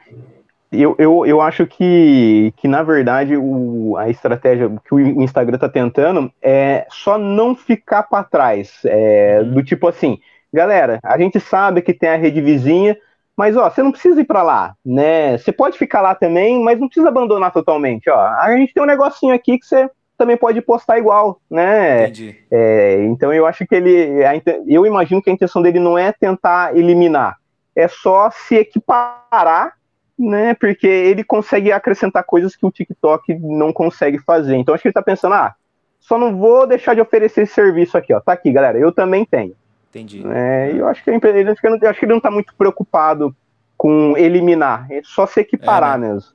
eu, 0.72 0.97
eu, 0.99 1.24
eu 1.26 1.41
acho 1.41 1.66
que, 1.66 2.53
que 2.57 2.66
na 2.66 2.82
verdade, 2.82 3.37
o, 3.37 3.97
a 3.97 4.11
estratégia 4.11 4.70
que 4.87 4.95
o 4.95 5.22
Instagram 5.22 5.59
tá 5.59 5.68
tentando 5.68 6.30
é 6.43 6.87
só 6.91 7.16
não 7.16 7.55
ficar 7.55 8.03
para 8.05 8.24
trás. 8.24 8.80
É, 8.84 9.41
uhum. 9.41 9.55
Do 9.55 9.62
tipo 9.64 9.87
assim, 9.89 10.18
galera, 10.53 10.99
a 11.03 11.18
gente 11.18 11.39
sabe 11.39 11.82
que 11.82 11.95
tem 11.95 12.09
a 12.09 12.16
rede 12.16 12.41
vizinha, 12.41 12.97
mas 13.37 13.57
ó, 13.57 13.70
você 13.70 13.82
não 13.82 13.93
precisa 13.93 14.20
ir 14.20 14.24
para 14.24 14.43
lá, 14.43 14.74
né? 14.84 15.39
Você 15.39 15.53
pode 15.53 15.78
ficar 15.78 16.01
lá 16.01 16.14
também, 16.14 16.62
mas 16.62 16.80
não 16.80 16.89
precisa 16.89 17.09
abandonar 17.09 17.53
totalmente. 17.53 18.11
Ó, 18.11 18.18
a 18.18 18.57
gente 18.57 18.72
tem 18.72 18.82
um 18.82 18.87
negocinho 18.87 19.34
aqui 19.34 19.59
que 19.59 19.66
você 19.66 19.89
também 20.16 20.37
pode 20.37 20.61
postar 20.62 20.99
igual, 20.99 21.39
né? 21.51 22.05
Entendi. 22.05 22.37
É, 22.51 23.05
então 23.05 23.32
eu 23.32 23.47
acho 23.47 23.66
que 23.66 23.74
ele, 23.74 24.20
eu 24.66 24.87
imagino 24.87 25.22
que 25.22 25.30
a 25.30 25.32
intenção 25.32 25.61
dele 25.61 25.78
não 25.78 25.99
é 25.99 26.12
tentar 26.12 26.76
eliminar, 26.76 27.37
é 27.77 27.87
só 27.87 28.31
se 28.31 28.55
equiparar, 28.57 29.77
né? 30.18 30.55
Porque 30.55 30.87
ele 30.87 31.22
consegue 31.22 31.70
acrescentar 31.70 32.24
coisas 32.24 32.57
que 32.57 32.64
o 32.64 32.70
TikTok 32.70 33.35
não 33.35 33.72
consegue 33.72 34.18
fazer. 34.18 34.57
Então 34.57 34.74
acho 34.74 34.83
que 34.83 34.89
ele 34.89 34.93
está 34.93 35.03
pensando, 35.03 35.35
ah, 35.35 35.55
só 36.01 36.16
não 36.16 36.37
vou 36.37 36.66
deixar 36.66 36.95
de 36.95 37.01
oferecer 37.01 37.43
esse 37.43 37.53
serviço 37.53 37.99
aqui, 37.99 38.14
ó. 38.14 38.20
Tá 38.20 38.33
aqui, 38.33 38.51
galera, 38.51 38.79
eu 38.79 38.91
também 38.91 39.24
tenho. 39.24 39.55
Entendi. 39.91 40.24
É, 40.27 40.72
eu 40.74 40.89
acho 40.89 41.05
que, 41.05 41.11
ele, 41.11 41.16
acho 41.51 41.61
que 41.61 41.66
ele, 41.66 41.87
acho 41.87 41.99
que 41.99 42.05
ele 42.05 42.12
não 42.12 42.18
está 42.18 42.31
muito 42.31 42.55
preocupado 42.55 43.37
com 43.77 44.16
eliminar, 44.16 44.91
é 44.91 45.03
só 45.05 45.27
se 45.27 45.41
equiparar 45.41 45.97
é, 45.97 46.01
né? 46.01 46.12
mesmo. 46.14 46.31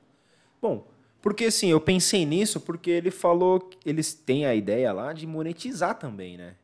Bom, 0.60 0.84
porque 1.20 1.46
assim, 1.46 1.70
eu 1.70 1.80
pensei 1.80 2.24
nisso 2.24 2.60
porque 2.60 2.90
ele 2.90 3.10
falou 3.10 3.60
que 3.60 3.78
eles 3.88 4.12
têm 4.14 4.46
a 4.46 4.54
ideia 4.54 4.92
lá 4.92 5.12
de 5.12 5.26
monetizar 5.26 5.96
também, 5.96 6.36
né? 6.36 6.54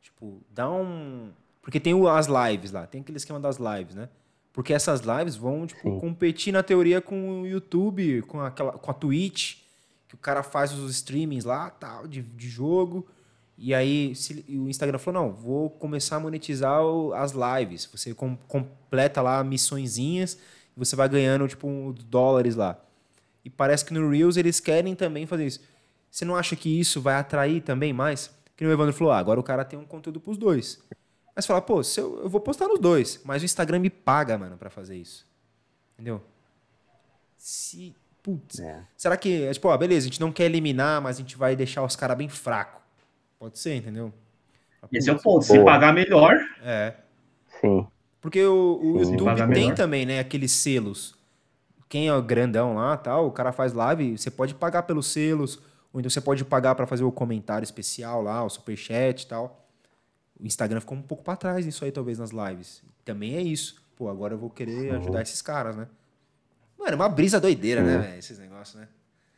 Tipo, 0.00 0.38
dar 0.50 0.70
um. 0.70 1.30
Porque 1.62 1.78
tem 1.78 1.94
as 2.08 2.26
lives 2.26 2.72
lá, 2.72 2.86
tem 2.86 3.00
aquele 3.00 3.18
esquema 3.18 3.40
das 3.40 3.58
lives, 3.58 3.94
né? 3.94 4.08
Porque 4.52 4.72
essas 4.72 5.00
lives 5.00 5.36
vão, 5.36 5.66
tipo, 5.66 5.98
competir 6.00 6.52
na 6.52 6.62
teoria 6.62 7.00
com 7.00 7.42
o 7.42 7.46
YouTube, 7.46 8.22
com, 8.22 8.40
aquela, 8.40 8.72
com 8.72 8.90
a 8.90 8.94
Twitch, 8.94 9.58
que 10.08 10.14
o 10.14 10.18
cara 10.18 10.42
faz 10.42 10.72
os 10.72 10.90
streamings 10.90 11.44
lá, 11.44 11.70
tal, 11.70 12.06
de, 12.08 12.20
de 12.20 12.48
jogo. 12.48 13.06
E 13.56 13.72
aí 13.72 14.14
se, 14.16 14.44
o 14.48 14.68
Instagram 14.68 14.98
falou, 14.98 15.22
não, 15.22 15.32
vou 15.32 15.70
começar 15.70 16.16
a 16.16 16.20
monetizar 16.20 16.82
o, 16.82 17.12
as 17.12 17.32
lives. 17.32 17.88
Você 17.92 18.12
com, 18.12 18.36
completa 18.48 19.22
lá 19.22 19.44
missõezinhas 19.44 20.38
e 20.76 20.78
você 20.78 20.96
vai 20.96 21.08
ganhando, 21.08 21.46
tipo, 21.46 21.68
um, 21.68 21.92
dólares 21.92 22.56
lá. 22.56 22.76
E 23.44 23.50
parece 23.50 23.84
que 23.84 23.94
no 23.94 24.10
Reels 24.10 24.36
eles 24.36 24.58
querem 24.58 24.94
também 24.94 25.26
fazer 25.26 25.46
isso. 25.46 25.60
Você 26.10 26.24
não 26.24 26.34
acha 26.34 26.56
que 26.56 26.80
isso 26.80 27.00
vai 27.00 27.14
atrair 27.14 27.62
também 27.62 27.92
mais? 27.92 28.30
Que 28.56 28.64
o 28.64 28.72
Evandro 28.72 28.92
falou, 28.92 29.12
ah, 29.12 29.18
agora 29.18 29.38
o 29.38 29.44
cara 29.44 29.64
tem 29.64 29.78
um 29.78 29.84
conteúdo 29.84 30.20
pros 30.20 30.36
dois. 30.36 30.82
Mas 31.40 31.46
fala, 31.46 31.62
pô, 31.62 31.82
se 31.82 31.98
eu, 31.98 32.20
eu 32.24 32.28
vou 32.28 32.38
postar 32.38 32.68
nos 32.68 32.78
dois, 32.78 33.18
mas 33.24 33.40
o 33.40 33.46
Instagram 33.46 33.78
me 33.78 33.88
paga, 33.88 34.36
mano, 34.36 34.58
para 34.58 34.68
fazer 34.68 34.94
isso. 34.94 35.26
Entendeu? 35.94 36.22
Se 37.38 37.96
putz, 38.22 38.60
É. 38.60 38.84
será 38.94 39.16
que, 39.16 39.44
é 39.44 39.50
tipo, 39.54 39.66
ó, 39.68 39.76
beleza, 39.78 40.04
a 40.06 40.10
gente 40.10 40.20
não 40.20 40.30
quer 40.30 40.44
eliminar, 40.44 41.00
mas 41.00 41.16
a 41.16 41.20
gente 41.20 41.38
vai 41.38 41.56
deixar 41.56 41.82
os 41.82 41.96
caras 41.96 42.14
bem 42.18 42.28
fracos. 42.28 42.82
Pode 43.38 43.58
ser, 43.58 43.74
entendeu? 43.76 44.12
Esse 44.92 45.08
é 45.08 45.14
o 45.14 45.18
ponto. 45.18 45.42
Se 45.42 45.58
pagar 45.64 45.94
melhor, 45.94 46.36
É. 46.62 46.94
Sim. 47.58 47.86
Porque 48.20 48.44
o, 48.44 48.78
o 48.82 49.02
Sim. 49.02 49.12
YouTube 49.12 49.34
tem 49.36 49.46
melhor. 49.48 49.74
também, 49.74 50.04
né, 50.04 50.18
aqueles 50.18 50.52
selos. 50.52 51.14
Quem 51.88 52.06
é 52.06 52.14
o 52.14 52.20
grandão 52.22 52.74
lá, 52.74 52.98
tal, 52.98 53.26
o 53.26 53.32
cara 53.32 53.50
faz 53.50 53.72
live, 53.72 54.18
você 54.18 54.30
pode 54.30 54.54
pagar 54.54 54.82
pelos 54.82 55.06
selos, 55.06 55.56
ou 55.90 56.00
então 56.00 56.10
você 56.10 56.20
pode 56.20 56.44
pagar 56.44 56.74
pra 56.74 56.86
fazer 56.86 57.02
o 57.04 57.10
comentário 57.10 57.64
especial 57.64 58.20
lá, 58.20 58.44
o 58.44 58.50
superchat 58.50 59.22
e 59.22 59.26
tal. 59.26 59.59
O 60.42 60.46
Instagram 60.46 60.80
ficou 60.80 60.96
um 60.96 61.02
pouco 61.02 61.22
pra 61.22 61.36
trás 61.36 61.66
nisso 61.66 61.84
aí, 61.84 61.92
talvez, 61.92 62.18
nas 62.18 62.30
lives. 62.30 62.82
Também 63.04 63.36
é 63.36 63.40
isso. 63.42 63.76
Pô, 63.96 64.08
agora 64.08 64.34
eu 64.34 64.38
vou 64.38 64.50
querer 64.50 64.94
ajudar 64.94 65.22
esses 65.22 65.42
caras, 65.42 65.76
né? 65.76 65.86
Mano, 66.78 66.92
é 66.92 66.94
uma 66.94 67.08
brisa 67.08 67.38
doideira, 67.38 67.82
né, 67.82 67.98
velho, 67.98 68.18
esses 68.18 68.38
negócios, 68.38 68.80
né? 68.80 68.88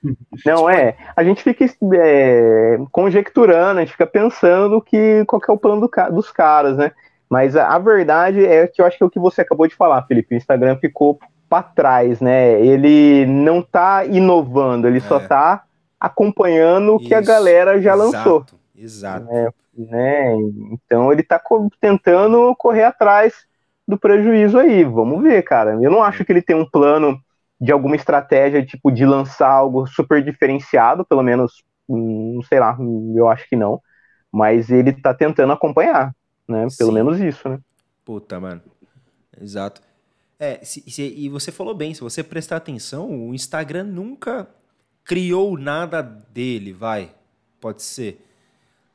Não, 0.46 0.68
é. 0.68 0.96
A 1.16 1.24
gente 1.24 1.42
fica 1.42 1.64
é, 1.94 2.78
conjecturando, 2.90 3.78
a 3.80 3.82
gente 3.84 3.92
fica 3.92 4.07
pensando 4.07 4.80
que 4.80 5.24
qual 5.26 5.40
que 5.40 5.50
é 5.50 5.55
o 5.55 5.59
plano 5.59 5.80
do 5.80 6.12
dos 6.12 6.30
caras, 6.30 6.76
né? 6.76 6.92
Mas 7.28 7.57
a, 7.57 7.68
a 7.68 7.78
verdade 7.78 8.44
é 8.44 8.66
que 8.66 8.82
eu 8.82 8.86
acho 8.86 8.98
que 8.98 9.03
é 9.03 9.07
o 9.07 9.11
que 9.11 9.18
você 9.18 9.40
acabou 9.40 9.66
de 9.66 9.74
falar, 9.74 10.03
Felipe. 10.03 10.34
O 10.34 10.36
Instagram 10.36 10.76
ficou 10.76 11.18
para 11.48 11.62
trás, 11.62 12.20
né? 12.20 12.61
Ele 12.61 13.26
não 13.26 13.62
tá 13.62 14.05
inovando, 14.05 14.86
ele 14.86 15.00
só 15.00 15.18
É. 15.18 15.26
tá 15.26 15.64
acompanhando 15.98 16.94
o 16.94 16.98
que 16.98 17.14
a 17.14 17.20
galera 17.20 17.80
já 17.80 17.94
lançou. 17.94 18.44
Exato. 18.85 19.26
né? 19.76 20.35
Então 20.72 21.12
ele 21.12 21.22
tá 21.22 21.39
co- 21.39 21.68
tentando 21.80 22.55
correr 22.57 22.85
atrás 22.85 23.35
do 23.87 23.99
prejuízo 23.99 24.59
aí. 24.59 24.85
Vamos 24.85 25.22
ver, 25.22 25.43
cara. 25.43 25.72
Eu 25.83 25.91
não 25.91 26.03
acho 26.03 26.24
que 26.24 26.33
ele 26.33 26.43
tem 26.43 26.57
um 26.57 26.68
plano 26.68 27.18
de 27.61 27.72
alguma 27.72 27.97
estratégia, 27.97 28.64
tipo, 28.64 28.91
de 28.91 29.05
lançar 29.07 29.51
algo 29.51 29.87
super 29.87 30.22
diferenciado, 30.22 31.05
pelo 31.05 31.22
menos, 31.22 31.62
hum, 31.89 32.41
sei 32.49 32.59
lá, 32.59 32.76
eu 33.14 33.28
acho 33.28 33.49
que 33.49 33.57
não. 33.57 33.80
Mas 34.33 34.70
ele 34.70 34.93
tá 34.93 35.14
tentando 35.14 35.53
acompanhar, 35.53 36.14
né? 36.49 36.66
Pelo 36.76 36.91
Sim. 36.91 36.95
menos 36.95 37.20
isso, 37.20 37.49
né? 37.49 37.59
Puta, 38.05 38.41
mano. 38.41 38.62
Exato. 39.41 39.80
É, 40.39 40.64
se- 40.64 40.83
se- 40.91 41.03
e 41.16 41.28
você 41.28 41.53
falou 41.53 41.74
bem, 41.74 41.95
se 41.95 42.01
você 42.01 42.22
prestar 42.22 42.57
atenção, 42.57 43.11
o 43.28 43.35
Instagram 43.35 43.85
nunca 43.85 44.49
criou 45.05 45.57
nada 45.57 46.03
dele, 46.03 46.72
vai. 46.72 47.14
Pode 47.61 47.83
ser. 47.83 48.20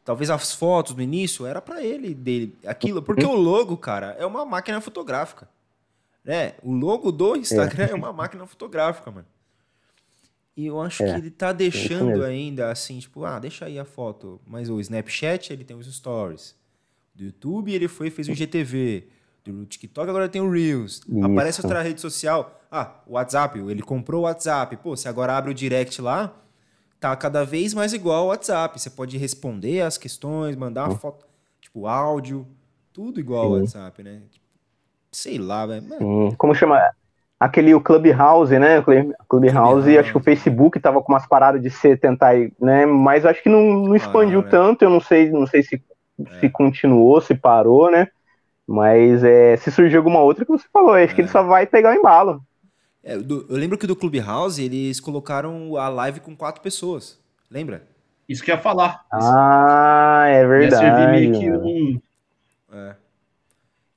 Talvez 0.08 0.30
as 0.30 0.54
fotos 0.54 0.96
no 0.96 1.02
início 1.02 1.46
era 1.46 1.62
pra 1.62 1.84
ele, 1.84 2.14
dele, 2.14 2.56
aquilo, 2.66 3.02
porque 3.02 3.26
o 3.26 3.34
logo, 3.34 3.76
cara, 3.76 4.16
é 4.18 4.26
uma 4.26 4.46
máquina 4.46 4.80
fotográfica. 4.80 5.50
Né? 6.24 6.54
O 6.64 6.72
logo 6.72 7.12
do 7.12 7.36
Instagram 7.36 7.88
é, 7.88 7.94
uma 7.94 8.14
máquina 8.14 8.48
fotográfica, 8.48 9.12
mano. 9.12 9.28
E 10.56 10.66
eu 10.66 10.80
acho 10.80 11.04
É, 11.04 11.12
que 11.12 11.20
ele 11.20 11.30
tá 11.30 11.52
deixando 11.52 12.06
mesmo. 12.06 12.24
ainda 12.24 12.72
assim, 12.72 13.00
tipo, 13.00 13.26
ah, 13.26 13.38
deixa 13.38 13.66
aí 13.66 13.78
a 13.78 13.84
foto. 13.84 14.40
Mas 14.48 14.70
o 14.70 14.80
Snapchat, 14.80 15.52
ele 15.52 15.66
tem 15.66 15.76
os 15.76 15.94
stories. 15.94 16.56
Do 17.14 17.26
YouTube, 17.26 17.74
ele 17.74 17.90
foi 17.90 18.10
fez 18.10 18.30
o 18.30 18.34
GTV. 18.34 19.10
Do 19.44 19.66
TikTok, 19.66 20.10
agora 20.10 20.30
tem 20.30 20.40
o 20.42 20.50
Reels. 20.50 21.02
Isso. 21.06 21.26
Aparece 21.26 21.60
outra 21.62 21.82
rede 21.82 22.00
social. 22.00 22.62
Ah, 22.72 23.02
o 23.06 23.16
WhatsApp, 23.16 23.60
ele 23.60 23.82
comprou 23.82 24.22
o 24.22 24.24
WhatsApp. 24.24 24.78
Pô, 24.78 24.96
você 24.96 25.10
agora 25.10 25.36
abre 25.36 25.52
o 25.52 25.54
direct 25.54 26.02
lá, 26.02 26.34
tá 27.00 27.16
cada 27.16 27.44
vez 27.46 27.74
mais 27.74 27.94
igual 27.94 28.22
ao 28.22 28.28
WhatsApp. 28.28 28.80
Você 28.80 28.90
pode 28.90 29.18
responder 29.18 29.82
as 29.82 29.98
questões, 29.98 30.56
mandar 30.56 30.90
uma 30.90 30.98
foto, 30.98 31.26
tipo, 31.62 31.88
áudio, 31.88 32.48
tudo 32.94 33.20
igual 33.20 33.44
ao 33.46 33.54
Sim. 33.56 33.62
WhatsApp, 33.62 34.04
né? 34.04 34.22
Sei 35.12 35.38
lá, 35.38 35.66
velho. 35.66 35.84
Sim. 35.98 36.32
Como 36.38 36.54
chama? 36.54 36.82
Aquele 37.40 37.74
o 37.76 37.80
Clubhouse, 37.82 38.58
né? 38.58 38.80
O 38.80 38.84
Club- 38.84 39.14
Clubhouse, 39.30 39.54
Clubhouse. 39.84 39.98
acho 40.00 40.12
que 40.12 40.18
o 40.18 40.24
Facebook 40.24 40.80
tava 40.80 41.02
com 41.04 41.12
umas 41.14 41.28
paradas 41.28 41.62
de 41.62 41.70
ser 41.70 42.00
tentar, 42.00 42.34
né? 42.60 42.86
Mas 42.86 43.26
acho 43.26 43.44
que 43.44 43.50
não, 43.50 43.62
não 43.84 43.96
expandiu 43.96 44.42
né? 44.42 44.48
tanto. 44.50 44.82
Eu 44.84 44.90
não 44.90 45.00
sei, 45.00 45.30
não 45.30 45.46
sei 45.46 45.62
se, 45.62 45.82
É. 46.26 46.40
se 46.40 46.50
continuou, 46.50 47.22
se 47.22 47.36
parou, 47.36 47.92
né? 47.92 48.08
Mas 48.66 49.24
é, 49.24 49.56
se 49.58 49.72
surgir 49.72 49.98
alguma 49.98 50.20
outra 50.20 50.44
que 50.44 50.52
você 50.52 50.66
falou, 50.74 50.96
acho 50.96 51.14
que 51.14 51.22
ele 51.22 51.28
só 51.28 51.44
vai 51.44 51.66
pegar 51.68 51.92
o 51.92 52.00
embalo. 52.00 52.42
É, 53.10 53.18
do- 53.18 53.46
eu 53.50 53.56
lembro 53.56 53.78
que 53.78 53.88
do 53.88 53.96
Clubhouse 53.96 54.62
eles 54.62 55.00
colocaram 55.00 55.78
a 55.78 55.88
live 55.88 56.20
com 56.20 56.36
quatro 56.36 56.62
pessoas. 56.62 57.18
Lembra? 57.50 57.88
isso 58.28 58.44
que 58.44 58.52
ia 58.52 58.58
falar. 58.58 59.06
Ah, 59.10 60.26
é 60.28 60.42
Ia 60.42 60.70
servir 60.70 60.70
verdade. 60.70 61.12
meio 61.12 61.40
que 61.40 61.50
um. 61.52 62.02
É. 62.78 62.96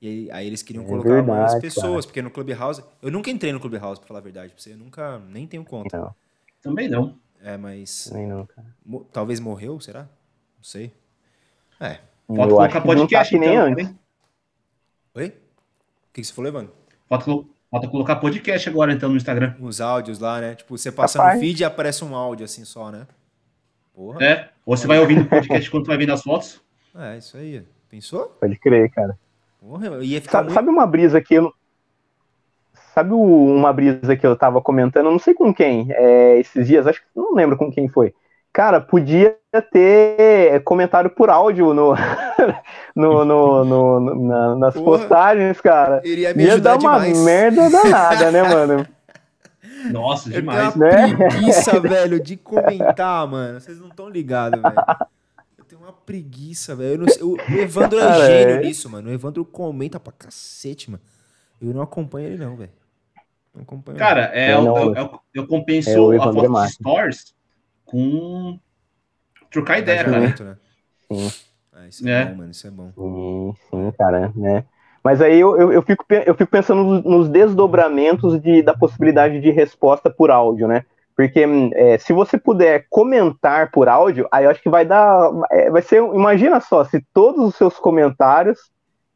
E 0.01 0.07
aí, 0.07 0.31
aí 0.31 0.47
eles 0.47 0.63
queriam 0.63 0.85
É 0.85 0.87
colocar 0.87 1.09
mais 1.21 1.25
verdade, 1.53 1.59
pessoas, 1.61 2.05
porque 2.05 2.21
no 2.21 2.31
Clubhouse. 2.31 2.81
Eu 3.01 3.11
nunca 3.11 3.29
entrei 3.29 3.51
no 3.51 3.59
Clubhouse, 3.59 3.99
pra 3.99 4.07
falar 4.07 4.19
a 4.19 4.23
verdade. 4.23 4.53
pra 4.53 4.61
você. 4.63 4.71
Eu 4.71 4.77
nunca 4.77 5.19
nem 5.29 5.45
tenho 5.45 5.65
conta. 5.65 5.97
Não, 5.97 6.15
Também 6.61 6.87
não. 6.87 7.17
É, 7.43 7.57
mas. 7.57 8.09
nem 8.13 8.25
não, 8.25 8.45
cara. 8.45 8.67
mo- 8.85 9.05
talvez 9.11 9.39
morreu, 9.41 9.77
será? 9.81 10.03
Não 10.03 10.63
sei. 10.63 10.93
É. 11.79 11.99
Falta 12.27 12.43
Eu 12.43 12.47
colocar 12.47 12.63
acho 12.65 12.71
que 12.71 12.87
não 12.87 12.95
tá 12.95 12.99
podcast 13.01 13.29
que 13.33 13.39
nem 13.39 13.49
então, 13.49 13.65
antes. 13.65 13.85
também. 13.87 13.99
Oi? 15.15 15.27
O 15.27 15.31
que, 16.13 16.21
que 16.21 16.23
você 16.23 16.33
falou, 16.33 16.47
Evandro? 16.49 16.73
Falta, 17.09 17.25
colo- 17.25 17.49
falta 17.71 17.87
colocar 17.87 18.17
podcast 18.17 18.67
agora 18.67 18.91
então 18.91 19.09
no 19.09 19.15
Instagram. 19.15 19.55
Uns 19.59 19.79
áudios 19.79 20.19
lá, 20.19 20.41
né? 20.41 20.55
Tipo, 20.55 20.77
você 20.77 20.91
passa 20.91 21.17
Rapaz. 21.17 21.35
no 21.35 21.41
feed 21.41 21.61
e 21.61 21.63
aparece 21.63 22.03
um 22.03 22.13
áudio 22.13 22.43
assim 22.43 22.65
só, 22.65 22.91
né? 22.91 23.07
Porra. 23.93 24.23
É. 24.23 24.49
Ou 24.65 24.75
você 24.75 24.85
vai 24.85 24.99
ouvindo 24.99 25.21
o 25.21 25.25
podcast 25.25 25.71
quando 25.71 25.85
vai 25.85 25.97
vendo 25.97 26.11
as 26.11 26.21
fotos. 26.21 26.61
É, 26.93 27.17
isso 27.17 27.37
aí. 27.37 27.63
Pensou? 27.89 28.25
Pode 28.39 28.57
crer, 28.59 28.91
cara. 28.91 29.17
Porra, 29.59 29.87
eu 29.87 30.03
ia 30.03 30.21
ficar 30.21 30.39
Sabe, 30.39 30.43
muito. 30.45 30.55
sabe 30.55 30.69
uma 30.69 30.85
brisa 30.85 31.21
que 31.21 31.33
eu. 31.33 31.53
Sabe 32.93 33.13
uma 33.13 33.71
brisa 33.71 34.17
que 34.17 34.27
eu 34.27 34.35
tava 34.35 34.61
comentando? 34.61 35.05
Eu 35.05 35.11
não 35.11 35.19
sei 35.19 35.33
com 35.33 35.53
quem, 35.53 35.87
é, 35.91 36.37
esses 36.39 36.67
dias, 36.67 36.85
acho 36.85 36.99
que 36.99 37.07
não 37.15 37.33
lembro 37.33 37.55
com 37.55 37.71
quem 37.71 37.87
foi. 37.87 38.13
Cara, 38.53 38.81
podia 38.81 39.37
ter 39.71 40.61
comentário 40.63 41.09
por 41.09 41.29
áudio 41.29 41.73
no, 41.73 41.93
no, 42.95 43.23
no- 43.25 43.63
no- 43.65 43.99
no- 43.99 44.27
na- 44.27 44.55
nas 44.57 44.73
Porra. 44.73 44.99
postagens, 44.99 45.61
cara. 45.61 46.01
Iria 46.03 46.33
me 46.33 46.43
Ia 46.43 46.53
ajudar 46.53 46.77
dar 46.77 46.79
uma 46.79 46.99
demais. 46.99 47.17
merda 47.23 47.69
danada, 47.69 48.31
né, 48.31 48.43
mano? 48.49 48.87
Nossa, 49.91 50.27
Eu 50.29 50.33
tenho 50.33 50.41
demais. 50.41 50.75
uma 50.75 50.85
Né? 50.85 51.15
preguiça, 51.15 51.79
velho, 51.79 52.19
de 52.21 52.35
comentar, 52.35 53.25
mano. 53.27 53.59
Vocês 53.59 53.79
não 53.79 53.87
estão 53.87 54.09
ligados, 54.09 54.61
velho. 54.61 54.75
Eu 55.57 55.63
tenho 55.63 55.81
uma 55.81 55.93
preguiça, 55.93 56.75
velho. 56.75 56.93
Eu 56.95 56.97
não 56.99 57.07
sei- 57.07 57.23
O 57.23 57.37
Evandro 57.57 57.99
é 57.99 58.01
Cara, 58.01 58.25
gênio 58.25 58.55
é. 58.55 58.59
nisso, 58.59 58.89
mano. 58.89 59.09
O 59.09 59.13
Evandro 59.13 59.45
comenta 59.45 59.97
pra 59.99 60.11
cacete, 60.11 60.91
mano. 60.91 61.01
Eu 61.61 61.73
não 61.73 61.81
acompanho 61.81 62.27
ele, 62.27 62.37
não, 62.43 62.55
velho. 62.57 62.69
Não 63.55 63.61
acompanho. 63.63 63.97
Cara, 63.97 64.29
é, 64.33 64.51
É, 64.51 64.53
eu, 64.53 64.61
não, 64.61 64.77
eu, 64.77 64.93
eu, 64.95 65.19
eu 65.35 65.47
compenso 65.47 65.89
é 65.89 65.99
o 65.99 66.11
a 66.11 66.15
Evandro 66.15 66.47
foto 66.47 66.65
de 66.65 66.73
stories 66.73 67.33
com 67.91 68.59
trocar 69.51 69.79
ideia, 69.79 70.03
cara. 70.03 70.09
Engajamento, 70.17 70.43
né? 70.43 70.57
Sim. 71.11 71.31
Ah, 71.73 71.87
isso 71.87 72.07
é, 72.07 72.11
É. 72.11 72.25
bom, 72.25 72.35
mano. 72.35 72.51
Isso 72.51 72.67
é 72.67 72.71
bom. 72.71 72.91
Sim, 72.95 73.53
sim, 73.69 73.91
cara, 73.97 74.31
né? 74.35 74.63
Mas 75.03 75.21
aí 75.21 75.39
eu, 75.39 75.57
eu, 75.59 75.73
eu 75.73 75.81
fico, 75.81 76.05
eu 76.09 76.35
fico 76.35 76.51
pensando 76.51 76.83
nos, 76.83 77.03
nos 77.03 77.29
desdobramentos 77.29 78.39
de, 78.41 78.61
da 78.61 78.73
possibilidade 78.73 79.39
de 79.41 79.49
resposta 79.49 80.09
por 80.09 80.29
áudio, 80.29 80.67
né? 80.67 80.85
Porque 81.15 81.45
hum, 81.45 81.69
é, 81.73 81.97
se 81.97 82.13
você 82.13 82.37
puder 82.37 82.85
comentar 82.89 83.71
por 83.71 83.89
áudio, 83.89 84.27
aí 84.31 84.45
eu 84.45 84.49
acho 84.51 84.61
que 84.61 84.69
vai 84.69 84.85
dar. 84.85 85.29
é, 85.51 85.69
vai 85.69 85.81
ser. 85.81 85.97
Imagina 85.97 86.59
só, 86.61 86.83
se 86.85 87.03
todos 87.13 87.45
os 87.47 87.55
seus 87.55 87.77
comentários 87.77 88.59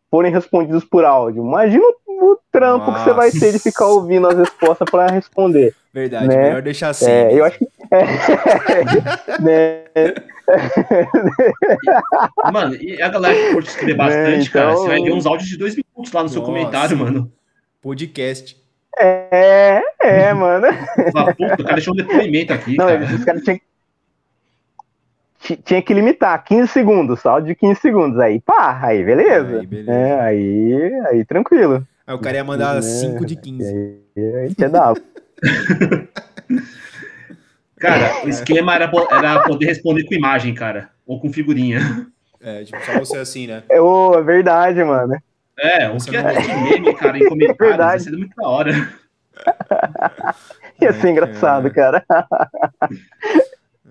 forem 0.10 0.32
respondidos 0.32 0.84
por 0.84 1.06
áudio. 1.06 1.44
Imagina 1.44 1.84
o, 2.05 2.05
o 2.22 2.38
trampo 2.52 2.94
que 2.94 3.00
você 3.02 3.14
vai 3.14 3.32
ter 3.32 3.52
de 3.54 3.60
ficar 3.60 3.86
ouvindo 3.88 4.28
as 4.28 4.38
respostas 4.38 4.90
para 4.90 5.08
responder. 5.12 5.74
Verdade, 5.94 6.28
Né? 6.28 6.36
melhor 6.38 6.62
deixar 6.62 6.90
assim. 6.90 7.10
É, 7.10 7.34
eu 7.34 7.46
acho 7.46 7.58
que. 7.60 7.66
é, 7.92 8.04
né? 9.42 10.14
Mano, 12.52 12.76
e 12.76 13.02
a 13.02 13.10
galera 13.10 13.34
que 13.36 13.54
curte 13.54 13.70
escrever 13.70 13.96
bastante, 13.96 14.50
cara, 14.52 14.72
então- 14.72 14.82
você 14.84 14.88
vai 14.90 15.02
ver 15.02 15.12
uns 15.14 15.26
áudios 15.26 15.50
de 15.50 15.58
dois 15.58 15.76
minutos 15.76 16.12
lá 16.14 16.24
no 16.24 16.30
seu 16.30 16.42
Nossa. 16.42 16.52
comentário, 16.52 16.98
mano. 16.98 17.32
Podcast. 17.82 18.58
É, 18.98 19.82
é, 20.02 20.34
mano. 20.34 20.68
Fala, 21.12 21.34
puta, 21.34 21.54
o 21.62 21.64
cara 21.64 21.76
deixou 21.76 21.94
um 21.94 21.98
depoimento 21.98 22.54
aqui, 22.54 22.78
Não, 22.78 22.88
cara. 22.88 23.04
os 23.06 23.24
caras 23.26 23.44
tinham 23.44 23.60
Ti- 25.40 25.58
tinha 25.58 25.82
que 25.82 25.94
limitar 25.94 26.44
15 26.44 26.68
segundos, 26.70 27.24
áudio 27.26 27.50
de 27.50 27.56
15 27.56 27.80
segundos. 27.80 28.20
Aí, 28.20 28.40
pá, 28.42 28.80
aí 28.82 29.04
beleza. 29.04 29.60
Aí, 29.60 29.66
beleza. 29.68 29.92
É, 29.92 30.20
aí, 30.22 30.94
aí 31.08 31.26
tranquilo. 31.26 31.86
Aí 32.08 32.16
o 32.16 32.20
cara 32.20 32.38
ia 32.38 32.44
mandar 32.44 32.78
É, 32.78 32.82
5 32.82 33.26
de 33.26 33.36
15. 33.36 34.00
Aí, 34.16 34.70
dá. 34.70 34.94
Cara, 37.78 38.26
o 38.26 38.30
esquema 38.30 38.74
era, 38.74 38.90
era 39.12 39.44
poder 39.44 39.66
responder 39.66 40.06
com 40.06 40.14
imagem, 40.14 40.54
cara. 40.54 40.90
Ou 41.06 41.20
com 41.20 41.32
figurinha. 41.32 42.08
É, 42.42 42.64
tipo, 42.64 42.78
só 42.86 43.00
você 43.00 43.18
assim, 43.18 43.48
né? 43.48 43.64
É, 43.70 43.82
ô, 43.82 44.18
é 44.18 44.24
verdade, 44.24 44.84
mano. 44.84 45.14
É, 45.60 45.90
o 45.90 45.98
que 45.98 46.16
é 46.16 46.42
de 46.42 46.48
meme, 46.48 46.96
cara, 46.96 47.18
em 47.18 47.28
comentários, 47.28 47.58
Verdade. 47.60 47.90
vai 47.92 48.00
ser 48.00 48.12
muito 48.12 48.36
da 48.36 48.48
hora. 48.48 48.72
Ia 50.82 50.90
Ai, 50.90 50.94
ser 50.94 51.10
engraçado, 51.10 51.72
cara. 51.72 52.04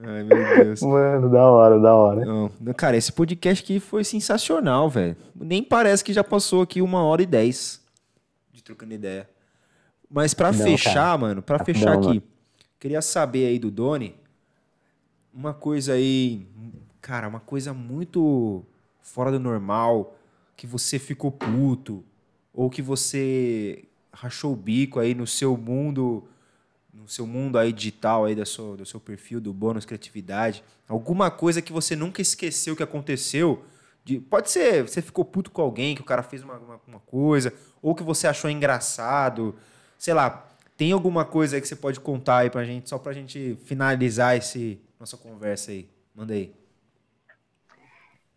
Ai, 0.03 0.23
meu 0.23 0.57
Deus. 0.65 0.83
Mano, 0.83 1.31
da 1.31 1.43
hora, 1.45 1.79
da 1.81 1.95
hora. 1.95 2.25
Não, 2.25 2.51
cara, 2.77 2.97
esse 2.97 3.13
podcast 3.13 3.63
aqui 3.63 3.81
foi 3.81 4.05
sensacional, 4.05 4.89
velho. 4.91 5.17
Nem 5.35 5.63
parece 5.63 6.03
que 6.05 6.13
já 6.13 6.25
passou 6.25 6.63
aqui 6.63 6.83
uma 6.83 7.03
hora 7.05 7.23
e 7.23 7.27
dez 7.27 7.81
de 7.83 7.84
trocando 8.65 8.95
ideia. 8.95 9.29
Mas 10.11 10.35
pra 10.35 10.51
Não, 10.53 10.65
fechar, 10.65 10.95
cara. 10.95 11.19
mano, 11.19 11.43
pra 11.43 11.59
Rapidão, 11.59 11.81
fechar 11.81 11.95
aqui, 11.95 12.09
mano. 12.09 12.23
Queria 12.81 13.03
saber 13.03 13.47
aí 13.47 13.59
do 13.59 13.71
Doni 13.71 14.17
uma 15.33 15.53
coisa 15.53 15.95
aí, 15.95 16.47
cara, 17.01 17.29
uma 17.29 17.41
coisa 17.41 17.75
muito 17.75 18.65
fora 19.03 19.31
do 19.33 19.41
normal, 19.41 20.17
que 20.57 20.67
você 20.67 20.99
ficou 20.99 21.31
puto, 21.33 22.05
ou 22.53 22.71
que 22.71 22.81
você 22.81 23.85
rachou 24.13 24.53
o 24.53 24.57
bico 24.57 25.01
aí 25.01 25.15
no 25.15 25.27
seu 25.27 25.57
mundo, 25.57 26.25
no 26.93 27.09
seu 27.09 27.27
mundo 27.27 27.59
aí 27.59 27.73
digital 27.73 28.25
aí 28.25 28.35
do 28.35 28.47
seu, 28.47 28.77
do 28.77 28.87
seu 28.87 29.01
perfil 29.01 29.41
do 29.41 29.53
bônus 29.53 29.85
criatividade, 29.85 30.63
alguma 30.87 31.31
coisa 31.31 31.61
que 31.61 31.73
você 31.73 31.97
nunca 31.97 32.23
esqueceu 32.23 32.77
que 32.77 32.83
aconteceu, 32.83 33.65
de, 34.05 34.21
pode 34.21 34.51
ser, 34.51 34.83
você 34.83 35.01
ficou 35.01 35.25
puto 35.25 35.51
com 35.51 35.63
alguém, 35.63 35.95
que 35.95 36.03
o 36.03 36.05
cara 36.05 36.23
fez 36.23 36.43
uma, 36.43 36.55
uma, 36.55 36.81
uma 36.87 37.01
coisa, 37.01 37.53
ou 37.81 37.95
que 37.95 38.03
você 38.03 38.27
achou 38.27 38.51
engraçado, 38.51 39.55
sei 39.99 40.13
lá, 40.13 40.47
tem 40.77 40.93
alguma 40.93 41.25
coisa 41.25 41.57
aí 41.57 41.63
que 41.63 41.69
você 41.69 41.77
pode 41.77 42.01
contar 42.01 42.39
aí 42.39 42.51
pra 42.51 42.65
gente, 42.65 42.89
só 42.89 42.99
pra 42.99 43.13
gente 43.13 43.57
finalizar 43.65 44.37
esse 44.37 44.81
nossa 44.99 45.17
conversa 45.17 45.71
aí? 45.71 45.87
Manda 46.15 46.33
aí. 46.33 46.51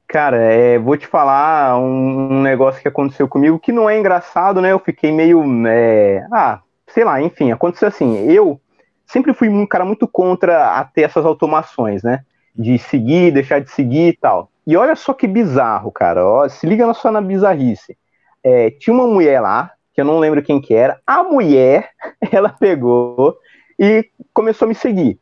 Cara, 0.07 0.37
é, 0.37 0.77
vou 0.77 0.97
te 0.97 1.07
falar 1.07 1.77
um, 1.79 2.33
um, 2.33 2.41
negócio 2.41 2.81
que 2.81 2.87
aconteceu 2.87 3.27
comigo 3.27 3.59
que 3.59 3.71
não 3.71 3.89
é 3.89 3.97
engraçado, 3.97 4.61
né? 4.61 4.71
Eu 4.71 4.79
fiquei 4.79 5.11
meio. 5.11 5.43
É, 5.67 6.25
ah, 6.31 6.61
sei 6.87 7.03
lá, 7.03 7.21
enfim, 7.21 7.51
aconteceu 7.51 7.87
assim. 7.87 8.17
Eu 8.29 8.59
sempre 9.05 9.33
fui 9.33 9.49
um 9.49 9.65
cara 9.65 9.85
muito 9.85 10.07
contra 10.07 10.83
ter 10.93 11.03
essas 11.03 11.25
automações, 11.25 12.03
né? 12.03 12.25
De 12.55 12.77
seguir, 12.77 13.31
deixar 13.31 13.59
de 13.59 13.69
seguir 13.71 14.09
e 14.09 14.17
tal. 14.17 14.49
E 14.67 14.75
olha 14.75 14.97
só 14.97 15.13
que 15.13 15.25
bizarro, 15.25 15.89
cara. 15.89 16.27
Ó, 16.27 16.49
se 16.49 16.67
liga 16.67 16.93
só 16.93 17.09
na 17.09 17.21
bizarrice. 17.21 17.97
É, 18.43 18.69
tinha 18.69 18.93
uma 18.93 19.07
mulher 19.07 19.39
lá, 19.39 19.71
que 19.93 20.01
eu 20.01 20.05
não 20.05 20.19
lembro 20.19 20.43
quem 20.43 20.59
que 20.59 20.73
era. 20.73 20.99
A 21.07 21.23
mulher, 21.23 21.89
ela 22.29 22.49
pegou 22.49 23.37
e 23.79 24.05
começou 24.33 24.65
a 24.65 24.69
me 24.69 24.75
seguir. 24.75 25.17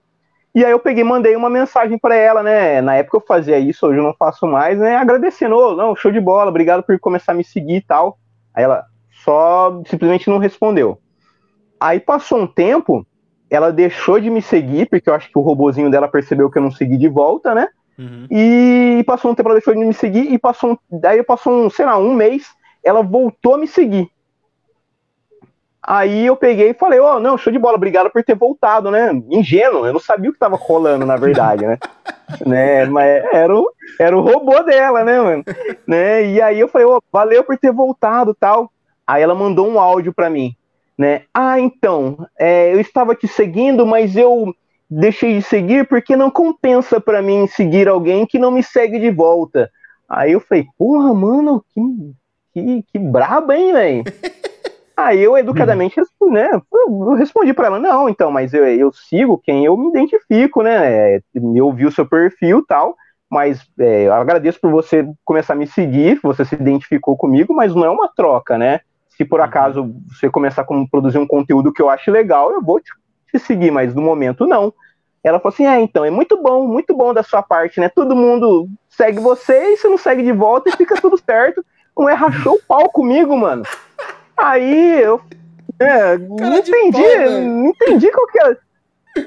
E 0.56 0.66
aí 0.66 0.72
eu 0.72 0.80
peguei, 0.80 1.04
mandei 1.04 1.36
uma 1.36 1.50
mensagem 1.50 2.00
para 2.00 2.16
ela, 2.16 2.42
né? 2.42 2.82
Na 2.82 2.96
época 2.96 3.18
eu 3.18 3.22
fazia 3.22 3.60
isso, 3.60 3.86
hoje 3.86 4.00
eu 4.00 4.04
não 4.04 4.16
faço 4.16 4.48
mais, 4.48 4.80
né? 4.80 4.96
Agradecendo, 4.96 5.56
oh, 5.56 5.76
não, 5.76 5.96
show 5.96 6.12
de 6.12 6.20
bola, 6.20 6.50
obrigado 6.50 6.82
por 6.82 6.98
começar 7.00 7.34
a 7.34 7.36
me 7.36 7.44
seguir 7.44 7.76
e 7.76 7.82
tal. 7.82 8.18
Aí 8.52 8.64
ela 8.64 8.84
só 9.24 9.80
simplesmente 9.86 10.28
não 10.28 10.40
respondeu. 10.40 10.98
Aí 11.80 12.00
passou 12.00 12.40
um 12.40 12.48
tempo, 12.48 13.06
ela 13.48 13.72
deixou 13.72 14.20
de 14.20 14.32
me 14.32 14.42
seguir, 14.42 14.90
porque 14.90 15.08
eu 15.08 15.14
acho 15.14 15.30
que 15.30 15.38
o 15.38 15.42
robozinho 15.42 15.92
dela 15.92 16.08
percebeu 16.08 16.50
que 16.50 16.58
eu 16.58 16.64
não 16.64 16.72
segui 16.72 16.98
de 16.98 17.10
volta, 17.10 17.54
né? 17.54 17.68
Uhum. 17.98 18.28
E 18.30 19.04
passou 19.06 19.32
um 19.32 19.36
tempo, 19.36 19.50
ela 19.50 19.56
deixou 19.56 19.74
de 19.74 19.80
me 19.80 19.94
seguir, 19.94 20.32
e 20.32 20.38
passou 20.38 20.74
um, 20.74 21.00
daí 21.00 21.24
passou 21.24 21.66
um, 21.66 21.70
sei 21.70 21.86
lá, 21.86 21.98
um 21.98 22.14
mês, 22.14 22.48
ela 22.84 23.02
voltou 23.02 23.56
a 23.56 23.58
me 23.58 23.68
seguir. 23.68 24.10
Aí 25.88 26.26
eu 26.26 26.36
peguei 26.36 26.72
e 26.72 26.74
falei, 26.74 27.00
ó, 27.00 27.18
oh, 27.18 27.20
não, 27.20 27.38
show 27.38 27.54
de 27.54 27.60
bola, 27.60 27.76
obrigado 27.76 28.10
por 28.10 28.24
ter 28.24 28.36
voltado, 28.36 28.90
né? 28.90 29.12
Ingênuo, 29.30 29.86
eu 29.86 29.94
não 29.94 30.00
sabia 30.00 30.32
o 30.32 30.34
que 30.34 30.40
tava 30.40 30.56
rolando, 30.56 31.06
na 31.06 31.16
verdade, 31.16 31.64
né? 31.64 31.78
né? 32.44 32.86
Mas 32.86 33.24
era 33.32 33.56
o, 33.56 33.72
era 34.00 34.18
o 34.18 34.22
robô 34.22 34.64
dela, 34.64 35.04
né, 35.04 35.20
mano? 35.20 35.44
né? 35.86 36.26
E 36.26 36.42
aí 36.42 36.60
eu 36.60 36.68
falei, 36.68 36.88
ó, 36.88 36.98
oh, 36.98 37.02
valeu 37.12 37.44
por 37.44 37.56
ter 37.56 37.72
voltado 37.72 38.34
tal. 38.34 38.72
Aí 39.06 39.22
ela 39.22 39.36
mandou 39.36 39.68
um 39.68 39.80
áudio 39.80 40.12
para 40.12 40.28
mim, 40.28 40.56
né? 40.98 41.22
Ah, 41.32 41.60
então, 41.60 42.28
é, 42.40 42.74
eu 42.74 42.80
estava 42.80 43.14
te 43.14 43.28
seguindo, 43.28 43.86
mas 43.86 44.18
eu 44.18 44.56
deixei 44.90 45.38
de 45.38 45.42
seguir 45.42 45.88
porque 45.88 46.16
não 46.16 46.30
compensa 46.30 47.00
para 47.00 47.22
mim 47.22 47.48
seguir 47.48 47.88
alguém 47.88 48.26
que 48.26 48.40
não 48.40 48.52
me 48.52 48.64
segue 48.64 49.00
de 49.00 49.12
volta. 49.12 49.70
Aí 50.08 50.34
eu 50.34 50.40
falei, 50.40 50.66
porra, 50.78 51.14
mano, 51.14 51.64
que, 51.74 51.82
que, 52.54 52.84
que 52.92 53.00
braba, 53.00 53.56
hein, 53.56 53.74
velho? 53.74 54.04
Aí 54.98 55.22
eu 55.22 55.38
educadamente 55.38 56.00
né, 56.32 56.50
eu 56.72 57.14
respondi 57.16 57.54
para 57.54 57.68
ela, 57.68 57.80
não, 57.80 58.08
então, 58.08 58.32
mas 58.32 58.54
eu, 58.54 58.66
eu 58.66 58.94
sigo 58.94 59.38
quem 59.38 59.66
eu 59.66 59.76
me 59.76 59.90
identifico, 59.90 60.64
né? 60.64 61.18
Eu 61.34 61.72
vi 61.74 61.86
o 61.86 61.92
seu 61.92 62.08
perfil 62.08 62.64
tal, 62.66 62.96
mas 63.30 63.68
é, 63.78 64.08
eu 64.08 64.14
agradeço 64.14 64.60
por 64.62 64.72
você 64.72 65.06
começar 65.26 65.54
a 65.54 65.58
me 65.58 65.68
seguir, 65.68 66.20
você 66.24 66.46
se 66.46 66.56
identificou 66.56 67.18
comigo, 67.18 67.54
mas 67.54 67.76
não 67.76 67.84
é 67.84 67.90
uma 67.90 68.08
troca, 68.08 68.58
né? 68.58 68.80
Se 69.10 69.26
por 69.26 69.40
uhum. 69.40 69.46
acaso 69.46 69.96
você 70.10 70.30
começar 70.30 70.62
a 70.62 70.88
produzir 70.90 71.18
um 71.18 71.28
conteúdo 71.28 71.74
que 71.74 71.82
eu 71.82 71.90
acho 71.90 72.10
legal, 72.10 72.52
eu 72.52 72.62
vou 72.62 72.80
te, 72.80 72.92
te 73.38 73.46
seguir, 73.46 73.72
mas 73.72 73.94
no 73.94 74.02
momento 74.02 74.46
não. 74.48 74.74
Ela 75.24 75.40
falou 75.40 75.54
assim: 75.54 75.66
é, 75.66 75.82
então, 75.82 76.06
é 76.06 76.10
muito 76.10 76.42
bom, 76.42 76.68
muito 76.68 76.96
bom 76.96 77.14
da 77.14 77.24
sua 77.24 77.42
parte, 77.42 77.80
né? 77.80 77.90
Todo 77.90 78.16
mundo 78.16 78.68
segue 78.90 79.20
você 79.20 79.74
e 79.74 79.78
você 79.78 79.88
não 79.88 79.98
segue 79.98 80.24
de 80.24 80.32
volta 80.32 80.70
e 80.70 80.76
fica 80.76 80.96
tudo 80.96 81.18
certo. 81.18 81.64
Não 81.98 82.10
é 82.10 82.14
rachou 82.14 82.56
o 82.56 82.62
pau 82.62 82.90
comigo, 82.90 83.38
mano. 83.38 83.64
Aí 84.36 85.02
eu 85.02 85.22
é, 85.80 86.18
não 86.18 86.58
entendi, 86.58 87.02
pau, 87.02 87.42
não 87.42 87.68
entendi 87.68 88.12
qual 88.12 88.28
que 88.28 88.38
era. 88.38 88.58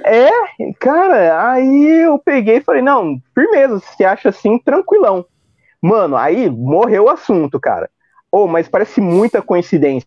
É, 0.05 0.31
cara, 0.79 1.51
aí 1.51 2.05
eu 2.05 2.19
peguei 2.19 2.57
e 2.57 2.63
falei, 2.63 2.83
não, 2.83 3.19
firmeza, 3.35 3.81
se 3.81 4.05
acha 4.05 4.29
assim, 4.29 4.59
tranquilão. 4.59 5.25
Mano, 5.81 6.15
aí 6.15 6.51
morreu 6.51 7.05
o 7.05 7.09
assunto, 7.09 7.59
cara. 7.59 7.89
Oh, 8.31 8.47
mas 8.47 8.69
parece 8.69 9.01
muita 9.01 9.41
coincidência. 9.41 10.07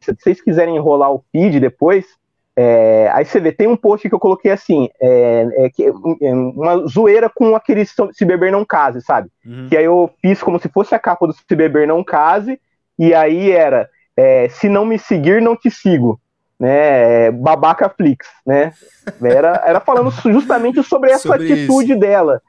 Se 0.00 0.14
vocês 0.14 0.42
quiserem 0.42 0.76
enrolar 0.76 1.10
o 1.10 1.24
feed 1.32 1.58
depois, 1.58 2.06
é, 2.54 3.10
aí 3.12 3.24
você 3.24 3.40
vê, 3.40 3.50
tem 3.50 3.66
um 3.66 3.76
post 3.76 4.06
que 4.08 4.14
eu 4.14 4.20
coloquei 4.20 4.50
assim, 4.50 4.88
é, 5.00 5.46
é, 5.56 5.70
que, 5.70 5.84
é 5.86 6.34
uma 6.34 6.86
zoeira 6.86 7.30
com 7.30 7.56
aquele 7.56 7.84
Se 7.86 8.24
Beber 8.24 8.52
Não 8.52 8.64
Case, 8.64 9.00
sabe? 9.00 9.30
Uhum. 9.44 9.68
Que 9.68 9.76
aí 9.76 9.84
eu 9.84 10.10
fiz 10.20 10.42
como 10.42 10.58
se 10.58 10.68
fosse 10.68 10.94
a 10.94 10.98
capa 10.98 11.26
do 11.26 11.32
Se 11.32 11.56
Beber 11.56 11.86
Não 11.86 12.04
Case, 12.04 12.60
e 12.98 13.14
aí 13.14 13.50
era 13.50 13.88
é, 14.16 14.48
se 14.50 14.68
não 14.68 14.84
me 14.84 14.98
seguir, 14.98 15.40
não 15.40 15.56
te 15.56 15.70
sigo, 15.70 16.20
né? 16.60 17.26
É, 17.26 17.30
babaca 17.30 17.88
Flix, 17.88 18.28
né? 18.46 18.74
Era, 19.22 19.62
era 19.64 19.80
falando 19.80 20.10
justamente 20.10 20.82
sobre 20.82 21.10
essa 21.10 21.28
sobre 21.28 21.50
atitude 21.50 21.92
isso. 21.92 22.00
dela. 22.00 22.42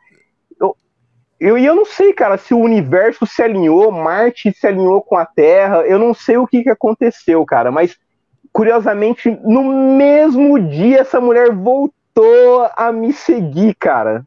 Eu, 0.59 0.75
eu, 1.39 1.57
eu 1.57 1.75
não 1.75 1.85
sei, 1.85 2.11
cara, 2.11 2.37
se 2.37 2.53
o 2.53 2.59
universo 2.59 3.25
se 3.25 3.41
alinhou, 3.41 3.89
Marte 3.89 4.53
se 4.53 4.67
alinhou 4.67 5.01
com 5.01 5.15
a 5.15 5.25
Terra, 5.25 5.77
eu 5.83 5.97
não 5.97 6.13
sei 6.13 6.35
o 6.35 6.45
que, 6.45 6.63
que 6.63 6.69
aconteceu, 6.69 7.45
cara, 7.45 7.71
mas 7.71 7.97
curiosamente, 8.53 9.37
no 9.43 9.63
mesmo 9.97 10.57
dia, 10.59 10.99
essa 10.99 11.19
mulher 11.19 11.51
voltou 11.51 12.69
a 12.77 12.91
me 12.91 13.11
seguir, 13.11 13.75
cara. 13.75 14.25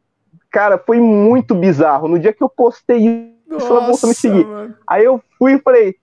Cara, 0.51 0.77
foi 0.77 0.99
muito 0.99 1.55
bizarro. 1.55 2.07
No 2.07 2.19
dia 2.19 2.33
que 2.33 2.43
eu 2.43 2.49
postei 2.49 2.97
isso, 2.97 3.33
Nossa, 3.47 3.67
ela 3.67 3.79
voltou 3.87 4.07
a 4.07 4.09
me 4.09 4.15
seguir. 4.15 4.45
Mano. 4.45 4.75
Aí 4.85 5.03
eu 5.03 5.21
fui 5.39 5.53
e 5.53 5.59
falei, 5.59 5.95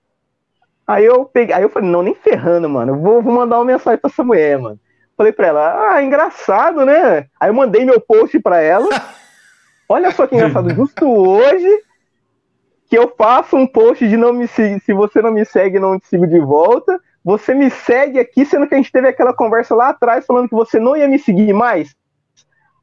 Aí 0.86 1.04
eu 1.04 1.24
peguei, 1.24 1.54
aí 1.54 1.62
eu 1.62 1.70
falei, 1.70 1.88
não, 1.88 2.02
nem 2.02 2.14
ferrando, 2.14 2.68
mano. 2.68 2.98
Vou, 3.00 3.22
vou 3.22 3.32
mandar 3.32 3.56
uma 3.56 3.64
mensagem 3.64 3.98
pra 3.98 4.10
essa 4.10 4.22
mulher, 4.22 4.58
mano. 4.58 4.78
Falei 5.16 5.32
pra 5.32 5.46
ela, 5.46 5.92
ah, 5.92 6.02
engraçado, 6.02 6.84
né? 6.84 7.26
Aí 7.40 7.48
eu 7.48 7.54
mandei 7.54 7.84
meu 7.84 8.00
post 8.00 8.38
pra 8.40 8.60
ela. 8.60 8.88
Olha 9.88 10.10
só 10.10 10.26
que 10.26 10.34
engraçado, 10.34 10.74
justo 10.74 11.06
hoje 11.06 11.68
que 12.86 12.98
eu 12.98 13.12
faço 13.16 13.56
um 13.56 13.66
post 13.66 14.06
de 14.06 14.16
não 14.16 14.32
me 14.32 14.46
seguir, 14.46 14.80
se 14.80 14.92
você 14.92 15.22
não 15.22 15.32
me 15.32 15.44
segue, 15.44 15.78
não 15.78 15.98
te 15.98 16.06
sigo 16.06 16.26
de 16.26 16.38
volta. 16.38 17.00
Você 17.24 17.54
me 17.54 17.70
segue 17.70 18.18
aqui, 18.18 18.44
sendo 18.44 18.68
que 18.68 18.74
a 18.74 18.76
gente 18.76 18.92
teve 18.92 19.08
aquela 19.08 19.32
conversa 19.32 19.74
lá 19.74 19.88
atrás 19.88 20.26
falando 20.26 20.48
que 20.48 20.54
você 20.54 20.78
não 20.78 20.96
ia 20.96 21.08
me 21.08 21.18
seguir 21.18 21.54
mais. 21.54 21.94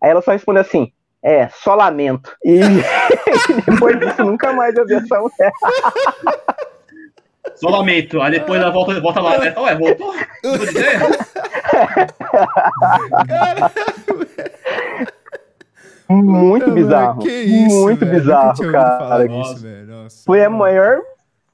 Aí 0.02 0.10
ela 0.10 0.22
só 0.22 0.32
respondeu 0.32 0.62
assim: 0.62 0.92
é, 1.24 1.48
só 1.50 1.76
lamento. 1.76 2.36
E, 2.44 2.60
e 2.64 3.72
depois 3.72 4.00
disso, 4.00 4.26
nunca 4.26 4.52
mais 4.52 4.76
eu 4.76 4.86
vi 4.86 4.96
essa 4.96 5.20
mulher. 5.20 5.52
Só 7.56 7.70
lamento. 7.70 8.22
Aí 8.22 8.32
depois 8.32 8.62
ela 8.62 8.72
volta, 8.72 9.00
volta 9.00 9.22
lá. 9.22 9.38
Né? 9.38 9.54
Ué, 9.58 9.76
voltou? 9.76 10.14
Muito 16.10 16.66
Puta, 16.66 16.76
bizarro. 16.76 17.22
Que 17.22 17.32
isso, 17.32 17.84
muito 17.84 18.06
velho. 18.06 18.20
bizarro, 18.20 18.72
cara. 18.72 19.26
Isso, 19.26 20.26
foi 20.26 20.44
a 20.44 20.50
maior. 20.50 21.00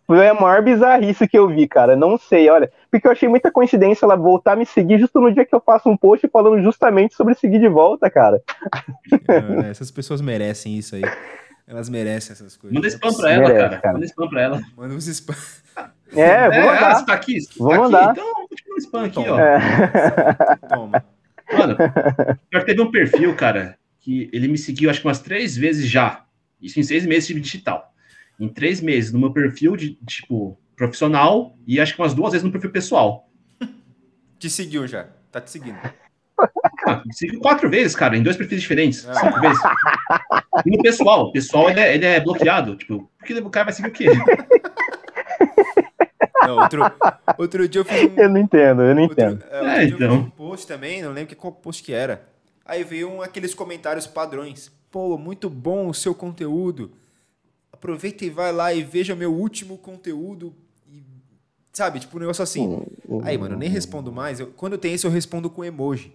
Foi 0.07 0.27
a 0.27 0.33
maior 0.33 0.63
bizarrice 0.63 1.27
que 1.27 1.37
eu 1.37 1.47
vi, 1.47 1.67
cara. 1.67 1.95
Não 1.95 2.17
sei, 2.17 2.49
olha. 2.49 2.71
Porque 2.89 3.07
eu 3.07 3.11
achei 3.11 3.27
muita 3.27 3.51
coincidência 3.51 4.05
ela 4.05 4.15
voltar 4.15 4.53
a 4.53 4.55
me 4.55 4.65
seguir 4.65 4.99
justo 4.99 5.19
no 5.19 5.33
dia 5.33 5.45
que 5.45 5.53
eu 5.53 5.61
faço 5.61 5.89
um 5.89 5.97
post 5.97 6.27
falando 6.29 6.61
justamente 6.61 7.15
sobre 7.15 7.35
seguir 7.35 7.59
de 7.59 7.67
volta, 7.67 8.09
cara. 8.09 8.41
É, 9.27 9.69
essas 9.69 9.91
pessoas 9.91 10.21
merecem 10.21 10.77
isso 10.77 10.95
aí. 10.95 11.03
Elas 11.67 11.89
merecem 11.89 12.31
essas 12.31 12.55
coisas. 12.55 12.73
Manda 12.73 12.87
spam 12.87 13.13
pra 13.13 13.31
ela, 13.31 13.47
Merece, 13.47 13.69
cara. 13.69 13.81
cara. 13.81 13.93
Manda 13.93 14.05
spam 14.05 14.29
pra 14.29 14.41
ela. 14.41 14.61
Manda 14.77 14.93
uns 14.93 15.07
spam. 15.07 15.35
É, 16.15 16.49
vou 16.49 16.59
é, 16.59 16.65
mandar. 16.65 16.91
Ah, 16.91 16.95
você 16.95 17.05
tá 17.05 17.13
aqui? 17.13 17.41
Você 17.41 17.59
vou 17.59 17.69
tá 17.69 17.77
mandar. 17.77 18.09
Aqui? 18.11 18.21
Então, 18.21 18.33
vou 18.33 18.47
te 18.47 18.63
mandar 18.63 18.75
um 18.75 18.77
spam 18.77 19.05
aqui, 19.05 19.29
ó. 19.29 19.39
É. 19.39 20.57
Toma. 20.73 21.05
Mano, 21.51 21.75
pior 22.49 22.59
que 22.61 22.65
teve 22.65 22.81
um 22.81 22.91
perfil, 22.91 23.35
cara, 23.35 23.77
que 23.99 24.29
ele 24.31 24.47
me 24.47 24.57
seguiu 24.57 24.89
acho 24.89 25.01
que 25.01 25.07
umas 25.07 25.19
três 25.19 25.55
vezes 25.57 25.87
já. 25.87 26.25
Isso 26.61 26.79
em 26.79 26.83
seis 26.83 27.05
meses 27.05 27.27
de 27.27 27.39
digital. 27.39 27.93
Em 28.39 28.47
três 28.47 28.81
meses, 28.81 29.11
no 29.11 29.19
meu 29.19 29.31
perfil 29.31 29.75
de, 29.75 29.95
tipo, 30.05 30.57
profissional 30.77 31.57
e 31.67 31.77
acho 31.81 31.93
que 31.95 32.01
umas 32.01 32.13
duas 32.13 32.31
vezes 32.31 32.45
no 32.45 32.51
perfil 32.51 32.71
pessoal. 32.71 33.27
Te 34.39 34.49
seguiu 34.49 34.87
já. 34.87 35.09
Tá 35.31 35.41
te 35.41 35.51
seguindo. 35.51 35.77
Ah, 36.87 37.01
me 37.05 37.13
seguiu 37.13 37.39
quatro 37.41 37.67
vezes, 37.69 37.95
cara, 37.95 38.15
em 38.15 38.21
dois 38.23 38.37
perfis 38.37 38.61
diferentes. 38.61 39.05
Ah. 39.09 39.15
Cinco 39.15 39.41
vezes. 39.41 39.59
E 40.65 40.69
no 40.77 40.81
pessoal, 40.83 41.23
o 41.25 41.31
pessoal 41.31 41.69
ele 41.69 41.79
é, 41.79 41.95
ele 41.95 42.05
é 42.05 42.19
bloqueado. 42.21 42.75
Tipo, 42.77 43.11
porque 43.17 43.33
o 43.33 43.49
cara 43.49 43.65
vai 43.65 43.73
seguir 43.73 43.89
o 43.89 43.91
quê? 43.91 44.05
Não, 46.45 46.59
outro, 46.61 46.81
outro 47.37 47.67
dia 47.67 47.81
eu 47.81 47.85
fiz 47.85 48.03
um. 48.11 48.15
Eu 48.15 48.29
não 48.29 48.37
entendo, 48.39 48.81
eu 48.83 48.95
não 48.95 49.01
outro- 49.03 49.19
entendo. 49.21 49.43
é, 49.49 49.55
outro 49.59 49.69
É, 49.71 49.85
dia 49.85 49.93
eu 49.93 49.95
então. 49.97 50.09
fiz 50.17 50.27
um 50.27 50.29
post 50.29 50.67
também, 50.67 51.01
não 51.01 51.11
lembro 51.11 51.29
que 51.29 51.35
qual 51.35 51.51
post 51.51 51.83
que 51.83 51.93
era. 51.93 52.27
Aí 52.65 52.83
veio 52.83 53.09
um, 53.09 53.21
aqueles 53.21 53.53
comentários 53.53 54.05
padrões. 54.07 54.71
Pô, 54.91 55.17
muito 55.17 55.49
bom 55.49 55.87
o 55.87 55.93
seu 55.93 56.13
conteúdo. 56.15 56.91
Aproveita 57.71 58.23
e 58.25 58.29
vai 58.29 58.51
lá 58.51 58.73
e 58.73 58.83
veja 58.83 59.15
meu 59.15 59.33
último 59.33 59.77
conteúdo. 59.77 60.55
Sabe, 61.77 61.99
tipo 61.99 62.17
um 62.17 62.19
negócio 62.19 62.41
assim. 62.41 62.81
Aí, 63.23 63.37
mano, 63.37 63.53
eu 63.53 63.59
nem 63.59 63.69
respondo 63.69 64.11
mais. 64.11 64.39
Eu- 64.39 64.47
quando 64.47 64.73
eu 64.73 64.79
tenho 64.79 64.95
isso, 64.95 65.05
eu 65.05 65.11
respondo 65.11 65.47
com 65.47 65.63
emoji. 65.63 66.11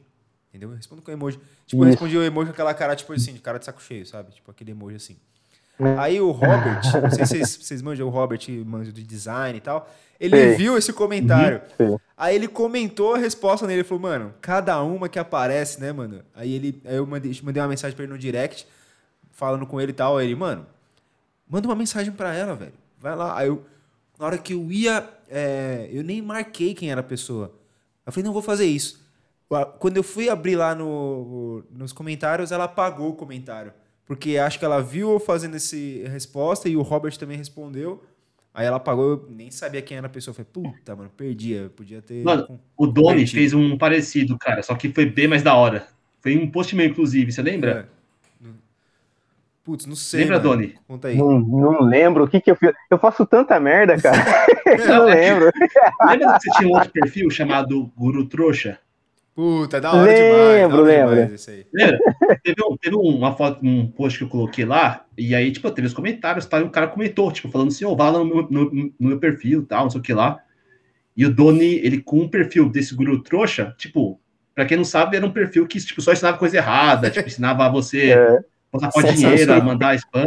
Entendeu? 0.48 0.70
Eu 0.70 0.74
respondo 0.76 1.00
com 1.02 1.12
emoji. 1.12 1.38
Tipo, 1.68 1.82
eu 1.84 1.86
respondi 1.86 2.18
o 2.18 2.22
emoji 2.24 2.46
com 2.48 2.52
aquela 2.54 2.74
cara, 2.74 2.96
tipo 2.96 3.12
assim, 3.12 3.34
de 3.34 3.38
cara 3.38 3.60
de 3.60 3.64
saco 3.64 3.80
cheio, 3.80 4.04
sabe? 4.04 4.32
Tipo 4.32 4.50
aquele 4.50 4.72
emoji 4.72 4.96
assim. 4.96 5.16
É. 5.78 5.96
Aí 5.98 6.20
o 6.20 6.32
Robert, 6.32 6.80
não 7.00 7.10
sei 7.12 7.24
se 7.26 7.36
vocês, 7.36 7.56
vocês 7.62 7.80
manjam 7.80 8.08
o 8.08 8.10
Robert, 8.10 8.40
manja 8.66 8.90
de 8.90 9.04
design 9.04 9.56
e 9.56 9.60
tal. 9.60 9.88
Ele 10.18 10.56
viu 10.56 10.76
esse 10.76 10.92
comentário. 10.92 11.60
Sei. 11.76 11.96
Aí 12.16 12.34
ele 12.34 12.48
comentou 12.48 13.14
a 13.14 13.18
resposta 13.18 13.64
nele. 13.64 13.82
Ele 13.82 13.88
falou, 13.88 14.02
mano, 14.02 14.34
cada 14.40 14.82
uma 14.82 15.08
que 15.08 15.18
aparece, 15.20 15.80
né, 15.80 15.92
mano? 15.92 16.22
Aí 16.34 16.52
ele. 16.52 16.82
Aí 16.84 16.96
eu 16.96 17.06
mandei, 17.06 17.38
mandei 17.40 17.62
uma 17.62 17.68
mensagem 17.68 17.94
pra 17.94 18.02
ele 18.04 18.12
no 18.12 18.18
direct, 18.18 18.66
falando 19.30 19.64
com 19.64 19.80
ele 19.80 19.92
e 19.92 19.94
tal. 19.94 20.18
Aí 20.18 20.26
ele, 20.26 20.34
mano, 20.34 20.66
manda 21.48 21.68
uma 21.68 21.76
mensagem 21.76 22.12
pra 22.12 22.34
ela, 22.34 22.56
velho. 22.56 22.72
Vai 23.00 23.14
lá. 23.14 23.38
Aí 23.38 23.46
eu, 23.46 23.64
na 24.22 24.28
hora 24.28 24.38
que 24.38 24.52
eu 24.54 24.70
ia, 24.70 25.04
é, 25.28 25.88
eu 25.92 26.04
nem 26.04 26.22
marquei 26.22 26.74
quem 26.74 26.92
era 26.92 27.00
a 27.00 27.04
pessoa. 27.04 27.52
Eu 28.06 28.12
falei, 28.12 28.24
não 28.24 28.32
vou 28.32 28.40
fazer 28.40 28.66
isso. 28.66 29.04
Quando 29.80 29.96
eu 29.96 30.04
fui 30.04 30.28
abrir 30.28 30.54
lá 30.54 30.76
no, 30.76 31.64
nos 31.72 31.92
comentários, 31.92 32.52
ela 32.52 32.64
apagou 32.64 33.10
o 33.10 33.14
comentário. 33.16 33.72
Porque 34.06 34.38
acho 34.38 34.60
que 34.60 34.64
ela 34.64 34.80
viu 34.80 35.10
eu 35.10 35.18
fazendo 35.18 35.56
essa 35.56 35.76
resposta 36.08 36.68
e 36.68 36.76
o 36.76 36.82
Robert 36.82 37.18
também 37.18 37.36
respondeu. 37.36 38.00
Aí 38.54 38.64
ela 38.64 38.76
apagou, 38.76 39.10
eu 39.10 39.26
nem 39.28 39.50
sabia 39.50 39.82
quem 39.82 39.96
era 39.96 40.06
a 40.06 40.10
pessoa. 40.10 40.30
Eu 40.30 40.44
falei, 40.44 40.70
puta, 40.70 40.94
mano, 40.94 41.10
perdi. 41.16 41.54
Eu 41.54 41.70
podia 41.70 42.00
ter. 42.00 42.22
Mano, 42.22 42.60
O 42.76 42.86
Convertido. 42.86 43.30
fez 43.32 43.52
um 43.52 43.76
parecido, 43.76 44.38
cara, 44.38 44.62
só 44.62 44.76
que 44.76 44.88
foi 44.92 45.04
bem 45.04 45.26
mais 45.26 45.42
da 45.42 45.56
hora. 45.56 45.88
Foi 46.20 46.38
um 46.38 46.48
post 46.48 46.76
meu, 46.76 46.86
inclusive, 46.86 47.32
você 47.32 47.42
lembra? 47.42 47.88
É. 47.88 48.01
Putz, 49.64 49.86
não 49.86 49.94
sei. 49.94 50.20
Lembra, 50.22 50.38
mano. 50.38 50.50
Doni? 50.50 50.74
Conta 50.88 51.08
aí. 51.08 51.16
Não, 51.16 51.38
não 51.38 51.82
lembro 51.82 52.24
o 52.24 52.28
que 52.28 52.40
que 52.40 52.50
eu 52.50 52.56
fiz. 52.56 52.72
Eu 52.90 52.98
faço 52.98 53.24
tanta 53.24 53.58
merda, 53.60 53.96
cara. 53.96 54.18
eu 54.66 54.86
não 54.88 55.04
lembro. 55.04 55.50
Lembra 56.04 56.38
que 56.38 56.42
você 56.44 56.50
tinha 56.58 56.68
um 56.68 56.72
outro 56.74 56.90
perfil 56.90 57.30
chamado 57.30 57.90
Guru 57.96 58.26
Trouxa? 58.28 58.78
Puta, 59.34 59.80
da 59.80 59.92
hora 59.92 60.02
Lembro, 60.02 60.84
demais. 60.84 61.10
lembro. 61.10 61.36
aí. 61.48 61.66
Lembra? 61.72 61.98
teve 62.42 62.62
um- 62.62 62.76
teve 62.76 62.96
uma 62.96 63.34
foto, 63.34 63.60
um 63.64 63.86
post 63.86 64.18
que 64.18 64.24
eu 64.24 64.28
coloquei 64.28 64.64
lá, 64.66 65.06
e 65.16 65.34
aí, 65.34 65.50
tipo, 65.50 65.70
teve 65.70 65.86
os 65.86 65.94
comentários, 65.94 66.44
tá? 66.44 66.60
E 66.60 66.64
um 66.64 66.68
cara 66.68 66.86
comentou, 66.88 67.32
tipo, 67.32 67.48
falando 67.50 67.68
assim, 67.68 67.84
ô, 67.86 67.96
vai 67.96 68.12
lá 68.12 68.18
no 68.18 68.26
meu, 68.26 68.46
no, 68.50 68.70
no 68.70 69.08
meu 69.08 69.18
perfil, 69.18 69.64
tal, 69.64 69.84
não 69.84 69.90
sei 69.90 70.00
o 70.00 70.02
que 70.02 70.12
lá. 70.12 70.38
E 71.16 71.24
o 71.24 71.32
Doni, 71.34 71.76
ele 71.76 72.02
com 72.02 72.18
um 72.20 72.28
perfil 72.28 72.68
desse 72.68 72.94
guru 72.94 73.22
trouxa, 73.22 73.74
tipo, 73.78 74.20
pra 74.54 74.66
quem 74.66 74.76
não 74.76 74.84
sabe, 74.84 75.16
era 75.16 75.24
um 75.24 75.32
perfil 75.32 75.66
que, 75.66 75.78
tipo, 75.80 76.02
só 76.02 76.12
ensinava 76.12 76.36
coisa 76.36 76.58
errada, 76.58 77.08
tipo, 77.10 77.26
ensinava 77.26 77.70
você 77.70 78.10
É. 78.12 78.38
Sensacional. 78.80 79.14
dinheiro, 79.14 79.52
a 79.52 79.60
mandar 79.60 79.94
spam. 79.96 80.26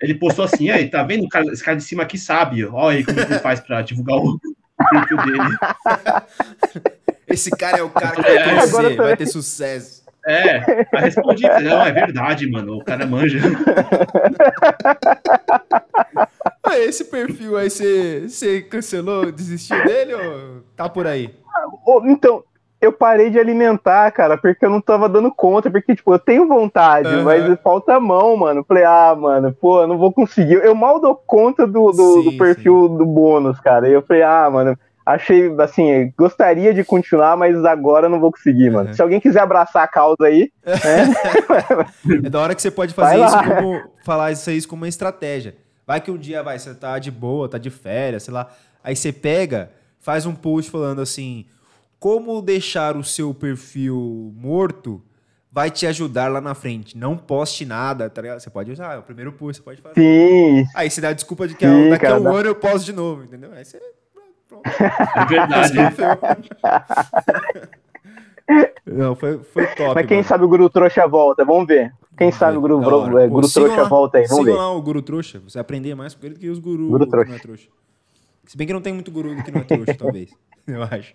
Ele 0.00 0.14
postou 0.14 0.44
assim, 0.44 0.68
aí, 0.70 0.88
tá 0.90 1.02
vendo? 1.02 1.28
Cara- 1.28 1.46
esse 1.52 1.62
cara 1.64 1.76
de 1.76 1.84
cima 1.84 2.02
aqui 2.02 2.18
sabe, 2.18 2.64
ó 2.66 2.88
aí 2.88 3.04
como 3.04 3.18
ele 3.20 3.38
faz 3.38 3.60
pra 3.60 3.82
divulgar 3.82 4.16
o 4.18 4.38
perfil 4.90 5.16
dele. 5.18 5.56
Esse 7.28 7.50
cara 7.50 7.78
é 7.78 7.82
o 7.82 7.88
cara 7.90 8.16
que 8.16 8.22
vai 8.22 8.36
É, 8.36 8.42
crescer, 8.42 8.68
agora 8.76 8.96
vai 8.96 9.16
ter 9.16 9.26
sucesso. 9.26 10.02
É, 10.26 10.58
aí 10.94 11.02
respondi, 11.04 11.42
não, 11.42 11.84
é 11.84 11.90
verdade, 11.92 12.48
mano, 12.50 12.76
o 12.78 12.84
cara 12.84 13.06
manja. 13.06 13.38
Ah, 16.64 16.78
esse 16.78 17.04
perfil 17.04 17.56
aí, 17.56 17.68
você, 17.70 18.62
cancelou, 18.62 19.30
desistiu 19.32 19.82
dele 19.84 20.14
ou 20.14 20.62
tá 20.76 20.88
por 20.88 21.06
aí? 21.06 21.34
Ô, 21.84 22.02
Então, 22.06 22.44
eu 22.82 22.92
parei 22.92 23.30
de 23.30 23.38
alimentar, 23.38 24.10
cara, 24.10 24.36
porque 24.36 24.66
eu 24.66 24.70
não 24.70 24.80
tava 24.80 25.08
dando 25.08 25.32
conta, 25.32 25.70
porque, 25.70 25.94
tipo, 25.94 26.12
eu 26.12 26.18
tenho 26.18 26.48
vontade, 26.48 27.08
Aham. 27.08 27.22
mas 27.22 27.60
falta 27.62 28.00
mão, 28.00 28.36
mano. 28.36 28.64
Falei, 28.66 28.82
ah, 28.82 29.14
mano, 29.16 29.56
pô, 29.58 29.82
eu 29.82 29.86
não 29.86 29.96
vou 29.96 30.12
conseguir. 30.12 30.54
Eu 30.54 30.74
mal 30.74 31.00
dou 31.00 31.14
conta 31.14 31.64
do, 31.64 31.92
do, 31.92 32.14
Sim, 32.14 32.24
do 32.24 32.36
perfil 32.36 32.88
do 32.88 33.06
bônus, 33.06 33.60
cara. 33.60 33.88
E 33.88 33.92
eu 33.92 34.02
falei, 34.02 34.24
ah, 34.24 34.50
mano, 34.50 34.76
achei, 35.06 35.54
assim, 35.60 36.12
gostaria 36.18 36.74
de 36.74 36.82
continuar, 36.82 37.36
mas 37.36 37.64
agora 37.64 38.06
eu 38.06 38.10
não 38.10 38.18
vou 38.18 38.32
conseguir, 38.32 38.68
mano. 38.70 38.88
Aham. 38.88 38.94
Se 38.94 39.00
alguém 39.02 39.20
quiser 39.20 39.40
abraçar 39.42 39.84
a 39.84 39.88
causa 39.88 40.24
aí, 40.24 40.50
É 42.24 42.28
da 42.28 42.40
hora 42.40 42.54
que 42.54 42.62
você 42.62 42.70
pode 42.70 42.92
fazer 42.94 43.18
Vai 43.18 43.26
isso 43.26 43.36
lá. 43.36 43.44
como. 43.44 43.82
Falar 44.04 44.32
isso 44.32 44.50
aí 44.50 44.66
como 44.66 44.82
uma 44.82 44.88
estratégia. 44.88 45.54
Vai 45.86 46.00
que 46.00 46.10
um 46.10 46.16
dia 46.18 46.42
vai, 46.42 46.58
você 46.58 46.74
tá 46.74 46.98
de 46.98 47.10
boa, 47.10 47.48
tá 47.48 47.58
de 47.58 47.70
férias, 47.70 48.24
sei 48.24 48.34
lá. 48.34 48.48
Aí 48.82 48.96
você 48.96 49.12
pega, 49.12 49.70
faz 50.00 50.26
um 50.26 50.34
post 50.34 50.68
falando 50.70 51.00
assim: 51.00 51.46
como 52.02 52.42
deixar 52.42 52.96
o 52.96 53.04
seu 53.04 53.32
perfil 53.32 54.32
morto 54.36 55.00
vai 55.52 55.70
te 55.70 55.86
ajudar 55.86 56.26
lá 56.32 56.40
na 56.40 56.52
frente. 56.52 56.98
Não 56.98 57.16
poste 57.16 57.64
nada, 57.64 58.10
tá 58.10 58.20
ligado? 58.20 58.40
Você 58.40 58.50
pode 58.50 58.72
usar, 58.72 58.94
é 58.94 58.98
o 58.98 59.02
primeiro 59.02 59.32
post, 59.32 59.58
você 59.58 59.62
pode 59.64 59.80
fazer. 59.80 59.94
sim, 60.00 60.64
Aí 60.74 60.90
você 60.90 61.00
dá 61.00 61.10
a 61.10 61.12
desculpa 61.12 61.46
de 61.46 61.54
que 61.54 61.64
Sim, 61.64 61.90
daqui 61.90 62.06
a 62.06 62.18
um 62.18 62.26
ano 62.34 62.48
eu 62.48 62.56
posto 62.56 62.84
de 62.86 62.92
novo, 62.92 63.22
entendeu? 63.22 63.52
Aí 63.52 63.64
você. 63.64 63.80
Pronto. 64.48 64.68
É 64.68 65.24
verdade. 65.26 65.74
Não, 68.84 69.14
foi, 69.14 69.38
foi 69.38 69.66
top. 69.68 69.94
mas 69.94 70.06
quem 70.06 70.16
mano. 70.18 70.28
sabe 70.28 70.44
o 70.44 70.48
Guru 70.48 70.68
Trouxa 70.68 71.06
volta, 71.06 71.44
vamos 71.44 71.66
ver. 71.68 71.92
Quem 72.18 72.28
Vamos 72.28 72.34
sabe 72.36 72.58
o 72.58 72.60
Guru. 72.60 72.80
Guru, 72.80 73.18
é, 73.18 73.28
Pô, 73.28 73.34
Guru 73.34 73.48
Trouxa 73.48 73.82
lá- 73.82 73.88
volta 73.88 74.18
aí, 74.18 74.24
vamos 74.26 74.38
sigam 74.44 74.54
ver. 74.54 74.60
lá 74.60 74.72
o 74.72 74.82
Guru 74.82 75.00
Trouxa. 75.00 75.38
Você 75.40 75.58
aprender 75.58 75.94
mais 75.94 76.14
com 76.14 76.26
ele 76.26 76.34
do 76.34 76.40
que 76.40 76.48
os 76.50 76.58
Guru, 76.58 76.88
Guru 76.88 77.04
que 77.04 77.10
Trouxa. 77.10 77.28
não 77.30 77.36
é 77.36 77.38
trouxa. 77.38 77.68
Se 78.44 78.56
bem 78.56 78.66
que 78.66 78.72
não 78.72 78.80
tem 78.80 78.92
muito 78.92 79.10
Guru 79.12 79.40
que 79.44 79.50
não 79.52 79.60
é 79.60 79.64
trouxa, 79.64 79.94
talvez. 79.94 80.30
Eu 80.66 80.82
acho. 80.82 81.14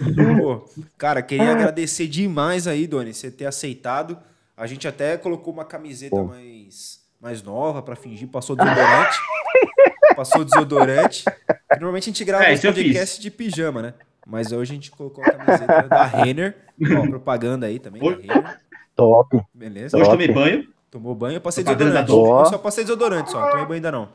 Pô, 0.38 0.64
cara, 0.96 1.22
queria 1.22 1.52
agradecer 1.52 2.06
demais 2.06 2.66
aí, 2.66 2.86
Doni, 2.86 3.12
você 3.12 3.30
ter 3.30 3.46
aceitado. 3.46 4.18
A 4.56 4.66
gente 4.66 4.86
até 4.86 5.16
colocou 5.16 5.52
uma 5.52 5.64
camiseta 5.64 6.16
Pô. 6.16 6.24
mais, 6.24 7.00
mais 7.20 7.42
nova 7.42 7.82
pra 7.82 7.96
fingir, 7.96 8.28
passou 8.28 8.56
desodorante. 8.56 9.18
passou 10.14 10.44
desodorante. 10.44 11.24
Normalmente 11.72 12.04
a 12.04 12.12
gente 12.12 12.24
grava 12.24 12.44
É, 12.44 12.56
podcasts 12.56 13.18
de 13.18 13.30
pijama, 13.30 13.82
né? 13.82 13.94
Mas 14.26 14.52
hoje 14.52 14.72
a 14.72 14.74
gente 14.74 14.90
colocou 14.90 15.24
a 15.24 15.30
camiseta 15.30 15.88
da 15.88 16.04
Renner. 16.04 16.56
Ó, 16.98 17.06
propaganda 17.08 17.66
aí 17.66 17.78
também 17.78 18.02
Oi. 18.02 18.26
da 18.26 18.34
Renner. 18.34 18.60
Top. 18.94 19.40
Beleza? 19.54 19.96
Hoje 19.96 20.10
tomei 20.10 20.32
banho. 20.32 20.68
Tomou 20.90 21.14
banho, 21.14 21.36
eu 21.36 21.40
passei 21.40 21.62
Propaganda 21.62 22.02
desodorante. 22.02 22.44
Eu 22.44 22.50
só 22.50 22.58
passei 22.58 22.84
desodorante 22.84 23.30
só, 23.30 23.40
não 23.40 23.50
tomei 23.50 23.64
banho 23.64 23.74
ainda 23.76 23.92
não. 23.92 24.08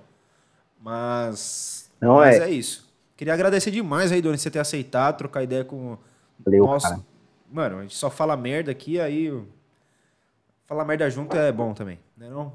Mas. 0.80 1.90
Não 2.00 2.16
mas 2.16 2.36
é. 2.36 2.44
é 2.44 2.50
isso. 2.52 2.85
Queria 3.16 3.34
agradecer 3.34 3.72
demais 3.72 4.12
aí, 4.12 4.22
Doni, 4.22 4.38
você 4.38 4.52
ter 4.52 4.60
aceitado, 4.60 5.18
trocar 5.18 5.44
ideia 5.44 5.64
com. 5.64 5.98
Valeu, 6.46 6.66
Nossa. 6.66 6.90
cara. 6.90 7.02
Mano, 7.52 7.80
a 7.80 7.82
gente 7.84 7.96
só 7.96 8.10
fala 8.10 8.36
merda 8.36 8.72
aqui, 8.72 9.00
aí. 9.00 9.32
Falar 10.66 10.84
merda 10.84 11.10
junto 11.10 11.38
é 11.38 11.52
bom 11.52 11.74
também, 11.74 12.00
né 12.18 12.28
não? 12.30 12.54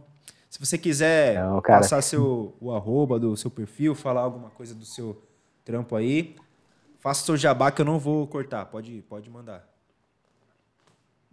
Se 0.50 0.58
você 0.58 0.76
quiser 0.76 1.40
Não, 1.40 1.60
cara. 1.60 1.80
passar 1.80 2.02
seu, 2.02 2.54
o 2.60 2.72
arroba 2.72 3.20
do 3.20 3.36
seu 3.36 3.50
perfil, 3.50 3.94
falar 3.94 4.22
alguma 4.22 4.50
coisa 4.50 4.74
do 4.74 4.84
seu 4.84 5.22
trampo 5.64 5.94
aí, 5.94 6.34
faça 6.98 7.24
seu 7.24 7.36
jabá 7.36 7.70
que 7.70 7.80
eu 7.80 7.84
não 7.84 8.00
vou 8.00 8.26
cortar. 8.26 8.66
Pode, 8.66 9.04
pode 9.08 9.30
mandar. 9.30 9.64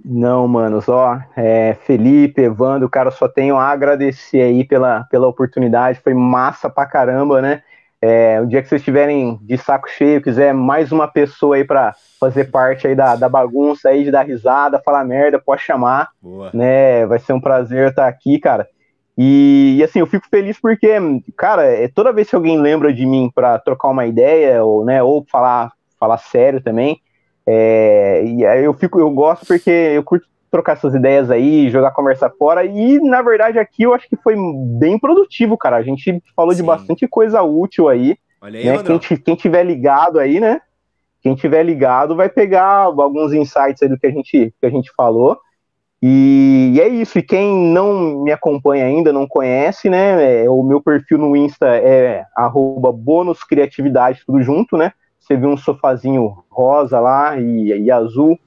Não, 0.05 0.47
mano, 0.47 0.80
só 0.82 1.19
é, 1.36 1.73
Felipe, 1.73 2.43
Evandro, 2.43 2.88
cara, 2.88 3.09
só 3.09 3.28
tenho 3.28 3.57
a 3.57 3.67
agradecer 3.67 4.41
aí 4.41 4.63
pela, 4.63 5.03
pela 5.05 5.28
oportunidade, 5.28 5.99
foi 6.01 6.13
massa 6.13 6.69
pra 6.69 6.86
caramba, 6.86 7.41
né? 7.41 7.63
É, 8.02 8.39
o 8.39 8.45
dia 8.45 8.62
que 8.62 8.70
vocês 8.70 8.82
estiverem 8.82 9.39
de 9.41 9.58
saco 9.58 9.89
cheio, 9.89 10.22
quiser 10.22 10.54
mais 10.54 10.91
uma 10.91 11.08
pessoa 11.08 11.56
aí 11.56 11.64
pra 11.64 11.95
fazer 12.20 12.52
parte 12.52 12.88
aí 12.88 12.95
da, 12.95 13.16
da 13.16 13.28
bagunça 13.28 13.89
aí, 13.89 14.04
de 14.04 14.12
dar 14.12 14.26
risada, 14.26 14.82
falar 14.84 15.04
merda, 15.04 15.39
pode 15.39 15.64
chamar, 15.64 16.10
Boa. 16.22 16.52
né? 16.54 17.06
Vai 17.08 17.18
ser 17.20 17.34
um 17.34 17.41
prazer 17.41 17.89
estar 17.89 18.08
aqui, 18.08 18.39
cara. 18.39 18.68
E, 19.18 19.78
e, 19.80 19.84
assim, 19.84 19.98
eu 20.00 20.06
fico 20.06 20.28
feliz 20.30 20.60
porque, 20.60 20.89
cara, 21.36 21.64
é, 21.66 21.88
toda 21.88 22.14
vez 22.14 22.30
que 22.30 22.36
alguém 22.36 22.62
lembra 22.62 22.93
de 22.93 23.04
mim 23.04 23.32
pra 23.34 23.58
trocar 23.58 23.89
uma 23.89 24.06
ideia, 24.06 24.64
ou, 24.64 24.86
né, 24.86 25.02
ou 25.02 25.26
falar, 25.28 25.72
falar 26.00 26.20
sério 26.20 26.62
também, 26.62 27.02
é, 27.48 28.24
e 28.26 28.45
aí 28.45 28.64
eu 28.64 28.74
fico, 28.74 29.00
eu 29.00 29.10
gosto 29.10 29.45
porque 29.48 29.72
eu 29.72 30.04
curto 30.04 30.28
trocar 30.58 30.74
essas 30.74 30.95
ideias 30.95 31.30
aí, 31.30 31.70
jogar 31.70 31.91
conversa 31.91 32.30
fora, 32.30 32.66
e 32.66 32.99
na 32.99 33.22
verdade 33.22 33.60
aqui 33.60 33.84
eu 33.84 33.93
acho 33.93 34.10
que 34.10 34.16
foi 34.16 34.36
bem 34.80 34.97
produtivo, 34.97 35.55
cara. 35.55 35.78
A 35.78 35.84
gente 35.84 36.22
falou 36.36 36.51
de 36.51 36.62
Sim. 36.62 36.66
bastante 36.66 37.08
coisa 37.08 37.43
útil 37.43 37.88
aí, 37.88 38.18
Olha 38.41 38.60
aí, 38.60 38.66
né? 38.66 38.99
Quem, 38.99 39.18
quem 39.18 39.36
tiver 39.36 39.64
ligado 39.64 40.20
aí, 40.20 40.39
né? 40.39 40.62
Quem 41.22 41.36
tiver 41.36 41.64
ligado 41.64 42.16
vai 42.16 42.28
pegar 42.28 42.84
alguns 42.86 43.34
insights 43.34 43.82
aí 43.84 43.89
do 43.89 43.97
que 43.97 44.08
a 44.08 44.12
gente, 44.12 44.53
que 44.60 44.66
a 44.66 44.70
gente 44.70 44.91
falou. 44.95 45.38
E, 46.01 46.74
e 46.76 46.82
é 46.82 46.88
isso. 46.88 47.20
E 47.20 47.24
quem 47.24 47.55
não 47.72 48.24
me 48.24 48.32
acompanha 48.32 48.86
ainda, 48.86 49.12
não 49.14 49.28
conhece, 49.28 49.89
né? 49.89 50.43
é, 50.43 50.49
o 50.49 50.64
meu 50.64 50.82
perfil 50.82 51.18
no 51.18 51.36
Insta 51.36 51.68
é 51.68 52.24
arroba 52.36 52.91
bônus 52.91 53.43
criatividade, 53.43 54.24
tudo 54.26 54.41
junto, 54.41 54.78
né? 54.78 54.91
Você 55.20 55.36
viu 55.36 55.49
um 55.49 55.58
sofazinho 55.58 56.43
rosa 56.49 56.99
lá 56.99 57.38
e, 57.39 57.68
e 57.68 57.91
azul. 57.91 58.39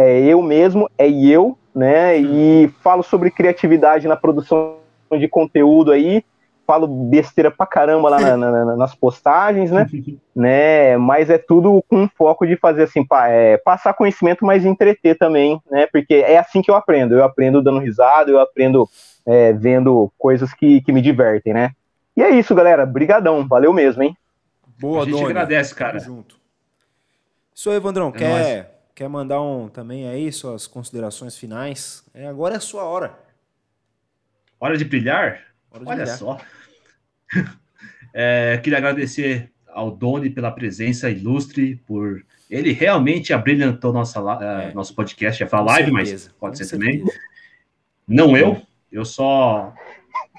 É 0.00 0.20
eu 0.20 0.40
mesmo, 0.40 0.88
é 0.96 1.10
eu, 1.10 1.58
né? 1.74 2.16
E 2.16 2.68
falo 2.80 3.02
sobre 3.02 3.32
criatividade 3.32 4.06
na 4.06 4.16
produção 4.16 4.76
de 5.18 5.26
conteúdo 5.26 5.90
aí. 5.90 6.24
falo 6.64 6.86
besteira 6.86 7.50
pra 7.50 7.66
caramba 7.66 8.10
lá 8.10 8.20
na, 8.20 8.36
na, 8.36 8.76
nas 8.76 8.94
postagens, 8.94 9.72
né? 9.72 9.88
né? 10.36 10.96
Mas 10.96 11.30
é 11.30 11.36
tudo 11.36 11.82
com 11.88 12.08
foco 12.16 12.46
de 12.46 12.56
fazer 12.56 12.84
assim, 12.84 13.04
pa, 13.04 13.28
é, 13.28 13.56
passar 13.56 13.92
conhecimento, 13.92 14.44
mas 14.44 14.64
entreter 14.64 15.18
também, 15.18 15.60
né? 15.68 15.88
Porque 15.90 16.14
é 16.14 16.38
assim 16.38 16.62
que 16.62 16.70
eu 16.70 16.76
aprendo. 16.76 17.14
Eu 17.16 17.24
aprendo 17.24 17.60
dando 17.60 17.80
risada, 17.80 18.30
eu 18.30 18.38
aprendo 18.38 18.88
é, 19.26 19.52
vendo 19.52 20.12
coisas 20.16 20.54
que, 20.54 20.80
que 20.82 20.92
me 20.92 21.02
divertem, 21.02 21.52
né? 21.52 21.72
E 22.16 22.22
é 22.22 22.30
isso, 22.30 22.54
galera. 22.54 22.86
Brigadão. 22.86 23.48
Valeu 23.48 23.72
mesmo, 23.72 24.04
hein? 24.04 24.16
Boa, 24.78 25.02
A 25.02 25.04
gente 25.04 25.14
Doni. 25.14 25.24
agradece, 25.24 25.74
cara. 25.74 25.98
Tamo 25.98 26.16
junto. 26.16 26.36
Isso 27.52 27.68
aí, 27.68 27.76
Evandrão. 27.76 28.12
É 28.14 28.18
quer, 28.18 28.77
quer 28.98 29.08
mandar 29.08 29.40
um 29.40 29.68
também 29.68 30.08
aí 30.08 30.32
suas 30.32 30.66
considerações 30.66 31.38
finais? 31.38 32.04
É, 32.12 32.26
agora 32.26 32.54
é 32.54 32.56
a 32.56 32.60
sua 32.60 32.82
hora. 32.82 33.16
Hora 34.58 34.76
de 34.76 34.84
brilhar? 34.84 35.40
Hora 35.70 35.84
de 35.84 35.88
Olha 35.88 35.96
brilhar. 35.98 36.18
só. 36.18 36.40
é, 38.12 38.58
queria 38.60 38.78
agradecer 38.78 39.52
ao 39.68 39.92
Doni 39.92 40.28
pela 40.30 40.50
presença 40.50 41.08
ilustre, 41.08 41.76
por 41.86 42.26
ele 42.50 42.72
realmente 42.72 43.32
abrilhantou 43.32 43.92
nossa, 43.92 44.18
é, 44.42 44.74
nosso 44.74 44.96
podcast, 44.96 45.40
ia 45.40 45.48
falar 45.48 45.74
live, 45.74 45.92
certeza, 45.92 46.26
mas 46.30 46.38
pode 46.40 46.58
ser 46.58 46.64
certeza. 46.64 46.92
também. 46.92 47.14
Não 48.04 48.36
eu, 48.36 48.60
eu 48.90 49.04
só 49.04 49.72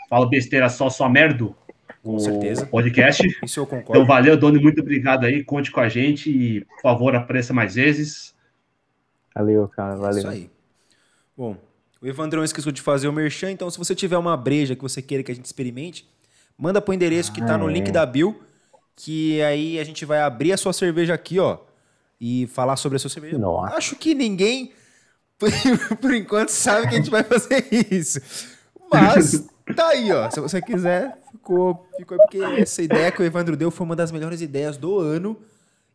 falo 0.09 0.25
besteira 0.25 0.67
só, 0.67 0.89
só 0.89 1.07
merdo 1.07 1.55
com 2.03 2.15
o 2.15 2.19
certeza. 2.19 2.65
podcast. 2.65 3.25
Isso 3.41 3.61
eu 3.61 3.65
concordo. 3.65 3.91
Então, 3.91 4.05
valeu, 4.05 4.35
Doni, 4.35 4.59
muito 4.59 4.81
obrigado 4.81 5.23
aí. 5.23 5.45
Conte 5.45 5.71
com 5.71 5.79
a 5.79 5.87
gente 5.87 6.29
e, 6.29 6.65
por 6.65 6.81
favor, 6.81 7.15
apareça 7.15 7.53
mais 7.53 7.75
vezes. 7.75 8.37
Valeu, 9.39 9.69
cara, 9.69 9.95
valeu. 9.95 10.17
É 10.17 10.19
isso 10.19 10.27
aí. 10.27 10.51
Bom, 11.37 11.55
o 12.01 12.07
Evandrão 12.07 12.43
esqueceu 12.43 12.73
de 12.73 12.81
fazer 12.81 13.07
o 13.07 13.13
merchan, 13.13 13.49
então 13.51 13.69
se 13.69 13.77
você 13.77 13.95
tiver 13.95 14.17
uma 14.17 14.35
breja 14.35 14.75
que 14.75 14.81
você 14.81 15.01
queira 15.01 15.23
que 15.23 15.31
a 15.31 15.35
gente 15.35 15.45
experimente, 15.45 16.05
manda 16.57 16.81
pro 16.81 16.93
endereço 16.93 17.31
que 17.31 17.39
tá 17.39 17.57
no 17.57 17.65
link 17.65 17.87
é. 17.87 17.91
da 17.91 18.05
Bill, 18.05 18.37
que 18.97 19.41
aí 19.41 19.79
a 19.79 19.83
gente 19.85 20.03
vai 20.03 20.19
abrir 20.19 20.51
a 20.51 20.57
sua 20.57 20.73
cerveja 20.73 21.13
aqui, 21.13 21.39
ó, 21.39 21.57
e 22.19 22.47
falar 22.47 22.75
sobre 22.75 22.97
a 22.97 22.99
sua 22.99 23.09
cerveja. 23.09 23.37
Nossa. 23.37 23.75
Acho 23.75 23.95
que 23.95 24.13
ninguém, 24.13 24.73
por, 25.39 25.49
por 26.01 26.13
enquanto, 26.13 26.49
sabe 26.49 26.89
que 26.89 26.95
a 26.95 26.97
gente 26.97 27.09
vai 27.09 27.23
fazer 27.23 27.65
isso. 27.89 28.19
Mas 28.91 29.47
tá 29.73 29.87
aí, 29.87 30.11
ó. 30.11 30.29
Se 30.29 30.41
você 30.41 30.61
quiser, 30.61 31.17
ficou, 31.31 31.87
ficou 31.95 32.17
porque 32.17 32.39
essa 32.39 32.81
ideia 32.81 33.09
que 33.09 33.21
o 33.21 33.25
Evandro 33.25 33.55
deu 33.55 33.71
foi 33.71 33.85
uma 33.85 33.95
das 33.95 34.11
melhores 34.11 34.41
ideias 34.41 34.75
do 34.75 34.99
ano. 34.99 35.37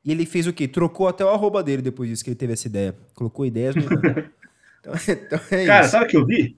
E 0.04 0.12
ele 0.12 0.26
fez 0.26 0.46
o 0.46 0.52
quê? 0.52 0.68
Trocou 0.68 1.08
até 1.08 1.24
o 1.24 1.28
arroba 1.28 1.62
dele 1.62 1.80
depois 1.80 2.10
disso 2.10 2.22
que 2.22 2.30
ele 2.30 2.36
teve 2.36 2.52
essa 2.52 2.66
ideia. 2.68 2.94
Colocou 3.14 3.46
ideias 3.46 3.74
no 3.74 3.82
então, 4.78 4.92
então 5.08 5.40
é 5.50 5.66
Cara, 5.66 5.88
sabe 5.88 6.04
o 6.04 6.08
que 6.08 6.16
eu 6.16 6.26
vi? 6.26 6.56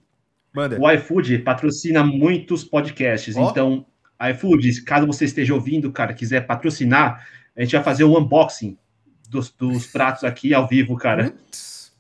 Manda. 0.53 0.81
O 0.81 0.91
iFood 0.91 1.39
patrocina 1.41 2.03
muitos 2.03 2.65
podcasts. 2.65 3.37
Oh. 3.37 3.51
Então, 3.51 3.87
iFood, 4.31 4.83
caso 4.83 5.07
você 5.07 5.27
esteja 5.27 5.55
ouvindo, 5.55 5.93
cara, 5.93 6.15
quiser 6.15 6.47
patrocinar, 6.47 7.27
a 7.57 7.63
gente 7.63 7.73
vai 7.73 7.85
fazer 7.85 8.05
um 8.05 8.19
unboxing 8.19 8.77
dos, 9.29 9.51
dos 9.51 9.87
pratos 9.87 10.25
aqui 10.25 10.55
ao 10.55 10.67
vivo, 10.67 10.97
cara. 10.97 11.35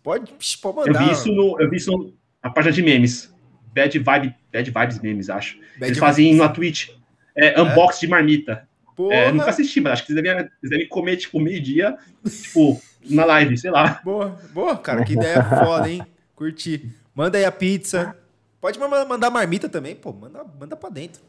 Pode, 0.02 0.32
pode 0.62 0.76
mandar. 0.76 1.02
Eu 1.02 1.06
vi 1.06 1.12
isso, 1.12 1.32
no, 1.32 1.60
eu 1.60 1.70
vi 1.70 1.76
isso 1.76 2.14
na 2.42 2.50
página 2.50 2.72
de 2.72 2.82
memes. 2.82 3.34
Bad, 3.74 3.98
vibe, 3.98 4.34
bad 4.50 4.70
Vibes 4.70 5.00
Memes, 5.00 5.28
acho. 5.28 5.58
Bad 5.78 5.90
Eles 5.90 5.98
fazem 5.98 6.34
na 6.34 6.48
Twitch. 6.48 6.88
É, 7.36 7.60
é? 7.60 7.62
unbox 7.62 8.00
de 8.00 8.08
marmita. 8.08 8.66
É, 9.10 9.30
nunca 9.30 9.50
assisti, 9.50 9.80
mas 9.80 9.94
acho 9.94 10.06
que 10.06 10.12
eles 10.12 10.22
devem, 10.22 10.40
eles 10.40 10.70
devem 10.70 10.88
comer, 10.88 11.16
tipo, 11.16 11.38
meio-dia, 11.38 11.96
tipo, 12.24 12.80
na 13.08 13.24
live, 13.24 13.56
sei 13.56 13.70
lá. 13.70 14.00
Boa, 14.04 14.38
boa, 14.52 14.76
cara, 14.76 15.04
que 15.04 15.12
ideia 15.12 15.42
foda, 15.42 15.88
hein? 15.88 16.02
Curti. 16.34 16.90
Manda 17.14 17.38
aí 17.38 17.44
a 17.44 17.52
pizza. 17.52 18.16
Pode 18.60 18.78
mandar 18.78 19.30
marmita 19.30 19.68
também, 19.68 19.94
pô, 19.94 20.12
manda, 20.12 20.44
manda 20.58 20.76
pra 20.76 20.88
dentro. 20.88 21.22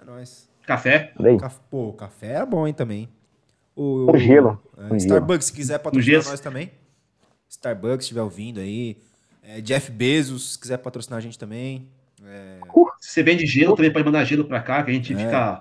É 0.00 0.04
nóis. 0.04 0.48
Café? 0.66 1.12
Caf 1.38 1.58
pô, 1.70 1.92
café 1.92 2.34
é 2.34 2.46
bom, 2.46 2.66
hein, 2.66 2.72
também. 2.72 3.08
O, 3.74 4.10
o 4.10 4.16
gelo. 4.16 4.62
É, 4.90 4.96
Starbucks, 4.96 5.46
se 5.46 5.52
quiser 5.52 5.78
patrocinar 5.78 6.24
nós 6.24 6.40
também. 6.40 6.70
Starbucks, 7.48 8.04
estiver 8.04 8.22
ouvindo 8.22 8.60
aí. 8.60 8.96
É, 9.42 9.60
Jeff 9.60 9.90
Bezos, 9.90 10.52
se 10.52 10.58
quiser 10.58 10.78
patrocinar 10.78 11.18
a 11.18 11.20
gente 11.20 11.38
também. 11.38 11.88
É... 12.26 12.58
Se 13.00 13.10
você 13.12 13.22
vende 13.22 13.46
gelo, 13.46 13.74
também 13.74 13.92
pode 13.92 14.04
mandar 14.04 14.24
gelo 14.24 14.44
pra 14.44 14.60
cá, 14.60 14.82
que 14.82 14.90
a 14.90 14.94
gente 14.94 15.12
é. 15.12 15.16
fica 15.16 15.58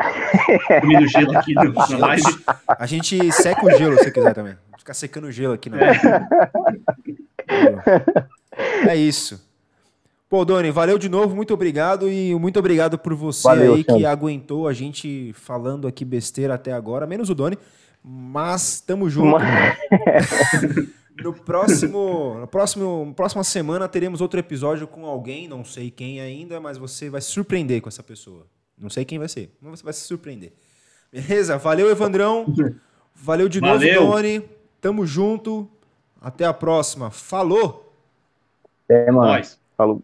comendo 0.82 1.08
gelo 1.08 1.38
aqui 1.38 1.54
no, 1.54 1.74
na 1.74 1.98
live. 1.98 2.44
A 2.68 2.86
gente 2.86 3.32
seca 3.32 3.66
o 3.66 3.72
gelo, 3.78 3.98
se 3.98 4.04
você 4.04 4.12
quiser 4.12 4.34
também. 4.34 4.56
Ficar 4.78 4.94
secando 4.94 5.26
o 5.26 5.32
gelo 5.32 5.54
aqui 5.54 5.70
na 5.70 5.78
live. 5.78 6.00
É 8.88 8.96
isso. 8.96 9.50
Pô, 10.30 10.46
Doni, 10.46 10.72
valeu 10.72 10.98
de 10.98 11.10
novo, 11.10 11.36
muito 11.36 11.54
obrigado 11.54 12.10
e 12.10 12.34
muito 12.36 12.58
obrigado 12.58 12.98
por 12.98 13.14
você 13.14 13.44
valeu, 13.44 13.74
aí 13.74 13.84
que 13.84 14.06
aguentou 14.06 14.66
a 14.66 14.72
gente 14.72 15.34
falando 15.34 15.88
aqui 15.88 16.06
besteira 16.06 16.54
até 16.54 16.72
agora, 16.72 17.06
menos 17.06 17.30
o 17.30 17.36
Doni, 17.36 17.58
mas 18.02 18.80
tamo 18.80 19.10
junto. 19.10 19.44
No 21.24 21.34
próximo, 21.34 22.38
no 22.40 22.48
próximo, 22.48 23.14
próxima 23.16 23.44
semana 23.44 23.88
teremos 23.88 24.22
outro 24.22 24.40
episódio 24.40 24.88
com 24.88 25.06
alguém, 25.06 25.48
não 25.48 25.64
sei 25.64 25.90
quem 25.92 26.20
ainda, 26.20 26.60
mas 26.60 26.78
você 26.78 27.10
vai 27.10 27.22
se 27.22 27.28
surpreender 27.28 27.82
com 27.82 27.90
essa 27.90 28.04
pessoa. 28.04 28.46
Não 28.78 28.90
sei 28.90 29.06
quem 29.06 29.20
vai 29.20 29.28
ser, 29.28 29.52
mas 29.62 29.80
você 29.80 29.84
vai 29.84 29.94
se 29.94 30.02
surpreender. 30.02 30.54
Beleza? 31.12 31.58
Valeu, 31.58 31.90
Evandrão. 31.90 32.46
Valeu 33.14 33.50
de 33.50 33.60
Valeu. 33.60 34.02
novo, 34.02 34.14
Doni. 34.14 34.42
Tamo 34.80 35.06
junto. 35.06 35.70
Até 36.20 36.46
a 36.46 36.54
próxima. 36.54 37.12
Falou! 37.12 37.94
É, 38.88 39.12
mano. 39.12 39.44
Falou. 39.78 40.04